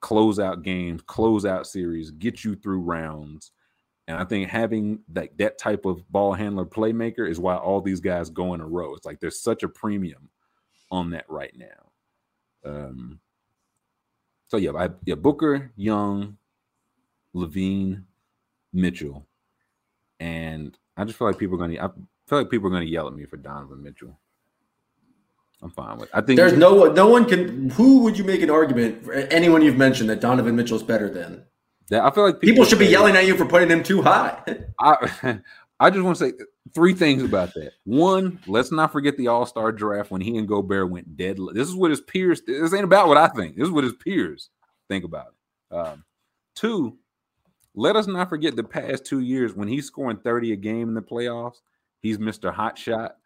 close 0.00 0.38
out 0.38 0.62
games, 0.62 1.02
close 1.02 1.44
out 1.44 1.66
series, 1.66 2.10
get 2.10 2.44
you 2.44 2.56
through 2.56 2.80
rounds. 2.80 3.52
And 4.08 4.18
I 4.18 4.24
think 4.24 4.48
having 4.48 5.00
that 5.10 5.36
that 5.38 5.58
type 5.58 5.86
of 5.86 6.10
ball 6.10 6.34
handler 6.34 6.66
playmaker 6.66 7.28
is 7.28 7.38
why 7.38 7.56
all 7.56 7.80
these 7.80 8.00
guys 8.00 8.30
go 8.30 8.54
in 8.54 8.60
a 8.60 8.66
row. 8.66 8.94
It's 8.94 9.06
like 9.06 9.20
there's 9.20 9.40
such 9.40 9.62
a 9.62 9.68
premium 9.68 10.30
on 10.90 11.10
that 11.10 11.26
right 11.28 11.54
now. 11.56 11.92
Um 12.64 13.20
so 14.48 14.56
yeah, 14.56 14.72
I, 14.72 14.90
yeah, 15.04 15.14
Booker, 15.14 15.72
Young, 15.76 16.36
LaVine, 17.36 18.02
Mitchell, 18.72 19.26
and 20.18 20.76
I 20.96 21.04
just 21.04 21.18
feel 21.18 21.26
like 21.26 21.38
people 21.38 21.56
are 21.56 21.58
going 21.58 21.72
to. 21.72 21.82
I 21.82 21.88
feel 22.28 22.38
like 22.38 22.50
people 22.50 22.74
are 22.74 22.80
to 22.80 22.86
yell 22.86 23.08
at 23.08 23.14
me 23.14 23.26
for 23.26 23.36
Donovan 23.36 23.82
Mitchell. 23.82 24.18
I'm 25.62 25.70
fine 25.70 25.98
with. 25.98 26.08
It. 26.08 26.14
I 26.14 26.20
think 26.20 26.36
there's 26.36 26.54
no 26.54 26.74
one. 26.74 26.94
No 26.94 27.08
one 27.08 27.24
can. 27.26 27.70
Who 27.70 28.00
would 28.00 28.16
you 28.16 28.24
make 28.24 28.42
an 28.42 28.50
argument? 28.50 29.04
For 29.04 29.12
anyone 29.12 29.62
you've 29.62 29.76
mentioned 29.76 30.08
that 30.10 30.20
Donovan 30.20 30.56
Mitchell's 30.56 30.82
better 30.82 31.08
than? 31.08 31.44
That 31.90 32.04
I 32.04 32.10
feel 32.10 32.24
like 32.24 32.40
people, 32.40 32.54
people 32.54 32.64
should 32.64 32.78
be 32.78 32.86
yelling 32.86 33.16
at 33.16 33.26
you 33.26 33.36
for 33.36 33.44
putting 33.44 33.68
him 33.68 33.82
too 33.82 34.02
high. 34.02 34.42
I 34.80 35.40
I 35.80 35.88
just 35.90 36.02
want 36.02 36.18
to 36.18 36.26
say 36.26 36.32
three 36.74 36.94
things 36.94 37.22
about 37.22 37.54
that. 37.54 37.72
One, 37.84 38.38
let's 38.46 38.70
not 38.70 38.92
forget 38.92 39.16
the 39.16 39.28
All 39.28 39.46
Star 39.46 39.72
draft 39.72 40.10
when 40.10 40.20
he 40.20 40.36
and 40.36 40.46
Gobert 40.46 40.90
went 40.90 41.16
dead. 41.16 41.38
This 41.52 41.68
is 41.68 41.74
what 41.74 41.90
his 41.90 42.02
peers. 42.02 42.42
This 42.46 42.74
ain't 42.74 42.84
about 42.84 43.08
what 43.08 43.16
I 43.16 43.28
think. 43.28 43.56
This 43.56 43.66
is 43.66 43.72
what 43.72 43.84
his 43.84 43.94
peers 43.94 44.50
think 44.88 45.04
about 45.04 45.28
it. 45.28 45.74
Um, 45.74 46.04
two, 46.54 46.98
let 47.80 47.96
us 47.96 48.06
not 48.06 48.28
forget 48.28 48.56
the 48.56 48.62
past 48.62 49.06
two 49.06 49.20
years 49.20 49.54
when 49.54 49.66
he's 49.66 49.86
scoring 49.86 50.18
30 50.18 50.52
a 50.52 50.56
game 50.56 50.88
in 50.88 50.94
the 50.94 51.00
playoffs, 51.00 51.62
he's 52.00 52.18
Mr. 52.18 52.52
Hot 52.52 52.76
Shot. 52.76 53.16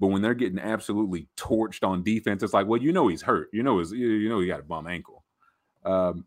But 0.00 0.08
when 0.08 0.20
they're 0.20 0.34
getting 0.34 0.58
absolutely 0.58 1.28
torched 1.36 1.86
on 1.86 2.02
defense, 2.02 2.42
it's 2.42 2.52
like, 2.52 2.66
well, 2.66 2.82
you 2.82 2.90
know 2.90 3.06
he's 3.06 3.22
hurt. 3.22 3.50
You 3.52 3.62
know 3.62 3.78
his, 3.78 3.92
you 3.92 4.28
know 4.28 4.40
he 4.40 4.48
got 4.48 4.58
a 4.58 4.64
bum 4.64 4.88
ankle. 4.88 5.24
Um, 5.84 6.26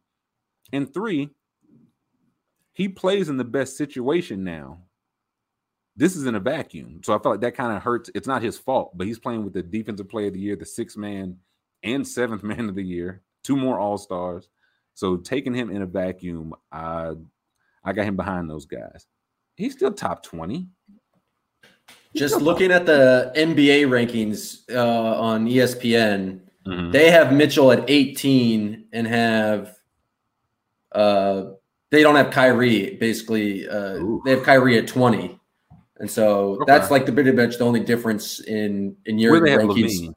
and 0.71 0.93
three, 0.93 1.31
he 2.71 2.87
plays 2.87 3.27
in 3.27 3.35
the 3.35 3.43
best 3.43 3.75
situation 3.75 4.45
now. 4.45 4.79
This 5.97 6.15
is 6.15 6.25
in 6.25 6.35
a 6.35 6.39
vacuum. 6.39 7.01
So 7.03 7.13
I 7.13 7.21
feel 7.21 7.33
like 7.33 7.41
that 7.41 7.57
kind 7.57 7.75
of 7.75 7.83
hurts. 7.83 8.09
It's 8.15 8.27
not 8.27 8.41
his 8.41 8.57
fault, 8.57 8.97
but 8.97 9.07
he's 9.07 9.19
playing 9.19 9.43
with 9.43 9.53
the 9.53 9.61
defensive 9.61 10.07
player 10.07 10.27
of 10.27 10.33
the 10.33 10.39
year, 10.39 10.55
the 10.55 10.65
sixth 10.65 10.95
man 10.95 11.35
and 11.83 12.07
seventh 12.07 12.43
man 12.43 12.69
of 12.69 12.75
the 12.75 12.83
year, 12.83 13.23
two 13.43 13.57
more 13.57 13.77
all-stars. 13.77 14.47
So 14.93 15.17
taking 15.17 15.53
him 15.53 15.69
in 15.69 15.81
a 15.81 15.87
vacuum, 15.87 16.53
I 16.71 17.13
I 17.83 17.93
got 17.93 18.05
him 18.05 18.15
behind 18.15 18.49
those 18.49 18.65
guys. 18.65 19.05
He's 19.55 19.73
still 19.73 19.91
top 19.91 20.23
20. 20.23 20.67
Just 22.15 22.41
looking 22.41 22.71
at 22.71 22.85
the 22.85 23.31
NBA 23.35 23.87
rankings 23.87 24.61
uh, 24.73 25.19
on 25.19 25.47
ESPN, 25.47 26.41
mm-hmm. 26.65 26.91
they 26.91 27.09
have 27.09 27.33
Mitchell 27.33 27.71
at 27.71 27.89
18 27.89 28.85
and 28.93 29.07
have 29.07 29.75
uh, 30.91 31.45
they 31.89 32.03
don't 32.03 32.15
have 32.15 32.29
Kyrie 32.29 32.97
basically. 32.97 33.67
Uh, 33.67 33.99
they 34.25 34.31
have 34.31 34.43
Kyrie 34.43 34.77
at 34.77 34.87
20. 34.87 35.39
And 35.97 36.09
so 36.09 36.55
okay. 36.55 36.63
that's 36.67 36.91
like 36.91 37.05
the 37.05 37.11
pretty 37.11 37.31
much 37.31 37.57
the 37.57 37.63
only 37.63 37.79
difference 37.79 38.39
in 38.41 38.95
in 39.05 39.17
your 39.17 39.39
rankings. 39.39 40.13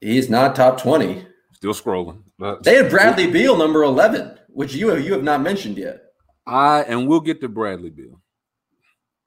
He's 0.00 0.30
not 0.30 0.54
top 0.54 0.80
20. 0.80 1.26
Still 1.52 1.74
scrolling. 1.74 2.22
But 2.38 2.62
they 2.62 2.76
have 2.76 2.90
Bradley 2.90 3.30
Beal 3.30 3.56
number 3.56 3.82
11 3.82 4.39
which 4.52 4.74
you 4.74 4.88
have, 4.88 5.04
you 5.04 5.12
have 5.12 5.22
not 5.22 5.42
mentioned 5.42 5.78
yet. 5.78 6.02
I 6.46 6.82
and 6.82 7.08
we'll 7.08 7.20
get 7.20 7.40
to 7.40 7.48
Bradley 7.48 7.90
Beal 7.90 8.20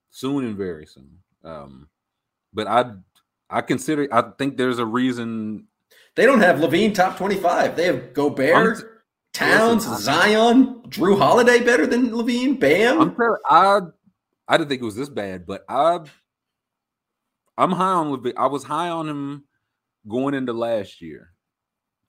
soon 0.10 0.46
and 0.46 0.58
very 0.58 0.86
soon. 0.86 1.20
Um, 1.44 1.90
but 2.54 2.68
I 2.68 2.94
I 3.50 3.62
consider 3.62 4.08
I 4.12 4.32
think 4.38 4.58
there's 4.58 4.80
a 4.80 4.86
reason 4.86 5.68
they 6.16 6.26
don't 6.26 6.42
have 6.42 6.58
LaVine 6.58 6.94
top 6.94 7.18
25. 7.18 7.76
They 7.76 7.86
have 7.86 8.14
Gobert, 8.14 8.80
t- 8.80 8.84
Towns, 9.34 9.88
listen, 9.88 10.04
Zion, 10.04 10.82
Jrue 10.90 11.18
Holiday 11.18 11.64
better 11.64 11.88
than 11.88 12.12
LaVine. 12.12 12.60
Bam. 12.60 13.02
I'm 13.02 13.16
sure 13.16 13.40
I 13.50 13.80
I 14.48 14.58
didn't 14.58 14.70
think 14.70 14.82
it 14.82 14.86
was 14.86 14.96
this 14.96 15.10
bad, 15.10 15.46
but 15.46 15.66
I 15.68 16.00
I'm 17.58 17.72
high 17.72 17.94
on 17.94 18.12
LaVine. 18.12 18.34
I 18.38 18.48
was 18.48 18.64
high 18.64 18.90
on 18.90 19.10
him 19.10 19.46
going 20.08 20.34
into 20.34 20.54
last 20.54 21.02
year 21.02 21.33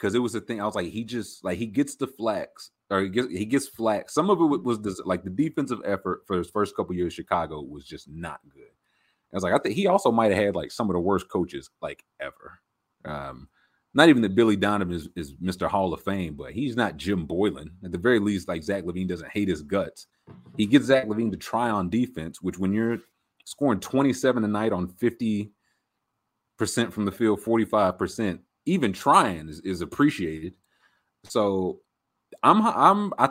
because 0.04 0.14
it 0.14 0.18
was 0.18 0.34
the 0.34 0.40
thing. 0.42 0.60
I 0.60 0.66
was 0.66 0.74
like, 0.74 0.88
he 0.88 1.02
just 1.02 1.42
like 1.42 1.56
he 1.56 1.64
gets 1.64 1.96
the 1.96 2.06
flax 2.06 2.72
or 2.90 3.00
he 3.00 3.08
gets 3.08 3.28
he 3.28 3.46
gets 3.46 3.66
flack. 3.66 4.10
Some 4.10 4.28
of 4.28 4.38
it 4.38 4.62
was 4.62 4.78
this, 4.82 5.00
like 5.06 5.24
the 5.24 5.30
defensive 5.30 5.80
effort 5.82 6.24
for 6.26 6.36
his 6.36 6.50
first 6.50 6.76
couple 6.76 6.94
years. 6.94 7.14
Chicago 7.14 7.62
was 7.62 7.86
just 7.86 8.06
not 8.10 8.40
good. 8.52 8.64
I 9.32 9.36
was 9.36 9.42
like, 9.42 9.54
I 9.54 9.58
think 9.58 9.76
he 9.76 9.86
also 9.86 10.12
might 10.12 10.30
have 10.30 10.44
had 10.44 10.54
like 10.54 10.72
some 10.72 10.90
of 10.90 10.94
the 10.94 11.00
worst 11.00 11.30
coaches 11.30 11.70
like 11.80 12.04
ever. 12.20 12.58
Um, 13.06 13.48
not 13.94 14.10
even 14.10 14.20
that 14.22 14.34
Billy 14.34 14.56
Donovan 14.56 14.94
is, 14.94 15.08
is 15.16 15.36
Mr. 15.36 15.68
Hall 15.68 15.94
of 15.94 16.02
Fame, 16.02 16.34
but 16.34 16.52
he's 16.52 16.76
not 16.76 16.98
Jim 16.98 17.26
Boylen. 17.26 17.70
At 17.82 17.90
the 17.90 17.96
very 17.96 18.18
least, 18.18 18.46
like 18.46 18.62
Zach 18.62 18.84
LaVine 18.84 19.08
doesn't 19.08 19.32
hate 19.32 19.48
his 19.48 19.62
guts. 19.62 20.06
He 20.58 20.66
gets 20.66 20.84
Zach 20.84 21.06
LaVine 21.06 21.30
to 21.30 21.38
try 21.38 21.70
on 21.70 21.88
defense, 21.88 22.42
which 22.42 22.58
when 22.58 22.74
you're 22.74 22.98
scoring 23.46 23.80
27 23.80 24.44
a 24.44 24.48
night 24.48 24.72
on 24.72 24.88
50% 24.88 25.48
from 26.90 27.06
the 27.06 27.12
field, 27.12 27.40
45%, 27.40 28.40
even 28.66 28.92
trying 28.92 29.48
is, 29.48 29.60
is 29.60 29.80
appreciated. 29.80 30.54
So 31.24 31.80
I'm 32.42 32.62
I'm 32.62 33.12
I 33.18 33.30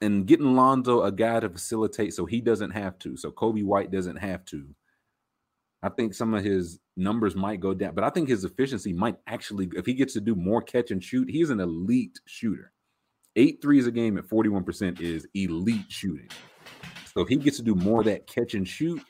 and 0.00 0.26
getting 0.26 0.56
Lonzo 0.56 1.02
a 1.02 1.12
guy 1.12 1.40
to 1.40 1.48
facilitate 1.48 2.12
so 2.12 2.26
he 2.26 2.40
doesn't 2.40 2.72
have 2.72 2.98
to, 3.00 3.16
so 3.16 3.30
Coby 3.30 3.64
White 3.64 3.90
doesn't 3.90 4.16
have 4.16 4.44
to. 4.46 4.66
I 5.82 5.88
think 5.88 6.14
some 6.14 6.34
of 6.34 6.44
his 6.44 6.78
numbers 6.96 7.34
might 7.34 7.60
go 7.60 7.74
down, 7.74 7.94
but 7.94 8.04
I 8.04 8.10
think 8.10 8.28
his 8.28 8.44
efficiency 8.44 8.92
might 8.92 9.16
actually, 9.26 9.68
if 9.74 9.86
he 9.86 9.94
gets 9.94 10.12
to 10.14 10.20
do 10.20 10.34
more 10.34 10.62
catch 10.62 10.90
and 10.90 11.02
shoot, 11.02 11.28
he's 11.28 11.50
an 11.50 11.60
elite 11.60 12.20
shooter. 12.24 12.72
Eight 13.34 13.60
threes 13.62 13.86
a 13.86 13.90
game 13.90 14.18
at 14.18 14.24
41% 14.24 15.00
is 15.00 15.26
elite 15.34 15.86
shooting. 15.88 16.28
So 17.14 17.22
if 17.22 17.28
he 17.28 17.36
gets 17.36 17.56
to 17.56 17.62
do 17.62 17.74
more 17.74 18.00
of 18.00 18.06
that 18.06 18.26
catch 18.26 18.54
and 18.54 18.66
shoot, 18.66 19.02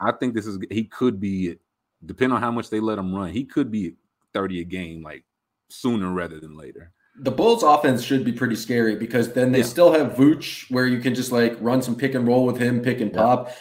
I 0.00 0.12
think 0.12 0.34
this 0.34 0.46
is 0.46 0.58
he 0.70 0.84
could 0.84 1.18
be, 1.18 1.56
depending 2.04 2.36
on 2.36 2.42
how 2.42 2.50
much 2.50 2.68
they 2.68 2.80
let 2.80 2.98
him 2.98 3.14
run, 3.14 3.30
he 3.30 3.44
could 3.44 3.70
be 3.70 3.94
30 4.36 4.60
a 4.60 4.64
game 4.64 5.02
like 5.02 5.24
sooner 5.70 6.12
rather 6.12 6.38
than 6.38 6.56
later 6.56 6.92
the 7.18 7.30
Bulls 7.30 7.62
offense 7.62 8.02
should 8.02 8.24
be 8.24 8.32
pretty 8.32 8.56
scary 8.56 8.94
because 8.94 9.32
then 9.32 9.50
they 9.50 9.60
yeah. 9.60 9.64
still 9.64 9.92
have 9.92 10.12
Vooch 10.12 10.70
where 10.70 10.86
you 10.86 11.00
can 11.00 11.14
just 11.14 11.32
like 11.32 11.56
run 11.60 11.80
some 11.80 11.96
pick 11.96 12.14
and 12.14 12.28
roll 12.28 12.44
with 12.44 12.58
him, 12.58 12.82
pick 12.82 13.00
and 13.00 13.10
yeah. 13.10 13.16
pop. 13.16 13.56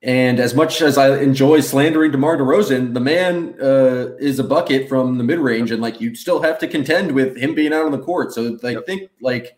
And 0.00 0.40
as 0.40 0.54
much 0.54 0.80
as 0.80 0.98
I 0.98 1.18
enjoy 1.18 1.60
slandering 1.60 2.10
DeMar 2.12 2.36
DeRozan, 2.36 2.94
the 2.94 3.00
man 3.00 3.54
uh, 3.60 4.14
is 4.18 4.38
a 4.38 4.44
bucket 4.44 4.88
from 4.88 5.18
the 5.18 5.24
mid 5.24 5.38
range, 5.38 5.70
and 5.70 5.80
like 5.82 6.00
you 6.00 6.14
still 6.14 6.40
have 6.42 6.58
to 6.60 6.68
contend 6.68 7.12
with 7.12 7.36
him 7.36 7.54
being 7.54 7.72
out 7.72 7.84
on 7.84 7.92
the 7.92 7.98
court. 7.98 8.32
So 8.32 8.58
I 8.62 8.70
yep. 8.70 8.86
think 8.86 9.10
like 9.20 9.56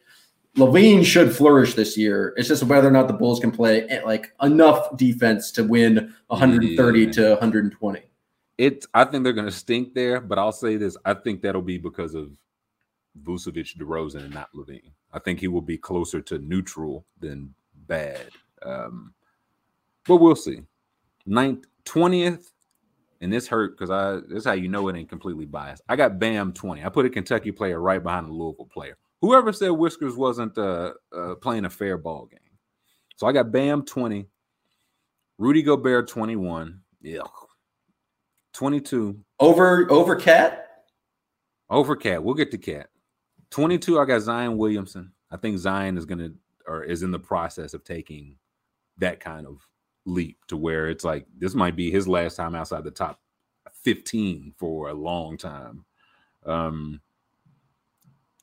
LaVine 0.57 1.05
should 1.05 1.35
flourish 1.35 1.75
this 1.75 1.97
year. 1.97 2.35
It's 2.37 2.49
just 2.49 2.63
whether 2.63 2.89
or 2.89 2.91
not 2.91 3.09
the 3.09 3.15
Bulls 3.15 3.41
can 3.41 3.51
play 3.51 3.89
eh, 3.89 4.03
like 4.05 4.33
enough 4.43 4.97
defense 4.97 5.51
to 5.53 5.65
win 5.65 6.15
130 6.29 7.01
yeah. 7.01 7.11
to 7.13 7.31
120. 7.31 8.03
It, 8.57 8.87
I 8.95 9.05
think 9.05 9.25
they're 9.25 9.33
going 9.33 9.47
to 9.47 9.53
stink 9.53 9.95
there, 9.95 10.21
but 10.21 10.39
I'll 10.39 10.53
say 10.53 10.77
this: 10.77 10.97
I 11.05 11.15
think 11.15 11.43
that'll 11.43 11.63
be 11.63 11.79
because 11.79 12.15
of 12.15 12.31
Vucevic, 13.23 13.77
DeRozan, 13.77 14.25
and 14.25 14.35
not 14.35 14.53
LaVine. 14.55 14.93
I 15.13 15.19
think 15.19 15.41
he 15.41 15.49
will 15.49 15.61
be 15.61 15.79
closer 15.79 16.21
to 16.23 16.39
neutral 16.39 17.05
than 17.21 17.55
bad. 17.87 18.29
Um, 18.63 19.15
but 20.07 20.17
we'll 20.17 20.37
see. 20.37 20.61
ninth, 21.27 21.67
20th, 21.85 22.51
and 23.21 23.33
this 23.33 23.49
hurt 23.49 23.77
because 23.79 23.91
I 23.91 24.21
this 24.29 24.41
is 24.41 24.45
how 24.45 24.53
you 24.53 24.69
know 24.69 24.89
it 24.89 24.97
ain't 24.97 25.09
completely 25.09 25.47
biased. 25.47 25.83
I 25.89 25.97
got 25.97 26.19
Bam 26.19 26.53
20. 26.53 26.85
I 26.85 26.89
put 26.89 27.07
a 27.07 27.11
Kentucky 27.11 27.53
player 27.53 27.81
right 27.81 28.03
behind 28.03 28.29
the 28.29 28.33
Louisville 28.33 28.67
player. 28.67 28.97
Whoever 29.21 29.53
said 29.53 29.71
Whiskers 29.71 30.15
wasn't 30.17 30.59
uh, 30.59 30.93
uh, 31.17 31.35
playing 31.37 31.65
a 31.65 31.71
fair 31.71 31.97
ball 31.97 32.27
game. 32.27 32.41
So 33.17 33.27
I 33.27 33.33
got 33.33 33.53
Bam 33.53 33.85
20, 33.85 34.27
Rudy 35.39 35.63
Gobert 35.63 36.09
21. 36.09 36.81
Yeah. 37.01 37.21
22. 38.55 39.19
Over 39.41 39.91
over 39.91 40.17
Cat? 40.17 40.85
Over 41.69 41.97
Cat. 41.97 42.23
We'll 42.23 42.35
get 42.35 42.51
to 42.53 42.59
Cat. 42.59 42.89
22, 43.51 44.01
I 44.01 44.05
got 44.05 44.23
Zion 44.23 44.57
Williamson. 44.57 45.13
I 45.31 45.37
think 45.37 45.59
Zion 45.59 45.99
is 45.99 46.07
gonna 46.07 46.31
or 46.67 46.83
is 46.83 47.03
in 47.03 47.11
the 47.11 47.19
process 47.19 47.75
of 47.75 47.85
taking 47.85 48.37
that 48.99 49.21
kind 49.21 49.47
of 49.47 49.67
leap 50.07 50.39
to 50.47 50.57
where 50.57 50.89
it's 50.89 51.05
like 51.05 51.27
this 51.37 51.55
might 51.55 51.77
be 51.77 51.91
his 51.91 52.07
last 52.07 52.37
time 52.37 52.55
outside 52.55 52.85
the 52.85 52.91
top 52.91 53.21
15 53.83 54.55
for 54.57 54.89
a 54.89 54.95
long 54.95 55.37
time. 55.37 55.85
Um 56.47 57.01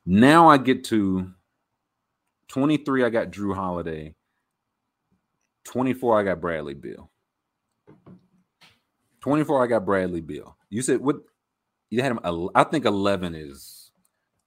now 0.05 0.49
I 0.49 0.57
get 0.57 0.83
to 0.85 1.31
23, 2.49 3.03
I 3.05 3.09
got 3.09 3.31
Jrue 3.31 3.55
Holiday. 3.55 4.13
24, 5.63 6.19
I 6.19 6.23
got 6.23 6.41
Bradley 6.41 6.73
Beal. 6.73 7.09
24, 9.21 9.63
I 9.63 9.67
got 9.67 9.85
Bradley 9.85 10.21
Beal. 10.21 10.57
You 10.69 10.81
said 10.81 10.99
what? 10.99 11.17
You 11.89 12.01
had 12.01 12.11
him. 12.11 12.49
I 12.55 12.63
think 12.63 12.85
11 12.85 13.35
is 13.35 13.91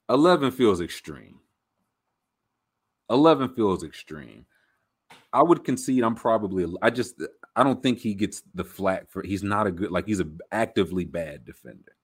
11 0.09 0.51
feels 0.53 0.81
extreme. 0.81 1.41
11 3.11 3.51
feels 3.55 3.85
extreme. 3.85 4.47
I 5.33 5.43
would 5.43 5.65
concede 5.65 6.05
I'm 6.05 6.15
probably 6.15 6.67
I 6.81 6.91
just 6.91 7.23
I 7.57 7.63
don't 7.63 7.83
think 7.83 7.99
he 7.99 8.15
gets 8.15 8.43
the 8.55 8.65
flat 8.65 9.11
for 9.11 9.23
he's 9.23 9.43
not 9.43 9.67
a 9.67 9.73
good 9.73 9.91
like 9.91 10.07
he's 10.07 10.21
an 10.21 10.39
actively 10.53 11.05
bad 11.05 11.45
defender. 11.45 11.97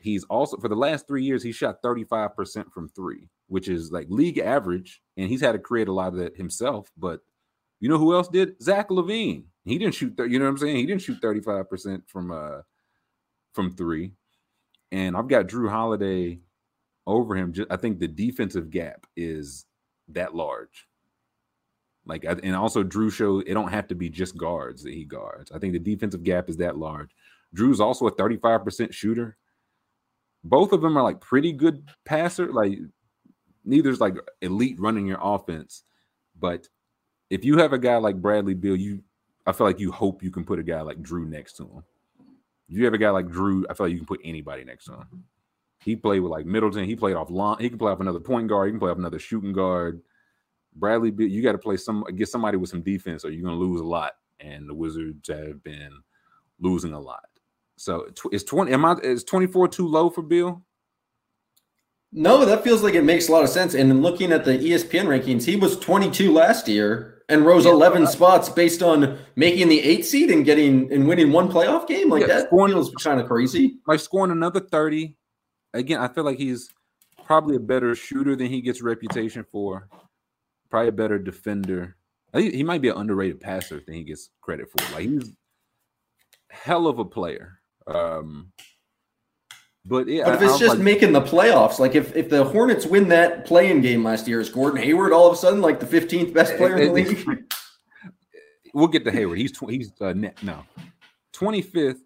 He's 0.00 0.24
also 0.24 0.56
for 0.58 0.68
the 0.68 0.74
last 0.74 1.06
3 1.06 1.22
years 1.22 1.42
he 1.42 1.52
shot 1.52 1.82
35% 1.82 2.72
from 2.72 2.88
3, 2.88 3.28
which 3.46 3.68
is 3.68 3.92
like 3.92 4.06
league 4.10 4.38
average 4.38 5.02
and 5.16 5.28
he's 5.28 5.40
had 5.40 5.52
to 5.52 5.58
create 5.58 5.88
a 5.88 5.92
lot 5.92 6.08
of 6.08 6.18
that 6.18 6.36
himself, 6.36 6.90
but 6.96 7.20
you 7.84 7.90
know 7.90 7.98
who 7.98 8.14
else 8.14 8.28
did? 8.28 8.62
Zach 8.62 8.88
LaVine. 8.88 9.44
He 9.66 9.76
didn't 9.76 9.94
shoot. 9.94 10.14
You 10.18 10.38
know 10.38 10.46
what 10.46 10.52
I'm 10.52 10.56
saying? 10.56 10.76
He 10.76 10.86
didn't 10.86 11.02
shoot 11.02 11.20
35 11.20 11.68
percent 11.68 12.04
from 12.08 12.30
uh 12.30 12.62
from 13.52 13.72
three. 13.72 14.12
And 14.90 15.14
I've 15.14 15.28
got 15.28 15.48
Jrue 15.48 15.68
Holiday 15.68 16.38
over 17.06 17.36
him. 17.36 17.52
I 17.68 17.76
think 17.76 17.98
the 17.98 18.08
defensive 18.08 18.70
gap 18.70 19.04
is 19.18 19.66
that 20.08 20.34
large. 20.34 20.88
Like, 22.06 22.24
and 22.24 22.56
also 22.56 22.82
Jrue 22.82 23.12
showed 23.12 23.46
it 23.46 23.52
don't 23.52 23.70
have 23.70 23.88
to 23.88 23.94
be 23.94 24.08
just 24.08 24.34
guards 24.34 24.82
that 24.84 24.94
he 24.94 25.04
guards. 25.04 25.52
I 25.52 25.58
think 25.58 25.74
the 25.74 25.78
defensive 25.78 26.24
gap 26.24 26.48
is 26.48 26.56
that 26.56 26.78
large. 26.78 27.10
Jrue's 27.54 27.80
also 27.80 28.06
a 28.06 28.16
35% 28.16 28.94
shooter. 28.94 29.36
Both 30.42 30.72
of 30.72 30.80
them 30.80 30.96
are 30.96 31.02
like 31.02 31.20
pretty 31.20 31.52
good 31.52 31.86
passer. 32.06 32.50
Like, 32.50 32.78
neither's 33.62 34.00
like 34.00 34.16
elite 34.40 34.80
running 34.80 35.06
your 35.06 35.20
offense, 35.20 35.82
but 36.40 36.66
if 37.30 37.44
you 37.44 37.58
have 37.58 37.72
a 37.72 37.78
guy 37.78 37.96
like 37.96 38.20
Bradley 38.20 38.54
Beal, 38.54 38.76
you 38.76 39.02
I 39.46 39.52
feel 39.52 39.66
like 39.66 39.80
you 39.80 39.92
hope 39.92 40.22
you 40.22 40.30
can 40.30 40.44
put 40.44 40.58
a 40.58 40.62
guy 40.62 40.80
like 40.80 41.02
Jrue 41.02 41.26
next 41.26 41.54
to 41.54 41.64
him. 41.64 41.84
If 42.68 42.78
you 42.78 42.84
have 42.84 42.94
a 42.94 42.98
guy 42.98 43.10
like 43.10 43.26
Jrue, 43.26 43.64
I 43.68 43.74
feel 43.74 43.86
like 43.86 43.92
you 43.92 43.98
can 43.98 44.06
put 44.06 44.20
anybody 44.24 44.64
next 44.64 44.86
to 44.86 44.92
him. 44.92 45.24
He 45.80 45.96
played 45.96 46.20
with 46.20 46.32
like 46.32 46.46
Middleton. 46.46 46.84
He 46.84 46.96
played 46.96 47.14
off 47.14 47.30
long. 47.30 47.58
He 47.60 47.68
can 47.68 47.78
play 47.78 47.92
off 47.92 48.00
another 48.00 48.20
point 48.20 48.48
guard. 48.48 48.68
He 48.68 48.72
can 48.72 48.80
play 48.80 48.90
off 48.90 48.96
another 48.96 49.18
shooting 49.18 49.52
guard. 49.52 50.00
Bradley, 50.74 51.10
Beal, 51.10 51.28
you 51.28 51.42
got 51.42 51.52
to 51.52 51.58
play 51.58 51.76
some 51.76 52.04
get 52.16 52.28
somebody 52.28 52.56
with 52.56 52.70
some 52.70 52.82
defense, 52.82 53.24
or 53.24 53.30
you're 53.30 53.44
gonna 53.44 53.56
lose 53.56 53.80
a 53.80 53.84
lot. 53.84 54.12
And 54.40 54.68
the 54.68 54.74
Wizards 54.74 55.28
have 55.28 55.62
been 55.62 55.92
losing 56.58 56.94
a 56.94 57.00
lot. 57.00 57.26
So 57.76 58.06
is 58.32 58.44
twenty? 58.44 58.72
Am 58.72 58.84
I 58.84 58.94
is 59.02 59.24
twenty 59.24 59.46
four 59.46 59.68
too 59.68 59.86
low 59.86 60.08
for 60.08 60.22
Beal? 60.22 60.62
No, 62.16 62.44
that 62.44 62.62
feels 62.62 62.82
like 62.82 62.94
it 62.94 63.02
makes 63.02 63.28
a 63.28 63.32
lot 63.32 63.42
of 63.42 63.50
sense. 63.50 63.74
And 63.74 64.00
looking 64.00 64.30
at 64.30 64.44
the 64.44 64.56
ESPN 64.56 65.06
rankings, 65.06 65.44
he 65.44 65.56
was 65.56 65.76
22 65.80 66.32
last 66.32 66.68
year 66.68 67.13
and 67.28 67.46
rose 67.46 67.66
11 67.66 68.06
spots 68.06 68.48
based 68.48 68.82
on 68.82 69.18
making 69.36 69.68
the 69.68 69.80
eight 69.80 70.04
seed 70.04 70.30
and 70.30 70.44
getting 70.44 70.92
and 70.92 71.08
winning 71.08 71.32
one 71.32 71.50
playoff 71.50 71.86
game. 71.86 72.10
Like 72.10 72.22
yeah, 72.22 72.26
that 72.28 72.46
scoring, 72.48 72.72
feels 72.72 72.90
kind 72.94 73.20
of 73.20 73.26
crazy. 73.26 73.76
Like 73.86 74.00
scoring 74.00 74.30
another 74.30 74.60
30. 74.60 75.16
Again, 75.72 76.00
I 76.00 76.08
feel 76.08 76.24
like 76.24 76.38
he's 76.38 76.70
probably 77.24 77.56
a 77.56 77.60
better 77.60 77.94
shooter 77.94 78.36
than 78.36 78.48
he 78.48 78.60
gets 78.60 78.82
reputation 78.82 79.44
for. 79.44 79.88
Probably 80.70 80.88
a 80.88 80.92
better 80.92 81.18
defender. 81.18 81.96
He, 82.34 82.62
might 82.64 82.82
be 82.82 82.88
an 82.88 82.96
underrated 82.96 83.40
passer 83.40 83.80
than 83.84 83.94
he 83.94 84.04
gets 84.04 84.30
credit 84.40 84.68
for. 84.68 84.94
Like 84.94 85.08
he's 85.08 85.32
hell 86.50 86.86
of 86.86 86.98
a 86.98 87.04
player. 87.04 87.60
Um, 87.86 88.52
but 89.86 90.08
yeah, 90.08 90.24
but 90.24 90.34
if 90.34 90.42
it's 90.42 90.58
just 90.58 90.76
like, 90.76 90.84
making 90.84 91.12
the 91.12 91.20
playoffs, 91.20 91.78
like 91.78 91.94
if, 91.94 92.16
if 92.16 92.30
the 92.30 92.44
Hornets 92.44 92.86
win 92.86 93.08
that 93.08 93.44
playing 93.44 93.82
game 93.82 94.02
last 94.02 94.26
year, 94.26 94.40
is 94.40 94.48
Gordon 94.48 94.82
Hayward 94.82 95.12
all 95.12 95.26
of 95.26 95.34
a 95.34 95.36
sudden 95.36 95.60
like 95.60 95.78
the 95.78 95.86
15th 95.86 96.32
best 96.32 96.56
player 96.56 96.76
in 96.76 96.88
the 96.88 96.92
league? 96.92 97.44
We'll 98.76 98.88
get 98.88 99.04
to 99.04 99.12
Hayward. 99.12 99.38
He's 99.38 99.52
tw- 99.52 99.70
he's 99.70 99.92
uh, 100.00 100.14
no 100.14 100.64
25th, 101.32 102.00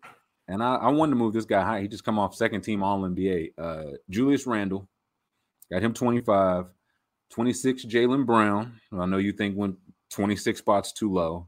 and 0.48 0.62
I, 0.62 0.74
I 0.74 0.88
wanted 0.88 1.12
to 1.12 1.16
move 1.16 1.32
this 1.32 1.46
guy 1.46 1.64
high. 1.64 1.80
He 1.80 1.88
just 1.88 2.04
come 2.04 2.18
off 2.18 2.34
second 2.34 2.60
team 2.60 2.82
All 2.82 3.00
NBA. 3.00 3.52
Uh, 3.56 3.96
Julius 4.10 4.46
Randle 4.46 4.86
got 5.72 5.82
him 5.82 5.94
25, 5.94 6.66
26 7.30 7.86
Jaylen 7.86 8.26
Brown. 8.26 8.78
I 8.92 9.06
know 9.06 9.16
you 9.16 9.32
think 9.32 9.54
when 9.54 9.78
26 10.10 10.58
spots 10.58 10.92
too 10.92 11.10
low. 11.10 11.46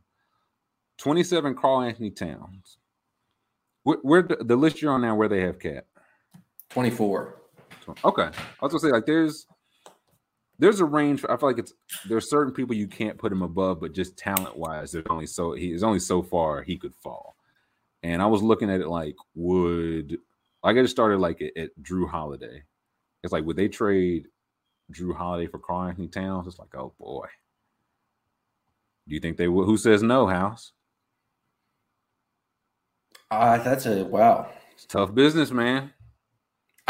27 0.98 1.54
Karl-Anthony 1.54 2.10
Towns. 2.10 2.78
Where, 3.82 3.98
where 4.02 4.22
the, 4.22 4.36
the 4.36 4.56
list 4.56 4.82
you're 4.82 4.92
on 4.92 5.00
now, 5.00 5.14
where 5.14 5.28
they 5.28 5.40
have 5.40 5.58
Cat? 5.58 5.86
24. 6.70 7.36
Okay. 8.04 8.22
I 8.22 8.64
was 8.64 8.72
gonna 8.72 8.80
say 8.80 8.90
like 8.90 9.06
there's 9.06 9.46
there's 10.58 10.80
a 10.80 10.84
range. 10.84 11.24
I 11.24 11.36
feel 11.36 11.48
like 11.48 11.58
it's 11.58 11.72
there's 12.08 12.28
certain 12.28 12.52
people 12.52 12.76
you 12.76 12.86
can't 12.86 13.18
put 13.18 13.32
him 13.32 13.42
above, 13.42 13.80
but 13.80 13.94
just 13.94 14.16
talent 14.16 14.56
wise, 14.56 14.92
there's 14.92 15.06
only 15.08 15.26
so 15.26 15.52
he's 15.52 15.82
only 15.82 15.98
so 15.98 16.22
far 16.22 16.62
he 16.62 16.76
could 16.76 16.94
fall. 17.02 17.34
And 18.02 18.22
I 18.22 18.26
was 18.26 18.42
looking 18.42 18.70
at 18.70 18.80
it 18.80 18.88
like, 18.88 19.16
would 19.34 20.18
like 20.62 20.72
I 20.72 20.72
get 20.74 20.84
it 20.84 20.88
started 20.88 21.18
like 21.18 21.40
at, 21.40 21.56
at 21.56 21.70
Jrue 21.82 22.08
Holiday? 22.08 22.62
It's 23.22 23.32
like, 23.32 23.44
would 23.44 23.56
they 23.56 23.68
trade 23.68 24.28
Jrue 24.92 25.14
Holiday 25.14 25.46
for 25.46 25.58
Karl-Anthony 25.58 26.08
Towns? 26.08 26.46
It's 26.46 26.58
like, 26.58 26.74
oh 26.74 26.92
boy. 26.98 27.26
Do 29.08 29.14
you 29.14 29.20
think 29.20 29.38
they 29.38 29.48
would? 29.48 29.64
Who 29.64 29.76
says 29.76 30.02
no, 30.02 30.26
House? 30.26 30.72
Uh, 33.30 33.58
that's 33.58 33.86
a 33.86 34.04
wow. 34.04 34.50
It's 34.74 34.84
tough 34.84 35.14
business, 35.14 35.50
man. 35.50 35.92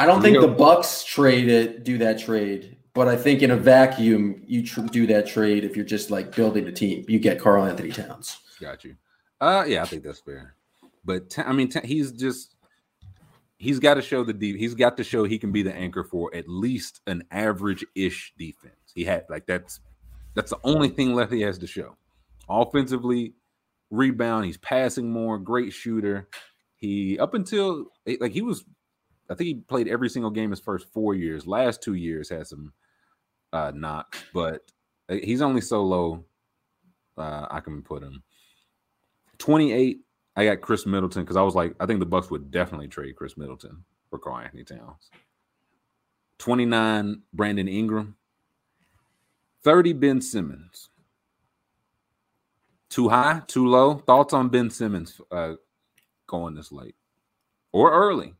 I 0.01 0.07
don't 0.07 0.23
think 0.23 0.41
the 0.41 0.49
Bucks 0.49 1.05
trade 1.05 1.49
it, 1.49 1.85
do 1.85 1.99
that 1.99 2.19
trade, 2.19 2.79
but 2.95 3.07
I 3.07 3.17
think 3.17 3.43
in 3.43 3.51
a 3.51 3.57
vacuum, 3.57 4.43
you 4.47 4.65
tr- 4.65 4.87
do 4.87 5.07
that 5.09 5.27
trade 5.27 5.63
if 5.63 5.77
you're 5.77 5.85
just 5.85 6.11
like 6.11 6.35
building 6.35 6.67
a 6.67 6.73
team. 6.73 7.05
You 7.07 7.19
get 7.19 7.39
Karl-Anthony 7.39 7.91
Towns. 7.91 8.39
Got 8.59 8.83
you. 8.83 8.97
Uh, 9.43 9.65
yeah, 9.69 9.83
I 9.83 9.85
think 9.85 10.03
that's 10.03 10.21
fair. 10.21 10.55
But 11.05 11.39
I 11.39 11.53
mean, 11.53 11.71
he's 11.85 12.13
just 12.13 12.57
he's 13.59 13.79
got 13.79 13.95
to 13.95 14.03
show 14.03 14.25
the 14.25 14.33
deep. 14.33 14.57
He's 14.57 14.75
got 14.75 14.97
to 14.97 15.05
show 15.05 15.25
he 15.25 15.39
can 15.39 15.53
be 15.53 15.63
the 15.63 15.75
anchor 15.75 16.03
for 16.03 16.35
at 16.35 16.49
least 16.49 17.03
an 17.07 17.23
average-ish 17.31 18.33
defense. 18.39 18.75
He 18.95 19.05
had 19.05 19.27
like 19.29 19.45
that's 19.45 19.81
that's 20.33 20.49
the 20.49 20.61
only 20.65 20.89
thing 20.89 21.15
left 21.15 21.31
he 21.31 21.43
has 21.43 21.59
to 21.59 21.67
show. 21.67 21.95
Offensively, 22.49 23.35
rebound. 23.91 24.47
He's 24.47 24.57
passing 24.57 25.13
more. 25.13 25.39
Great 25.39 25.75
shooter. 25.75 26.27
He 26.77 27.19
up 27.19 27.35
until 27.35 27.85
like 28.19 28.33
he 28.33 28.41
was 28.41 28.65
I 29.31 29.35
think 29.35 29.47
he 29.47 29.55
played 29.55 29.89
every 29.89 30.09
single 30.09 30.31
game 30.31 30.51
his 30.51 30.61
first 30.61 30.93
four 30.93 31.15
years. 31.15 31.47
Last 31.47 31.83
two 31.83 31.95
years 31.95 32.29
had 32.29 32.49
some 32.49 32.73
uh, 33.53 33.73
knocks, 33.75 34.23
but 34.35 34.63
uh, 35.09 35.17
he's 35.23 35.41
only 35.41 35.61
so 35.61 35.85
low. 35.85 36.25
Uh, 37.17 37.47
I 37.51 37.61
can 37.61 37.83
put 37.83 38.03
him 38.03 38.23
28. 39.39 40.01
I 40.37 40.45
got 40.45 40.61
Khris 40.61 40.87
Middleton 40.87 41.23
because 41.23 41.37
I 41.37 41.43
was 41.43 41.55
like, 41.55 41.75
I 41.81 41.87
think 41.87 42.01
the 42.01 42.07
Bucks 42.07 42.31
would 42.31 42.51
definitely 42.51 42.89
trade 42.89 43.17
Khris 43.17 43.37
Middleton 43.37 43.85
for 44.09 44.19
Karl-Anthony 44.19 44.65
Towns. 44.65 45.11
29, 46.39 47.23
Brandon 47.33 47.69
Ingram. 47.69 48.17
30, 49.63 49.93
Ben 49.93 50.21
Simmons. 50.21 50.89
Too 52.89 53.09
high, 53.09 53.43
too 53.47 53.67
low. 53.67 53.95
Thoughts 53.95 54.33
on 54.33 54.49
Ben 54.49 54.71
Simmons 54.71 55.21
uh, 55.31 55.55
going 56.27 56.55
this 56.55 56.73
late 56.73 56.97
or 57.73 57.93
early? 57.93 58.35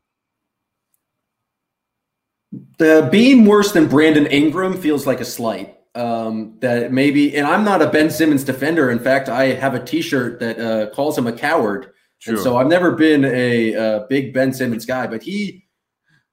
The 2.77 3.07
being 3.11 3.45
worse 3.45 3.71
than 3.71 3.87
Brandon 3.87 4.25
Ingram 4.27 4.79
feels 4.81 5.07
like 5.07 5.21
a 5.21 5.25
slight. 5.25 5.77
Um, 5.93 6.55
that 6.61 6.93
maybe, 6.93 7.35
and 7.35 7.45
I'm 7.45 7.65
not 7.65 7.81
a 7.81 7.89
Ben 7.89 8.09
Simmons 8.09 8.45
defender. 8.45 8.91
In 8.91 8.99
fact, 8.99 9.27
I 9.27 9.47
have 9.47 9.73
a 9.75 9.83
T-shirt 9.83 10.39
that 10.39 10.57
uh, 10.57 10.89
calls 10.91 11.17
him 11.17 11.27
a 11.27 11.33
coward, 11.33 11.91
sure. 12.19 12.35
and 12.35 12.43
so 12.43 12.55
I've 12.55 12.67
never 12.67 12.91
been 12.93 13.25
a, 13.25 13.73
a 13.73 14.05
big 14.07 14.33
Ben 14.33 14.53
Simmons 14.53 14.85
guy. 14.85 15.05
But 15.07 15.21
he 15.21 15.65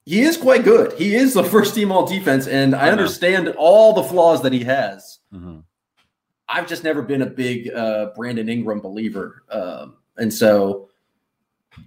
he 0.05 0.23
is 0.23 0.37
quite 0.37 0.63
good. 0.63 0.93
He 0.93 1.17
is 1.17 1.35
the 1.35 1.43
first 1.43 1.75
team 1.75 1.91
all 1.91 2.07
defense, 2.07 2.47
and 2.47 2.75
I, 2.75 2.87
I 2.87 2.91
understand 2.91 3.49
all 3.59 3.95
the 3.95 4.05
flaws 4.05 4.43
that 4.43 4.53
he 4.53 4.63
has. 4.63 5.19
Mm-hmm. 5.35 5.59
I've 6.49 6.69
just 6.69 6.85
never 6.85 7.03
been 7.03 7.23
a 7.23 7.27
big 7.27 7.71
uh, 7.73 8.11
Brandon 8.15 8.49
Ingram 8.49 8.81
believer. 8.81 9.43
Um, 9.51 9.97
And 10.19 10.35
so 10.35 10.91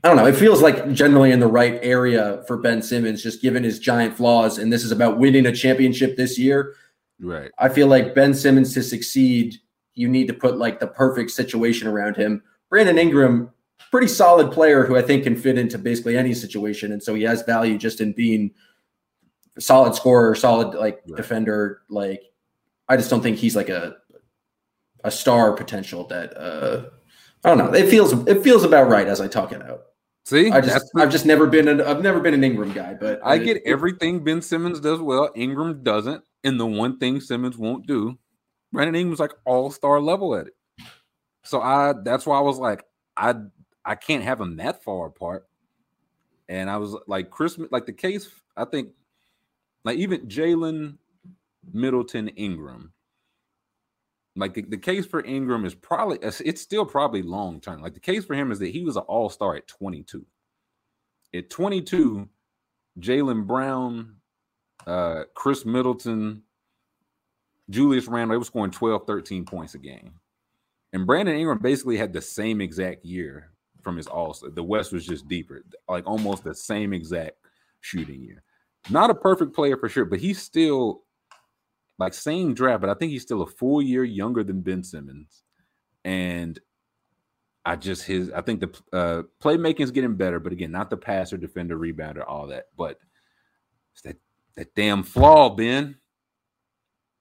I 0.04 0.08
don't 0.08 0.18
know. 0.18 0.26
It 0.26 0.36
feels 0.36 0.62
like 0.62 0.92
generally 0.94 1.32
in 1.32 1.40
the 1.40 1.48
right 1.48 1.80
area 1.82 2.44
for 2.48 2.58
Ben 2.58 2.82
Simmons, 2.82 3.22
just 3.22 3.42
given 3.42 3.64
his 3.64 3.80
giant 3.80 4.18
flaws. 4.18 4.58
And 4.58 4.72
this 4.72 4.84
is 4.84 4.92
about 4.92 5.20
winning 5.20 5.46
a 5.46 5.52
championship 5.52 6.18
this 6.18 6.38
year. 6.40 6.76
Right. 7.20 7.52
I 7.60 7.70
feel 7.70 7.88
like 7.88 8.16
Ben 8.16 8.34
Simmons 8.34 8.74
to 8.74 8.84
succeed, 8.84 9.58
you 9.94 10.08
need 10.08 10.28
to 10.28 10.34
put 10.34 10.58
like 10.58 10.80
the 10.80 10.88
perfect 10.88 11.32
situation 11.32 11.88
around 11.88 12.16
him. 12.18 12.42
Brandon 12.70 12.98
Ingram, 12.98 13.52
pretty 13.92 14.08
solid 14.08 14.52
player 14.52 14.86
who 14.86 14.96
I 14.96 15.02
think 15.02 15.24
can 15.24 15.36
fit 15.36 15.58
into 15.58 15.78
basically 15.78 16.18
any 16.18 16.34
situation. 16.34 16.92
And 16.92 17.04
so 17.04 17.14
he 17.14 17.24
has 17.24 17.44
value 17.44 17.78
just 17.78 18.02
in 18.02 18.14
being 18.14 18.52
a 19.58 19.62
solid 19.62 19.94
scorer, 19.94 20.34
solid 20.34 20.74
like 20.78 21.02
right. 21.08 21.18
defender. 21.18 21.82
Like 21.90 22.24
I 22.88 22.98
just 22.98 23.10
don't 23.10 23.22
think 23.22 23.38
he's 23.38 23.56
like 23.56 23.70
a 23.70 23.98
a 25.04 25.12
star 25.12 25.54
potential 25.54 26.06
that 26.08 26.38
uh 26.38 26.86
Oh, 27.44 27.52
I 27.52 27.56
don't 27.56 27.72
know. 27.72 27.78
It 27.78 27.90
feels 27.90 28.14
it 28.28 28.44
feels 28.44 28.64
about 28.64 28.90
right 28.90 29.08
as 29.08 29.20
I 29.22 29.28
talk 29.28 29.52
it 29.52 29.62
out. 29.62 29.84
See, 30.26 30.52
I 30.52 30.62
just 30.62 30.92
I've 30.96 31.12
just 31.12 31.26
never 31.26 31.48
been 31.48 31.68
an 31.68 31.82
I've 31.82 32.02
never 32.02 32.20
been 32.20 32.34
an 32.34 32.44
Ingram 32.44 32.74
guy, 32.74 32.94
but 32.94 33.20
I 33.24 33.38
get 33.38 33.58
it, 33.58 33.64
everything 33.66 34.24
Ben 34.24 34.42
Simmons 34.42 34.80
does 34.80 35.00
well. 35.00 35.32
Ingram 35.36 35.84
doesn't, 35.84 36.24
and 36.44 36.60
the 36.60 36.66
one 36.66 37.00
thing 37.00 37.20
Simmons 37.20 37.58
won't 37.58 37.88
do, 37.88 38.18
Brandon 38.72 38.96
Ingram's 38.96 39.20
like 39.20 39.34
all 39.46 39.72
star 39.72 40.00
level 40.00 40.36
at 40.36 40.48
it. 40.48 40.54
So 41.44 41.62
I 41.62 41.94
that's 42.04 42.26
why 42.26 42.38
I 42.38 42.42
was 42.42 42.60
like 42.60 42.86
I 43.18 43.36
I 43.84 43.96
can't 43.96 44.24
have 44.24 44.38
them 44.38 44.58
that 44.58 44.84
far 44.84 45.08
apart. 45.08 45.48
And 46.48 46.70
I 46.70 46.78
was 46.78 46.96
like 47.08 47.32
Christmas, 47.32 47.70
like 47.72 47.86
the 47.86 47.94
case. 47.94 48.30
I 48.56 48.66
think 48.66 48.90
like 49.84 49.98
even 49.98 50.28
Jalen 50.28 50.98
Middleton 51.74 52.28
Ingram 52.30 52.94
like 54.42 54.54
the, 54.56 54.64
the 54.64 54.78
case 54.78 55.06
for 55.06 55.24
Ingram 55.24 55.64
is 55.64 55.76
probably 55.76 56.18
it's 56.22 56.62
still 56.62 56.86
probably 56.86 57.22
long 57.22 57.62
term. 57.62 57.82
Like 57.82 57.94
the 57.94 58.00
case 58.00 58.26
for 58.26 58.34
him 58.34 58.52
is 58.52 58.60
that 58.60 58.72
he 58.72 58.84
was 58.84 58.98
an 58.98 59.04
all 59.04 59.30
star 59.30 59.56
at 59.56 59.68
22. 59.68 60.26
At 61.34 61.50
22, 61.50 62.28
Jaylen 63.00 63.48
Brown, 63.48 64.16
uh, 64.86 65.24
Khris 65.34 65.66
Middleton, 65.66 66.42
Julius 67.70 68.08
Randle, 68.08 68.34
they 68.34 68.38
were 68.38 68.44
scoring 68.44 68.72
12, 68.72 69.08
13 69.08 69.46
points 69.46 69.76
a 69.76 69.78
game. 69.78 70.16
And 70.92 71.08
Brandon 71.08 71.36
Ingram 71.36 71.60
basically 71.60 71.96
had 71.96 72.12
the 72.12 72.22
same 72.22 72.60
exact 72.60 73.06
year 73.06 73.52
from 73.82 73.96
his 73.96 74.08
all. 74.08 74.36
The 74.42 74.64
West 74.64 74.92
was 74.92 75.06
just 75.06 75.28
deeper, 75.28 75.64
like 75.88 76.06
almost 76.06 76.44
the 76.44 76.54
same 76.54 76.92
exact 76.92 77.38
shooting 77.80 78.22
year. 78.22 78.44
Not 78.90 79.10
a 79.10 79.16
perfect 79.16 79.54
player 79.54 79.78
for 79.78 79.88
sure, 79.88 80.06
but 80.06 80.20
he's 80.20 80.42
still 80.42 81.04
like 82.02 82.14
same 82.14 82.54
draft, 82.54 82.82
but 82.82 82.90
I 82.90 82.96
think 82.96 83.12
he's 83.12 83.22
still 83.22 83.44
a 83.44 83.48
full 83.48 83.82
year 83.82 84.04
younger 84.04 84.44
than 84.44 84.62
Ben 84.62 84.84
Simmons. 84.84 85.44
And 86.04 86.60
I 87.64 87.76
just 87.76 88.04
his 88.04 88.32
I 88.32 88.42
think 88.42 88.60
the 88.60 88.82
uh 88.92 89.24
playmaking 89.40 89.82
is 89.82 89.92
getting 89.92 90.16
better, 90.16 90.40
but 90.40 90.52
again, 90.52 90.72
not 90.72 90.90
the 90.90 90.98
passer, 90.98 91.38
defender, 91.38 91.78
rebounder, 91.78 92.24
all 92.28 92.48
that. 92.48 92.66
But 92.76 92.98
it's 93.94 94.02
that 94.02 94.18
that 94.56 94.74
damn 94.76 95.04
flaw, 95.04 95.50
Ben. 95.50 95.98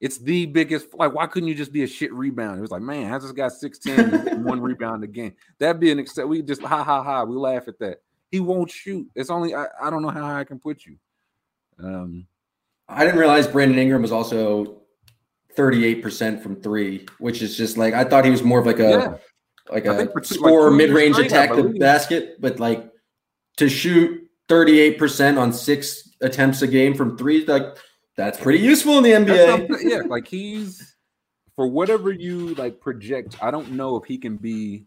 It's 0.01 0.17
the 0.17 0.47
biggest. 0.47 0.95
Like, 0.95 1.13
why 1.13 1.27
couldn't 1.27 1.51
you 1.51 1.55
just 1.55 1.73
be 1.73 1.83
a 1.83 1.87
shit 1.87 2.11
rebound? 2.15 2.57
It 2.59 2.63
was 2.63 2.71
like, 2.71 2.81
man, 2.81 3.13
I 3.13 3.19
just 3.19 3.37
got 3.37 3.53
6'10, 3.53 4.39
one 4.39 4.59
rebound 4.63 5.05
a 5.05 5.07
game. 5.07 5.35
That'd 5.59 5.79
be 5.79 5.93
an 5.93 5.99
except. 5.99 6.27
We 6.27 6.41
just 6.41 6.63
ha 6.63 6.83
ha 6.83 7.03
ha. 7.03 7.25
We 7.25 7.37
laugh 7.37 7.69
at 7.69 7.79
that. 7.81 7.99
He 8.31 8.41
won't 8.41 8.71
shoot. 8.71 9.07
It's 9.15 9.29
only 9.29 9.55
I, 9.55 9.67
I 9.79 9.91
don't 9.91 10.01
know 10.01 10.09
how 10.09 10.35
I 10.35 10.45
can 10.45 10.59
put 10.59 10.87
you. 10.87 10.97
Um, 11.79 12.27
I 12.91 13.05
didn't 13.05 13.21
realize 13.21 13.47
Brandon 13.47 13.79
Ingram 13.79 14.03
was 14.03 14.13
also 14.13 14.83
38% 15.57 16.43
from 16.43 16.57
three, 16.57 17.07
which 17.19 17.41
is 17.43 17.57
just 17.57 17.77
like 17.77 17.95
I 17.95 18.05
thought 18.05 18.25
he 18.25 18.31
was 18.31 18.43
more 18.43 18.59
of 18.59 18.67
like 18.67 18.81
a 18.81 19.21
yeah. 19.71 19.71
like 19.71 19.87
a 19.87 20.25
score 20.25 20.71
like 20.71 20.77
mid-range 20.77 21.19
attack 21.19 21.55
the 21.55 21.65
basket, 21.79 22.41
but 22.41 22.59
like 22.59 22.91
to 23.59 23.69
shoot 23.69 24.29
38% 24.49 25.39
on 25.39 25.53
six 25.53 26.11
attempts 26.21 26.63
a 26.63 26.67
game 26.67 26.95
from 26.95 27.17
three, 27.17 27.45
like 27.47 27.77
that's 28.17 28.39
pretty 28.41 28.59
useful 28.59 28.99
in 28.99 29.05
the 29.05 29.13
NBA. 29.13 29.83
yeah, 29.83 30.01
like 30.07 30.27
he's 30.27 30.97
for 31.55 31.69
whatever 31.69 32.11
you 32.11 32.55
like 32.55 32.81
project. 32.81 33.37
I 33.41 33.51
don't 33.51 33.73
know 33.73 33.97
if 33.97 34.05
he 34.05 34.19
can 34.19 34.37
be, 34.37 34.87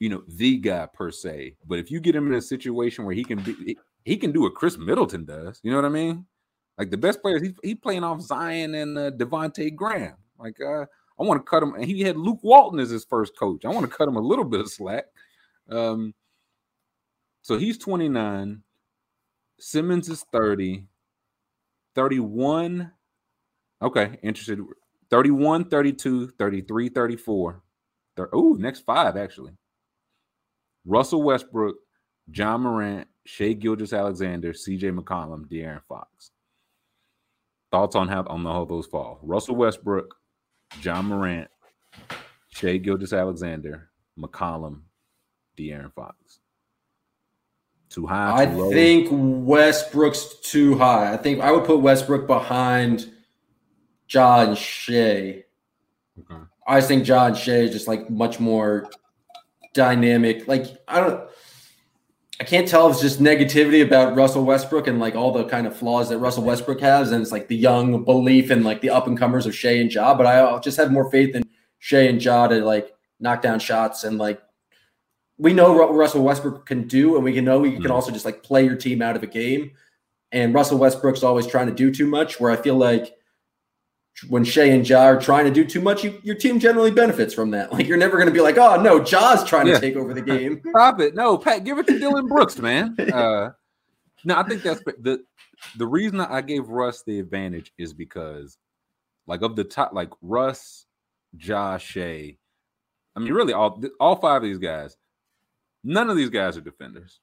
you 0.00 0.08
know, 0.08 0.22
the 0.26 0.56
guy 0.56 0.86
per 0.92 1.10
se, 1.10 1.54
but 1.66 1.78
if 1.78 1.90
you 1.90 2.00
get 2.00 2.16
him 2.16 2.26
in 2.26 2.34
a 2.34 2.42
situation 2.42 3.04
where 3.04 3.14
he 3.14 3.24
can 3.24 3.40
be, 3.40 3.76
he 4.04 4.16
can 4.16 4.32
do 4.32 4.42
what 4.42 4.54
Khris 4.54 4.78
Middleton 4.78 5.24
does. 5.24 5.60
You 5.62 5.70
know 5.70 5.76
what 5.76 5.84
I 5.84 5.90
mean? 5.90 6.26
Like 6.78 6.90
the 6.90 6.96
best 6.96 7.20
players, 7.20 7.42
he, 7.42 7.54
he 7.62 7.74
playing 7.74 8.04
off 8.04 8.20
Zion 8.20 8.74
and 8.74 8.96
uh, 8.96 9.10
Devonte 9.10 9.74
Graham. 9.74 10.14
Like 10.38 10.60
uh, 10.60 10.82
I 10.82 11.24
want 11.24 11.44
to 11.44 11.50
cut 11.50 11.62
him. 11.62 11.74
And 11.74 11.84
he 11.84 12.02
had 12.02 12.16
Luke 12.16 12.40
Walton 12.42 12.78
as 12.78 12.90
his 12.90 13.04
first 13.04 13.36
coach. 13.38 13.64
I 13.64 13.68
want 13.68 13.90
to 13.90 13.96
cut 13.96 14.08
him 14.08 14.16
a 14.16 14.20
little 14.20 14.44
bit 14.44 14.60
of 14.60 14.70
slack. 14.70 15.06
Um, 15.68 16.14
so 17.42 17.58
he's 17.58 17.78
29. 17.78 18.62
Simmons 19.58 20.08
is 20.08 20.24
30. 20.32 20.86
31. 21.94 22.92
Okay, 23.82 24.18
interested. 24.22 24.60
31, 25.10 25.64
32, 25.68 26.28
33, 26.28 26.88
34. 26.90 27.62
Oh, 28.32 28.56
next 28.58 28.80
five, 28.80 29.16
actually. 29.16 29.52
Russell 30.84 31.22
Westbrook, 31.22 31.76
Ja 32.32 32.58
Morant, 32.58 33.06
Shai 33.24 33.52
Gilgeous-Alexander, 33.52 34.52
CJ 34.52 34.98
McCollum, 34.98 35.46
De'Aaron 35.46 35.82
Fox. 35.88 36.30
Thoughts 37.70 37.96
on 37.96 38.08
how 38.08 38.24
on 38.28 38.46
all 38.46 38.66
those 38.66 38.86
fall? 38.86 39.18
Russell 39.22 39.56
Westbrook, 39.56 40.14
Ja 40.82 41.02
Morant, 41.02 41.48
Shai 42.48 42.78
Gilgeous-Alexander, 42.78 43.90
McCollum, 44.18 44.82
De'Aaron 45.58 45.92
Fox. 45.92 46.40
Too 47.90 48.06
high. 48.06 48.46
Too 48.46 48.66
I 48.66 48.70
think 48.72 49.08
Westbrook's 49.10 50.40
too 50.40 50.76
high. 50.76 51.12
I 51.12 51.16
think 51.16 51.40
I 51.40 51.52
would 51.52 51.64
put 51.64 51.80
Westbrook 51.80 52.26
behind 52.26 53.10
John 54.06 54.54
Shai. 54.54 55.44
Okay. 56.18 56.42
I 56.66 56.80
think 56.80 57.04
John 57.04 57.34
Shai 57.34 57.52
is 57.52 57.72
just 57.72 57.88
like 57.88 58.10
much 58.10 58.40
more 58.40 58.90
dynamic. 59.72 60.46
Like 60.48 60.66
I 60.86 61.00
don't 61.00 61.30
I 62.40 62.44
can't 62.44 62.68
tell 62.68 62.86
if 62.86 62.92
it's 62.92 63.02
just 63.02 63.20
negativity 63.20 63.84
about 63.84 64.16
Russell 64.16 64.44
Westbrook 64.44 64.86
and 64.86 65.00
like 65.00 65.16
all 65.16 65.32
the 65.32 65.44
kind 65.44 65.66
of 65.66 65.76
flaws 65.76 66.08
that 66.08 66.18
Russell 66.18 66.44
Westbrook 66.44 66.80
has, 66.80 67.10
and 67.10 67.20
it's 67.20 67.32
like 67.32 67.48
the 67.48 67.56
young 67.56 68.04
belief 68.04 68.50
in 68.50 68.62
like 68.62 68.80
the 68.80 68.90
up 68.90 69.08
and 69.08 69.18
comers 69.18 69.46
of 69.46 69.54
Shai 69.54 69.72
and 69.72 69.92
Ja. 69.92 70.14
But 70.14 70.26
I 70.26 70.58
just 70.60 70.76
have 70.76 70.92
more 70.92 71.10
faith 71.10 71.34
in 71.34 71.42
Shai 71.80 72.02
and 72.02 72.22
Ja 72.22 72.46
to 72.46 72.64
like 72.64 72.94
knock 73.18 73.42
down 73.42 73.58
shots 73.58 74.04
and 74.04 74.18
like 74.18 74.40
we 75.38 75.52
know 75.52 75.72
what 75.72 75.94
Russell 75.94 76.24
Westbrook 76.24 76.66
can 76.66 76.86
do, 76.86 77.14
and 77.14 77.24
we 77.24 77.32
can 77.32 77.44
know 77.44 77.62
he 77.62 77.72
can 77.72 77.82
mm. 77.82 77.90
also 77.90 78.10
just 78.10 78.24
like 78.24 78.42
play 78.42 78.64
your 78.64 78.76
team 78.76 79.00
out 79.00 79.16
of 79.16 79.22
a 79.22 79.26
game. 79.26 79.70
And 80.32 80.52
Russell 80.52 80.78
Westbrook's 80.78 81.22
always 81.22 81.46
trying 81.46 81.68
to 81.68 81.74
do 81.74 81.92
too 81.92 82.06
much. 82.06 82.38
Where 82.38 82.50
I 82.50 82.56
feel 82.56 82.76
like 82.76 83.16
when 84.28 84.44
Shai 84.44 84.64
and 84.64 84.88
Ja 84.88 85.04
are 85.04 85.20
trying 85.20 85.44
to 85.44 85.50
do 85.50 85.64
too 85.64 85.80
much, 85.80 86.02
you, 86.02 86.20
your 86.22 86.34
team 86.34 86.58
generally 86.58 86.90
benefits 86.90 87.32
from 87.32 87.50
that. 87.52 87.72
Like 87.78 87.86
you're 87.86 87.98
never 87.98 88.16
going 88.16 88.26
to 88.26 88.32
be 88.32 88.40
like, 88.40 88.58
oh 88.58 88.80
no, 88.80 88.98
Ja's 88.98 89.44
trying 89.44 89.68
yeah. 89.68 89.74
to 89.74 89.80
take 89.80 89.94
over 89.94 90.12
the 90.12 90.22
game. 90.34 90.60
Stop 90.70 91.00
it! 91.00 91.14
No, 91.14 91.38
Pat, 91.38 91.62
give 91.62 91.78
it 91.78 91.86
to 91.86 91.98
Dillon 91.98 92.26
Brooks, 92.26 92.58
man. 92.58 92.96
Uh, 93.12 93.50
no, 94.24 94.36
I 94.36 94.42
think 94.42 94.62
that's 94.62 94.82
the 94.82 95.22
the 95.76 95.86
reason 95.86 96.20
I 96.20 96.40
gave 96.40 96.68
Russ 96.68 97.02
the 97.04 97.20
advantage 97.20 97.72
is 97.78 97.92
because, 97.94 98.58
like, 99.26 99.42
of 99.42 99.54
the 99.54 99.64
top, 99.64 99.92
like 99.92 100.10
Russ, 100.22 100.86
Josh, 101.36 101.84
Shai. 101.84 102.36
I 103.16 103.20
mean, 103.20 103.32
really, 103.32 103.52
all 103.52 103.82
all 104.00 104.16
five 104.16 104.42
of 104.42 104.48
these 104.48 104.58
guys. 104.58 104.96
None 105.84 106.10
of 106.10 106.16
these 106.16 106.30
guys 106.30 106.56
are 106.56 106.60
defenders. 106.60 107.20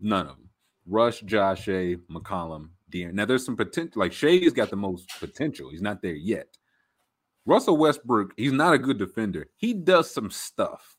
None 0.00 0.26
of 0.26 0.36
them. 0.36 0.48
Rush, 0.86 1.20
Josh, 1.22 1.64
Shai, 1.64 1.96
McCollum, 2.10 2.68
De'Aaron. 2.96 3.14
Now 3.14 3.24
there's 3.24 3.44
some 3.44 3.56
potential. 3.56 4.00
Like 4.00 4.12
Shai's 4.12 4.52
got 4.52 4.70
the 4.70 4.76
most 4.76 5.08
potential. 5.20 5.70
He's 5.70 5.82
not 5.82 6.02
there 6.02 6.14
yet. 6.14 6.56
Russell 7.46 7.76
Westbrook, 7.76 8.32
he's 8.36 8.52
not 8.52 8.74
a 8.74 8.78
good 8.78 8.98
defender. 8.98 9.46
He 9.56 9.72
does 9.72 10.10
some 10.10 10.30
stuff. 10.30 10.96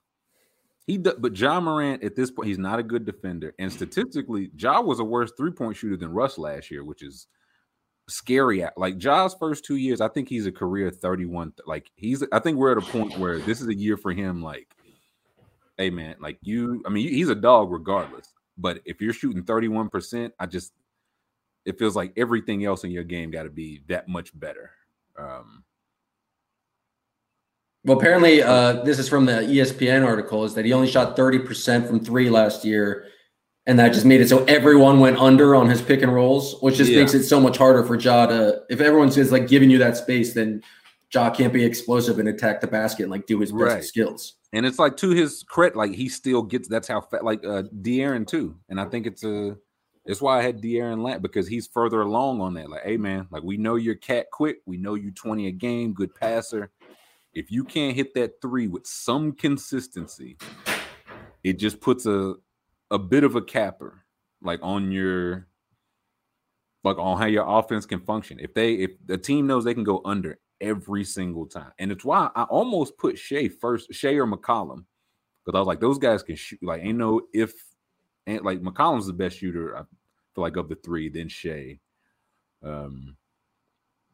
He 0.85 0.97
does, 0.97 1.15
but 1.19 1.37
Ja 1.37 1.59
Morant 1.59 2.03
at 2.03 2.15
this 2.15 2.31
point, 2.31 2.47
he's 2.47 2.57
not 2.57 2.79
a 2.79 2.83
good 2.83 3.05
defender. 3.05 3.53
And 3.59 3.71
statistically, 3.71 4.51
Ja 4.57 4.79
was 4.79 4.99
a 4.99 5.03
worse 5.03 5.31
three 5.37 5.51
point 5.51 5.75
shooter 5.75 5.97
than 5.97 6.13
Russ 6.13 6.37
last 6.37 6.71
year, 6.71 6.85
which 6.85 7.03
is 7.03 7.27
scary. 8.07 8.63
Like 8.77 8.97
Ja's 8.97 9.35
first 9.37 9.65
two 9.65 9.75
years, 9.75 9.99
I 9.99 10.07
think 10.07 10.29
he's 10.29 10.45
a 10.45 10.51
career 10.51 10.89
31. 10.89 11.53
Like 11.65 11.91
he's, 11.95 12.23
I 12.31 12.39
think 12.39 12.57
we're 12.57 12.71
at 12.71 12.77
a 12.77 12.91
point 12.91 13.17
where 13.19 13.39
this 13.39 13.59
is 13.59 13.67
a 13.67 13.75
year 13.75 13.97
for 13.97 14.13
him. 14.13 14.41
Like, 14.41 14.73
hey 15.77 15.89
man, 15.89 16.15
like 16.21 16.37
you, 16.41 16.81
I 16.85 16.89
mean, 16.89 17.09
he's 17.09 17.29
a 17.29 17.35
dog 17.35 17.71
regardless. 17.71 18.33
But 18.57 18.79
if 18.85 19.01
you're 19.01 19.13
shooting 19.13 19.43
31%, 19.43 20.31
I 20.39 20.45
just 20.45 20.71
it 21.67 21.77
feels 21.77 21.95
like 21.97 22.13
everything 22.15 22.63
else 22.63 22.85
in 22.85 22.91
your 22.91 23.03
game 23.03 23.29
got 23.29 23.43
to 23.43 23.49
be 23.49 23.81
that 23.87 24.07
much 24.07 24.37
better. 24.39 24.71
Um, 25.19 25.65
well, 27.83 27.97
apparently, 27.97 28.41
uh, 28.41 28.83
this 28.83 28.99
is 28.99 29.09
from 29.09 29.25
the 29.25 29.33
ESPN 29.33 30.05
article, 30.05 30.45
is 30.45 30.53
that 30.55 30.63
he 30.63 30.71
only 30.71 30.89
shot 30.89 31.17
30% 31.17 31.85
from 31.85 31.99
three 31.99 32.29
last 32.29 32.63
year. 32.63 33.07
And 33.65 33.77
that 33.79 33.91
just 33.91 34.05
made 34.05 34.21
it 34.21 34.29
so 34.29 34.45
everyone 34.45 35.01
went 35.01 35.17
under 35.17 35.53
on 35.53 35.69
his 35.69 35.81
pick 35.81 36.01
and 36.01 36.13
rolls, 36.13 36.55
which 36.61 36.75
just 36.75 36.89
yeah. 36.89 37.01
makes 37.01 37.13
it 37.13 37.23
so 37.23 37.37
much 37.37 37.57
harder 37.57 37.83
for 37.83 37.95
Ja 37.99 38.25
to, 38.25 38.61
if 38.69 38.79
everyone's 38.79 39.15
just 39.15 39.33
like 39.33 39.49
giving 39.49 39.69
you 39.69 39.77
that 39.79 39.97
space, 39.97 40.33
then 40.33 40.63
Ja 41.13 41.29
can't 41.29 41.51
be 41.51 41.65
explosive 41.65 42.17
and 42.19 42.29
attack 42.29 42.61
the 42.61 42.67
basket 42.67 43.03
and 43.03 43.11
like 43.11 43.27
do 43.27 43.41
his 43.41 43.51
best 43.51 43.61
Right. 43.61 43.83
skills. 43.83 44.35
And 44.53 44.65
it's 44.65 44.79
like 44.79 44.95
to 44.97 45.09
his 45.09 45.43
credit, 45.43 45.75
like 45.75 45.91
he 45.91 46.07
still 46.07 46.43
gets 46.43 46.69
that's 46.69 46.87
how 46.87 47.01
fat 47.01 47.25
like 47.25 47.43
uh 47.43 47.63
De'Aaron 47.81 48.25
too. 48.25 48.55
And 48.69 48.79
I 48.79 48.85
think 48.85 49.05
it's 49.05 49.25
a 49.25 49.57
it's 50.07 50.21
why 50.21 50.39
I 50.39 50.41
had 50.41 50.61
De'Aaron 50.61 51.03
Lat 51.03 51.21
because 51.21 51.47
he's 51.47 51.67
further 51.67 52.01
along 52.01 52.41
on 52.41 52.53
that. 52.55 52.69
Like, 52.69 52.83
hey 52.83 52.97
man, 52.97 53.27
like 53.29 53.43
we 53.43 53.57
know 53.57 53.75
you're 53.75 53.95
cat 53.95 54.27
quick, 54.31 54.57
we 54.65 54.77
know 54.77 54.95
you 54.95 55.11
20 55.11 55.47
a 55.47 55.51
game, 55.51 55.93
good 55.93 56.15
passer. 56.15 56.71
If 57.33 57.51
you 57.51 57.63
can't 57.63 57.95
hit 57.95 58.13
that 58.15 58.41
three 58.41 58.67
with 58.67 58.87
some 58.87 59.33
consistency, 59.33 60.37
it 61.43 61.59
just 61.59 61.79
puts 61.81 62.05
a 62.05 62.35
a 62.89 62.97
bit 62.97 63.23
of 63.23 63.35
a 63.35 63.41
capper 63.41 64.05
like 64.41 64.59
on 64.63 64.91
your 64.91 65.47
like 66.83 66.97
on 66.97 67.17
how 67.17 67.25
your 67.25 67.45
offense 67.47 67.85
can 67.85 67.99
function. 67.99 68.39
If 68.39 68.53
they 68.53 68.75
if 68.75 68.91
the 69.05 69.17
team 69.17 69.45
knows 69.45 69.63
they 69.65 69.73
can 69.73 69.83
go 69.83 70.01
under 70.05 70.39
every 70.61 71.03
single 71.03 71.45
time, 71.45 71.71
and 71.79 71.91
it's 71.91 72.05
why 72.05 72.29
I 72.35 72.43
almost 72.43 72.97
put 72.97 73.17
Shai 73.17 73.49
first, 73.49 73.93
Shai 73.93 74.13
or 74.13 74.25
McCollum, 74.25 74.85
because 75.45 75.55
I 75.55 75.59
was 75.59 75.67
like 75.67 75.81
those 75.81 75.97
guys 75.97 76.23
can 76.23 76.35
shoot. 76.35 76.59
Like 76.63 76.81
ain't 76.81 76.97
no 76.97 77.21
if, 77.33 77.53
and 78.25 78.41
like 78.41 78.61
McCollum's 78.61 79.07
the 79.07 79.13
best 79.13 79.37
shooter. 79.37 79.77
I 79.77 79.83
feel 80.37 80.43
like 80.43 80.57
of 80.57 80.69
the 80.69 80.75
three, 80.75 81.09
then 81.09 81.27
Shai. 81.27 81.79
Um, 82.63 83.17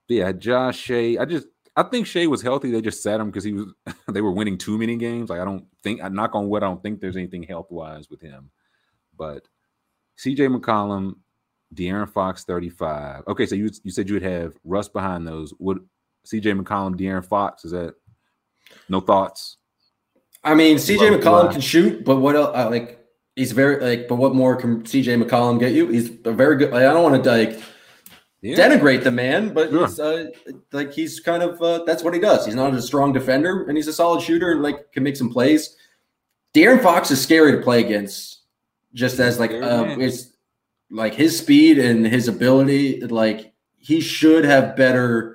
yeah, 0.07 0.31
Josh 0.31 0.79
Shai. 0.79 1.17
I 1.19 1.25
just 1.25 1.47
I 1.75 1.83
think 1.83 2.07
Shai 2.07 2.27
was 2.27 2.41
healthy. 2.41 2.71
They 2.71 2.81
just 2.81 3.03
sat 3.03 3.19
him 3.19 3.27
because 3.27 3.43
he 3.43 3.53
was 3.53 3.73
they 4.07 4.21
were 4.21 4.31
winning 4.31 4.57
too 4.57 4.77
many 4.77 4.95
games. 4.95 5.29
Like 5.29 5.41
I 5.41 5.45
don't 5.45 5.65
think 5.83 6.01
I 6.01 6.07
knock 6.07 6.33
on 6.33 6.47
wood. 6.47 6.63
I 6.63 6.67
don't 6.67 6.81
think 6.81 7.01
there's 7.01 7.17
anything 7.17 7.43
health 7.43 7.71
wise 7.71 8.09
with 8.09 8.21
him, 8.21 8.51
but 9.17 9.45
CJ 10.17 10.55
McCollum, 10.55 11.15
De'Aaron 11.75 12.09
Fox, 12.09 12.45
35. 12.45 13.23
Okay, 13.27 13.45
so 13.45 13.55
you 13.55 13.69
you 13.83 13.91
said 13.91 14.07
you 14.07 14.15
would 14.15 14.23
have 14.23 14.53
Russ 14.63 14.87
behind 14.87 15.27
those. 15.27 15.53
Would 15.59 15.79
CJ 16.25 16.61
McCollum, 16.61 16.95
De'Aaron 16.95 17.25
Fox? 17.25 17.65
Is 17.65 17.71
that 17.71 17.95
no 18.87 19.01
thoughts? 19.01 19.57
I 20.41 20.55
mean, 20.55 20.77
CJ 20.77 21.19
McCollum 21.19 21.51
can 21.51 21.61
shoot, 21.61 22.05
but 22.05 22.17
what 22.17 22.35
else? 22.35 22.55
Uh, 22.55 22.69
like 22.69 23.02
he's 23.35 23.51
very 23.51 23.79
like, 23.79 24.07
but 24.07 24.15
what 24.15 24.35
more 24.35 24.55
can 24.55 24.83
CJ 24.83 25.21
McCollum 25.23 25.59
get 25.59 25.73
you? 25.73 25.87
He's 25.87 26.09
a 26.25 26.31
very 26.31 26.57
good. 26.57 26.71
Like, 26.71 26.83
I 26.83 26.93
don't 26.93 27.03
want 27.03 27.23
to 27.23 27.29
like 27.31 27.61
Yeah. 28.41 28.55
denigrate 28.57 29.03
the 29.03 29.11
man, 29.11 29.53
but 29.53 29.69
Sure. 29.69 29.87
he's 29.87 29.99
uh, 29.99 30.25
like 30.71 30.91
he's 30.93 31.19
kind 31.19 31.41
of 31.43 31.61
uh, 31.61 31.83
that's 31.85 32.03
what 32.03 32.13
he 32.13 32.19
does. 32.19 32.45
He's 32.45 32.55
not 32.55 32.73
a 32.73 32.81
strong 32.81 33.13
defender, 33.13 33.63
and 33.67 33.77
he's 33.77 33.87
a 33.87 33.93
solid 33.93 34.21
shooter 34.21 34.51
and 34.51 34.61
like 34.61 34.91
can 34.91 35.03
make 35.03 35.15
some 35.15 35.29
plays. 35.29 35.75
De'Aaron 36.53 36.81
Fox 36.83 37.09
is 37.09 37.19
scary 37.21 37.51
to 37.53 37.61
play 37.61 37.79
against, 37.83 38.41
just 38.93 39.19
as 39.19 39.39
like 39.39 39.51
uh, 39.51 39.95
it's 39.99 40.33
like 40.91 41.15
his 41.15 41.37
speed 41.37 41.79
and 41.79 42.05
his 42.05 42.27
ability. 42.27 43.01
Like 43.01 43.53
he 43.77 43.99
should 43.99 44.45
have 44.45 44.75
better. 44.75 45.32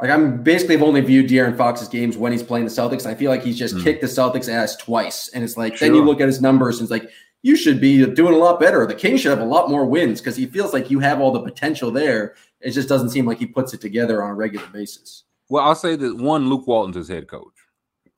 Like 0.00 0.10
I'm 0.10 0.42
basically 0.42 0.76
have 0.76 0.82
only 0.86 1.00
viewed 1.00 1.28
De'Aaron 1.28 1.56
Fox's 1.56 1.88
games 1.88 2.16
when 2.18 2.30
he's 2.32 2.42
playing 2.42 2.66
the 2.66 2.70
Celtics. 2.70 3.06
I 3.06 3.14
feel 3.14 3.30
like 3.30 3.42
he's 3.42 3.58
just 3.58 3.74
Mm. 3.76 3.82
kicked 3.82 4.00
the 4.02 4.06
Celtics 4.06 4.48
ass 4.48 4.76
twice, 4.76 5.28
and 5.28 5.42
it's 5.42 5.56
like 5.56 5.78
then 5.78 5.94
you 5.94 6.04
look 6.04 6.20
at 6.20 6.26
his 6.26 6.40
numbers 6.40 6.78
and 6.78 6.84
it's 6.84 6.90
like 6.90 7.10
you 7.42 7.56
should 7.56 7.80
be 7.80 8.04
doing 8.06 8.34
a 8.34 8.38
lot 8.38 8.58
better. 8.60 8.86
The 8.86 8.94
Kings 8.94 9.20
should 9.20 9.30
have 9.30 9.40
a 9.40 9.44
lot 9.44 9.70
more 9.70 9.86
wins 9.86 10.20
because 10.20 10.36
he 10.36 10.46
feels 10.46 10.72
like 10.72 10.90
you 10.90 10.98
have 11.00 11.20
all 11.20 11.30
the 11.32 11.40
potential 11.42 11.90
there. 11.90 12.34
It 12.60 12.72
just 12.72 12.88
doesn't 12.88 13.10
seem 13.10 13.24
like 13.26 13.38
he 13.38 13.46
puts 13.46 13.72
it 13.72 13.80
together 13.80 14.22
on 14.22 14.30
a 14.30 14.34
regular 14.34 14.66
basis. 14.68 15.24
Well, 15.48 15.64
I'll 15.64 15.74
say 15.76 15.94
that 15.96 16.16
one, 16.16 16.48
Luke 16.48 16.66
Walton's 16.66 16.96
his 16.96 17.08
head 17.08 17.28
coach. 17.28 17.52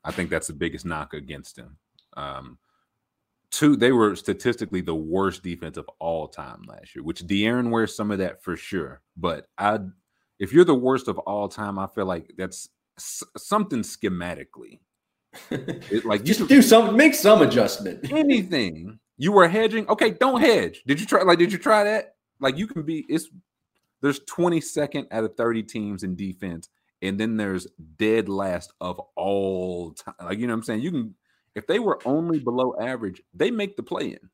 I 0.03 0.13
think 0.13 0.31
that's 0.31 0.47
the 0.47 0.55
biggest 0.55 0.87
knock 0.87 1.13
against 1.13 1.59
him. 1.59 1.77
Um, 2.17 2.59
two, 3.51 3.77
they 3.77 3.93
were 3.93 4.17
statistically 4.17 4.81
the 4.81 4.95
worst 4.95 5.43
defense 5.43 5.77
of 5.77 5.89
all 5.99 6.29
time 6.29 6.63
last 6.67 6.95
year, 6.97 7.03
which 7.05 7.21
De'Aaron 7.27 7.71
wears 7.71 7.95
some 7.95 8.11
of 8.11 8.19
that 8.19 8.43
for 8.43 8.57
sure. 8.57 9.03
But 9.17 9.47
I, 9.59 9.81
if 10.39 10.53
you're 10.53 10.65
the 10.65 10.75
worst 10.75 11.09
of 11.09 11.19
all 11.19 11.49
time, 11.49 11.79
I 11.79 11.87
feel 11.87 12.07
like 12.07 12.33
that's 12.37 12.69
s- 12.99 13.23
something 13.37 13.81
schematically. 13.81 14.81
It, 15.51 16.05
like 16.05 16.21
you 16.21 16.27
Just 16.27 16.41
could- 16.41 16.49
do 16.49 16.63
some, 16.63 16.97
make 16.97 17.15
some 17.15 17.43
adjustment. 17.43 18.11
anything. 18.13 18.99
You 19.17 19.33
were 19.33 19.49
hedging. 19.49 19.89
Okay, 19.89 20.11
don't 20.11 20.41
hedge. 20.41 20.83
Did 20.87 21.01
you 21.01 21.07
try? 21.07 21.23
Like, 21.23 21.39
did 21.39 21.53
you 21.53 21.59
try 21.59 21.85
that? 21.85 22.15
Like, 22.41 22.57
you 22.57 22.67
can 22.67 22.83
be. 22.83 23.05
It's 23.09 23.29
there's 24.01 24.21
22nd 24.21 25.09
out 25.11 25.25
of 25.25 25.35
30 25.37 25.65
teams 25.65 26.05
in 26.05 26.15
defense, 26.15 26.69
and 27.03 27.19
then 27.19 27.37
there's 27.37 27.67
dead 27.97 28.29
last 28.29 28.73
of 28.81 29.01
all 29.17 29.91
time. 29.93 30.15
Like, 30.23 30.39
you 30.39 30.47
know 30.47 30.53
what 30.53 30.59
I'm 30.59 30.63
saying? 30.63 30.83
You 30.83 30.91
can 30.93 31.15
if 31.57 31.67
they 31.67 31.81
were 31.81 31.99
only 32.07 32.39
below 32.39 32.75
average, 32.81 33.21
they 33.35 33.51
make 33.51 33.77
the 33.77 33.83
play 33.83 34.07
in. 34.13 34.31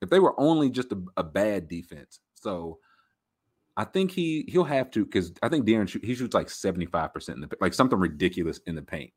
If 0.00 0.08
they 0.08 0.18
were 0.18 0.38
only 0.40 0.70
just 0.70 0.90
a, 0.92 0.98
a 1.18 1.22
bad 1.22 1.68
defense, 1.68 2.20
so 2.34 2.78
I 3.76 3.84
think 3.84 4.12
he 4.12 4.44
he'll 4.48 4.64
have 4.64 4.90
to 4.92 5.04
because 5.04 5.32
I 5.42 5.48
think 5.48 5.66
Darren 5.66 5.88
he 6.04 6.14
shoots 6.14 6.34
like 6.34 6.48
75 6.48 7.12
percent 7.12 7.36
in 7.36 7.48
the 7.48 7.56
like 7.60 7.74
something 7.74 7.98
ridiculous 7.98 8.60
in 8.66 8.74
the 8.74 8.82
paint. 8.82 9.12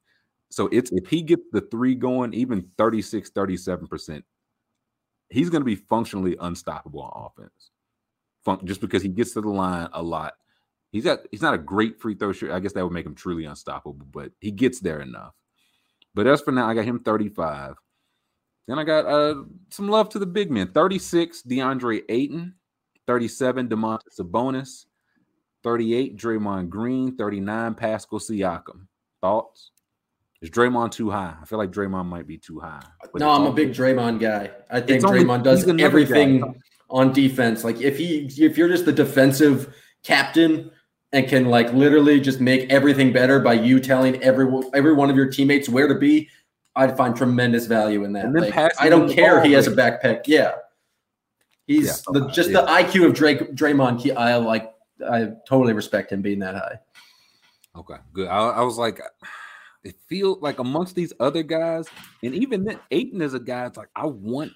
So 0.50 0.68
it's 0.72 0.92
if 0.92 1.08
he 1.08 1.22
gets 1.22 1.44
the 1.52 1.62
three 1.62 1.94
going, 1.96 2.34
even 2.34 2.70
36, 2.78 3.30
37 3.32 3.88
percent, 3.88 4.26
he's 5.30 5.50
going 5.50 5.62
to 5.62 5.66
be 5.66 5.76
functionally 5.76 6.38
unstoppable 6.40 7.02
on 7.02 7.26
offense. 7.26 7.72
Fun- 8.46 8.66
just 8.66 8.82
because 8.82 9.04
he 9.04 9.10
gets 9.10 9.34
to 9.34 9.42
the 9.42 9.50
line 9.50 9.90
a 9.94 10.02
lot. 10.02 10.34
He's 10.92 11.04
got 11.04 11.20
he's 11.32 11.42
not 11.42 11.54
a 11.54 11.60
great 11.60 12.00
free 12.00 12.16
throw 12.16 12.32
shooter. 12.32 12.54
I 12.54 12.60
guess 12.60 12.74
that 12.74 12.84
would 12.84 12.94
make 12.94 13.06
him 13.06 13.16
truly 13.16 13.46
unstoppable, 13.46 14.06
but 14.12 14.32
he 14.40 14.52
gets 14.52 14.80
there 14.80 15.02
enough. 15.02 15.34
But 16.16 16.28
as 16.28 16.42
for 16.42 16.52
now, 16.52 16.68
I 16.68 16.74
got 16.74 16.86
him 16.86 17.00
35. 17.00 17.76
Then 18.68 18.80
I 18.80 18.84
got 18.84 19.06
uh 19.06 19.44
some 19.70 19.90
love 19.90 20.10
to 20.10 20.20
the 20.20 20.26
big 20.26 20.50
men. 20.50 20.72
36, 20.72 21.44
DeAndre 21.44 22.04
Ayton, 22.10 22.56
37, 23.08 23.70
Domantas 23.70 24.20
Sabonis, 24.20 24.86
38, 25.64 26.18
Draymond 26.18 26.70
Green, 26.70 27.16
39, 27.16 27.74
Pascal 27.74 28.20
Siakam. 28.20 28.88
Thoughts? 29.22 29.72
Is 30.42 30.52
Draymond 30.52 30.92
too 30.92 31.10
high? 31.10 31.36
I 31.42 31.46
feel 31.46 31.58
like 31.58 31.72
Draymond 31.72 32.06
might 32.06 32.28
be 32.28 32.38
too 32.38 32.60
high. 32.60 32.84
No, 33.16 33.32
I'm 33.32 33.48
a 33.48 33.52
big. 33.52 33.72
Draymond 33.74 34.20
guy. 34.20 34.52
I 34.70 34.82
think 34.82 35.04
only- 35.04 35.24
Draymond 35.24 35.44
does 35.44 35.68
everything 35.80 36.42
guy. 36.42 36.54
on 36.92 37.12
defense. 37.12 37.64
Like 37.64 37.82
if 37.82 37.98
he 37.98 38.28
if 38.38 38.56
you're 38.58 38.68
just 38.68 38.86
the 38.86 38.92
defensive 38.94 39.74
captain 40.04 40.70
and 41.12 41.28
can 41.28 41.46
like 41.46 41.74
literally 41.74 42.20
just 42.20 42.40
make 42.40 42.72
everything 42.72 43.12
better 43.12 43.40
by 43.40 43.54
you 43.54 43.80
telling 43.80 44.22
every 44.22 44.48
every 44.76 44.94
one 44.94 45.10
of 45.10 45.16
your 45.16 45.28
teammates 45.28 45.68
where 45.68 45.88
to 45.88 45.96
be, 45.96 46.30
I'd 46.76 46.96
find 46.96 47.16
tremendous 47.16 47.66
value 47.66 48.04
in 48.04 48.14
that. 48.14 48.32
Like, 48.32 48.56
I 48.80 48.90
don't 48.90 49.10
care 49.12 49.38
ball, 49.38 49.46
he 49.46 49.54
has 49.54 49.66
a 49.66 49.72
backpack. 49.72 50.28
Yeah. 50.28 50.54
He's 51.68 51.86
Yeah, 51.86 52.20
the, 52.20 52.28
just 52.30 52.50
yeah. 52.50 52.62
the 52.62 52.68
IQ 52.68 53.08
of 53.08 53.14
Drake 53.14 53.54
Draymond. 53.54 54.16
I 54.16 54.38
like 54.38 54.74
I 55.08 55.34
totally 55.48 55.74
respect 55.74 56.12
him 56.12 56.22
being 56.22 56.40
that 56.40 56.56
high. 56.56 56.80
Okay, 57.76 57.98
good. 58.14 58.28
I, 58.28 58.50
I 58.50 58.62
was 58.62 58.78
like, 58.78 59.00
it 59.84 59.96
feels 60.08 60.42
like 60.42 60.60
amongst 60.60 60.96
these 60.96 61.14
other 61.20 61.44
guys, 61.44 61.88
and 62.24 62.34
even 62.34 62.64
then, 62.64 62.80
Ayton 62.90 63.22
is 63.22 63.34
a 63.34 63.40
guy. 63.40 63.66
It's 63.68 63.78
like 63.78 63.90
I 63.96 64.06
want, 64.08 64.54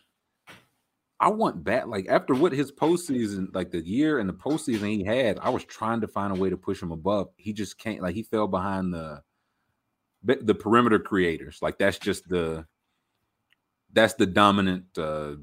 I 1.20 1.28
want 1.28 1.64
back. 1.64 1.86
Like 1.88 2.08
after 2.10 2.34
what 2.34 2.54
his 2.54 2.72
postseason, 2.72 3.54
like 3.54 3.72
the 3.72 3.86
year 3.86 4.20
and 4.20 4.28
the 4.28 4.34
postseason 4.34 4.88
he 4.90 5.04
had, 5.04 5.38
I 5.40 5.50
was 5.50 5.66
trying 5.66 6.02
to 6.02 6.08
find 6.08 6.36
a 6.36 6.40
way 6.40 6.50
to 6.50 6.58
push 6.58 6.82
him 6.82 6.92
above. 6.92 7.28
He 7.36 7.54
just 7.54 7.78
can't. 7.78 8.02
Like 8.02 8.16
he 8.16 8.24
fell 8.24 8.48
behind 8.48 8.94
the, 8.94 9.22
the 10.24 10.38
the 10.38 10.56
perimeter 10.56 10.98
creators. 10.98 11.60
Like 11.62 11.78
that's 11.78 12.00
just 12.00 12.28
the, 12.28 12.66
that's 13.92 14.14
the 14.14 14.26
dominant. 14.26 14.86
uh 14.98 15.34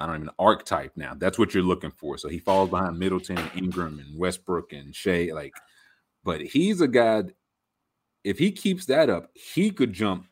I 0.00 0.06
don't 0.06 0.16
even 0.16 0.30
archetype 0.38 0.92
now. 0.96 1.14
That's 1.14 1.38
what 1.38 1.54
you're 1.54 1.62
looking 1.62 1.90
for. 1.90 2.18
So 2.18 2.28
he 2.28 2.38
falls 2.38 2.70
behind 2.70 2.98
Middleton, 2.98 3.38
Ingram, 3.54 3.98
and 3.98 4.18
Westbrook 4.18 4.72
and 4.72 4.94
Shai. 4.94 5.30
Like 5.32 5.54
but 6.24 6.40
he's 6.40 6.80
a 6.80 6.88
guy. 6.88 7.24
If 8.24 8.38
he 8.38 8.52
keeps 8.52 8.86
that 8.86 9.08
up, 9.08 9.30
he 9.34 9.70
could 9.70 9.92
jump 9.92 10.26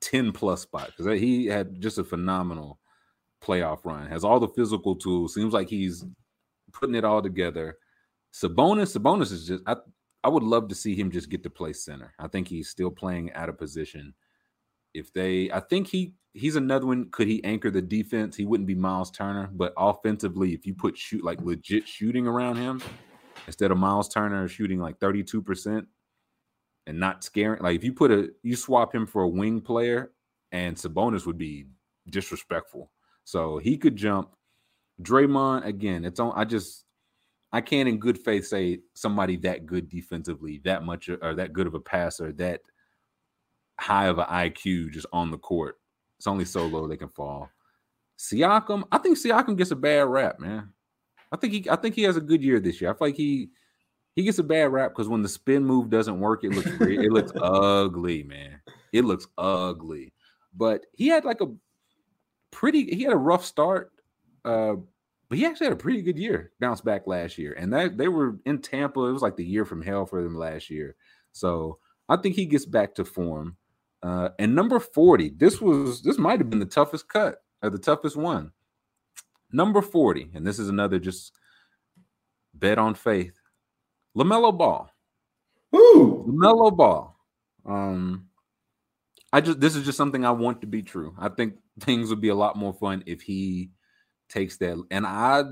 ten 0.00 0.32
plus 0.32 0.62
spots 0.62 0.92
because 0.96 1.20
he 1.20 1.46
had 1.46 1.80
just 1.80 1.98
a 1.98 2.04
phenomenal 2.04 2.78
playoff 3.42 3.84
run. 3.84 4.06
Has 4.06 4.24
all 4.24 4.40
the 4.40 4.48
physical 4.48 4.94
tools. 4.94 5.34
Seems 5.34 5.52
like 5.52 5.68
he's 5.68 6.04
putting 6.72 6.94
it 6.94 7.04
all 7.04 7.22
together. 7.22 7.76
Sabonis, 8.32 8.96
Sabonis 8.96 9.32
is 9.32 9.46
just. 9.46 9.62
I 9.66 9.76
I 10.22 10.28
would 10.28 10.42
love 10.42 10.68
to 10.68 10.74
see 10.74 10.94
him 10.94 11.10
just 11.10 11.28
get 11.28 11.42
to 11.42 11.50
play 11.50 11.74
center. 11.74 12.14
I 12.18 12.28
think 12.28 12.48
he's 12.48 12.70
still 12.70 12.90
playing 12.90 13.32
out 13.32 13.50
of 13.50 13.58
position. 13.58 14.14
If 14.94 15.12
they, 15.12 15.50
I 15.50 15.60
think 15.60 15.88
he 15.88 16.14
he's 16.32 16.56
another 16.56 16.86
one. 16.86 17.10
Could 17.10 17.28
he 17.28 17.42
anchor 17.44 17.70
the 17.70 17.82
defense? 17.82 18.36
He 18.36 18.44
wouldn't 18.44 18.66
be 18.66 18.74
Miles 18.74 19.10
Turner, 19.10 19.50
but 19.52 19.72
offensively, 19.76 20.54
if 20.54 20.66
you 20.66 20.74
put 20.74 20.96
shoot 20.96 21.24
like 21.24 21.40
legit 21.42 21.86
shooting 21.86 22.26
around 22.26 22.56
him, 22.56 22.80
instead 23.46 23.70
of 23.70 23.78
Miles 23.78 24.08
Turner 24.08 24.46
shooting 24.48 24.80
like 24.80 24.98
32% 24.98 25.86
and 26.86 27.00
not 27.00 27.24
scaring. 27.24 27.62
Like 27.62 27.76
if 27.76 27.84
you 27.84 27.92
put 27.92 28.10
a 28.10 28.30
you 28.42 28.56
swap 28.56 28.94
him 28.94 29.06
for 29.06 29.22
a 29.22 29.28
wing 29.28 29.60
player 29.60 30.12
and 30.52 30.76
Sabonis 30.76 31.26
would 31.26 31.38
be 31.38 31.66
disrespectful. 32.10 32.90
So 33.24 33.58
he 33.58 33.76
could 33.78 33.96
jump. 33.96 34.30
Draymond 35.02 35.64
again, 35.66 36.04
it's 36.04 36.20
on 36.20 36.32
I 36.36 36.44
just 36.44 36.84
I 37.52 37.60
can't 37.60 37.88
in 37.88 37.98
good 37.98 38.18
faith 38.18 38.46
say 38.46 38.80
somebody 38.94 39.36
that 39.38 39.66
good 39.66 39.88
defensively, 39.88 40.60
that 40.64 40.84
much 40.84 41.08
or 41.08 41.34
that 41.34 41.52
good 41.52 41.66
of 41.66 41.74
a 41.74 41.80
passer, 41.80 42.32
that 42.32 42.60
high 43.78 44.06
of 44.06 44.18
an 44.18 44.26
IQ 44.26 44.92
just 44.92 45.06
on 45.12 45.30
the 45.30 45.38
court. 45.38 45.78
It's 46.18 46.26
only 46.26 46.44
so 46.44 46.66
low 46.66 46.86
they 46.86 46.96
can 46.96 47.08
fall. 47.08 47.50
Siakam, 48.18 48.84
I 48.92 48.98
think 48.98 49.18
Siakam 49.18 49.56
gets 49.56 49.72
a 49.72 49.76
bad 49.76 50.06
rap, 50.06 50.38
man. 50.38 50.72
I 51.32 51.36
think 51.36 51.52
he 51.52 51.68
I 51.68 51.76
think 51.76 51.94
he 51.94 52.02
has 52.02 52.16
a 52.16 52.20
good 52.20 52.42
year 52.42 52.60
this 52.60 52.80
year. 52.80 52.90
I 52.90 52.92
feel 52.94 53.08
like 53.08 53.16
he 53.16 53.50
he 54.14 54.22
gets 54.22 54.38
a 54.38 54.44
bad 54.44 54.72
rap 54.72 54.92
because 54.92 55.08
when 55.08 55.22
the 55.22 55.28
spin 55.28 55.64
move 55.64 55.90
doesn't 55.90 56.20
work, 56.20 56.44
it 56.44 56.52
looks 56.52 56.70
it 56.80 57.12
looks 57.12 57.32
ugly, 57.42 58.22
man. 58.22 58.60
It 58.92 59.04
looks 59.04 59.26
ugly. 59.36 60.12
But 60.54 60.86
he 60.92 61.08
had 61.08 61.24
like 61.24 61.40
a 61.40 61.52
pretty 62.52 62.94
he 62.94 63.02
had 63.02 63.12
a 63.12 63.16
rough 63.16 63.44
start. 63.44 63.90
Uh, 64.44 64.74
but 65.28 65.38
he 65.38 65.46
actually 65.46 65.66
had 65.66 65.72
a 65.72 65.76
pretty 65.76 66.02
good 66.02 66.18
year, 66.18 66.52
bounce 66.60 66.80
back 66.80 67.06
last 67.06 67.38
year. 67.38 67.54
And 67.54 67.72
that 67.72 67.96
they 67.96 68.08
were 68.08 68.38
in 68.44 68.60
Tampa. 68.60 69.00
It 69.00 69.12
was 69.12 69.22
like 69.22 69.36
the 69.36 69.44
year 69.44 69.64
from 69.64 69.82
hell 69.82 70.06
for 70.06 70.22
them 70.22 70.36
last 70.36 70.70
year. 70.70 70.96
So 71.32 71.78
I 72.08 72.16
think 72.16 72.36
he 72.36 72.46
gets 72.46 72.66
back 72.66 72.94
to 72.94 73.04
form. 73.04 73.56
Uh, 74.04 74.28
and 74.38 74.54
number 74.54 74.78
40, 74.78 75.30
this 75.36 75.62
was 75.62 76.02
this 76.02 76.18
might 76.18 76.38
have 76.38 76.50
been 76.50 76.58
the 76.58 76.66
toughest 76.66 77.08
cut 77.08 77.42
or 77.62 77.70
the 77.70 77.78
toughest 77.78 78.16
one. 78.16 78.52
Number 79.50 79.80
40, 79.80 80.32
and 80.34 80.46
this 80.46 80.58
is 80.58 80.68
another 80.68 80.98
just 80.98 81.32
bet 82.52 82.78
on 82.78 82.94
faith. 82.94 83.32
LaMelo 84.14 84.56
Ball. 84.56 84.90
Ooh. 85.74 86.26
LaMelo 86.28 86.76
Ball. 86.76 87.16
Um, 87.64 88.28
I 89.32 89.40
just 89.40 89.58
this 89.58 89.74
is 89.74 89.86
just 89.86 89.96
something 89.96 90.24
I 90.24 90.32
want 90.32 90.60
to 90.60 90.66
be 90.66 90.82
true. 90.82 91.14
I 91.18 91.30
think 91.30 91.54
things 91.80 92.10
would 92.10 92.20
be 92.20 92.28
a 92.28 92.34
lot 92.34 92.56
more 92.56 92.74
fun 92.74 93.02
if 93.06 93.22
he 93.22 93.70
takes 94.28 94.58
that. 94.58 94.84
And 94.90 95.06
I 95.06 95.44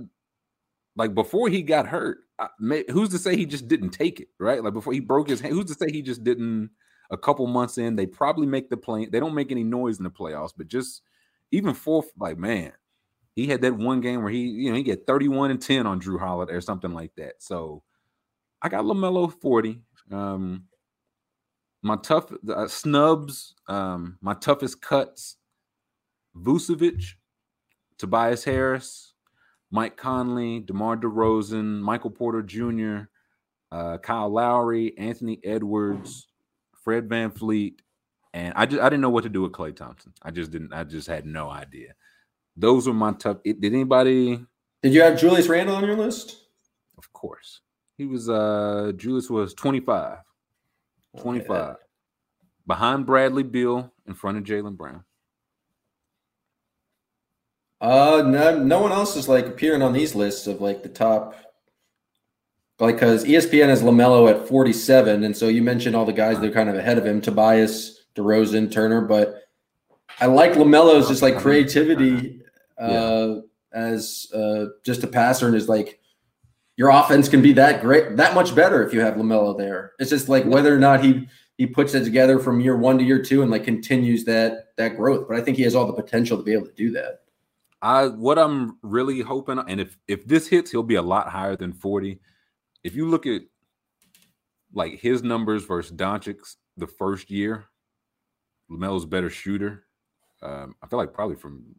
like 0.95 1.15
before 1.15 1.49
he 1.49 1.63
got 1.63 1.87
hurt, 1.87 2.19
I, 2.39 2.49
may, 2.61 2.85
who's 2.91 3.09
to 3.11 3.19
say 3.19 3.35
he 3.35 3.47
just 3.47 3.67
didn't 3.67 3.91
take 3.91 4.21
it, 4.21 4.29
right? 4.39 4.63
Like 4.63 4.75
before 4.75 4.93
he 4.93 5.01
broke 5.01 5.31
his 5.31 5.41
hand, 5.41 5.55
who's 5.55 5.75
to 5.75 5.75
say 5.75 5.91
he 5.91 6.03
just 6.03 6.23
didn't 6.23 6.71
a 7.13 7.19
couple 7.19 7.47
months 7.47 7.79
in, 7.79 7.95
they 7.95 8.07
probably 8.07 8.47
make 8.47 8.71
the 8.71 8.77
play. 8.77 9.07
They 9.07 9.21
don't 9.21 9.35
make 9.35 9.53
any 9.53 9.63
noise 9.63 9.99
in 9.99 10.05
the 10.05 10.11
playoffs, 10.11 10.55
but 10.57 10.67
just 10.67 11.03
even 11.53 11.75
fourth, 11.75 12.11
like 12.19 12.39
man, 12.39 12.73
he 13.37 13.47
had 13.47 13.61
that 13.61 13.77
one 13.77 14.01
game 14.01 14.23
where 14.23 14.33
he, 14.33 14.41
you 14.41 14.71
know, 14.71 14.77
he 14.77 14.83
get 14.83 15.07
31 15.07 15.51
and 15.51 15.63
10 15.63 15.87
on 15.87 16.01
Jrue 16.01 16.19
Holiday 16.19 16.55
or 16.55 16.61
something 16.61 16.93
like 16.93 17.15
that. 17.17 17.35
So 17.39 17.83
I 18.63 18.69
got 18.69 18.85
LaMelo 18.85 19.33
40. 19.41 19.83
Um, 20.11 20.65
my 21.83 21.97
tough 21.97 22.33
uh, 22.49 22.67
snubs, 22.67 23.55
um, 23.69 24.19
my 24.21 24.35
toughest 24.35 24.81
cuts, 24.81 25.37
Vucevic, 26.37 27.03
Tobias 27.99 28.45
Harris, 28.45 29.15
Mike 29.71 29.97
Conley, 29.97 30.61
DeMar 30.61 30.97
DeRozan, 30.97 31.81
Michael 31.81 32.11
Porter 32.11 32.43
Jr., 32.43 33.09
uh, 33.73 33.99
Kyle 33.99 34.29
Lowry, 34.29 34.97
Anthony 34.99 35.41
Edwards, 35.45 36.29
Fred 36.85 37.09
VanVleet, 37.09 37.79
and 38.35 38.53
I 38.57 38.67
just 38.67 38.83
I 38.83 38.87
didn't 38.89 39.03
know 39.03 39.11
what 39.11 39.25
to 39.25 39.29
do 39.29 39.43
with 39.43 39.53
Klay 39.53 39.75
Thompson. 39.75 40.13
I 40.23 40.31
just 40.31 40.51
didn't. 40.51 40.73
I 40.73 40.85
just 40.85 41.09
had 41.09 41.27
no 41.27 41.51
idea. 41.51 41.95
Those 42.57 42.87
were 42.87 42.95
my 42.95 43.13
tough. 43.13 43.39
Did 43.45 43.65
anybody? 43.65 44.45
Did 44.83 44.95
you 44.95 45.03
have 45.03 45.19
Julius 45.19 45.49
Randle 45.49 45.77
on 45.77 45.85
your 45.85 45.97
list? 45.97 46.37
Of 46.99 47.13
course. 47.13 47.61
He 47.97 48.07
was 48.07 48.29
uh 48.29 48.93
Julius 48.97 49.31
was 49.31 49.55
25. 49.55 50.19
25. 51.19 51.51
Okay. 51.51 51.79
Behind 52.67 53.07
Bradley 53.07 53.43
Beal 53.43 53.93
in 54.07 54.15
front 54.15 54.39
of 54.39 54.45
Jaylen 54.45 54.77
Brown. 54.77 55.05
Uh 57.81 58.23
no, 58.27 58.59
no 58.59 58.81
one 58.81 58.93
else 58.93 59.17
is 59.17 59.29
like 59.29 59.47
appearing 59.47 59.83
on 59.83 59.93
these 59.93 60.15
lists 60.15 60.47
of 60.47 60.61
like 60.61 60.83
the 60.83 60.89
top 60.89 61.35
because 62.89 63.25
ESPN 63.25 63.69
has 63.69 63.83
LaMelo 63.83 64.29
at 64.29 64.49
47, 64.49 65.23
and 65.23 65.37
so 65.37 65.49
you 65.49 65.63
mentioned 65.63 65.95
all 65.95 66.05
the 66.05 66.13
guys 66.13 66.41
that 66.41 66.51
are 66.51 66.53
kind 66.53 66.69
of 66.69 66.75
ahead 66.75 66.99
of 66.99 67.07
him, 67.07 67.21
Tobias, 67.21 68.05
DeRozan, 68.17 68.73
Turner, 68.73 69.01
but 69.03 69.43
I 70.21 70.27
like 70.27 70.53
LaMelo's 70.53 71.09
just 71.09 71.23
like 71.23 71.39
creativity 71.39 72.43
uh, 72.81 72.89
yeah. 72.89 73.41
as 73.73 74.27
uh, 74.35 74.67
just 74.85 75.05
a 75.05 75.07
passer 75.07 75.47
and 75.47 75.57
is 75.57 75.69
like 75.69 76.01
your 76.77 76.91
offense 76.91 77.29
can 77.29 77.43
be 77.43 77.53
that 77.53 77.81
great, 77.83 78.17
that 78.17 78.35
much 78.35 78.55
better 78.55 78.85
if 78.87 78.93
you 78.93 79.01
have 79.01 79.15
LaMelo 79.15 79.57
there. 79.57 79.93
It's 79.99 80.11
just 80.11 80.29
like 80.29 80.45
whether 80.45 80.75
or 80.75 80.79
not 80.79 81.05
he 81.05 81.29
he 81.59 81.67
puts 81.67 81.95
it 81.95 82.03
together 82.03 82.39
from 82.39 82.61
year 82.61 82.77
one 82.77 82.99
to 82.99 83.05
year 83.05 83.23
two 83.23 83.43
and 83.43 83.51
like 83.51 83.65
continues 83.65 84.25
that 84.25 84.75
that 84.77 84.97
growth. 84.97 85.29
But 85.29 85.37
I 85.37 85.41
think 85.43 85.57
he 85.57 85.63
has 85.63 85.75
all 85.75 85.87
the 85.87 85.93
potential 85.93 86.37
to 86.37 86.43
be 86.43 86.53
able 86.53 86.67
to 86.67 86.73
do 86.73 86.91
that. 86.93 87.21
I 87.83 88.07
what 88.07 88.39
I'm 88.39 88.79
really 88.83 89.21
hoping, 89.21 89.59
and 89.69 89.81
if 89.81 89.99
if 90.09 90.27
this 90.27 90.49
hits, 90.49 90.71
he'll 90.71 90.83
be 90.83 90.95
a 90.97 91.03
lot 91.03 91.29
higher 91.29 91.57
than 91.57 91.73
40 91.73 92.21
if 92.85 92.95
you 92.95 93.09
look 93.09 93.27
at 93.27 93.43
like 94.75 94.99
his 94.99 95.23
numbers 95.23 95.65
versus 95.65 95.93
Doncic's 95.93 96.57
the 96.77 96.87
first 96.87 97.31
year, 97.31 97.67
LaMelo's 98.71 99.07
better 99.07 99.31
shooter. 99.31 99.85
Um, 100.43 100.75
I 100.83 100.87
feel 100.87 100.99
like 100.99 101.13
probably 101.13 101.37
from 101.37 101.75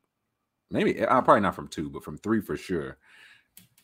maybe 0.72 1.00
uh, 1.02 1.22
probably 1.22 1.42
not 1.42 1.56
from 1.56 1.68
two, 1.68 1.90
but 1.90 2.04
from 2.04 2.18
three 2.18 2.42
for 2.42 2.56
sure. 2.56 2.98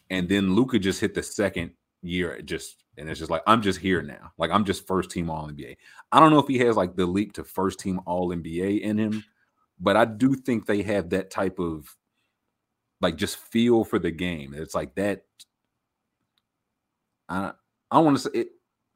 And 0.10 0.28
then 0.28 0.56
Luka 0.56 0.80
just 0.80 1.02
hit 1.02 1.14
the 1.14 1.24
second 1.24 1.72
year, 2.02 2.42
just 2.42 2.84
and 2.98 3.10
it's 3.10 3.20
just 3.20 3.32
like 3.32 3.44
I'm 3.48 3.62
just 3.62 3.80
here 3.80 4.02
now. 4.02 4.32
Like 4.38 4.52
I'm 4.52 4.66
just 4.66 4.88
first 4.88 5.12
team 5.12 5.30
All 5.30 5.50
NBA. 5.50 5.76
I 6.12 6.20
don't 6.20 6.32
know 6.32 6.40
if 6.40 6.48
he 6.48 6.60
has 6.60 6.76
like 6.76 6.96
the 6.96 7.06
leap 7.06 7.34
to 7.34 7.44
first 7.44 7.80
team 7.80 8.00
All 8.06 8.30
NBA 8.30 8.82
in 8.82 8.98
him, 8.98 9.24
but 9.80 9.98
I 9.98 10.06
do 10.06 10.36
think 10.36 10.66
they 10.66 10.82
have 10.84 11.10
that 11.10 11.32
type 11.32 11.60
of 11.60 11.94
like 13.02 13.16
just 13.16 13.38
feel 13.38 13.84
for 13.84 14.00
the 14.00 14.12
game. 14.12 14.54
It's 14.56 14.76
like 14.76 14.96
that 14.96 15.24
I 17.30 17.54
I 17.92 18.00
want 18.00 18.18
to 18.18 18.24
say 18.24 18.30
it, 18.34 18.48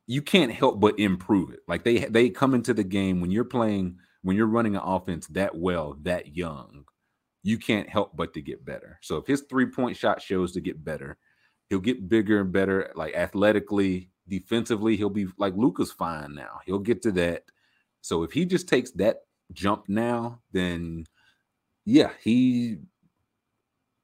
you 0.07 0.21
can't 0.21 0.51
help 0.51 0.79
but 0.79 0.99
improve 0.99 1.51
it. 1.51 1.59
Like 1.67 1.83
they 1.83 1.99
they 1.99 2.29
come 2.29 2.53
into 2.53 2.73
the 2.73 2.83
game 2.83 3.21
when 3.21 3.31
you're 3.31 3.45
playing 3.45 3.97
when 4.23 4.35
you're 4.35 4.47
running 4.47 4.75
an 4.75 4.81
offense 4.83 5.27
that 5.27 5.55
well, 5.55 5.97
that 6.03 6.35
young, 6.35 6.85
you 7.43 7.57
can't 7.57 7.89
help 7.89 8.15
but 8.15 8.33
to 8.33 8.41
get 8.41 8.65
better. 8.65 8.99
So 9.01 9.17
if 9.17 9.27
his 9.27 9.43
three 9.49 9.67
point 9.67 9.97
shot 9.97 10.21
shows 10.21 10.53
to 10.53 10.61
get 10.61 10.83
better, 10.83 11.17
he'll 11.69 11.79
get 11.79 12.09
bigger 12.09 12.39
and 12.41 12.51
better. 12.51 12.91
Like 12.95 13.13
athletically, 13.13 14.09
defensively, 14.27 14.97
he'll 14.97 15.09
be 15.09 15.27
like 15.37 15.53
Luka's 15.55 15.91
fine 15.91 16.35
now. 16.35 16.59
He'll 16.65 16.79
get 16.79 17.01
to 17.03 17.11
that. 17.13 17.43
So 18.01 18.23
if 18.23 18.31
he 18.31 18.45
just 18.45 18.67
takes 18.67 18.91
that 18.91 19.21
jump 19.53 19.85
now, 19.87 20.41
then 20.51 21.05
yeah, 21.85 22.11
he 22.21 22.79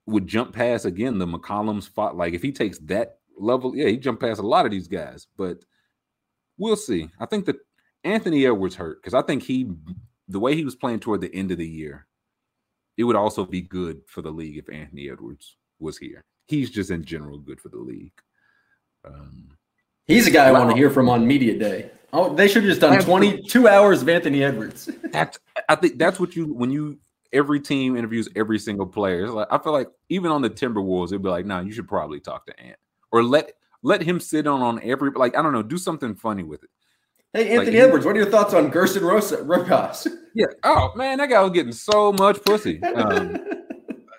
would 0.05 0.27
jump 0.27 0.53
past 0.53 0.85
again 0.85 1.17
the 1.17 1.27
McCollum's 1.27 1.87
fought. 1.87 2.17
Like 2.17 2.33
if 2.33 2.41
he 2.41 2.51
takes 2.51 2.79
that 2.79 3.18
level. 3.39 3.75
Yeah, 3.75 3.87
he 3.87 3.97
jumped 3.97 4.21
past 4.21 4.39
a 4.39 4.47
lot 4.47 4.65
of 4.65 4.71
these 4.71 4.87
guys, 4.87 5.27
but 5.37 5.59
we'll 6.57 6.75
see. 6.75 7.09
I 7.19 7.25
think 7.25 7.45
that 7.45 7.57
Anthony 8.03 8.45
Edwards 8.45 8.75
hurt 8.75 9.01
because 9.01 9.13
I 9.13 9.21
think 9.21 9.43
he, 9.43 9.71
the 10.27 10.39
way 10.39 10.55
he 10.55 10.65
was 10.65 10.75
playing 10.75 10.99
toward 10.99 11.21
the 11.21 11.33
end 11.33 11.51
of 11.51 11.57
the 11.57 11.67
year, 11.67 12.05
it 12.97 13.03
would 13.03 13.15
also 13.15 13.45
be 13.45 13.61
good 13.61 14.01
for 14.07 14.21
the 14.21 14.31
league 14.31 14.57
if 14.57 14.69
Anthony 14.69 15.09
Edwards 15.09 15.57
was 15.79 15.97
here. 15.97 16.23
He's 16.47 16.69
just 16.69 16.91
in 16.91 17.03
general 17.03 17.37
good 17.37 17.61
for 17.61 17.69
the 17.69 17.77
league. 17.77 18.11
Um, 19.05 19.51
He's 20.07 20.25
a 20.25 20.31
guy 20.31 20.47
I 20.47 20.51
want 20.51 20.71
to 20.71 20.75
hear 20.75 20.89
from 20.89 21.07
on 21.07 21.25
media 21.27 21.57
day. 21.57 21.91
Oh, 22.11 22.33
they 22.33 22.47
should 22.47 22.63
have 22.63 22.71
just 22.71 22.81
done 22.81 22.99
22 22.99 23.67
hours 23.67 24.01
of 24.01 24.09
Anthony 24.09 24.43
Edwards. 24.43 24.89
that's 25.11 25.37
I 25.67 25.75
think 25.75 25.99
that's 25.99 26.19
what 26.19 26.35
you 26.35 26.51
when 26.51 26.71
you 26.71 26.97
every 27.31 27.59
team 27.59 27.95
interviews 27.95 28.27
every 28.35 28.57
single 28.57 28.87
player. 28.87 29.25
It's 29.25 29.33
like 29.33 29.47
I 29.51 29.59
feel 29.59 29.73
like 29.73 29.89
even 30.09 30.31
on 30.31 30.41
the 30.41 30.49
Timberwolves, 30.49 31.07
it'd 31.07 31.21
be 31.21 31.29
like, 31.29 31.45
nah, 31.45 31.59
you 31.59 31.71
should 31.71 31.87
probably 31.87 32.19
talk 32.19 32.47
to 32.47 32.59
Ant 32.59 32.77
or 33.11 33.23
let 33.23 33.53
let 33.81 34.01
him 34.01 34.19
sit 34.19 34.47
on 34.47 34.61
on 34.61 34.81
every 34.83 35.11
like 35.11 35.37
I 35.37 35.41
don't 35.41 35.53
know, 35.53 35.63
do 35.63 35.77
something 35.77 36.15
funny 36.15 36.43
with 36.43 36.63
it. 36.63 36.69
Hey 37.33 37.49
Anthony 37.49 37.77
like, 37.77 37.87
Edwards, 37.87 38.05
what 38.05 38.15
are 38.15 38.19
your 38.19 38.31
thoughts 38.31 38.53
on 38.53 38.71
Gersson 38.71 39.01
Rosas? 39.01 40.07
Yeah. 40.33 40.47
Oh 40.63 40.91
man, 40.95 41.19
that 41.19 41.29
guy 41.29 41.41
was 41.41 41.51
getting 41.51 41.71
so 41.71 42.11
much 42.13 42.43
pussy. 42.43 42.81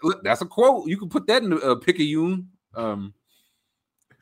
Um, 0.02 0.18
that's 0.22 0.40
a 0.40 0.46
quote. 0.46 0.88
You 0.88 0.96
can 0.96 1.10
put 1.10 1.26
that 1.26 1.42
in 1.42 1.52
a 1.52 1.56
uh, 1.56 1.74
Picayune. 1.74 2.48
Um, 2.74 3.12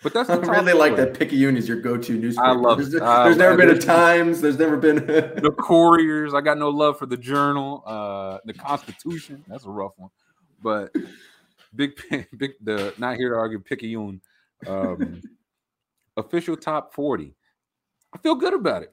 but 0.03 0.13
that's 0.13 0.29
the 0.29 0.35
I 0.35 0.59
really 0.59 0.73
like 0.73 0.97
that 0.97 1.19
Picayune 1.19 1.57
is 1.57 1.69
your 1.69 1.81
go-to 1.81 2.15
newspaper. 2.15 2.47
I 2.47 2.53
love 2.53 2.79
there's, 2.79 2.95
it. 2.95 3.01
There's, 3.01 3.37
never 3.37 3.57
been 3.57 3.71
a 3.71 3.79
Times. 3.79 4.41
There's 4.41 4.59
never 4.59 4.77
been 4.77 4.97
the 4.97 5.55
Couriers. 5.59 6.35
I 6.35 6.41
got 6.41 6.59
no 6.59 6.69
love 6.69 6.99
for 6.99 7.07
the 7.07 7.17
Journal. 7.17 7.83
Uh, 7.87 8.39
the 8.45 8.55
Constitution. 8.55 9.45
That's 9.49 9.65
a 9.65 9.71
rough 9.71 9.93
one. 9.97 10.11
But 10.63 10.95
big, 11.75 11.93
big. 12.37 12.53
The 12.63 12.95
not 12.99 13.17
here 13.17 13.31
to 13.31 13.37
argue 13.37 13.59
Picayune. 13.59 14.21
Um, 14.67 15.23
official 16.17 16.57
top 16.57 16.95
40. 16.95 17.35
I 18.13 18.19
feel 18.19 18.35
good 18.35 18.55
about 18.55 18.83
it. 18.83 18.93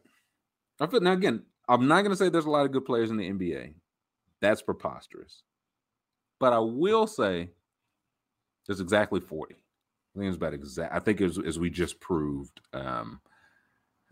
I 0.79 0.87
feel 0.87 1.01
now 1.01 1.13
again, 1.13 1.43
I'm 1.67 1.87
not 1.87 2.03
gonna 2.03 2.15
say 2.15 2.29
there's 2.29 2.45
a 2.45 2.51
lot 2.51 2.65
of 2.65 2.71
good 2.71 2.85
players 2.85 3.09
in 3.09 3.17
the 3.17 3.29
NBA. 3.29 3.73
That's 4.41 4.61
preposterous. 4.61 5.43
But 6.39 6.53
I 6.53 6.59
will 6.59 7.07
say 7.07 7.49
there's 8.67 8.81
exactly 8.81 9.19
40. 9.19 9.55
I 9.55 10.19
think 10.19 10.27
it's 10.27 10.37
about 10.37 10.53
exact. 10.53 10.93
I 10.93 10.99
think 10.99 11.21
as, 11.21 11.39
as 11.39 11.59
we 11.59 11.69
just 11.69 11.99
proved, 11.99 12.61
um, 12.73 13.19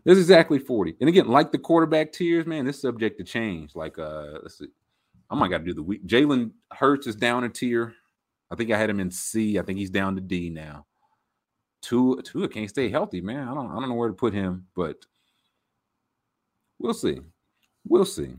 there's 0.04 0.18
exactly 0.18 0.58
40. 0.58 0.96
And 1.00 1.08
again, 1.08 1.28
like 1.28 1.50
the 1.52 1.58
quarterback 1.58 2.12
tiers, 2.12 2.46
man, 2.46 2.64
this 2.64 2.80
subject 2.80 3.18
to 3.18 3.24
change. 3.24 3.74
Like 3.74 3.98
uh 3.98 4.38
let's 4.42 4.58
see. 4.58 4.68
I 5.30 5.34
might 5.34 5.48
got 5.48 5.58
to 5.58 5.64
do 5.64 5.74
the 5.74 5.82
week. 5.82 6.06
Jalen 6.06 6.50
Hurts 6.72 7.06
is 7.06 7.16
down 7.16 7.44
a 7.44 7.48
tier. 7.48 7.94
I 8.50 8.56
think 8.56 8.70
I 8.70 8.78
had 8.78 8.90
him 8.90 9.00
in 9.00 9.10
C. 9.10 9.58
I 9.58 9.62
think 9.62 9.78
he's 9.78 9.90
down 9.90 10.14
to 10.16 10.20
D 10.20 10.50
now. 10.50 10.86
Tua 11.84 12.22
Tua 12.22 12.48
can't 12.48 12.70
stay 12.70 12.88
healthy, 12.88 13.20
man. 13.20 13.46
I 13.46 13.52
don't 13.52 13.70
I 13.70 13.74
don't 13.78 13.90
know 13.90 13.94
where 13.94 14.08
to 14.08 14.14
put 14.14 14.32
him, 14.32 14.66
but 14.74 15.04
we'll 16.78 16.94
see. 16.94 17.20
We'll 17.86 18.06
see. 18.06 18.36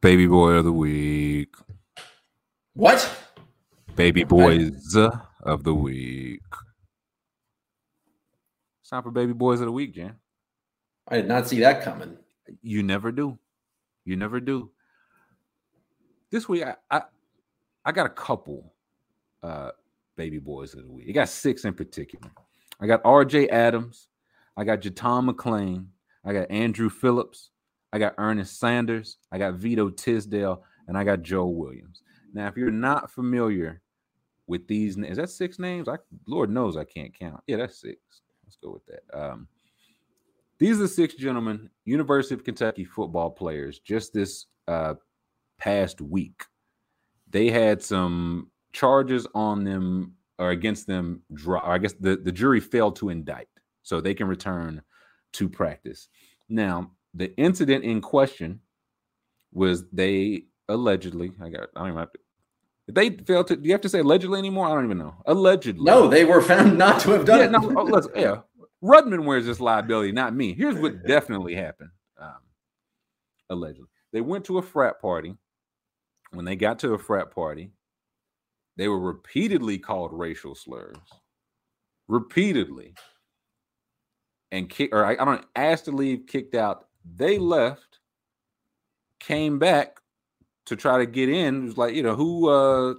Baby 0.00 0.26
boy 0.26 0.50
of 0.54 0.64
the 0.64 0.72
week. 0.72 1.54
What? 2.74 3.08
Baby 3.94 4.24
boys 4.24 4.96
of 5.42 5.62
the 5.62 5.74
week. 5.74 6.42
It's 8.80 8.90
time 8.90 9.04
for 9.04 9.12
baby 9.12 9.32
boys 9.32 9.60
of 9.60 9.66
the 9.66 9.72
week, 9.72 9.94
Jan. 9.94 10.16
I 11.06 11.16
did 11.16 11.28
not 11.28 11.46
see 11.46 11.60
that 11.60 11.82
coming. 11.82 12.16
You 12.60 12.82
never 12.82 13.12
do. 13.12 13.38
You 14.04 14.16
never 14.16 14.40
do. 14.40 14.70
This 16.32 16.48
week, 16.48 16.64
I 16.64 16.74
I, 16.90 17.02
I 17.84 17.92
got 17.92 18.06
a 18.06 18.10
couple 18.10 18.72
uh 19.44 19.70
baby 20.18 20.38
boys 20.38 20.74
of 20.74 20.82
the 20.82 20.90
week. 20.90 21.06
I 21.08 21.12
got 21.12 21.30
six 21.30 21.64
in 21.64 21.72
particular. 21.72 22.28
I 22.80 22.86
got 22.86 23.00
R.J. 23.04 23.48
Adams. 23.48 24.08
I 24.56 24.64
got 24.64 24.80
Jaton 24.80 25.30
McClain. 25.30 25.86
I 26.24 26.34
got 26.34 26.50
Andrew 26.50 26.90
Phillips. 26.90 27.50
I 27.92 27.98
got 27.98 28.16
Ernest 28.18 28.58
Sanders. 28.58 29.16
I 29.32 29.38
got 29.38 29.54
Vito 29.54 29.88
Tisdale, 29.88 30.62
and 30.88 30.98
I 30.98 31.04
got 31.04 31.22
Joe 31.22 31.46
Williams. 31.46 32.02
Now, 32.34 32.48
if 32.48 32.56
you're 32.56 32.70
not 32.70 33.10
familiar 33.10 33.80
with 34.46 34.66
these, 34.66 34.98
is 34.98 35.16
that 35.16 35.30
six 35.30 35.58
names? 35.58 35.88
I 35.88 35.96
Lord 36.26 36.50
knows 36.50 36.76
I 36.76 36.84
can't 36.84 37.16
count. 37.16 37.40
Yeah, 37.46 37.56
that's 37.56 37.80
six. 37.80 37.98
Let's 38.44 38.56
go 38.62 38.72
with 38.72 38.86
that. 38.86 39.18
Um, 39.18 39.48
these 40.58 40.80
are 40.80 40.88
six 40.88 41.14
gentlemen, 41.14 41.70
University 41.84 42.34
of 42.34 42.44
Kentucky 42.44 42.84
football 42.84 43.30
players, 43.30 43.78
just 43.78 44.12
this 44.12 44.46
uh, 44.66 44.94
past 45.58 46.00
week. 46.00 46.42
They 47.30 47.50
had 47.50 47.82
some 47.82 48.50
charges 48.78 49.26
on 49.34 49.64
them 49.64 50.12
or 50.38 50.50
against 50.50 50.86
them. 50.86 51.22
Or 51.46 51.64
I 51.64 51.78
guess 51.78 51.94
the, 51.94 52.16
the 52.16 52.32
jury 52.32 52.60
failed 52.60 52.96
to 52.96 53.08
indict, 53.08 53.48
so 53.82 54.00
they 54.00 54.14
can 54.14 54.28
return 54.28 54.82
to 55.34 55.48
practice. 55.48 56.08
Now, 56.48 56.92
the 57.14 57.36
incident 57.36 57.84
in 57.84 58.00
question 58.00 58.60
was 59.52 59.88
they 59.90 60.44
allegedly, 60.68 61.32
I 61.42 61.48
got, 61.48 61.68
I 61.74 61.80
don't 61.80 61.88
even 61.88 61.98
have 61.98 62.12
to, 62.12 62.18
they 62.90 63.10
failed 63.10 63.48
to, 63.48 63.56
do 63.56 63.66
you 63.66 63.72
have 63.72 63.80
to 63.82 63.88
say 63.88 63.98
allegedly 63.98 64.38
anymore? 64.38 64.66
I 64.66 64.74
don't 64.74 64.84
even 64.84 64.98
know. 64.98 65.14
Allegedly. 65.26 65.84
No, 65.84 66.08
they 66.08 66.24
were 66.24 66.40
found 66.40 66.78
not 66.78 67.00
to 67.00 67.10
have 67.10 67.24
done 67.24 67.40
yeah, 67.40 67.44
it. 67.46 67.50
No, 67.50 67.74
oh, 67.76 67.82
let's, 67.84 68.08
yeah. 68.14 68.38
Rubman 68.80 69.24
wears 69.24 69.44
this 69.44 69.60
liability, 69.60 70.12
not 70.12 70.34
me. 70.34 70.54
Here's 70.54 70.76
what 70.76 71.06
definitely 71.06 71.54
happened. 71.54 71.90
Um, 72.18 72.38
allegedly, 73.50 73.88
they 74.12 74.20
went 74.20 74.44
to 74.46 74.58
a 74.58 74.62
frat 74.62 75.00
party. 75.00 75.34
When 76.30 76.44
they 76.44 76.56
got 76.56 76.78
to 76.80 76.92
a 76.92 76.98
frat 76.98 77.30
party, 77.30 77.72
they 78.78 78.88
were 78.88 79.00
repeatedly 79.00 79.76
called 79.76 80.12
racial 80.12 80.54
slurs. 80.54 80.96
Repeatedly. 82.06 82.94
And 84.50 84.70
kick 84.70 84.94
or 84.94 85.04
I, 85.04 85.12
I 85.12 85.24
don't 85.24 85.44
asked 85.56 85.84
to 85.86 85.90
leave, 85.90 86.26
kicked 86.26 86.54
out. 86.54 86.86
They 87.16 87.38
left, 87.38 87.98
came 89.20 89.58
back 89.58 89.98
to 90.66 90.76
try 90.76 90.98
to 90.98 91.06
get 91.06 91.28
in. 91.28 91.62
It 91.62 91.64
was 91.66 91.76
like, 91.76 91.94
you 91.94 92.02
know, 92.02 92.14
who 92.14 92.48
uh 92.48 92.94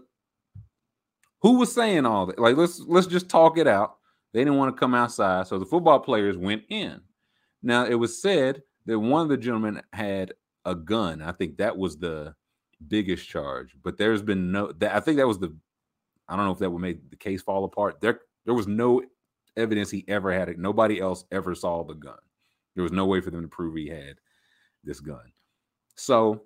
who 1.42 1.58
was 1.58 1.74
saying 1.74 2.06
all 2.06 2.26
that? 2.28 2.38
Like, 2.38 2.58
let's 2.58 2.80
let's 2.82 3.08
just 3.08 3.30
talk 3.30 3.58
it 3.58 3.66
out. 3.66 3.96
They 4.34 4.42
didn't 4.42 4.58
want 4.58 4.76
to 4.76 4.80
come 4.80 4.94
outside, 4.94 5.48
so 5.48 5.58
the 5.58 5.66
football 5.66 6.00
players 6.00 6.38
went 6.38 6.64
in. 6.70 7.02
Now 7.64 7.86
it 7.86 7.96
was 7.96 8.22
said 8.22 8.62
that 8.86 9.00
one 9.00 9.24
of 9.24 9.30
the 9.30 9.38
gentlemen 9.38 9.82
had 9.94 10.34
a 10.66 10.76
gun. 10.76 11.22
I 11.22 11.32
think 11.32 11.58
that 11.58 11.78
was 11.78 11.98
the 11.98 12.36
biggest 12.88 13.28
charge, 13.28 13.76
but 13.84 13.98
there's 13.98 14.22
been 14.22 14.52
no. 14.52 14.72
That, 14.74 14.94
I 14.96 15.00
think 15.00 15.18
that 15.18 15.28
was 15.28 15.40
the. 15.40 15.56
I 16.30 16.36
don't 16.36 16.46
know 16.46 16.52
if 16.52 16.60
that 16.60 16.70
would 16.70 16.82
make 16.82 17.10
the 17.10 17.16
case 17.16 17.42
fall 17.42 17.66
apart. 17.66 18.00
There, 18.02 18.22
there 18.46 18.54
was 18.54 18.68
no 18.68 19.02
evidence 19.58 19.92
he 19.92 20.06
ever 20.08 20.32
had 20.32 20.48
it. 20.48 20.60
Nobody 20.60 21.00
else 21.00 21.26
ever 21.32 21.56
saw 21.56 21.84
the 21.84 21.96
gun. 21.96 22.18
There 22.76 22.84
was 22.84 22.92
no 22.92 23.06
way 23.06 23.20
for 23.20 23.32
them 23.32 23.42
to 23.42 23.48
prove 23.48 23.76
he 23.76 23.90
had 23.90 24.16
this 24.84 25.00
gun. 25.00 25.34
So, 25.96 26.44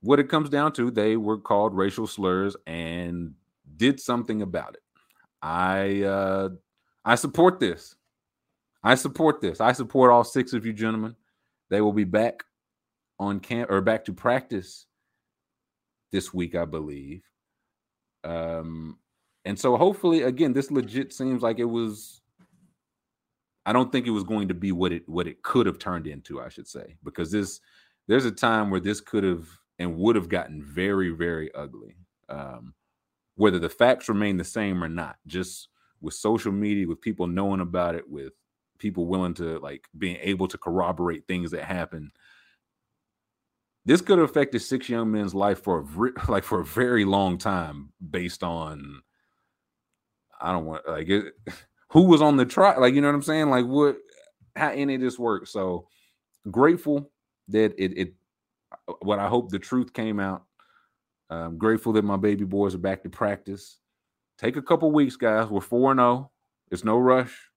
what 0.00 0.18
it 0.18 0.28
comes 0.28 0.48
down 0.48 0.72
to, 0.74 0.90
they 0.90 1.16
were 1.16 1.38
called 1.38 1.76
racial 1.76 2.06
slurs 2.06 2.56
and 2.66 3.34
did 3.76 4.00
something 4.00 4.42
about 4.42 4.74
it. 4.74 4.82
I 5.42 6.02
uh 6.02 6.48
I 7.04 7.14
support 7.14 7.60
this. 7.60 7.94
I 8.82 8.94
support 8.94 9.40
this. 9.40 9.60
I 9.60 9.72
support 9.72 10.10
all 10.10 10.24
six 10.24 10.52
of 10.52 10.66
you 10.66 10.72
gentlemen. 10.72 11.14
They 11.70 11.80
will 11.80 11.92
be 11.92 12.04
back 12.04 12.44
on 13.18 13.40
camp 13.40 13.70
or 13.70 13.80
back 13.80 14.04
to 14.06 14.12
practice 14.12 14.86
this 16.12 16.32
week, 16.32 16.54
I 16.54 16.64
believe. 16.64 17.22
Um 18.24 18.98
and 19.44 19.58
so 19.58 19.76
hopefully 19.76 20.22
again 20.22 20.52
this 20.52 20.70
legit 20.70 21.12
seems 21.12 21.42
like 21.42 21.58
it 21.58 21.64
was 21.64 22.20
I 23.66 23.72
don't 23.72 23.92
think 23.92 24.06
it 24.06 24.10
was 24.10 24.24
going 24.24 24.48
to 24.48 24.54
be 24.54 24.72
what 24.72 24.92
it 24.92 25.08
what 25.08 25.26
it 25.26 25.42
could 25.42 25.66
have 25.66 25.78
turned 25.78 26.06
into, 26.06 26.40
I 26.40 26.48
should 26.48 26.66
say, 26.68 26.96
because 27.04 27.30
this 27.30 27.60
there's 28.06 28.24
a 28.24 28.32
time 28.32 28.70
where 28.70 28.80
this 28.80 29.00
could 29.00 29.24
have 29.24 29.46
and 29.78 29.96
would 29.96 30.16
have 30.16 30.28
gotten 30.28 30.62
very 30.62 31.10
very 31.10 31.54
ugly. 31.54 31.96
Um 32.28 32.74
whether 33.36 33.58
the 33.58 33.68
facts 33.68 34.08
remain 34.08 34.36
the 34.36 34.44
same 34.44 34.82
or 34.82 34.88
not, 34.88 35.16
just 35.26 35.68
with 36.00 36.14
social 36.14 36.52
media, 36.52 36.88
with 36.88 37.00
people 37.00 37.26
knowing 37.26 37.60
about 37.60 37.94
it, 37.94 38.08
with 38.08 38.32
people 38.78 39.06
willing 39.06 39.34
to 39.34 39.58
like 39.60 39.88
being 39.96 40.18
able 40.20 40.48
to 40.48 40.58
corroborate 40.58 41.26
things 41.26 41.50
that 41.52 41.64
happen. 41.64 42.10
This 43.88 44.00
could 44.00 44.18
have 44.18 44.28
affected 44.28 44.60
six 44.60 44.88
young 44.88 45.10
men's 45.10 45.34
life 45.34 45.62
for 45.62 45.80
a, 45.80 46.30
like 46.30 46.44
for 46.44 46.60
a 46.60 46.64
very 46.64 47.04
long 47.04 47.38
time, 47.38 47.92
based 48.10 48.42
on 48.42 49.02
I 50.40 50.52
don't 50.52 50.66
want 50.66 50.86
like 50.88 51.08
it, 51.08 51.34
who 51.90 52.02
was 52.02 52.22
on 52.22 52.36
the 52.36 52.44
trial, 52.44 52.80
like 52.80 52.94
you 52.94 53.00
know 53.00 53.08
what 53.08 53.14
I'm 53.14 53.22
saying, 53.22 53.50
like 53.50 53.66
what 53.66 53.96
how 54.54 54.70
any 54.70 54.94
of 54.94 55.00
this 55.00 55.18
works. 55.18 55.50
So 55.50 55.88
grateful 56.50 57.10
that 57.48 57.74
it 57.78 57.98
it 57.98 58.14
what 59.00 59.18
I 59.18 59.28
hope 59.28 59.50
the 59.50 59.58
truth 59.58 59.92
came 59.92 60.20
out 60.20 60.44
I'm 61.30 61.58
grateful 61.58 61.92
that 61.94 62.04
my 62.04 62.16
baby 62.16 62.44
boys 62.44 62.74
are 62.74 62.78
back 62.78 63.02
to 63.02 63.10
practice. 63.10 63.78
Take 64.38 64.56
a 64.56 64.62
couple 64.62 64.90
weeks, 64.90 65.16
guys. 65.16 65.48
We're 65.48 65.60
4 65.60 65.94
0. 65.94 66.30
It's 66.70 66.84
no 66.84 66.98
rush. 66.98 67.50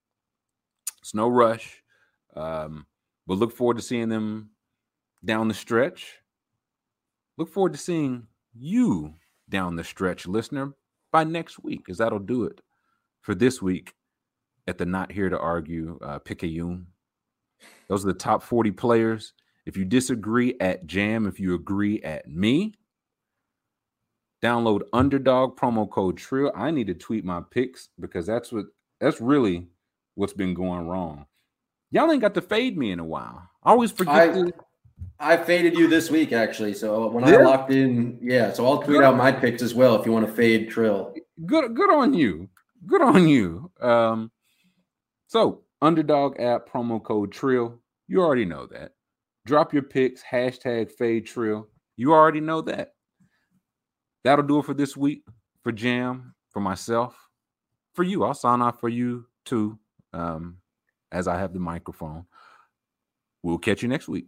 It's 1.02 1.14
no 1.14 1.30
rush. 1.30 1.82
Um, 2.36 2.86
but 3.28 3.38
look 3.38 3.56
forward 3.56 3.78
to 3.78 3.84
seeing 3.84 4.10
them 4.10 4.49
down 5.24 5.48
the 5.48 5.53
stretch. 5.53 6.18
Look 7.38 7.49
forward 7.49 7.74
to 7.74 7.80
seeing 7.80 8.28
you 8.53 9.16
down 9.49 9.76
the 9.76 9.84
stretch, 9.84 10.28
listener, 10.28 10.74
by 11.12 11.24
next 11.24 11.64
week, 11.64 11.80
because 11.80 11.98
that'll 11.98 12.20
do 12.20 12.45
it 12.45 12.62
for 13.22 13.36
this 13.36 13.62
week 13.62 13.94
at 14.68 14.78
the 14.78 14.86
Not 14.86 15.12
Here 15.12 15.30
to 15.30 15.40
Argue 15.40 15.99
uh, 16.02 16.20
Picayune. 16.20 16.88
Those 17.88 18.03
are 18.06 18.08
the 18.08 18.14
top 18.14 18.44
40 18.44 18.72
players. 18.72 19.34
If 19.66 19.78
you 19.78 19.86
disagree 19.86 20.56
at 20.60 20.88
Jam, 20.88 21.28
if 21.28 21.40
you 21.40 21.53
agree 21.53 22.02
at 22.02 22.28
me, 22.28 22.74
Download 24.41 24.82
underdog 24.91 25.56
promo 25.56 25.88
code 25.88 26.18
TRILL. 26.18 26.52
I 26.56 26.72
need 26.72 26.88
to 26.88 26.95
tweet 26.95 27.24
my 27.24 27.41
picks 27.52 27.90
because 27.99 28.26
that's 28.26 28.52
what 28.52 28.66
that's 28.99 29.22
really 29.22 29.68
what's 30.16 30.34
been 30.34 30.56
going 30.56 30.88
wrong. 30.88 31.28
Y'all 31.91 32.12
ain't 32.12 32.22
got 32.22 32.34
to 32.34 32.41
fade 32.41 32.76
me 32.76 32.91
in 32.91 32.99
a 32.99 33.06
while. 33.06 33.48
I 33.64 33.70
always 33.70 33.91
forget. 33.91 34.16
I, 34.16 34.28
to... 34.30 34.53
I 35.19 35.38
faded 35.38 35.78
you 35.78 35.88
this 35.88 36.10
week 36.10 36.32
actually. 36.32 36.73
So 36.73 37.07
when 37.07 37.28
yeah. 37.28 37.36
I 37.36 37.41
locked 37.44 37.72
in, 37.72 38.18
yeah. 38.22 38.52
So 38.52 38.65
I'll 38.65 38.78
tweet 38.78 38.98
good. 38.98 39.03
out 39.03 39.15
my 39.15 39.32
picks 39.32 39.61
as 39.61 39.73
well 39.73 39.99
if 39.99 40.06
you 40.06 40.11
want 40.11 40.26
to 40.26 40.34
fade 40.34 40.69
Trill. 40.69 41.14
Good, 41.45 41.76
good 41.76 41.94
on 41.94 42.14
you. 42.14 42.49
Good 42.88 43.02
on 43.02 43.28
you. 43.28 43.72
Um, 43.80 44.32
so 45.28 45.64
underdog 45.82 46.40
app 46.40 46.68
promo 46.68 47.03
code 47.03 47.32
Trill. 47.32 47.80
You 48.07 48.22
already 48.22 48.45
know 48.45 48.68
that. 48.68 48.94
Drop 49.45 49.73
your 49.73 49.84
picks. 49.84 50.23
Hashtag 50.23 50.91
fade 50.91 51.28
Trill. 51.28 51.68
You 51.98 52.14
already 52.14 52.41
know 52.41 52.61
that 52.61 52.94
that'll 54.23 54.45
do 54.45 54.60
it 54.60 54.65
for 54.65 54.73
this 54.73 54.98
week 54.98 55.23
for 55.64 55.72
Jam, 55.72 56.34
for 56.49 56.60
myself, 56.60 57.15
for 57.94 58.03
you. 58.03 58.23
I'll 58.23 58.34
sign 58.34 58.61
off 58.61 58.80
for 58.80 58.90
you 58.90 59.26
too, 59.45 59.78
um, 60.14 60.57
as 61.11 61.28
I 61.28 61.38
have 61.38 61.53
the 61.53 61.60
microphone. 61.60 62.26
We'll 63.44 63.57
catch 63.57 63.82
you 63.82 63.88
next 63.88 64.07
week. 64.07 64.28